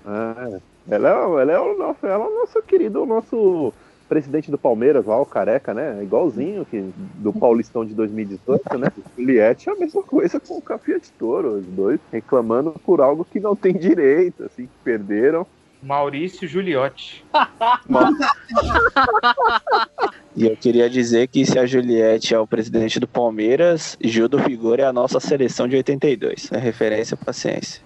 É. 0.07 0.61
Ela, 0.95 1.09
é, 1.11 1.43
ela, 1.43 1.53
é 1.53 1.59
o 1.61 1.77
nosso, 1.79 2.07
ela 2.07 2.25
é 2.25 2.29
o 2.29 2.41
nosso 2.41 2.63
querido, 2.63 3.03
o 3.03 3.07
nosso 3.07 3.73
presidente 4.11 4.51
do 4.51 4.59
Palmeiras 4.59 5.07
lá, 5.07 5.21
o 5.21 5.25
Careca, 5.25 5.73
né? 5.73 6.03
Igualzinho 6.03 6.65
que 6.65 6.93
do 7.15 7.33
Paulistão 7.33 7.87
de 7.87 7.95
2018, 7.95 8.77
né? 8.77 8.89
Juliette 9.17 9.69
é 9.69 9.73
a 9.73 9.77
mesma 9.77 10.03
coisa 10.03 10.41
com 10.41 10.59
o 10.59 10.63
Café 10.63 10.99
de 10.99 11.13
Touro, 11.13 11.59
os 11.59 11.67
dois 11.67 12.01
reclamando 12.13 12.75
por 12.85 13.01
algo 13.01 13.25
que 13.25 13.39
não 13.39 13.55
tem 13.55 13.73
direito, 13.73 14.43
assim, 14.43 14.65
que 14.65 14.73
perderam. 14.83 15.47
Maurício 15.81 16.47
Juliotti. 16.47 17.25
E 20.37 20.47
eu 20.47 20.57
queria 20.57 20.89
dizer 20.89 21.27
que 21.27 21.45
se 21.45 21.59
a 21.59 21.67
Juliette 21.67 22.35
é 22.35 22.39
o 22.39 22.47
presidente 22.47 23.01
do 23.01 23.09
Palmeiras, 23.09 23.99
Gil 24.01 24.29
do 24.29 24.39
Vigor 24.39 24.79
é 24.79 24.85
a 24.85 24.93
nossa 24.93 25.19
seleção 25.19 25.67
de 25.67 25.75
82. 25.75 26.53
É 26.53 26.59
referência 26.59 27.17
pra 27.17 27.33
ciência. 27.33 27.83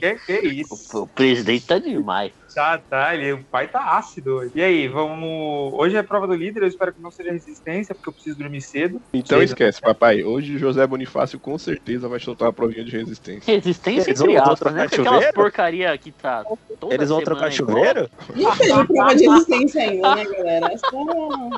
Que, 0.00 0.14
que 0.40 0.48
isso? 0.48 1.02
O 1.02 1.06
presidente 1.06 1.66
tá 1.66 1.78
demais. 1.78 2.32
Já 2.54 2.76
tá, 2.78 3.14
ele, 3.14 3.32
o 3.32 3.44
pai 3.44 3.66
tá 3.66 3.96
ácido 3.96 4.34
hoje. 4.36 4.52
E 4.54 4.62
aí, 4.62 4.86
vamos. 4.86 5.72
Hoje 5.74 5.96
é 5.96 6.02
prova 6.02 6.26
do 6.26 6.34
líder, 6.34 6.62
eu 6.62 6.68
espero 6.68 6.92
que 6.92 7.00
não 7.00 7.10
seja 7.10 7.32
resistência, 7.32 7.94
porque 7.94 8.10
eu 8.10 8.12
preciso 8.12 8.38
dormir 8.38 8.60
cedo. 8.60 9.00
Então 9.12 9.42
esquece, 9.42 9.80
papai. 9.80 10.22
Hoje 10.22 10.58
José 10.58 10.86
Bonifácio 10.86 11.38
com 11.38 11.56
certeza 11.56 12.08
vai 12.08 12.20
soltar 12.20 12.48
uma 12.48 12.52
provinha 12.52 12.84
de 12.84 12.90
resistência. 12.90 13.54
Resistência 13.54 14.10
Eles 14.10 14.20
entre 14.20 14.36
aspas, 14.36 14.74
né? 14.74 14.82
Porque 14.82 15.00
aquelas 15.00 15.14
chuveiro? 15.14 15.34
porcaria 15.34 15.96
que 15.98 16.12
tá 16.12 16.44
toda 16.78 16.94
Eles 16.94 17.08
vão 17.08 17.22
trocar 17.22 17.50
chuveiro? 17.50 18.10
Não 18.36 18.56
teve 18.56 18.86
prova 18.86 19.14
de 19.14 19.28
resistência 19.28 19.82
ainda, 19.82 20.14
né, 20.14 20.24
galera? 20.24 20.72
É 20.72 20.76
só- 20.78 21.50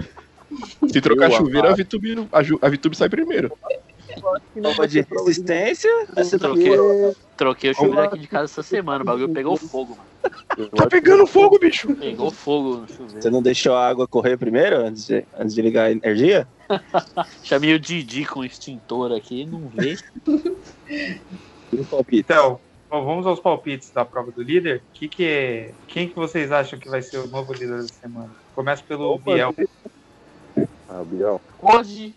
Se 0.89 1.01
trocar 1.01 1.31
Eu 1.31 1.37
chuveiro, 1.37 1.69
a. 1.69 1.75
Vitube, 1.75 2.29
a, 2.33 2.67
a 2.67 2.69
Vitube 2.69 2.97
sai 2.97 3.09
primeiro. 3.09 3.51
Prova 4.21 4.89
de 4.89 5.01
resistência. 5.01 5.91
ser 6.25 6.39
Troquei, 6.39 6.73
troquei 7.37 7.71
o 7.71 7.75
chuveiro 7.75 8.01
aqui 8.01 8.19
de 8.19 8.27
casa 8.27 8.45
essa 8.45 8.63
semana. 8.63 9.03
O 9.03 9.07
bagulho 9.07 9.29
pegou 9.31 9.57
fogo, 9.57 9.97
mano. 9.97 10.71
Tá 10.71 10.87
pegando 10.87 11.27
fogo, 11.27 11.59
bicho. 11.59 11.95
Pegou 11.97 12.31
fogo 12.31 12.77
no 12.79 12.89
chuveiro. 12.89 13.23
Você 13.23 13.31
não 13.31 13.43
deixou 13.43 13.75
a 13.75 13.87
água 13.87 14.07
correr 14.07 14.37
primeiro, 14.37 14.77
antes 14.77 15.07
de, 15.07 15.25
antes 15.39 15.55
de 15.55 15.63
ligar 15.63 15.87
a 15.87 15.93
energia? 15.93 16.49
Chamei 17.43 17.75
o 17.75 17.81
Didi 17.81 18.25
com 18.25 18.45
extintor 18.45 19.13
aqui, 19.13 19.45
não 19.45 19.69
vê. 19.69 19.97
Então, 22.13 22.61
bom, 22.91 23.05
vamos 23.05 23.27
aos 23.27 23.41
palpites 23.41 23.91
da 23.91 24.05
prova 24.05 24.31
do 24.31 24.43
líder. 24.43 24.83
Que 24.93 25.09
que 25.09 25.25
é... 25.25 25.71
Quem 25.89 26.09
que 26.09 26.15
vocês 26.15 26.53
acham 26.53 26.79
que 26.79 26.89
vai 26.89 27.03
ser 27.03 27.19
o 27.19 27.27
novo 27.27 27.53
líder 27.53 27.83
da 27.83 27.89
semana? 27.89 28.31
Começa 28.55 28.83
pelo 28.87 29.19
Biel. 29.19 29.55
Ah, 30.89 31.03
Biel. 31.05 31.41
Hoje, 31.61 32.15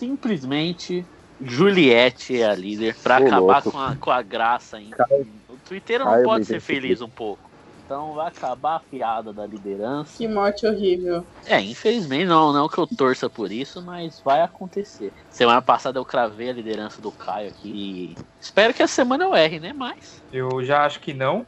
simplesmente, 0.00 1.04
Juliette 1.42 2.40
é 2.40 2.46
a 2.46 2.54
líder 2.54 2.96
pra 3.02 3.20
Ô, 3.20 3.26
acabar 3.26 3.62
com 3.62 3.78
a, 3.78 3.96
com 3.96 4.10
a 4.10 4.22
graça 4.22 4.78
ainda. 4.78 4.96
Caio- 4.96 5.26
O 5.48 5.56
Twitter 5.68 5.98
não 6.00 6.06
Caio 6.06 6.24
pode 6.24 6.44
ser 6.46 6.60
feliz 6.60 7.00
um 7.02 7.08
pouco. 7.08 7.50
Então 7.84 8.14
vai 8.14 8.28
acabar 8.28 8.76
a 8.76 8.80
piada 8.80 9.32
da 9.32 9.44
liderança. 9.44 10.16
Que 10.16 10.26
morte 10.28 10.64
horrível. 10.64 11.24
É, 11.44 11.60
infelizmente 11.60 12.24
não, 12.24 12.52
não 12.52 12.68
que 12.68 12.78
eu 12.78 12.86
torça 12.86 13.28
por 13.28 13.50
isso, 13.50 13.82
mas 13.82 14.20
vai 14.24 14.40
acontecer. 14.42 15.12
Semana 15.28 15.60
passada 15.60 15.98
eu 15.98 16.04
cravei 16.04 16.50
a 16.50 16.52
liderança 16.52 17.02
do 17.02 17.10
Caio 17.10 17.48
aqui. 17.50 18.14
e 18.16 18.22
Espero 18.40 18.72
que 18.72 18.82
a 18.82 18.86
semana 18.86 19.24
eu 19.24 19.34
erre, 19.34 19.58
né? 19.58 19.72
Mas. 19.72 20.22
Eu 20.32 20.64
já 20.64 20.84
acho 20.84 21.00
que 21.00 21.12
não. 21.12 21.44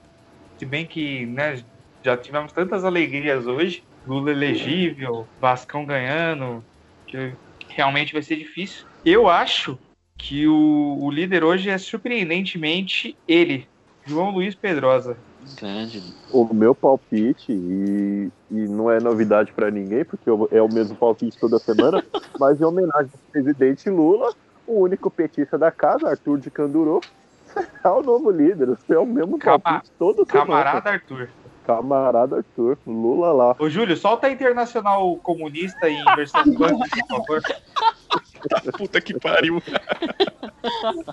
Se 0.59 0.67
bem 0.67 0.85
que, 0.85 1.27
né, 1.27 1.63
já 2.03 2.17
tivemos 2.17 2.53
tantas 2.53 2.85
alegrias 2.85 3.47
hoje. 3.47 3.83
Lula 4.05 4.33
elegível, 4.33 5.29
Vascão 5.41 5.85
ganhando, 5.85 6.65
que 7.07 7.33
realmente 7.75 8.13
vai 8.13 8.23
ser 8.23 8.37
difícil. 8.37 8.85
Eu 9.05 9.29
acho 9.29 9.79
que 10.17 10.47
o, 10.47 10.99
o 11.01 11.11
líder 11.11 11.43
hoje 11.45 11.69
é 11.71 11.79
surpreendentemente 11.79 13.17
ele, 13.27 13.67
João 14.07 14.31
Luiz 14.31 14.55
Pedrosa. 14.55 15.17
Grande. 15.61 16.01
O 16.31 16.53
meu 16.55 16.75
palpite, 16.75 17.51
e, 17.53 18.31
e 18.51 18.55
não 18.69 18.91
é 18.91 19.01
novidade 19.01 19.53
pra 19.53 19.71
ninguém, 19.71 20.05
porque 20.05 20.29
eu- 20.31 20.49
é 20.53 20.63
o 20.63 20.73
mesmo 20.73 20.95
palpite 20.97 21.37
toda 21.39 21.59
semana, 21.59 22.03
mas 22.39 22.61
em 22.61 22.65
homenagem 22.65 23.11
ao 23.13 23.31
presidente 23.33 23.91
Lula, 23.91 24.33
o 24.67 24.81
único 24.81 25.11
petista 25.11 25.59
da 25.59 25.71
casa, 25.73 26.09
Arthur 26.09 26.39
de 26.39 26.51
Canduru, 26.51 27.01
será 27.45 27.95
o 27.99 28.03
novo 28.03 28.31
líder. 28.31 28.77
É 28.89 28.99
o 28.99 29.05
mesmo 29.07 29.37
Cama- 29.39 29.59
palpite 29.59 29.93
todo 29.99 30.25
Camarada 30.25 30.91
Arthur. 30.91 31.29
Camarada 31.67 32.37
Arthur, 32.37 32.79
Lula 32.87 33.33
lá. 33.33 33.57
Ô, 33.59 33.69
Júlio, 33.69 33.97
solta 33.97 34.27
a 34.27 34.31
Internacional 34.31 35.17
Comunista 35.17 35.89
em 35.89 36.03
versão 36.17 36.43
punk, 36.55 36.89
por 37.09 37.27
favor. 37.27 37.43
Puta 38.77 39.01
que 39.01 39.19
pariu. 39.19 39.63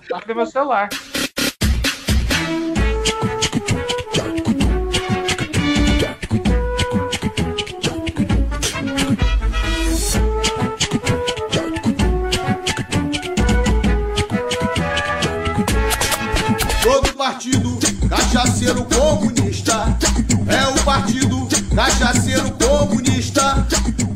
Cadê 0.08 0.34
meu 0.34 0.45
celular? 0.45 0.89
Todo 16.84 17.14
partido 17.16 17.70
cachaceiro 18.10 18.86
comunista 18.86 19.39
partido 21.00 21.36
cachaceiro 21.76 22.52
comunista. 22.58 23.41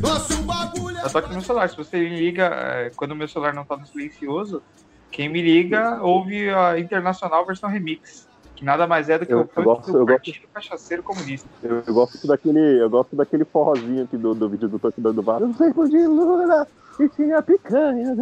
Nosso 0.00 0.42
bagulho 0.42 0.98
é 0.98 1.06
Eu 1.06 1.22
no 1.22 1.28
meu 1.34 1.40
celular. 1.40 1.68
Se 1.70 1.76
você 1.76 2.08
liga, 2.08 2.44
é, 2.44 2.90
quando 2.94 3.12
o 3.12 3.16
meu 3.16 3.26
celular 3.26 3.54
não 3.54 3.64
tá 3.64 3.76
no 3.76 3.86
silencioso, 3.86 4.62
quem 5.10 5.28
me 5.30 5.40
liga 5.40 5.98
ouve 6.02 6.50
a 6.50 6.78
Internacional 6.78 7.46
versão 7.46 7.70
remix. 7.70 8.28
Que 8.54 8.64
nada 8.64 8.86
mais 8.86 9.08
é 9.08 9.18
do 9.18 9.26
que 9.26 9.32
Eu 9.32 9.40
o 9.40 9.46
funk 9.46 9.64
gosto- 9.64 9.92
do 9.92 9.98
eu 9.98 10.06
gosto- 10.06 10.16
Partido 10.24 10.46
Cachaceiro 10.52 11.02
Comunista. 11.02 11.48
Eu, 11.62 11.82
eu 11.86 11.94
gosto 11.94 12.26
daquele, 12.26 12.82
eu 12.82 12.90
gosto 12.90 13.16
daquele 13.16 13.44
forrozinho 13.44 14.04
aqui 14.04 14.16
do, 14.16 14.34
do 14.34 14.48
vídeo 14.48 14.68
do 14.68 14.78
Torcedor 14.78 15.12
do 15.12 15.22
Vale. 15.22 15.46
No 15.46 15.54
tempo 15.54 15.88
de 15.88 16.06
Lula 16.06 16.66
e 17.00 17.08
tinha 17.08 17.42
picanha. 17.42 18.14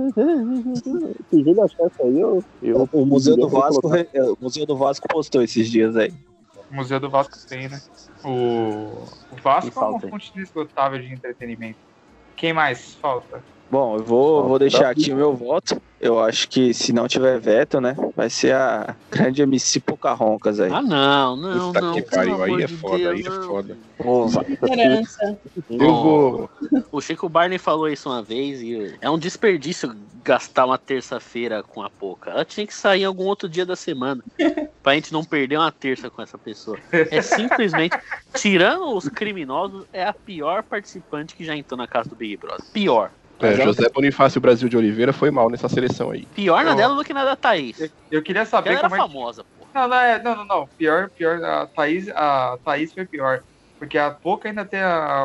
Se 1.30 1.42
Júlio 1.42 1.62
achar 1.64 1.86
isso 1.86 2.02
aí, 2.02 2.18
eu, 2.20 2.42
eu 2.62 2.88
O 2.92 3.04
Museu 3.04 3.34
do 3.36 3.42
eu 3.42 3.48
Vasco, 3.48 3.88
re- 3.88 4.08
é, 4.14 4.22
o 4.22 4.38
Museu 4.40 4.64
do 4.64 4.76
Vasco 4.76 5.06
postou 5.08 5.42
esses 5.42 5.68
dias 5.68 5.94
aí. 5.96 6.12
O 6.72 6.74
Museu 6.74 6.98
do 6.98 7.10
Vasco 7.10 7.36
tem, 7.46 7.68
né? 7.68 7.78
O, 8.24 9.04
o 9.30 9.36
Vasco 9.42 9.78
é 9.78 9.88
uma 9.88 10.00
fonte 10.00 10.32
inesgotável 10.34 10.98
de 10.98 11.12
entretenimento. 11.12 11.78
Quem 12.34 12.54
mais 12.54 12.94
falta? 12.94 13.44
Bom, 13.72 13.96
eu 13.96 14.04
vou, 14.04 14.46
vou 14.46 14.58
deixar 14.58 14.90
aqui 14.90 15.10
o 15.10 15.16
meu 15.16 15.34
voto. 15.34 15.80
Eu 15.98 16.20
acho 16.20 16.46
que 16.46 16.74
se 16.74 16.92
não 16.92 17.08
tiver 17.08 17.40
veto, 17.40 17.80
né, 17.80 17.96
vai 18.14 18.28
ser 18.28 18.54
a 18.54 18.94
grande 19.10 19.40
MC 19.40 19.80
Pocahontas 19.80 20.60
aí. 20.60 20.70
Ah, 20.70 20.82
não, 20.82 21.36
não, 21.36 21.72
Puta 21.72 21.80
não. 21.80 21.94
que 21.94 22.02
pariu, 22.02 22.42
aí 22.42 22.64
é 22.64 22.68
foda, 22.68 22.98
Deus, 22.98 23.14
aí 23.14 23.20
é 23.26 23.46
foda. 23.46 23.78
Porra. 23.96 24.44
Esperança. 24.46 25.38
Eu 25.70 25.78
vou. 25.78 26.50
O 26.92 27.00
Chico 27.00 27.30
Barney 27.30 27.56
falou 27.56 27.88
isso 27.88 28.10
uma 28.10 28.22
vez 28.22 28.60
e 28.60 28.94
é 29.00 29.08
um 29.08 29.18
desperdício 29.18 29.96
gastar 30.22 30.66
uma 30.66 30.76
terça-feira 30.76 31.62
com 31.62 31.82
a 31.82 31.88
Poca. 31.88 32.30
Ela 32.30 32.44
tinha 32.44 32.66
que 32.66 32.74
sair 32.74 33.02
em 33.02 33.06
algum 33.06 33.24
outro 33.24 33.48
dia 33.48 33.64
da 33.64 33.74
semana. 33.74 34.22
pra 34.82 34.96
gente 34.96 35.14
não 35.14 35.24
perder 35.24 35.56
uma 35.56 35.72
terça 35.72 36.10
com 36.10 36.20
essa 36.20 36.36
pessoa. 36.36 36.78
É 36.92 37.22
simplesmente, 37.22 37.96
tirando 38.34 38.94
os 38.94 39.08
criminosos, 39.08 39.86
é 39.94 40.04
a 40.04 40.12
pior 40.12 40.62
participante 40.62 41.34
que 41.34 41.42
já 41.42 41.56
entrou 41.56 41.78
na 41.78 41.86
casa 41.86 42.10
do 42.10 42.16
Big 42.16 42.36
Brother. 42.36 42.66
Pior. 42.70 43.10
É, 43.42 43.56
José 43.56 43.88
Bonifácio 43.92 44.40
Brasil 44.40 44.68
de 44.68 44.76
Oliveira 44.76 45.12
foi 45.12 45.30
mal 45.30 45.50
nessa 45.50 45.68
seleção 45.68 46.10
aí. 46.10 46.26
Pior 46.26 46.64
na 46.64 46.74
dela 46.74 46.94
do 46.94 47.04
que 47.04 47.12
na 47.12 47.24
da 47.24 47.36
Thaís. 47.36 47.78
Eu, 47.78 47.90
eu 48.10 48.22
queria 48.22 48.40
Ela 48.40 48.46
saber 48.46 48.70
era 48.70 48.82
como 48.88 48.94
é 48.94 48.98
que... 48.98 49.04
famosa, 49.04 49.44
pô. 49.44 49.66
Não, 49.74 49.88
não, 49.88 49.96
é, 49.96 50.22
não, 50.22 50.36
não, 50.36 50.46
não. 50.46 50.68
Pior, 50.76 51.10
pior, 51.10 51.42
a 51.42 51.66
Thaís, 51.66 52.08
a 52.08 52.58
Thaís 52.64 52.92
foi 52.92 53.06
pior. 53.06 53.42
Porque 53.78 53.98
a 53.98 54.10
Pouca 54.12 54.48
ainda 54.48 54.64
tem 54.64 54.80
a, 54.80 55.24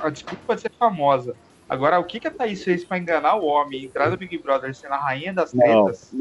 a 0.00 0.10
desculpa 0.10 0.54
de 0.54 0.60
ser 0.62 0.72
famosa. 0.78 1.34
Agora, 1.68 1.98
o 1.98 2.04
que, 2.04 2.20
que 2.20 2.28
a 2.28 2.30
Thaís 2.30 2.62
fez 2.62 2.86
pra 2.86 2.98
enganar 2.98 3.34
o 3.34 3.44
homem, 3.44 3.84
entrar 3.84 4.08
no 4.10 4.16
Big 4.16 4.40
Brother 4.40 4.72
sendo 4.74 4.94
a 4.94 4.98
rainha 4.98 5.34
das 5.34 5.50
tretas? 5.50 6.12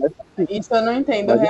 Isso 0.49 0.73
eu 0.73 0.81
não 0.81 0.93
entendo. 0.93 1.27
Mas- 1.27 1.49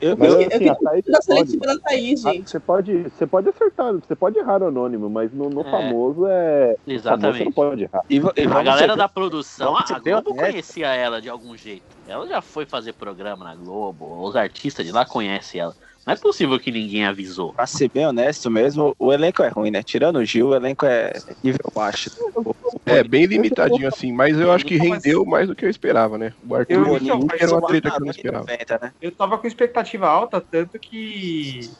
Eu, 0.00 0.16
Mas 0.16 0.32
eu- 0.32 0.40
Eu 0.42 0.46
assim, 0.48 0.68
a 0.68 0.74
Thaís 0.76 1.04
da 1.04 1.12
pode, 1.12 1.24
seletiva 1.24 1.66
da 1.66 1.78
Thaís, 1.78 2.26
ah, 2.26 2.32
gente. 2.32 2.50
você 2.50 2.60
pode, 2.60 3.02
você 3.02 3.26
pode 3.26 3.48
acertar, 3.48 3.92
você 3.94 4.14
pode 4.14 4.38
errar 4.38 4.62
o 4.62 4.66
anônimo, 4.68 5.10
mas 5.10 5.32
no, 5.32 5.50
no 5.50 5.60
É. 5.62 5.64
famoso 5.70 6.26
é. 6.26 6.76
famoso 6.76 6.80
Exatamente. 6.86 7.44
não 7.44 7.52
pode 7.52 7.82
errar. 7.84 8.02
e, 8.08 8.16
e 8.16 8.20
A 8.46 8.62
galera 8.62 8.92
ser- 8.92 8.96
da 8.98 9.08
produção, 9.08 9.76
a 9.76 9.98
bem 9.98 10.12
Globo 10.14 10.34
conhecia 10.34 10.86
ela 10.88 11.20
de 11.20 11.28
algum 11.28 11.56
jeito. 11.56 11.82
Ela 12.08 12.26
já 12.26 12.40
foi 12.40 12.64
fazer 12.64 12.92
programa 12.94 13.44
na 13.44 13.54
Globo, 13.54 14.24
os 14.24 14.36
artistas 14.36 14.84
de 14.86 14.92
lá 14.92 15.04
conhecem 15.04 15.60
ela. 15.60 15.74
Não 16.04 16.12
é 16.14 16.16
possível 16.16 16.58
que 16.58 16.72
ninguém 16.72 17.04
avisou. 17.06 17.52
Pra 17.52 17.64
ser 17.66 17.88
bem 17.88 18.04
honesto 18.06 18.50
mesmo, 18.50 18.92
o 18.98 19.12
elenco 19.12 19.40
é 19.42 19.48
ruim, 19.48 19.70
né? 19.70 19.84
Tirando 19.84 20.16
o 20.16 20.24
Gil, 20.24 20.48
o 20.48 20.54
elenco 20.54 20.84
é 20.84 21.12
nível 21.44 21.60
baixo. 21.72 22.10
É, 22.84 23.04
bem 23.04 23.26
limitadinho 23.26 23.86
assim, 23.86 24.12
mas 24.12 24.38
eu 24.38 24.50
acho 24.50 24.64
que 24.64 24.76
rendeu 24.76 25.24
mais 25.24 25.46
do 25.48 25.54
que 25.54 25.64
eu 25.64 25.70
esperava, 25.70 26.18
né? 26.18 26.32
O 26.42 26.54
Arthur 26.54 26.74
Eu- 26.74 26.96
então, 26.96 27.26
era 27.38 27.50
uma 27.52 27.66
treta 27.66 27.90
que 27.90 27.96
eu 27.96 28.00
não 28.00 28.06
Anos 28.06 28.16
esperava. 28.16 28.44
90, 28.44 28.78
né? 28.82 28.92
Eu 29.00 29.14
tava 29.14 29.38
com 29.38 29.46
expectativa 29.46 30.08
alta, 30.08 30.40
tanto 30.40 30.78
que. 30.80 31.70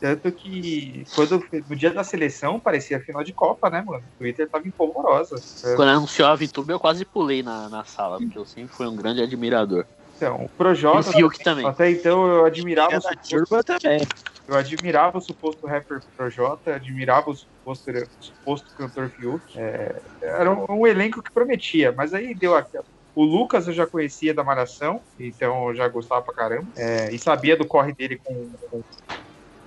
Tanto 0.00 0.30
que 0.30 1.04
quando 1.14 1.44
no 1.68 1.74
dia 1.76 1.90
da 1.90 2.04
seleção 2.04 2.60
parecia 2.60 3.00
final 3.00 3.24
de 3.24 3.32
Copa, 3.32 3.68
né, 3.68 3.82
mano? 3.84 4.04
O 4.04 4.18
Twitter 4.18 4.48
tava 4.48 4.66
em 4.66 4.70
polvorosa. 4.70 5.36
Quando 5.76 5.88
anunciou 5.88 6.28
a 6.28 6.34
VTube, 6.36 6.70
eu 6.70 6.78
quase 6.78 7.04
pulei 7.04 7.42
na, 7.42 7.68
na 7.68 7.84
sala, 7.84 8.18
porque 8.18 8.38
eu 8.38 8.44
sempre 8.44 8.74
fui 8.74 8.86
um 8.86 8.94
grande 8.94 9.22
admirador. 9.22 9.86
Então, 10.18 10.44
o 10.44 10.48
Projota. 10.48 11.06
E 11.06 11.10
o 11.10 11.12
Fiuk 11.30 11.44
também. 11.44 11.64
Até 11.64 11.90
então 11.90 12.26
eu 12.26 12.44
admirava 12.44 12.98
o 12.98 13.00
suposto, 13.00 13.64
também. 13.64 14.00
eu 14.48 14.56
admirava 14.56 15.16
o 15.16 15.20
suposto 15.20 15.64
rapper 15.64 16.00
Projota, 16.16 16.74
admirava 16.74 17.30
o 17.30 17.34
suposto, 17.36 17.90
o 17.90 18.24
suposto 18.24 18.74
cantor 18.76 19.10
Fiuk. 19.10 19.44
É, 19.56 20.02
era 20.20 20.52
um, 20.52 20.80
um 20.80 20.86
elenco 20.86 21.22
que 21.22 21.32
prometia, 21.32 21.92
mas 21.92 22.12
aí 22.12 22.34
deu 22.34 22.56
aquela. 22.56 22.84
O 23.14 23.24
Lucas 23.24 23.66
eu 23.68 23.72
já 23.72 23.86
conhecia 23.86 24.34
da 24.34 24.44
Malhação, 24.44 25.00
então 25.18 25.68
eu 25.68 25.74
já 25.74 25.88
gostava 25.88 26.22
pra 26.22 26.34
caramba. 26.34 26.68
É, 26.76 27.12
e 27.12 27.18
sabia 27.18 27.56
do 27.56 27.66
corre 27.66 27.92
dele 27.92 28.18
com, 28.22 28.52
com, 28.70 28.82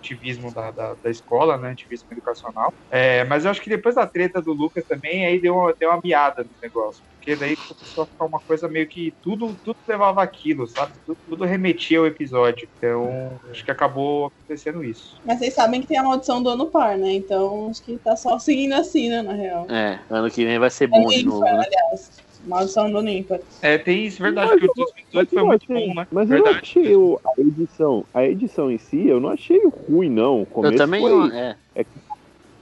ativismo 0.02 0.54
da, 0.54 0.72
da, 0.72 0.96
da 0.96 1.10
escola, 1.10 1.58
né? 1.58 1.72
Ativismo 1.72 2.08
educacional. 2.12 2.74
É, 2.90 3.24
mas 3.26 3.46
eu 3.46 3.52
acho 3.52 3.62
que 3.62 3.70
depois 3.70 3.96
da 3.96 4.08
treta 4.08 4.42
do 4.42 4.52
Lucas 4.52 4.84
também, 4.86 5.26
aí 5.26 5.40
deu 5.40 5.56
uma, 5.56 5.74
deu 5.80 5.90
uma 5.90 6.02
miada 6.04 6.44
no 6.44 6.50
negócio. 6.62 7.04
Porque 7.14 7.36
daí 7.36 7.56
começou 7.56 8.04
a 8.04 8.08
ficar 8.08 8.26
uma 8.26 8.40
coisa 8.40 8.68
meio 8.68 8.88
que 8.90 9.16
tudo, 9.22 9.56
tudo 9.64 9.78
levava 9.88 10.24
aquilo, 10.24 10.68
sabe? 10.68 10.94
Tudo, 11.06 11.18
tudo 11.30 11.46
remetia 11.46 12.00
ao 12.00 12.08
episódio. 12.08 12.68
Então, 12.78 13.40
acho 13.50 13.64
que 13.64 13.72
acabou 13.72 14.26
acontecendo 14.26 14.84
isso. 14.84 15.22
Mas 15.24 15.38
vocês 15.38 15.54
sabem 15.54 15.82
que 15.82 15.88
tem 15.88 15.98
a 15.98 16.04
maldição 16.04 16.42
do 16.42 16.50
ano 16.50 16.72
par, 16.72 16.98
né? 16.98 17.14
Então 17.14 17.70
acho 17.70 17.84
que 17.84 17.98
tá 18.00 18.16
só 18.16 18.40
seguindo 18.40 18.74
assim, 18.74 19.10
né, 19.10 19.22
na 19.22 19.34
real. 19.34 19.68
É, 19.70 20.00
ano 20.10 20.32
que 20.32 20.44
vem 20.44 20.58
vai 20.58 20.70
ser 20.70 20.88
bom 20.88 21.08
de 21.08 21.24
novo, 21.24 21.44
né? 21.44 21.52
aliás. 21.52 22.22
Maldição 22.46 22.92
do 22.92 23.02
Nímpar. 23.02 23.40
É, 23.62 23.78
tem 23.78 24.06
isso, 24.06 24.22
verdade, 24.22 24.58
que 24.60 24.66
o 24.66 24.74
2018 24.76 25.30
foi 25.34 25.44
muito 25.44 25.72
achei- 25.72 25.88
bom, 25.88 25.94
né? 25.96 26.08
Mas 26.12 26.30
eu 26.32 26.38
não 26.38 26.44
verdade. 26.46 26.60
achei 26.66 26.96
o- 26.96 27.20
a 27.26 27.42
edição, 27.42 28.06
a 28.14 28.26
edição 28.26 28.72
em 28.72 28.78
si, 28.78 29.08
eu 29.08 29.20
não 29.20 29.30
achei 29.30 29.62
ruim, 29.88 30.10
não. 30.10 30.42
O 30.42 30.46
começo 30.46 30.74
Eu 30.74 30.78
também 30.78 31.02
foi, 31.02 31.10
não. 31.12 31.32
É. 31.36 31.56
é, 31.76 31.86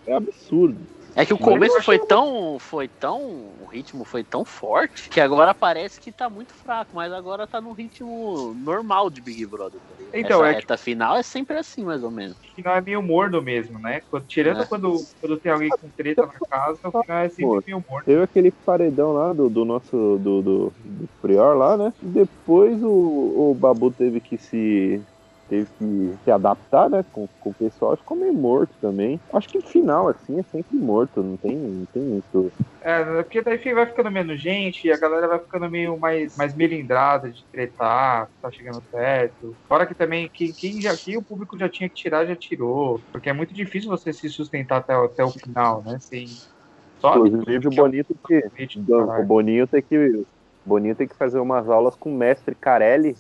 é 0.08 0.14
absurdo. 0.14 0.78
É 1.20 1.26
que 1.26 1.34
o 1.34 1.38
começo 1.38 1.82
foi 1.84 2.00
tão. 2.00 2.58
Foi 2.60 2.88
tão. 2.88 3.20
O 3.60 3.66
ritmo 3.66 4.06
foi 4.06 4.24
tão 4.24 4.46
forte 4.46 5.10
que 5.10 5.20
agora 5.20 5.54
parece 5.54 6.00
que 6.00 6.12
tá 6.12 6.30
muito 6.30 6.54
fraco, 6.54 6.96
mas 6.96 7.12
agora 7.12 7.46
tá 7.46 7.60
no 7.60 7.74
ritmo 7.74 8.54
normal 8.64 9.10
de 9.10 9.22
Big 9.22 9.46
Brother. 9.46 9.82
tá? 9.82 9.96
Então, 10.14 10.40
Essa 10.40 10.48
é 10.48 10.54
que- 10.54 10.60
reta 10.62 10.78
final 10.78 11.18
é 11.18 11.24
sempre 11.24 11.58
assim, 11.58 11.84
mais 11.84 12.04
ou 12.04 12.10
menos. 12.10 12.38
O 12.38 12.56
final 12.56 12.76
é 12.76 12.82
meio 12.82 13.02
morno 13.02 13.42
mesmo, 13.42 13.78
né? 13.80 14.02
Tirando 14.28 14.62
É. 14.62 14.66
quando, 14.66 14.94
quando 15.20 15.40
tem 15.40 15.52
alguém 15.52 15.70
com 15.70 15.90
treta 15.90 16.26
na 16.26 16.34
casa, 16.50 16.80
o 16.84 16.92
final 17.04 17.18
é 17.20 17.30
sempre 17.30 17.46
Pô, 17.46 17.64
meio 17.66 17.84
morno. 17.88 18.06
Teve 18.06 18.24
aquele 18.24 18.52
paredão 18.52 19.12
lá 19.12 19.34
do, 19.34 19.50
do 19.50 19.66
nosso 19.66 19.92
do, 20.20 20.42
do, 20.42 20.74
do 20.84 21.10
Prior 21.22 21.56
lá, 21.58 21.78
né? 21.78 21.94
E 22.02 22.08
depois 22.08 22.82
o, 22.82 22.90
o 23.52 23.54
Babu 23.56 23.92
teve 23.92 24.20
que 24.22 24.38
se 24.38 25.04
teve 25.50 25.70
que 25.72 26.24
se 26.24 26.32
adaptar, 26.32 26.90
né, 26.90 27.04
com, 27.12 27.28
com 27.40 27.50
o 27.50 27.54
pessoal, 27.56 27.98
ficou 27.98 28.16
meio 28.18 28.34
morto 28.34 28.76
também. 28.80 29.20
Acho 29.34 29.50
que 29.50 29.62
final 29.64 30.08
assim 30.08 30.40
é 30.40 30.44
sempre 30.44 30.78
morto, 30.78 31.24
não 31.24 31.38
tem, 31.38 31.58
não 31.58 31.86
tem 31.94 32.04
muito. 32.04 32.54
É, 32.82 33.24
porque 33.24 33.42
daí 33.42 33.58
vai 33.74 33.86
ficando 33.88 34.10
menos 34.10 34.42
gente 34.42 34.86
e 34.88 34.92
a 34.92 34.98
galera 34.98 35.28
vai 35.28 35.40
ficando 35.40 35.70
meio 35.70 36.00
mais, 36.00 36.34
mais 36.38 36.56
melindrada 36.56 37.30
de 37.30 37.46
tretar, 37.52 38.30
tá 38.42 38.50
chegando 38.52 38.82
perto. 38.90 39.58
Fora 39.68 39.86
que 39.86 39.94
também 39.96 40.30
quem, 40.34 40.54
quem 40.54 40.80
já 40.82 40.96
quem 40.96 41.18
o 41.18 41.24
público 41.24 41.58
já 41.58 41.68
tinha 41.68 41.90
que 41.90 41.96
tirar, 41.96 42.26
já 42.26 42.36
tirou. 42.36 43.04
Porque 43.12 43.30
é 43.30 43.34
muito 43.34 43.54
difícil 43.54 43.90
você 43.90 44.14
se 44.14 44.30
sustentar 44.30 44.78
até, 44.78 44.98
o- 44.98 45.06
até 45.06 45.24
o 45.26 45.32
final, 45.32 45.84
né? 45.84 45.98
Sem, 46.00 46.26
só 47.00 47.18
Inclusive 47.18 47.68
o 47.68 47.72
Boninho 47.72 48.06
tem 48.06 48.18
que 48.26 48.44
o 48.72 49.24
Boninho 49.26 49.68
tem 49.68 49.82
que 49.82 49.98
o 49.98 50.26
Boninho 50.66 50.96
tem 50.96 51.08
que 51.08 51.16
fazer 51.18 51.40
umas 51.40 51.68
aulas 51.70 51.96
com 51.96 52.14
o 52.14 52.18
mestre 52.18 52.56
Carelli 52.56 53.14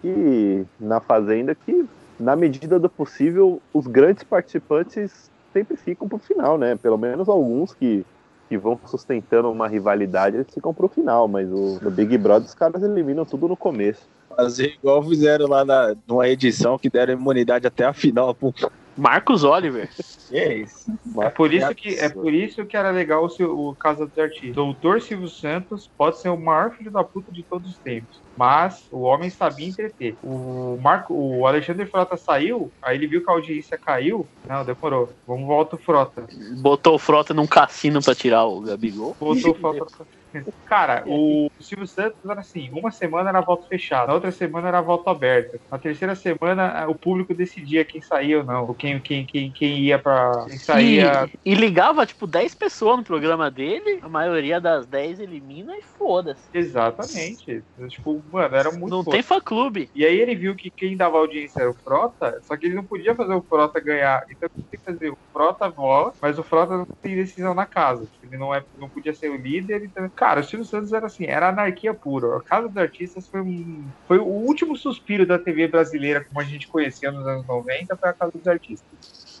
que 0.00 0.64
na 0.78 1.00
fazenda 1.00 1.54
que 1.54 1.86
na 2.18 2.34
medida 2.34 2.78
do 2.78 2.88
possível 2.88 3.60
os 3.72 3.86
grandes 3.86 4.24
participantes 4.24 5.30
sempre 5.52 5.76
ficam 5.76 6.08
pro 6.08 6.18
final, 6.18 6.56
né? 6.58 6.76
Pelo 6.76 6.98
menos 6.98 7.28
alguns 7.28 7.74
que 7.74 8.04
que 8.48 8.56
vão 8.56 8.78
sustentando 8.86 9.50
uma 9.50 9.66
rivalidade, 9.66 10.36
eles 10.36 10.52
ficam 10.52 10.72
pro 10.72 10.88
final, 10.88 11.26
mas 11.26 11.50
o, 11.50 11.80
no 11.82 11.90
Big 11.90 12.16
Brother 12.16 12.46
os 12.46 12.54
caras 12.54 12.82
eliminam 12.82 13.24
tudo 13.24 13.48
no 13.48 13.56
começo. 13.56 14.08
Fazer 14.28 14.74
igual 14.78 15.02
fizeram 15.02 15.48
lá 15.48 15.64
na, 15.64 15.96
numa 16.06 16.28
edição 16.28 16.78
que 16.78 16.88
deram 16.88 17.14
imunidade 17.14 17.66
até 17.66 17.84
a 17.84 17.92
final. 17.92 18.34
Pô. 18.34 18.52
Marcos 18.96 19.44
Oliver. 19.44 19.90
É 20.30 20.58
isso? 20.58 20.92
É 21.18 21.28
por 21.28 21.52
isso 21.52 21.74
que, 21.74 21.94
é 21.96 22.08
por 22.08 22.32
isso 22.32 22.64
que 22.64 22.76
era 22.76 22.90
legal 22.90 23.24
o, 23.24 23.28
seu, 23.28 23.58
o 23.58 23.74
Casa 23.74 24.06
dos 24.06 24.18
Artistas. 24.18 24.54
Doutor 24.54 25.02
Silvio 25.02 25.28
Santos 25.28 25.90
pode 25.96 26.18
ser 26.18 26.28
o 26.28 26.36
maior 26.36 26.70
filho 26.70 26.90
da 26.90 27.04
puta 27.04 27.30
de 27.30 27.42
todos 27.42 27.70
os 27.70 27.78
tempos. 27.78 28.20
Mas 28.36 28.86
o 28.90 29.00
homem 29.00 29.30
sabia 29.30 29.68
entreter. 29.68 30.16
O 30.22 30.78
Marco, 30.80 31.14
o 31.14 31.46
Alexandre 31.46 31.86
Frota 31.86 32.16
saiu, 32.16 32.70
aí 32.82 32.96
ele 32.96 33.06
viu 33.06 33.24
que 33.24 33.30
a 33.30 33.34
audiência 33.34 33.78
caiu. 33.78 34.26
Não, 34.48 34.64
demorou. 34.64 35.10
Vamos 35.26 35.46
volta 35.46 35.76
o 35.76 35.78
Frota. 35.78 36.26
Botou 36.58 36.94
o 36.94 36.98
Frota 36.98 37.32
num 37.32 37.46
cassino 37.46 38.02
pra 38.02 38.14
tirar 38.14 38.44
o 38.44 38.60
Gabigol. 38.60 39.16
Botou 39.18 39.52
o 39.52 39.54
Frota. 39.54 40.06
Cara, 40.66 41.04
o 41.06 41.50
Silvio 41.60 41.86
Santos 41.86 42.18
era 42.28 42.40
assim: 42.40 42.68
uma 42.72 42.90
semana 42.90 43.30
era 43.30 43.40
voto 43.40 43.66
fechado, 43.68 44.08
na 44.08 44.14
outra 44.14 44.30
semana 44.30 44.68
era 44.68 44.80
voto 44.80 45.08
aberto. 45.08 45.58
Na 45.70 45.78
terceira 45.78 46.14
semana 46.14 46.86
o 46.88 46.94
público 46.94 47.34
decidia 47.34 47.84
quem 47.84 48.00
saía 48.00 48.38
ou 48.38 48.44
não, 48.44 48.74
quem, 48.74 48.98
quem, 49.00 49.24
quem, 49.24 49.50
quem 49.50 49.78
ia 49.78 49.98
pra. 49.98 50.44
Quem 50.48 50.58
saía. 50.58 51.30
E, 51.44 51.52
e 51.52 51.54
ligava, 51.54 52.04
tipo, 52.04 52.26
10 52.26 52.54
pessoas 52.54 52.98
no 52.98 53.04
programa 53.04 53.50
dele, 53.50 54.00
a 54.02 54.08
maioria 54.08 54.60
das 54.60 54.86
10 54.86 55.20
elimina 55.20 55.76
e 55.76 55.82
foda-se. 55.82 56.42
Exatamente. 56.52 57.62
Tipo, 57.88 58.22
mano, 58.30 58.56
era 58.56 58.70
muito. 58.70 58.90
Não 58.90 59.04
foda. 59.04 59.16
tem 59.16 59.22
fã-clube. 59.22 59.90
E 59.94 60.04
aí 60.04 60.18
ele 60.18 60.34
viu 60.34 60.54
que 60.54 60.70
quem 60.70 60.96
dava 60.96 61.18
audiência 61.18 61.60
era 61.60 61.70
o 61.70 61.74
Frota, 61.74 62.40
só 62.42 62.56
que 62.56 62.66
ele 62.66 62.74
não 62.74 62.84
podia 62.84 63.14
fazer 63.14 63.34
o 63.34 63.42
Frota 63.42 63.80
ganhar. 63.80 64.24
Então 64.30 64.48
ele 64.54 64.66
tem 64.70 64.80
que 64.80 64.84
fazer 64.84 65.10
o 65.10 65.18
Frota 65.32 65.68
vola, 65.68 66.12
mas 66.20 66.38
o 66.38 66.42
Frota 66.42 66.76
não 66.76 66.86
tem 66.86 67.14
decisão 67.16 67.54
na 67.54 67.66
casa. 67.66 68.06
Ele 68.22 68.36
não, 68.36 68.54
é, 68.54 68.62
não 68.78 68.88
podia 68.88 69.14
ser 69.14 69.30
o 69.30 69.36
líder. 69.36 69.84
Então... 69.84 70.08
Cara, 70.10 70.40
o 70.40 70.44
Silvio 70.44 70.66
Santos 70.66 70.92
era 70.92 71.06
assim, 71.06 71.24
era 71.26 71.48
anarquia 71.48 71.94
pura. 71.94 72.36
A 72.36 72.42
Casa 72.42 72.68
dos 72.68 72.76
Artistas 72.76 73.28
foi, 73.28 73.40
um, 73.40 73.84
foi 74.06 74.18
o 74.18 74.26
último 74.26 74.76
suspiro 74.76 75.26
da 75.26 75.38
TV 75.38 75.68
brasileira, 75.68 76.24
como 76.24 76.40
a 76.40 76.44
gente 76.44 76.68
conhecia 76.68 77.10
nos 77.10 77.26
anos 77.26 77.46
90, 77.46 77.96
foi 77.96 78.08
a 78.08 78.12
Casa 78.12 78.32
dos 78.32 78.46
Artistas. 78.46 79.35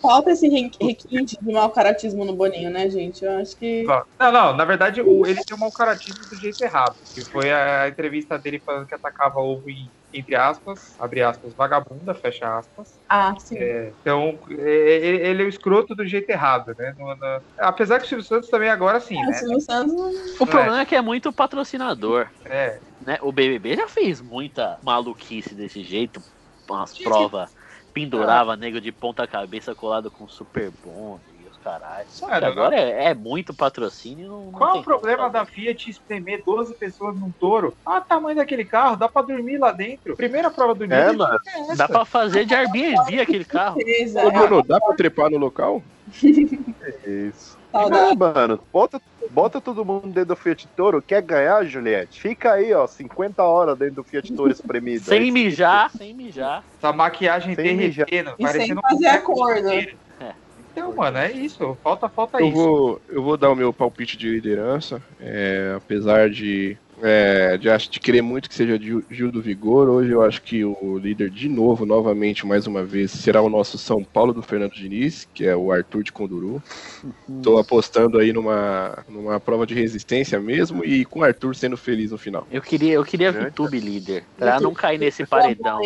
Falta 0.00 0.30
esse 0.30 0.48
re- 0.48 0.70
requinte 0.80 1.36
de 1.40 1.52
mau 1.52 1.70
caratismo 1.70 2.24
no 2.24 2.36
Boninho, 2.36 2.70
né, 2.70 2.88
gente? 2.88 3.24
Eu 3.24 3.32
acho 3.38 3.56
que. 3.56 3.84
Não, 4.20 4.32
não, 4.32 4.56
na 4.56 4.64
verdade 4.64 5.00
o, 5.00 5.26
ele 5.26 5.42
tem 5.44 5.56
um 5.56 5.60
mau 5.60 5.72
caratismo 5.72 6.24
do 6.26 6.36
jeito 6.36 6.62
errado. 6.62 6.96
Que 7.14 7.24
foi 7.24 7.52
a 7.52 7.88
entrevista 7.88 8.38
dele 8.38 8.60
falando 8.64 8.86
que 8.86 8.94
atacava 8.94 9.38
ovo 9.40 9.68
em, 9.68 9.92
entre 10.12 10.34
aspas, 10.36 10.80
abre 10.98 11.22
aspas, 11.22 11.54
vagabunda, 11.54 12.14
fecha 12.14 12.58
aspas. 12.58 12.98
Ah, 13.08 13.34
sim. 13.38 13.56
É, 13.56 13.94
então, 14.00 14.38
é, 14.50 15.06
ele 15.06 15.26
ele 15.26 15.42
é 15.42 15.46
o 15.46 15.48
escroto 15.48 15.94
do 15.94 16.06
jeito 16.06 16.28
errado, 16.30 16.74
né? 16.78 16.94
No- 16.96 17.16
no- 17.16 17.42
apesar 17.58 17.98
que 17.98 18.04
o 18.04 18.08
Silvio 18.08 18.24
Santos 18.26 18.48
também 18.50 18.68
agora 18.68 19.00
sim, 19.00 19.16
O 19.16 19.26
né? 19.26 19.32
Silvio 19.32 19.60
Santos 19.60 19.94
O 20.40 20.46
problema 20.46 20.80
é 20.80 20.86
que 20.86 20.94
é 20.94 21.02
muito 21.02 21.32
patrocinador. 21.32 22.28
É. 22.46 22.80
Né? 23.00 23.18
O 23.22 23.32
BBB 23.32 23.76
já 23.76 23.88
fez 23.88 24.20
muita 24.20 24.78
maluquice 24.82 25.54
desse 25.54 25.82
jeito, 25.82 26.22
umas 26.68 26.98
provas, 26.98 27.50
pendurava 27.92 28.56
nego 28.56 28.80
de 28.80 28.92
ponta 28.92 29.26
cabeça 29.26 29.74
colado 29.74 30.10
com 30.10 30.28
super 30.28 30.70
bom 30.84 31.18
e 31.40 31.48
os 31.48 31.56
caralho. 31.58 32.06
Agora 32.46 32.76
é, 32.76 33.06
é 33.06 33.14
muito 33.14 33.52
patrocínio. 33.54 34.28
Não, 34.28 34.44
não 34.46 34.52
Qual 34.52 34.70
é 34.70 34.72
tem 34.74 34.80
o 34.80 34.84
problema 34.84 35.28
da 35.28 35.44
Fiat 35.44 35.90
espremer 35.90 36.42
12 36.44 36.74
pessoas 36.78 37.18
num 37.18 37.32
touro? 37.32 37.76
Ah, 37.84 38.00
tamanho 38.00 38.36
daquele 38.36 38.64
carro, 38.64 38.96
dá 38.96 39.08
pra 39.08 39.22
dormir 39.22 39.58
lá 39.58 39.72
dentro. 39.72 40.16
Primeira 40.16 40.50
prova 40.50 40.74
do 40.74 40.84
É, 40.84 40.86
nível. 41.10 41.18
mano. 41.18 41.38
é 41.46 41.60
essa. 41.60 41.76
Dá 41.76 41.88
pra 41.88 42.04
fazer 42.04 42.44
de 42.44 42.54
Airbnb 42.54 43.20
aquele 43.20 43.44
carro. 43.44 43.78
Ô, 44.24 44.30
Bruno, 44.30 44.62
dá 44.62 44.80
pra 44.80 44.94
trepar 44.94 45.30
no 45.30 45.38
local? 45.38 45.82
Isso. 47.04 47.57
Saudade. 47.70 48.12
É, 48.12 48.16
mano, 48.16 48.60
bota, 48.72 49.00
bota 49.30 49.60
todo 49.60 49.84
mundo 49.84 50.06
dentro 50.08 50.26
do 50.26 50.36
Fiat 50.36 50.66
Toro. 50.76 51.02
Quer 51.02 51.20
ganhar, 51.22 51.64
Juliette? 51.64 52.20
Fica 52.20 52.52
aí, 52.54 52.72
ó, 52.72 52.86
50 52.86 53.42
horas 53.42 53.78
dentro 53.78 53.96
do 53.96 54.04
Fiat 54.04 54.32
Toro 54.32 54.50
espremido. 54.50 55.04
Sem 55.04 55.20
Aí- 55.20 55.30
mijar, 55.30 55.90
sem 55.90 56.14
mijar. 56.14 56.64
Essa 56.78 56.92
maquiagem 56.92 57.54
Sem 57.54 57.76
derretendo, 57.76 58.30
E 58.30 58.36
sem 58.36 58.46
parecendo 58.46 58.80
um 58.80 58.82
fazer 58.82 58.94
boneco 58.96 59.32
acordo. 59.32 59.70
de 59.70 59.84
cera. 60.18 60.36
Então, 60.72 60.94
mano, 60.94 61.18
é 61.18 61.32
isso. 61.32 61.76
Falta, 61.82 62.08
falta 62.08 62.38
Eu 62.40 62.46
isso. 62.46 62.56
vou, 62.56 63.00
eu 63.08 63.22
vou 63.22 63.36
dar 63.36 63.50
o 63.50 63.56
meu 63.56 63.72
palpite 63.72 64.16
de 64.16 64.28
liderança. 64.30 65.02
é, 65.20 65.74
apesar 65.76 66.30
de, 66.30 66.76
é, 67.02 67.56
de, 67.56 67.68
de 67.88 68.00
querer 68.00 68.22
muito 68.22 68.48
que 68.48 68.54
seja 68.54 68.78
Gil, 68.78 69.04
Gil 69.10 69.30
do 69.30 69.40
Vigor, 69.40 69.88
hoje 69.88 70.10
eu 70.10 70.22
acho 70.22 70.42
que 70.42 70.64
o 70.64 70.98
líder, 70.98 71.30
de 71.30 71.48
novo, 71.48 71.86
novamente, 71.86 72.46
mais 72.46 72.66
uma 72.66 72.84
vez, 72.84 73.10
será 73.10 73.40
o 73.40 73.48
nosso 73.48 73.78
São 73.78 74.02
Paulo 74.02 74.32
do 74.32 74.42
Fernando 74.42 74.72
Diniz, 74.72 75.28
que 75.32 75.46
é 75.46 75.56
o 75.56 75.72
Arthur 75.72 76.02
de 76.02 76.12
Conduru. 76.12 76.62
Tô 77.42 77.58
apostando 77.58 78.18
aí 78.18 78.32
numa, 78.32 79.04
numa 79.08 79.40
prova 79.40 79.66
de 79.66 79.74
resistência 79.74 80.40
mesmo 80.40 80.84
e 80.84 81.04
com 81.04 81.20
o 81.20 81.24
Arthur 81.24 81.54
sendo 81.54 81.76
feliz 81.76 82.10
no 82.10 82.18
final. 82.18 82.46
Eu 82.50 82.62
queria, 82.62 82.94
eu 82.94 83.04
queria 83.04 83.30
a 83.30 83.32
Né? 83.32 83.50
VTube 83.50 83.78
líder. 83.78 84.24
Pra 84.36 84.60
não 84.60 84.74
cair 84.74 84.98
nesse 84.98 85.24
paredão. 85.26 85.80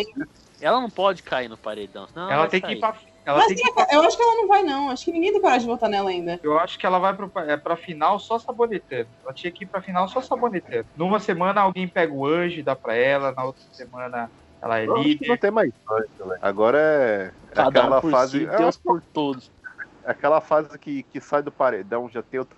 Ela 0.61 0.79
não 0.79 0.89
pode 0.89 1.23
cair 1.23 1.49
no 1.49 1.57
paredão, 1.57 2.07
senão 2.07 2.31
Ela 2.31 2.41
vai 2.41 2.49
tem 2.49 2.61
que 2.61 2.71
ir 2.71 2.79
pra. 2.79 2.95
Ela 3.25 3.37
Mas 3.37 3.47
tem 3.47 3.55
que 3.57 3.73
tem- 3.73 3.85
eu 3.91 4.01
acho 4.03 4.17
que 4.17 4.23
ela 4.23 4.35
não 4.35 4.47
vai, 4.47 4.63
não. 4.63 4.89
Acho 4.89 5.05
que 5.05 5.11
ninguém 5.11 5.31
tem 5.31 5.39
coragem 5.41 5.61
de 5.61 5.67
votar 5.73 5.89
nela 5.89 6.09
ainda. 6.09 6.39
Eu 6.43 6.59
acho 6.59 6.77
que 6.77 6.85
ela 6.85 6.99
vai 6.99 7.15
pro, 7.15 7.31
é, 7.37 7.55
pra 7.55 7.75
final 7.77 8.19
só 8.19 8.37
sabonetando. 8.37 9.07
Ela 9.23 9.33
tinha 9.33 9.51
que 9.51 9.63
ir 9.63 9.67
pra 9.67 9.81
final 9.81 10.07
só 10.09 10.21
sabonetando. 10.21 10.85
Numa 10.95 11.19
semana 11.19 11.61
alguém 11.61 11.87
pega 11.87 12.11
o 12.13 12.25
anjo 12.25 12.59
e 12.59 12.63
dá 12.63 12.75
pra 12.75 12.95
ela, 12.95 13.31
na 13.31 13.45
outra 13.45 13.63
semana 13.71 14.29
ela 14.61 14.79
é 14.79 14.85
Eu 14.87 14.97
líder. 14.97 15.27
não 15.29 15.37
tem 15.37 15.51
mais 15.51 15.71
anjo. 15.89 16.33
Agora 16.41 16.77
é, 16.79 17.31
é 17.51 17.55
Cada 17.55 17.69
aquela 17.69 18.01
por 18.01 18.11
fase. 18.11 18.39
si, 18.39 18.45
é 18.45 18.57
Deus 18.57 18.75
uma- 18.83 18.93
por 18.95 19.01
todos. 19.13 19.49
aquela 20.05 20.41
fase 20.41 20.77
que, 20.77 21.03
que 21.03 21.21
sai 21.21 21.41
do 21.41 21.51
paredão, 21.51 22.09
já 22.09 22.21
tem 22.21 22.39
outra 22.41 22.57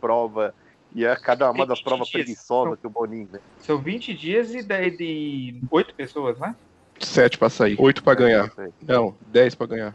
prova. 0.00 0.52
E 0.92 1.04
é 1.04 1.14
cada 1.14 1.48
uma 1.52 1.64
das 1.64 1.78
20 1.78 1.84
provas 1.84 2.10
preguiçosa 2.10 2.76
que 2.76 2.84
o 2.84 2.90
Boninho, 2.90 3.28
né? 3.30 3.38
São 3.60 3.78
20 3.78 4.12
dias 4.12 4.52
e 4.52 4.60
de, 4.60 4.90
de 4.90 5.60
8 5.70 5.94
pessoas, 5.94 6.36
né? 6.36 6.52
Sete 7.00 7.38
pra 7.38 7.48
sair, 7.48 7.76
oito 7.78 8.02
pra 8.02 8.14
ganhar. 8.14 8.52
Não, 8.86 9.14
dez 9.26 9.54
pra 9.54 9.66
ganhar. 9.66 9.94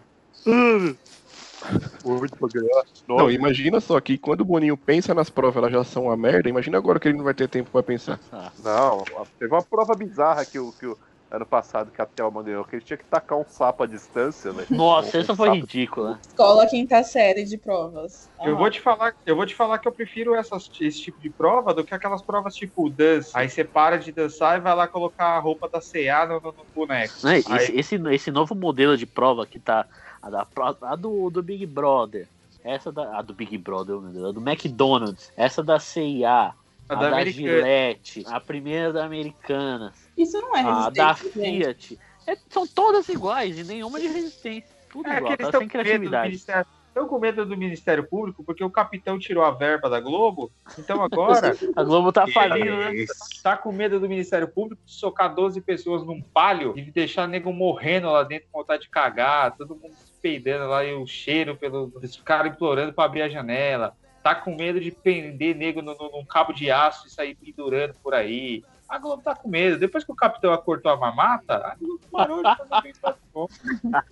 Oito 2.03 2.37
pra 2.37 2.47
ganhar. 2.47 2.83
Não, 3.07 3.31
imagina 3.31 3.79
só 3.79 3.99
que 3.99 4.17
quando 4.17 4.41
o 4.41 4.45
Boninho 4.45 4.75
pensa 4.75 5.13
nas 5.13 5.29
provas, 5.29 5.57
elas 5.57 5.71
já 5.71 5.83
são 5.83 6.05
uma 6.05 6.17
merda. 6.17 6.49
Imagina 6.49 6.77
agora 6.77 6.99
que 6.99 7.07
ele 7.07 7.17
não 7.17 7.23
vai 7.23 7.33
ter 7.33 7.47
tempo 7.47 7.69
pra 7.71 7.81
pensar. 7.83 8.19
Não, 8.63 9.03
teve 9.39 9.53
uma 9.53 9.63
prova 9.63 9.95
bizarra 9.95 10.45
que 10.45 10.59
o, 10.59 10.71
que 10.73 10.85
o, 10.85 10.97
ano 11.31 11.45
passado 11.45 11.91
que 11.91 12.01
a 12.01 12.05
Thelma 12.05 12.41
ganhou, 12.43 12.63
que 12.63 12.75
ele 12.75 12.83
tinha 12.85 12.95
que 12.97 13.03
tacar 13.05 13.37
um 13.37 13.45
sapo 13.47 13.83
à 13.83 13.87
distância, 13.87 14.51
velho. 14.51 14.67
Nossa, 14.69 15.17
Um 15.17 15.21
essa 15.21 15.35
foi 15.35 15.47
sapo- 15.47 15.59
ridícula. 15.59 16.19
Escola 16.25 16.67
quinta 16.67 17.03
série 17.03 17.43
de 17.43 17.57
provas. 17.57 18.29
Eu 18.43 18.55
vou 18.55 18.69
te 18.69 18.79
falar, 18.79 19.13
eu 19.25 19.35
vou 19.35 19.45
te 19.45 19.53
falar 19.55 19.79
que 19.79 19.87
eu 19.87 19.91
prefiro 19.91 20.35
essas, 20.35 20.69
esse 20.79 21.01
tipo 21.01 21.19
de 21.19 21.29
prova 21.29 21.73
do 21.73 21.83
que 21.83 21.93
aquelas 21.93 22.21
provas 22.21 22.55
tipo 22.55 22.89
dance. 22.89 23.31
Aí 23.33 23.49
você 23.49 23.63
para 23.63 23.97
de 23.97 24.11
dançar 24.11 24.57
e 24.57 24.61
vai 24.61 24.75
lá 24.75 24.87
colocar 24.87 25.29
a 25.35 25.39
roupa 25.39 25.67
da 25.67 25.79
CA 25.81 26.25
no, 26.27 26.35
no, 26.39 26.51
no 26.53 26.65
boneco. 26.73 27.13
Né, 27.23 27.41
Aí- 27.47 27.57
Esse, 27.57 27.75
esse, 27.75 27.95
esse 28.13 28.31
novo 28.31 28.55
modelo 28.55 28.95
de 28.95 29.05
prova 29.05 29.45
que 29.45 29.59
tá. 29.59 29.85
A, 30.21 30.29
da, 30.29 30.47
a 30.81 30.95
do, 30.95 31.29
do 31.29 31.43
Big 31.43 31.65
Brother. 31.65 32.27
Essa 32.63 32.91
da. 32.91 33.17
A 33.19 33.21
do 33.21 33.33
Big 33.33 33.57
Brother, 33.57 33.97
meu 33.99 34.11
Deus, 34.11 34.25
a 34.29 34.31
do 34.31 34.41
McDonald's. 34.41 35.31
Essa 35.37 35.61
da 35.63 35.79
CIA. 35.79 36.29
A, 36.31 36.53
A 36.89 36.95
da, 36.95 37.09
da. 37.11 37.25
Gillette. 37.25 38.23
A 38.27 38.39
primeira 38.39 38.91
da 38.93 39.05
Americanas. 39.05 40.04
Isso 40.17 40.39
não 40.39 40.55
é 40.55 40.61
A 40.61 40.89
da 40.89 41.11
resistência, 41.11 41.67
gente. 41.67 41.87
Fiat. 41.87 41.99
É, 42.27 42.37
são 42.49 42.65
todas 42.65 43.07
iguais 43.09 43.57
e 43.59 43.63
nenhuma 43.63 43.99
de 43.99 44.07
resistência. 44.07 44.75
Tudo 44.89 45.07
É 45.07 45.11
que 45.11 45.17
igual, 45.17 45.33
eles 45.33 45.37
tá 45.37 45.45
estão 45.45 45.59
sem 45.59 45.69
com 45.69 45.77
medo 45.77 45.83
do 45.83 45.89
criatividade. 45.89 46.27
Ministério. 46.29 46.67
Estão 46.87 47.09
com 47.09 47.19
medo 47.19 47.45
do 47.45 47.57
Ministério 47.57 48.07
Público 48.07 48.41
porque 48.41 48.63
o 48.63 48.69
capitão 48.69 49.19
tirou 49.19 49.43
a 49.43 49.51
verba 49.51 49.89
da 49.89 49.99
Globo. 49.99 50.49
Então 50.79 51.03
agora. 51.03 51.53
A 51.75 51.83
Globo 51.83 52.09
tá 52.13 52.25
falindo, 52.25 52.71
né? 52.71 53.05
Tá 53.43 53.57
com 53.57 53.73
medo 53.73 53.99
do 53.99 54.07
Ministério 54.07 54.47
Público 54.47 54.81
de 54.85 54.93
socar 54.93 55.35
12 55.35 55.59
pessoas 55.59 56.05
num 56.05 56.21
palio 56.21 56.73
e 56.77 56.89
deixar 56.89 57.27
nego 57.27 57.51
morrendo 57.51 58.09
lá 58.09 58.23
dentro 58.23 58.47
com 58.49 58.59
vontade 58.59 58.83
de 58.83 58.89
cagar, 58.89 59.57
todo 59.57 59.75
mundo 59.75 59.93
se 59.93 60.13
peidando 60.21 60.69
lá 60.69 60.85
e 60.85 60.93
o 60.93 61.05
cheiro 61.05 61.57
pelo. 61.57 61.91
Os 62.01 62.15
caras 62.21 62.53
implorando 62.53 62.93
pra 62.93 63.03
abrir 63.03 63.23
a 63.23 63.29
janela. 63.29 63.93
Tá 64.23 64.33
com 64.33 64.55
medo 64.55 64.79
de 64.79 64.89
prender 64.89 65.53
nego 65.53 65.81
num 65.81 66.25
cabo 66.25 66.53
de 66.53 66.71
aço 66.71 67.07
e 67.07 67.11
sair 67.11 67.35
pendurando 67.35 67.93
por 68.01 68.13
aí. 68.13 68.63
A 68.87 68.97
Globo 68.99 69.21
tá 69.23 69.35
com 69.35 69.49
medo. 69.49 69.79
Depois 69.79 70.03
que 70.03 70.11
o 70.11 70.15
capitão 70.15 70.55
cortou 70.57 70.91
a 70.91 70.97
mamata, 70.97 71.55
a 71.55 71.75
Globo 71.75 71.99
parou 72.11 72.37
de 72.43 72.55
fazer 72.55 72.81
bem 72.83 72.93
pra. 73.01 73.15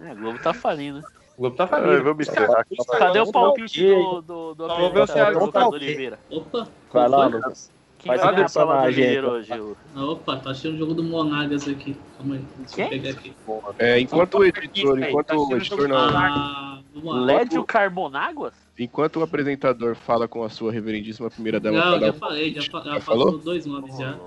É, 0.00 0.10
a 0.10 0.14
Globo 0.14 0.38
tá 0.42 0.52
falindo. 0.54 1.00
O 1.36 1.40
Globo 1.42 1.56
tá 1.56 1.66
falindo. 1.66 2.02
vamos 2.02 2.26
encerrar. 2.28 2.64
Cadê 2.98 3.20
o 3.20 3.30
palpite 3.30 3.84
do, 3.94 4.22
do, 4.22 4.54
do 4.54 4.66
ver 4.68 4.72
o 4.72 4.88
Lucas 4.88 5.10
total. 5.38 5.70
Oliveira? 5.70 6.18
Opa, 6.30 6.66
Vai 6.92 7.08
lá? 7.08 7.26
Lucas. 7.26 7.70
Quem 7.98 8.08
Faz 8.08 8.20
vai 8.20 8.30
a 8.30 8.32
ganhar 8.34 8.46
a 8.46 8.50
prova 8.50 8.72
do 8.72 8.78
personagem 8.82 9.04
aí, 9.04 9.10
líder 9.10 9.18
então. 9.44 9.66
hoje? 10.00 10.12
Opa, 10.12 10.36
tá 10.38 10.50
achando 10.50 10.74
o 10.74 10.78
jogo 10.78 10.94
do 10.94 11.04
Monagas 11.04 11.68
aqui. 11.68 11.96
Calma 12.18 12.34
aí, 12.34 12.44
deixa 12.58 12.74
Quem? 12.74 12.84
eu 12.84 12.90
pegar 12.90 13.10
aqui. 13.10 13.36
É, 13.78 14.00
enquanto 14.00 14.38
o 14.38 14.44
editor, 14.44 14.98
Tá 14.98 15.08
enquanto 15.08 15.32
o 15.36 15.46
sendo 15.46 15.56
editor 15.58 15.88
não, 15.88 15.96
Ah. 15.98 16.80
Lédio 16.94 17.64
Carbonáguas? 17.64 18.54
Enquanto 18.78 19.16
o 19.18 19.22
apresentador 19.22 19.94
fala 19.94 20.26
com 20.26 20.42
a 20.42 20.48
sua 20.48 20.72
reverendíssima 20.72 21.30
primeira 21.30 21.60
dama 21.60 21.78
Não, 21.78 21.98
para 21.98 22.06
já 22.06 22.12
falei, 22.14 22.54
já, 22.54 22.62
fa- 22.70 22.82
já 22.84 23.00
falou 23.00 23.38
dois 23.38 23.66
nomes 23.66 23.96
já. 23.98 24.18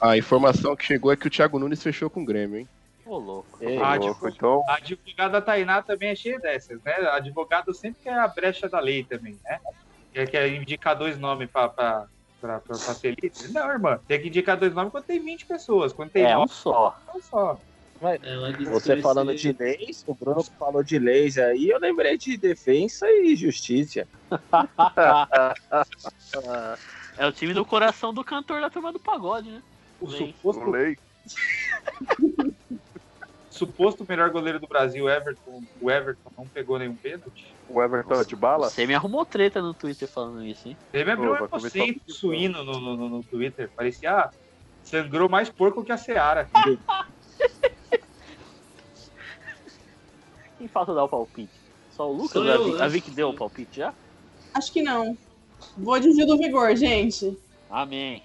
A 0.00 0.16
informação 0.16 0.74
que 0.76 0.84
chegou 0.84 1.12
é 1.12 1.16
que 1.16 1.26
o 1.26 1.30
Thiago 1.30 1.58
Nunes 1.58 1.82
fechou 1.82 2.10
com 2.10 2.22
o 2.22 2.24
Grêmio, 2.26 2.58
hein? 2.58 2.68
Ô, 3.06 3.18
louco. 3.18 3.58
Ei, 3.62 3.78
Ah, 3.78 3.94
louco, 3.96 4.28
então, 4.28 4.62
A 4.68 4.76
advogada 4.76 5.40
Tainá 5.40 5.82
também 5.82 6.10
é 6.10 6.16
cheia 6.16 6.38
dessas, 6.38 6.82
né? 6.82 6.92
A 6.92 7.16
advogado 7.16 7.72
sempre 7.74 8.02
quer 8.02 8.18
a 8.18 8.26
brecha 8.28 8.68
da 8.68 8.80
lei 8.80 9.04
também, 9.04 9.38
né? 9.44 9.58
Quer, 10.12 10.30
quer 10.30 10.48
indicar 10.54 10.96
dois 10.96 11.18
nomes 11.18 11.50
pra, 11.50 11.68
pra, 11.68 12.06
pra, 12.40 12.60
pra, 12.60 12.76
pra 12.78 12.94
ser 12.94 13.14
líder. 13.22 13.52
Não, 13.52 13.70
irmã. 13.70 14.00
Tem 14.06 14.20
que 14.20 14.28
indicar 14.28 14.56
dois 14.56 14.74
nomes 14.74 14.90
quando 14.90 15.04
tem 15.04 15.22
20 15.22 15.46
pessoas. 15.46 15.92
Quando 15.92 16.10
tem 16.10 16.24
É 16.24 16.36
um 16.36 16.46
só. 16.46 16.96
é 17.12 17.16
um 17.16 17.20
só. 17.22 17.60
Disse 18.58 18.70
Você 18.70 19.00
falando 19.00 19.34
de 19.34 19.52
leis, 19.52 20.04
o 20.06 20.14
Bruno 20.14 20.44
falou 20.58 20.82
de 20.82 20.98
leis 20.98 21.38
aí, 21.38 21.70
eu 21.70 21.78
lembrei 21.78 22.18
de 22.18 22.36
defesa 22.36 23.10
e 23.10 23.34
justiça. 23.34 24.06
É 27.16 27.26
o 27.26 27.32
time 27.32 27.54
do 27.54 27.64
coração 27.64 28.12
do 28.12 28.24
cantor 28.24 28.60
da 28.60 28.68
turma 28.68 28.92
do 28.92 28.98
pagode, 28.98 29.48
né? 29.48 29.62
O 30.00 30.08
Lei. 30.08 30.18
suposto, 30.18 30.64
lei. 30.68 30.98
suposto 33.48 34.04
melhor 34.08 34.30
goleiro 34.30 34.58
do 34.58 34.66
Brasil, 34.66 35.08
Everton, 35.08 35.62
o 35.80 35.90
Everton, 35.90 36.28
não 36.36 36.48
pegou 36.48 36.76
nenhum 36.76 36.96
pênalti. 36.96 37.54
O 37.68 37.80
Everton 37.80 38.20
é 38.20 38.24
de 38.24 38.34
bala? 38.34 38.68
Você 38.68 38.84
me 38.84 38.96
arrumou 38.96 39.24
treta 39.24 39.62
no 39.62 39.74
Twitter 39.74 40.08
falando 40.08 40.44
isso, 40.44 40.68
hein? 40.68 40.76
Ele 40.92 41.12
abriu 41.12 41.30
Ô, 41.30 41.36
um 41.36 41.48
o- 41.52 42.12
suíno 42.12 42.64
no, 42.64 42.80
no, 42.80 42.96
no, 42.96 43.08
no 43.08 43.24
Twitter. 43.24 43.70
Parecia, 43.76 44.18
ah, 44.18 44.30
sangrou 44.82 45.28
mais 45.28 45.48
porco 45.50 45.84
que 45.84 45.92
a 45.92 45.96
Seara. 45.96 46.48
Quem 50.64 50.68
falta 50.70 50.94
dar 50.94 51.04
o 51.04 51.08
palpite? 51.08 51.52
Só 51.90 52.10
o 52.10 52.12
Lucas? 52.14 52.30
Sou 52.30 52.42
a, 52.42 52.46
eu, 52.46 52.64
Vic, 52.64 52.78
né? 52.78 52.84
a 52.84 52.88
Vic 52.88 53.10
deu 53.10 53.28
o 53.28 53.34
palpite 53.34 53.76
já? 53.76 53.92
Acho 54.54 54.72
que 54.72 54.80
não. 54.80 55.14
Vou 55.76 56.00
de 56.00 56.10
Gil 56.12 56.26
do 56.26 56.38
Vigor, 56.38 56.74
gente. 56.74 57.36
Amém. 57.68 58.22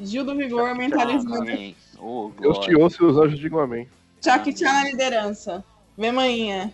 Gil 0.00 0.24
do 0.24 0.34
Vigor, 0.34 0.74
mentalizando. 0.74 1.36
Amém. 1.36 1.76
Ô, 1.98 2.30
Deus 2.40 2.58
te 2.60 2.74
ouça 2.74 2.96
e 3.02 3.04
os 3.04 3.18
anjos 3.18 3.38
digam 3.38 3.58
amém. 3.58 3.86
Tchau, 4.22 4.42
tchau 4.42 4.72
na 4.72 4.84
liderança. 4.84 5.62
Vem 5.98 6.12
manhã. 6.12 6.72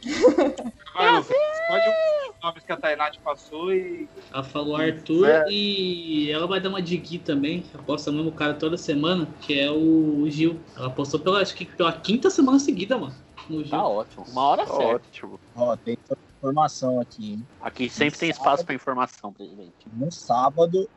Vai, 0.94 1.16
Lucas, 1.16 1.36
escolhe 1.60 1.82
dos 2.28 2.40
nomes 2.40 2.62
que 2.64 2.72
a 2.72 2.76
Tainá 2.76 3.10
te 3.10 3.18
passou 3.18 3.74
e 3.74 4.08
Ela 4.32 4.44
falou 4.44 4.76
Arthur 4.76 5.28
É. 5.28 5.46
e 5.50 6.30
ela 6.30 6.46
vai 6.46 6.60
dar 6.60 6.68
uma 6.68 6.80
digui 6.80 7.18
também, 7.18 7.62
que 7.62 7.76
aposta 7.76 8.12
o 8.12 8.14
mesmo 8.14 8.30
cara 8.30 8.54
toda 8.54 8.76
semana, 8.76 9.26
que 9.40 9.58
é 9.58 9.68
o 9.68 10.24
Gil. 10.28 10.60
Ela 10.76 10.86
apostou 10.86 11.18
pela, 11.18 11.42
acho 11.42 11.56
que 11.56 11.64
pela 11.64 11.90
quinta 11.90 12.30
semana 12.30 12.60
seguida, 12.60 12.96
mano. 12.96 13.26
No 13.48 13.60
Gil. 13.62 13.70
Tá 13.70 13.86
ótimo. 13.86 14.24
Uma 14.28 14.42
hora 14.42 14.66
Tá 14.66 14.74
certa. 14.76 14.94
ótimo. 14.94 15.40
Ó, 15.56 15.76
tem 15.76 15.96
informação 16.38 17.00
aqui, 17.00 17.32
hein? 17.32 17.46
Aqui 17.60 17.88
sempre 17.88 18.18
tem 18.18 18.30
espaço 18.30 18.64
pra 18.64 18.74
informação, 18.74 19.32
presidente. 19.32 19.72
No 19.92 20.10
sábado, 20.12 20.88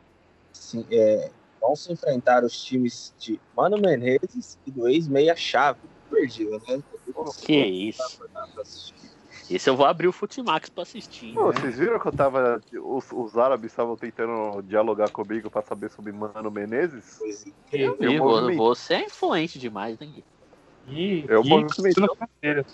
sim, 0.52 0.84
é, 0.90 1.30
vão 1.60 1.74
se 1.74 1.92
enfrentar 1.92 2.44
os 2.44 2.62
times 2.62 3.14
de 3.18 3.40
Mano 3.56 3.78
Menezes 3.78 4.58
e 4.66 4.70
do 4.70 4.86
ex-meia 4.88 5.34
chave. 5.34 5.80
Perdido, 6.10 6.60
né? 6.68 6.82
Que 7.44 7.56
isso. 7.64 8.22
Esse 9.50 9.68
eu 9.68 9.76
vou 9.76 9.86
abrir 9.86 10.08
o 10.08 10.12
Futimax 10.12 10.68
pra 10.68 10.82
assistir. 10.82 11.34
Pô, 11.34 11.50
né? 11.52 11.58
vocês 11.60 11.78
viram 11.78 11.98
que 11.98 12.06
eu 12.06 12.12
tava. 12.12 12.60
Os, 12.84 13.10
os 13.12 13.36
árabes 13.36 13.72
estavam 13.72 13.96
tentando 13.96 14.62
dialogar 14.62 15.10
comigo 15.10 15.50
pra 15.50 15.62
saber 15.62 15.90
sobre 15.90 16.12
Mano 16.12 16.50
Menezes? 16.50 17.18
Eu 17.72 17.96
Eu 17.96 17.96
vi, 17.98 18.18
vo- 18.18 18.24
movimentei. 18.28 18.56
você 18.56 18.94
é 18.94 19.04
influente 19.06 19.58
demais, 19.58 19.98
né, 19.98 20.06
Gui? 20.06 20.24
E, 20.86 21.24
Eu 21.28 21.42
e 21.44 21.48
no 21.48 21.66
Cruzeiro. 21.66 22.66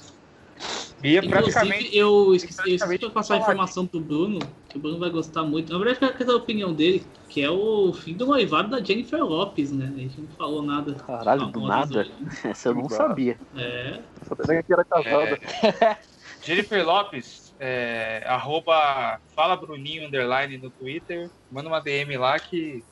Ia 1.02 1.22
praticamente. 1.22 1.86
Inclusive, 1.86 1.96
eu 1.96 2.34
esqueci, 2.34 2.58
eu 2.58 2.64
esqueci 2.64 2.78
praticamente 2.78 3.06
de 3.06 3.12
passar 3.12 3.34
a 3.34 3.38
informação 3.38 3.86
pro 3.86 4.00
Bruno, 4.00 4.38
que 4.68 4.78
o 4.78 4.80
Bruno 4.80 4.98
vai 4.98 5.10
gostar 5.10 5.44
muito. 5.44 5.72
Na 5.72 5.78
verdade, 5.78 6.04
eu 6.04 6.12
quero 6.12 6.26
ter 6.26 6.32
a 6.32 6.36
opinião 6.36 6.72
dele, 6.72 7.06
que 7.28 7.40
é 7.40 7.50
o 7.50 7.92
fim 7.92 8.14
do 8.14 8.26
noivado 8.26 8.68
da 8.68 8.82
Jennifer 8.82 9.24
Lopes, 9.24 9.70
né? 9.70 9.92
A 9.94 9.98
gente 9.98 10.20
não 10.20 10.28
falou 10.30 10.62
nada. 10.62 10.94
Caralho, 10.94 11.46
do 11.46 11.60
nada. 11.60 12.00
hoje. 12.00 12.12
Essa 12.44 12.70
eu 12.70 12.74
não 12.74 12.88
sabia. 12.88 13.38
É. 13.54 14.02
Só 14.24 14.34
nem 14.48 14.62
que 14.62 14.72
era 14.72 14.84
casada. 14.84 15.38
Jennifer 16.42 16.84
Lopes, 16.84 17.54
é, 17.58 18.22
arroba 18.26 19.20
fala 19.34 19.56
Bruninho 19.56 20.06
underline 20.06 20.58
no 20.58 20.70
Twitter. 20.70 21.30
Manda 21.50 21.68
uma 21.68 21.80
DM 21.80 22.16
lá 22.16 22.38
que 22.40 22.84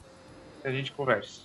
a 0.64 0.70
gente 0.70 0.92
conversa. 0.92 1.42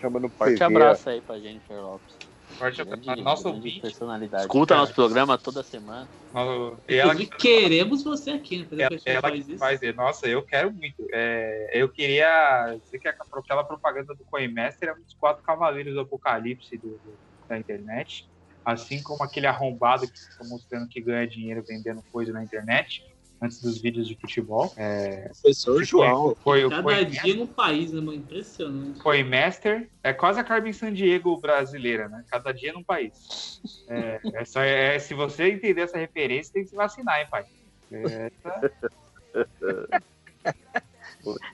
Chama 0.00 0.20
no 0.20 0.28
Forte 0.30 0.62
abraço 0.62 1.08
aí 1.08 1.20
pra 1.20 1.38
Jennifer 1.38 1.80
Lopes. 1.80 2.14
Forte 2.58 2.84
Grande- 2.84 3.10
a 3.10 3.16
nossa 3.16 3.48
ouvinte. 3.48 3.80
personalidade. 3.80 4.44
Escuta 4.44 4.74
Cara. 4.74 4.80
nosso 4.80 4.94
programa 4.94 5.36
toda 5.38 5.62
semana. 5.62 6.08
no- 6.32 6.78
E 6.88 6.94
ela 6.96 7.14
queremos 7.14 8.02
você 8.02 8.30
aqui, 8.30 8.58
né? 8.58 8.84
Ela, 8.84 8.98
ela 9.04 9.20
faz 9.20 9.44
que 9.44 9.50
isso. 9.52 9.58
faz, 9.58 9.80
nossa, 9.94 10.26
eu 10.26 10.42
quero 10.42 10.72
muito. 10.72 11.06
É, 11.12 11.70
eu 11.74 11.88
queria. 11.88 12.76
Você 12.82 12.98
que 12.98 13.08
aquela 13.08 13.64
propaganda 13.64 14.14
do 14.14 14.24
Coinmaster 14.24 14.88
é 14.88 14.92
um 14.92 15.02
dos 15.02 15.14
quatro 15.14 15.42
cavaleiros 15.42 15.94
do 15.94 16.00
apocalipse 16.00 16.76
do- 16.78 16.98
do- 16.98 17.18
da 17.48 17.58
internet. 17.58 18.28
Assim 18.64 19.02
como 19.02 19.22
aquele 19.22 19.46
arrombado 19.46 20.10
que 20.10 20.18
fica 20.18 20.44
mostrando 20.48 20.88
que 20.88 21.00
ganha 21.00 21.26
dinheiro 21.28 21.62
vendendo 21.68 22.02
coisa 22.10 22.32
na 22.32 22.42
internet 22.42 23.02
antes 23.40 23.60
dos 23.60 23.78
vídeos 23.80 24.06
de 24.08 24.14
futebol. 24.16 24.72
É, 24.76 25.28
Professor 25.28 25.82
João. 25.84 26.34
foi 26.42 26.64
o 26.64 26.70
Cada 26.70 26.82
Coinmaster. 26.82 27.22
dia 27.24 27.34
no 27.36 27.46
país, 27.46 27.92
né, 27.92 28.00
mano? 28.00 28.14
Impressionante. 28.18 28.98
Coinmaster 29.00 29.88
é 30.02 30.12
quase 30.12 30.40
a 30.40 30.44
Carmen 30.44 30.72
Sandiego 30.72 31.38
brasileira, 31.40 32.08
né? 32.08 32.24
Cada 32.30 32.52
dia 32.52 32.72
num 32.72 32.82
país. 32.82 33.60
É, 33.88 34.20
é 34.34 34.44
só, 34.44 34.60
é, 34.60 34.98
se 34.98 35.12
você 35.14 35.50
entender 35.50 35.82
essa 35.82 35.98
referência, 35.98 36.52
tem 36.52 36.62
que 36.64 36.70
se 36.70 36.76
vacinar, 36.76 37.20
hein, 37.20 37.26
pai? 37.30 37.44
É, 37.92 38.30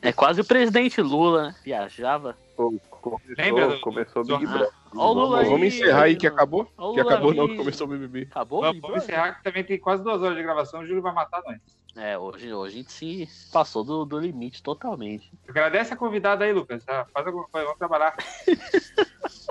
É 0.02 0.12
quase 0.12 0.40
o 0.40 0.44
presidente 0.44 1.00
Lula, 1.00 1.48
né? 1.48 1.54
Viajava. 1.64 2.36
Começou, 2.56 3.20
Lembra 3.38 3.68
do- 3.68 3.80
começou 3.80 4.24
do- 4.24 4.36
Big 4.38 4.50
Ah, 4.50 4.52
Brother. 4.58 4.79
Ó 4.94 5.10
o 5.10 5.14
Lula 5.14 5.44
Vamos, 5.44 5.66
encerrar 5.66 6.02
aí 6.04 6.16
que 6.16 6.26
acabou? 6.26 6.70
Ó 6.76 6.92
Que 6.92 7.00
acabou 7.00 7.34
não, 7.34 7.44
aí. 7.44 7.50
que 7.50 7.56
começou 7.56 7.86
o 7.86 7.90
BBB. 7.90 8.28
Acabou? 8.30 8.60
Vamos, 8.60 9.02
encerrar 9.04 9.34
que 9.34 9.44
também 9.44 9.64
tem 9.64 9.78
quase 9.78 10.02
duas 10.02 10.22
horas 10.22 10.36
de 10.36 10.42
gravação. 10.42 10.80
O 10.80 10.86
Júlio 10.86 11.02
vai 11.02 11.12
matar 11.12 11.42
nós. 11.46 11.58
É, 11.96 12.16
hoje, 12.16 12.52
hoje 12.52 12.74
a 12.74 12.78
gente 12.78 12.92
se 12.92 13.28
passou 13.52 13.82
do, 13.82 14.04
do 14.04 14.18
limite 14.18 14.62
totalmente. 14.62 15.32
Agradece 15.48 15.92
a 15.92 15.96
convidada 15.96 16.44
aí, 16.44 16.52
Lucas. 16.52 16.84
tá? 16.84 17.04
Faz 17.12 17.26
alguma 17.26 17.46
coisa, 17.48 17.66
vamos 17.66 17.78
trabalhar. 17.78 18.16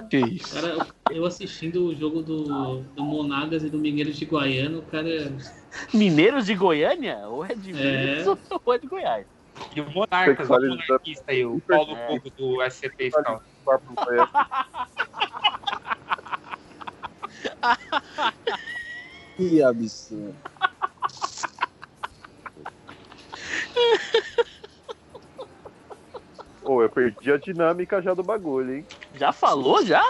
Que 0.10 0.18
isso? 0.18 0.56
Cara, 0.56 0.88
eu 1.12 1.26
assistindo 1.26 1.86
o 1.86 1.96
jogo 1.96 2.22
do, 2.22 2.80
do 2.96 3.04
Monagas 3.04 3.64
e 3.64 3.70
do 3.70 3.78
Mineiros 3.78 4.16
de 4.18 4.26
Guaiana, 4.26 4.80
o 4.80 4.82
cara. 4.84 5.32
Mineiros 5.94 6.46
de 6.46 6.56
Goiânia? 6.56 7.28
Ou 7.28 7.46
é 7.46 7.54
de 7.54 7.72
É. 7.72 8.16
Minas 8.24 8.28
ou 8.28 8.74
é 8.74 8.78
de 8.78 8.88
Goiás? 8.88 9.26
E 9.76 9.82
o 9.82 9.90
Monarcas, 9.92 10.50
o 10.50 10.54
monarquista 10.54 11.26
aí, 11.28 11.46
o 11.46 11.60
Paulo 11.62 11.96
É. 11.96 12.08
Fogo 12.08 12.30
do 12.38 12.62
SCP 12.64 13.12
Scout. 13.12 13.44
Que 19.36 19.64
absurdo. 19.64 20.36
Pô, 26.62 26.84
eu 26.84 26.90
perdi 26.90 27.32
a 27.32 27.38
dinâmica 27.38 28.02
já 28.02 28.14
do 28.14 28.22
bagulho, 28.24 28.76
hein? 28.76 28.86
Já 29.16 29.32
falou, 29.32 29.84
já? 29.86 30.04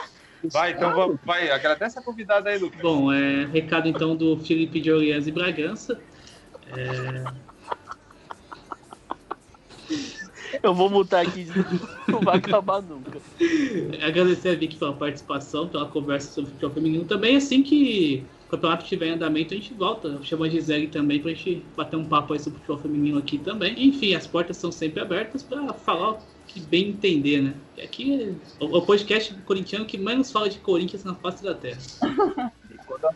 Vai, 0.52 0.72
então 0.72 0.94
vamos, 0.94 1.20
vai, 1.24 1.52
agradece 1.52 2.00
a 2.00 2.02
convidada 2.02 2.50
aí, 2.50 2.58
Lucas. 2.58 2.82
Bom, 2.82 3.12
é, 3.12 3.46
recado 3.46 3.88
então 3.88 4.16
do 4.16 4.38
Felipe 4.38 4.80
de 4.80 4.92
Orleans 4.92 5.28
e 5.28 5.32
Bragança. 5.32 6.02
É, 6.68 7.49
Eu 10.64 10.74
vou 10.74 10.90
mutar 10.90 11.26
aqui, 11.26 11.48
não 12.08 12.20
vai 12.22 12.38
acabar 12.38 12.82
nunca. 12.82 13.20
agradecer 14.02 14.50
a 14.50 14.56
Vicky 14.56 14.78
pela 14.78 14.94
participação, 14.94 15.68
pela 15.68 15.86
conversa 15.86 16.32
sobre 16.32 16.52
futebol 16.52 16.72
feminino. 16.72 17.06
Também 17.06 17.36
assim 17.36 17.62
que 17.62 18.24
o 18.48 18.50
campeonato 18.50 18.84
estiver 18.84 19.08
em 19.08 19.12
andamento, 19.12 19.54
a 19.54 19.58
gente 19.58 19.74
volta. 19.74 20.20
Chama 20.24 20.48
a 20.48 20.50
Gisele 20.50 20.88
também 20.88 21.20
pra 21.20 21.32
gente 21.32 21.64
bater 21.78 21.98
um 21.98 22.06
papo 22.06 22.34
aí 22.34 22.40
sobre 22.40 22.60
futebol 22.60 22.80
feminino 22.80 23.20
aqui 23.20 23.38
também. 23.38 23.76
Enfim, 23.78 24.16
as 24.16 24.26
portas 24.26 24.58
são 24.58 24.72
sempre 24.72 25.00
abertas 25.00 25.44
para 25.44 25.72
falar 25.74 26.14
o 26.14 26.20
que 26.48 26.60
bem 26.60 26.90
entender, 26.90 27.42
né? 27.42 27.54
Aqui 27.84 28.24
é 28.60 28.64
o 28.64 28.78
o 28.78 28.82
podcast 28.82 29.34
corintiano 29.46 29.86
que 29.86 29.98
menos 29.98 30.32
fala 30.32 30.50
de 30.50 30.58
Corinthians 30.60 31.04
na 31.04 31.14
face 31.16 31.44
da 31.44 31.54
terra. 31.54 31.80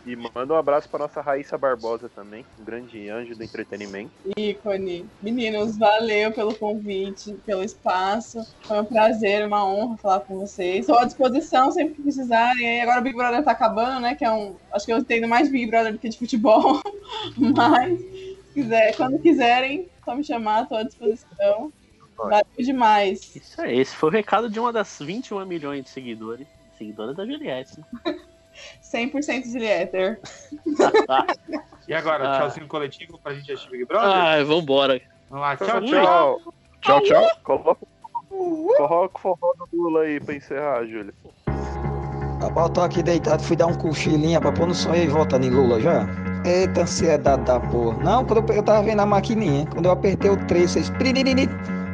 E 0.05 0.15
manda 0.15 0.53
um 0.53 0.57
abraço 0.57 0.89
pra 0.89 0.99
nossa 0.99 1.21
Raíssa 1.21 1.57
Barbosa 1.57 2.09
também, 2.09 2.45
um 2.59 2.63
grande 2.63 3.09
anjo 3.09 3.35
do 3.35 3.43
entretenimento. 3.43 4.11
Ícone. 4.37 5.05
Meninos, 5.21 5.77
valeu 5.77 6.31
pelo 6.31 6.53
convite, 6.55 7.33
pelo 7.45 7.63
espaço. 7.63 8.45
Foi 8.63 8.79
um 8.81 8.85
prazer, 8.85 9.45
uma 9.45 9.65
honra 9.65 9.97
falar 9.97 10.19
com 10.21 10.39
vocês. 10.39 10.81
Estou 10.81 10.97
à 10.97 11.05
disposição 11.05 11.71
sempre 11.71 11.95
que 11.95 12.01
precisarem. 12.01 12.81
Agora 12.81 12.99
o 12.99 13.03
Big 13.03 13.15
Brother 13.15 13.43
tá 13.43 13.51
acabando, 13.51 14.01
né? 14.01 14.15
Que 14.15 14.25
é 14.25 14.31
um. 14.31 14.55
Acho 14.71 14.85
que 14.85 14.93
eu 14.93 14.97
entendo 14.97 15.27
mais 15.27 15.49
Big 15.49 15.67
Brother 15.67 15.93
do 15.93 15.99
que 15.99 16.09
de 16.09 16.17
futebol. 16.17 16.81
Mas 17.37 17.99
se 17.99 18.37
quiser, 18.53 18.95
quando 18.95 19.19
quiserem, 19.19 19.87
só 20.03 20.15
me 20.15 20.23
chamar, 20.23 20.63
estou 20.63 20.77
à 20.77 20.83
disposição. 20.83 21.71
Valeu 22.15 22.45
demais. 22.57 23.35
Isso 23.35 23.61
aí, 23.61 23.79
esse 23.79 23.95
foi 23.95 24.09
o 24.09 24.11
recado 24.11 24.49
de 24.49 24.59
uma 24.59 24.71
das 24.71 24.99
21 24.99 25.45
milhões 25.45 25.83
de 25.83 25.89
seguidores. 25.89 26.47
Seguidoras 26.77 27.15
da 27.15 27.25
Juliette. 27.25 27.79
né? 28.93 29.09
100% 29.11 29.43
de 29.43 29.59
Lieter. 29.59 30.19
E 31.85 31.93
agora, 31.93 32.29
Ah. 32.29 32.37
tchauzinho 32.39 32.65
coletivo 32.67 33.19
pra 33.21 33.33
gente 33.33 33.51
assistir 33.51 33.69
Big 33.71 33.85
Brother? 33.85 34.07
Ai, 34.09 34.43
vambora. 34.45 35.01
Vamos 35.29 35.45
lá, 35.45 35.57
Tchau, 35.57 35.67
tchau, 35.67 35.81
tchau. 35.81 36.39
tchau. 36.81 37.01
Tchau. 37.01 37.27
Coloca, 37.43 37.85
coloca 38.29 39.17
o 39.17 39.19
forró 39.19 39.53
do 39.69 39.77
Lula 39.83 40.01
aí 40.03 40.17
pra 40.19 40.33
encerrar, 40.35 40.85
Júlio. 40.85 41.13
Rapaz, 42.41 42.67
eu 42.67 42.73
tô 42.73 42.81
aqui 42.81 43.03
deitado, 43.03 43.43
fui 43.43 43.57
dar 43.57 43.67
um 43.67 43.73
cochilinho 43.73 44.39
pra 44.39 44.51
pôr 44.53 44.65
no 44.67 44.73
sonho 44.73 45.03
e 45.03 45.07
voltando 45.07 45.45
em 45.45 45.49
Lula 45.49 45.81
já. 45.81 46.05
Eita 46.45 46.81
ansiedade 46.83 47.43
da 47.43 47.59
porra. 47.59 47.97
Não, 48.01 48.23
quando 48.25 48.49
eu, 48.49 48.55
eu 48.55 48.63
tava 48.63 48.81
vendo 48.83 49.01
a 49.01 49.05
maquininha, 49.05 49.65
quando 49.67 49.85
eu 49.85 49.91
apertei 49.91 50.29
o 50.31 50.37
3, 50.45 50.73
fez 50.73 50.89
priririri, 50.89 51.49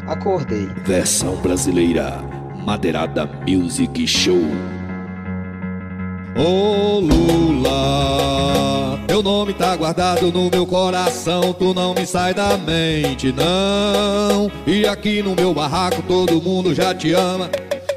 acordei. 0.08 0.68
Versão 0.86 1.36
brasileira. 1.38 2.18
Madeirada 2.64 3.26
Music 3.48 4.06
Show. 4.08 4.38
Ô 6.42 7.00
Lula, 7.02 7.68
teu 9.08 9.22
nome 9.22 9.54
tá 9.54 9.76
guardado 9.76 10.32
no 10.32 10.50
meu 10.50 10.66
coração, 10.66 11.52
tu 11.52 11.74
não 11.74 11.94
me 11.94 12.06
sai 12.06 12.34
da 12.34 12.58
mente, 12.58 13.34
não. 13.34 14.50
E 14.66 14.88
aqui 14.88 15.22
no 15.22 15.36
meu 15.36 15.54
barraco 15.54 16.02
todo 16.04 16.42
mundo 16.42 16.74
já 16.74 16.96
te 16.96 17.12
ama. 17.12 17.52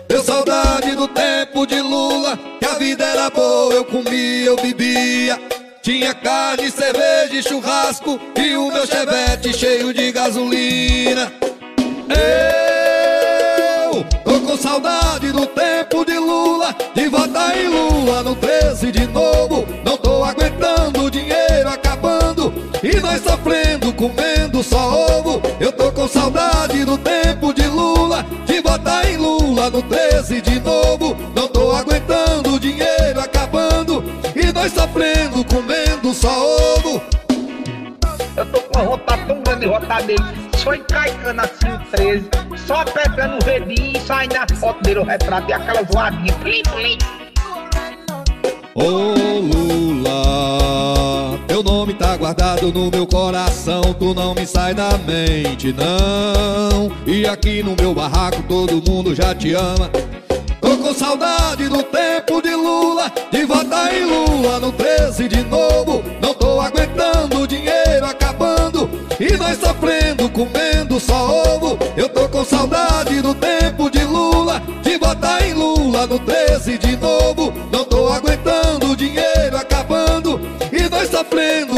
Deu 0.09 0.24
saudade 0.24 0.97
do 0.97 1.06
tempo 1.06 1.64
de 1.64 1.81
Lula, 1.81 2.36
que 2.59 2.66
a 2.66 2.74
vida 2.74 3.05
era 3.05 3.31
boa, 3.31 3.74
eu 3.74 3.85
comia, 3.85 4.47
eu 4.47 4.56
bebia. 4.56 5.40
Tinha 5.81 6.12
carne, 6.12 6.69
cerveja 6.69 7.35
e 7.35 7.43
churrasco, 7.44 8.19
e 8.36 8.56
o 8.56 8.73
meu 8.73 8.85
chevette 8.89 9.52
cheio 9.52 9.94
de 9.94 10.10
gasolina. 10.10 11.32
Eu 13.85 14.05
tô 14.24 14.40
com 14.40 14.56
saudade 14.56 15.01
votar 18.02 18.02
em 18.02 18.04
Lula 18.04 18.22
no 18.22 18.34
13 18.34 18.92
de 18.92 19.06
novo. 19.06 19.66
Não 19.84 19.96
tô 19.96 20.24
aguentando 20.24 21.04
o 21.04 21.10
dinheiro 21.10 21.68
acabando 21.68 22.52
e 22.82 23.00
nós 23.00 23.22
sofrendo, 23.22 23.92
comendo 23.94 24.62
só 24.62 25.18
ovo. 25.18 25.40
Eu 25.60 25.72
tô 25.72 25.92
com 25.92 26.08
saudade 26.08 26.84
do 26.84 26.98
tempo 26.98 27.52
de 27.54 27.66
Lula, 27.66 28.24
de 28.46 28.60
votar 28.60 29.06
em 29.06 29.16
Lula 29.16 29.70
no 29.70 29.82
13 29.82 30.40
de 30.40 30.60
novo. 30.60 31.16
Não 31.34 31.48
tô 31.48 31.72
aguentando 31.72 32.54
o 32.54 32.60
dinheiro 32.60 33.20
acabando 33.20 34.04
e 34.34 34.52
nós 34.52 34.72
sofrendo, 34.72 35.44
comendo 35.44 36.12
só 36.12 36.30
ovo. 36.76 37.00
Eu 38.36 38.46
tô 38.46 38.60
com 38.62 38.78
uma 38.78 38.96
vontade 38.96 39.26
tão 39.26 39.42
grande 39.42 39.60
de 39.60 39.66
votar 39.66 40.02
dele. 40.02 40.24
Só 40.56 40.74
encaicando 40.74 41.40
assim 41.40 41.68
o 41.68 41.78
13. 41.90 42.30
Só 42.66 42.84
pegando 42.84 43.42
o 43.42 43.44
redinho 43.44 43.96
e 43.96 44.00
saindo 44.00 44.34
na 44.34 44.46
foto 44.56 44.82
dele, 44.82 45.00
o 45.00 45.04
retrato 45.04 45.50
e 45.50 45.52
aquela 45.52 45.82
voadinha. 45.82 46.32
Plim, 46.34 46.62
plim. 46.62 47.21
Ô 48.74 48.84
Lula, 49.42 50.10
teu 51.46 51.62
nome 51.62 51.92
tá 51.92 52.16
guardado 52.16 52.72
no 52.72 52.90
meu 52.90 53.06
coração, 53.06 53.82
tu 53.98 54.14
não 54.14 54.34
me 54.34 54.46
sai 54.46 54.72
da 54.72 54.96
mente, 54.96 55.74
não. 55.74 56.90
E 57.06 57.26
aqui 57.26 57.62
no 57.62 57.76
meu 57.78 57.92
barraco 57.92 58.42
todo 58.44 58.82
mundo 58.90 59.14
já 59.14 59.34
te 59.34 59.52
ama. 59.52 59.90
Tô 60.58 60.78
com 60.78 60.94
saudade 60.94 61.68
do 61.68 61.82
tempo 61.82 62.40
de 62.40 62.54
Lula, 62.54 63.12
de 63.30 63.44
votar 63.44 63.94
em 63.94 64.06
Lula 64.06 64.58
no 64.58 64.72
13 64.72 65.28
de 65.28 65.42
novo. 65.44 66.02
Não 66.22 66.32
tô 66.32 66.58
aguentando 66.58 67.42
o 67.42 67.46
dinheiro 67.46 68.06
acabando 68.06 68.88
e 69.20 69.36
nós 69.36 69.58
sofrendo, 69.58 70.30
comendo 70.30 70.98
só 70.98 71.42
ovo. 71.56 71.78
Eu 71.94 72.08
tô 72.08 72.26
com 72.26 72.42
saudade 72.42 73.20
do 73.20 73.34
tempo 73.34 73.90
de 73.90 74.02
Lula, 74.02 74.62
de 74.82 74.96
votar 74.96 75.46
em 75.46 75.52
Lula 75.52 76.06
no 76.06 76.18
13 76.18 76.78
plena 81.24 81.71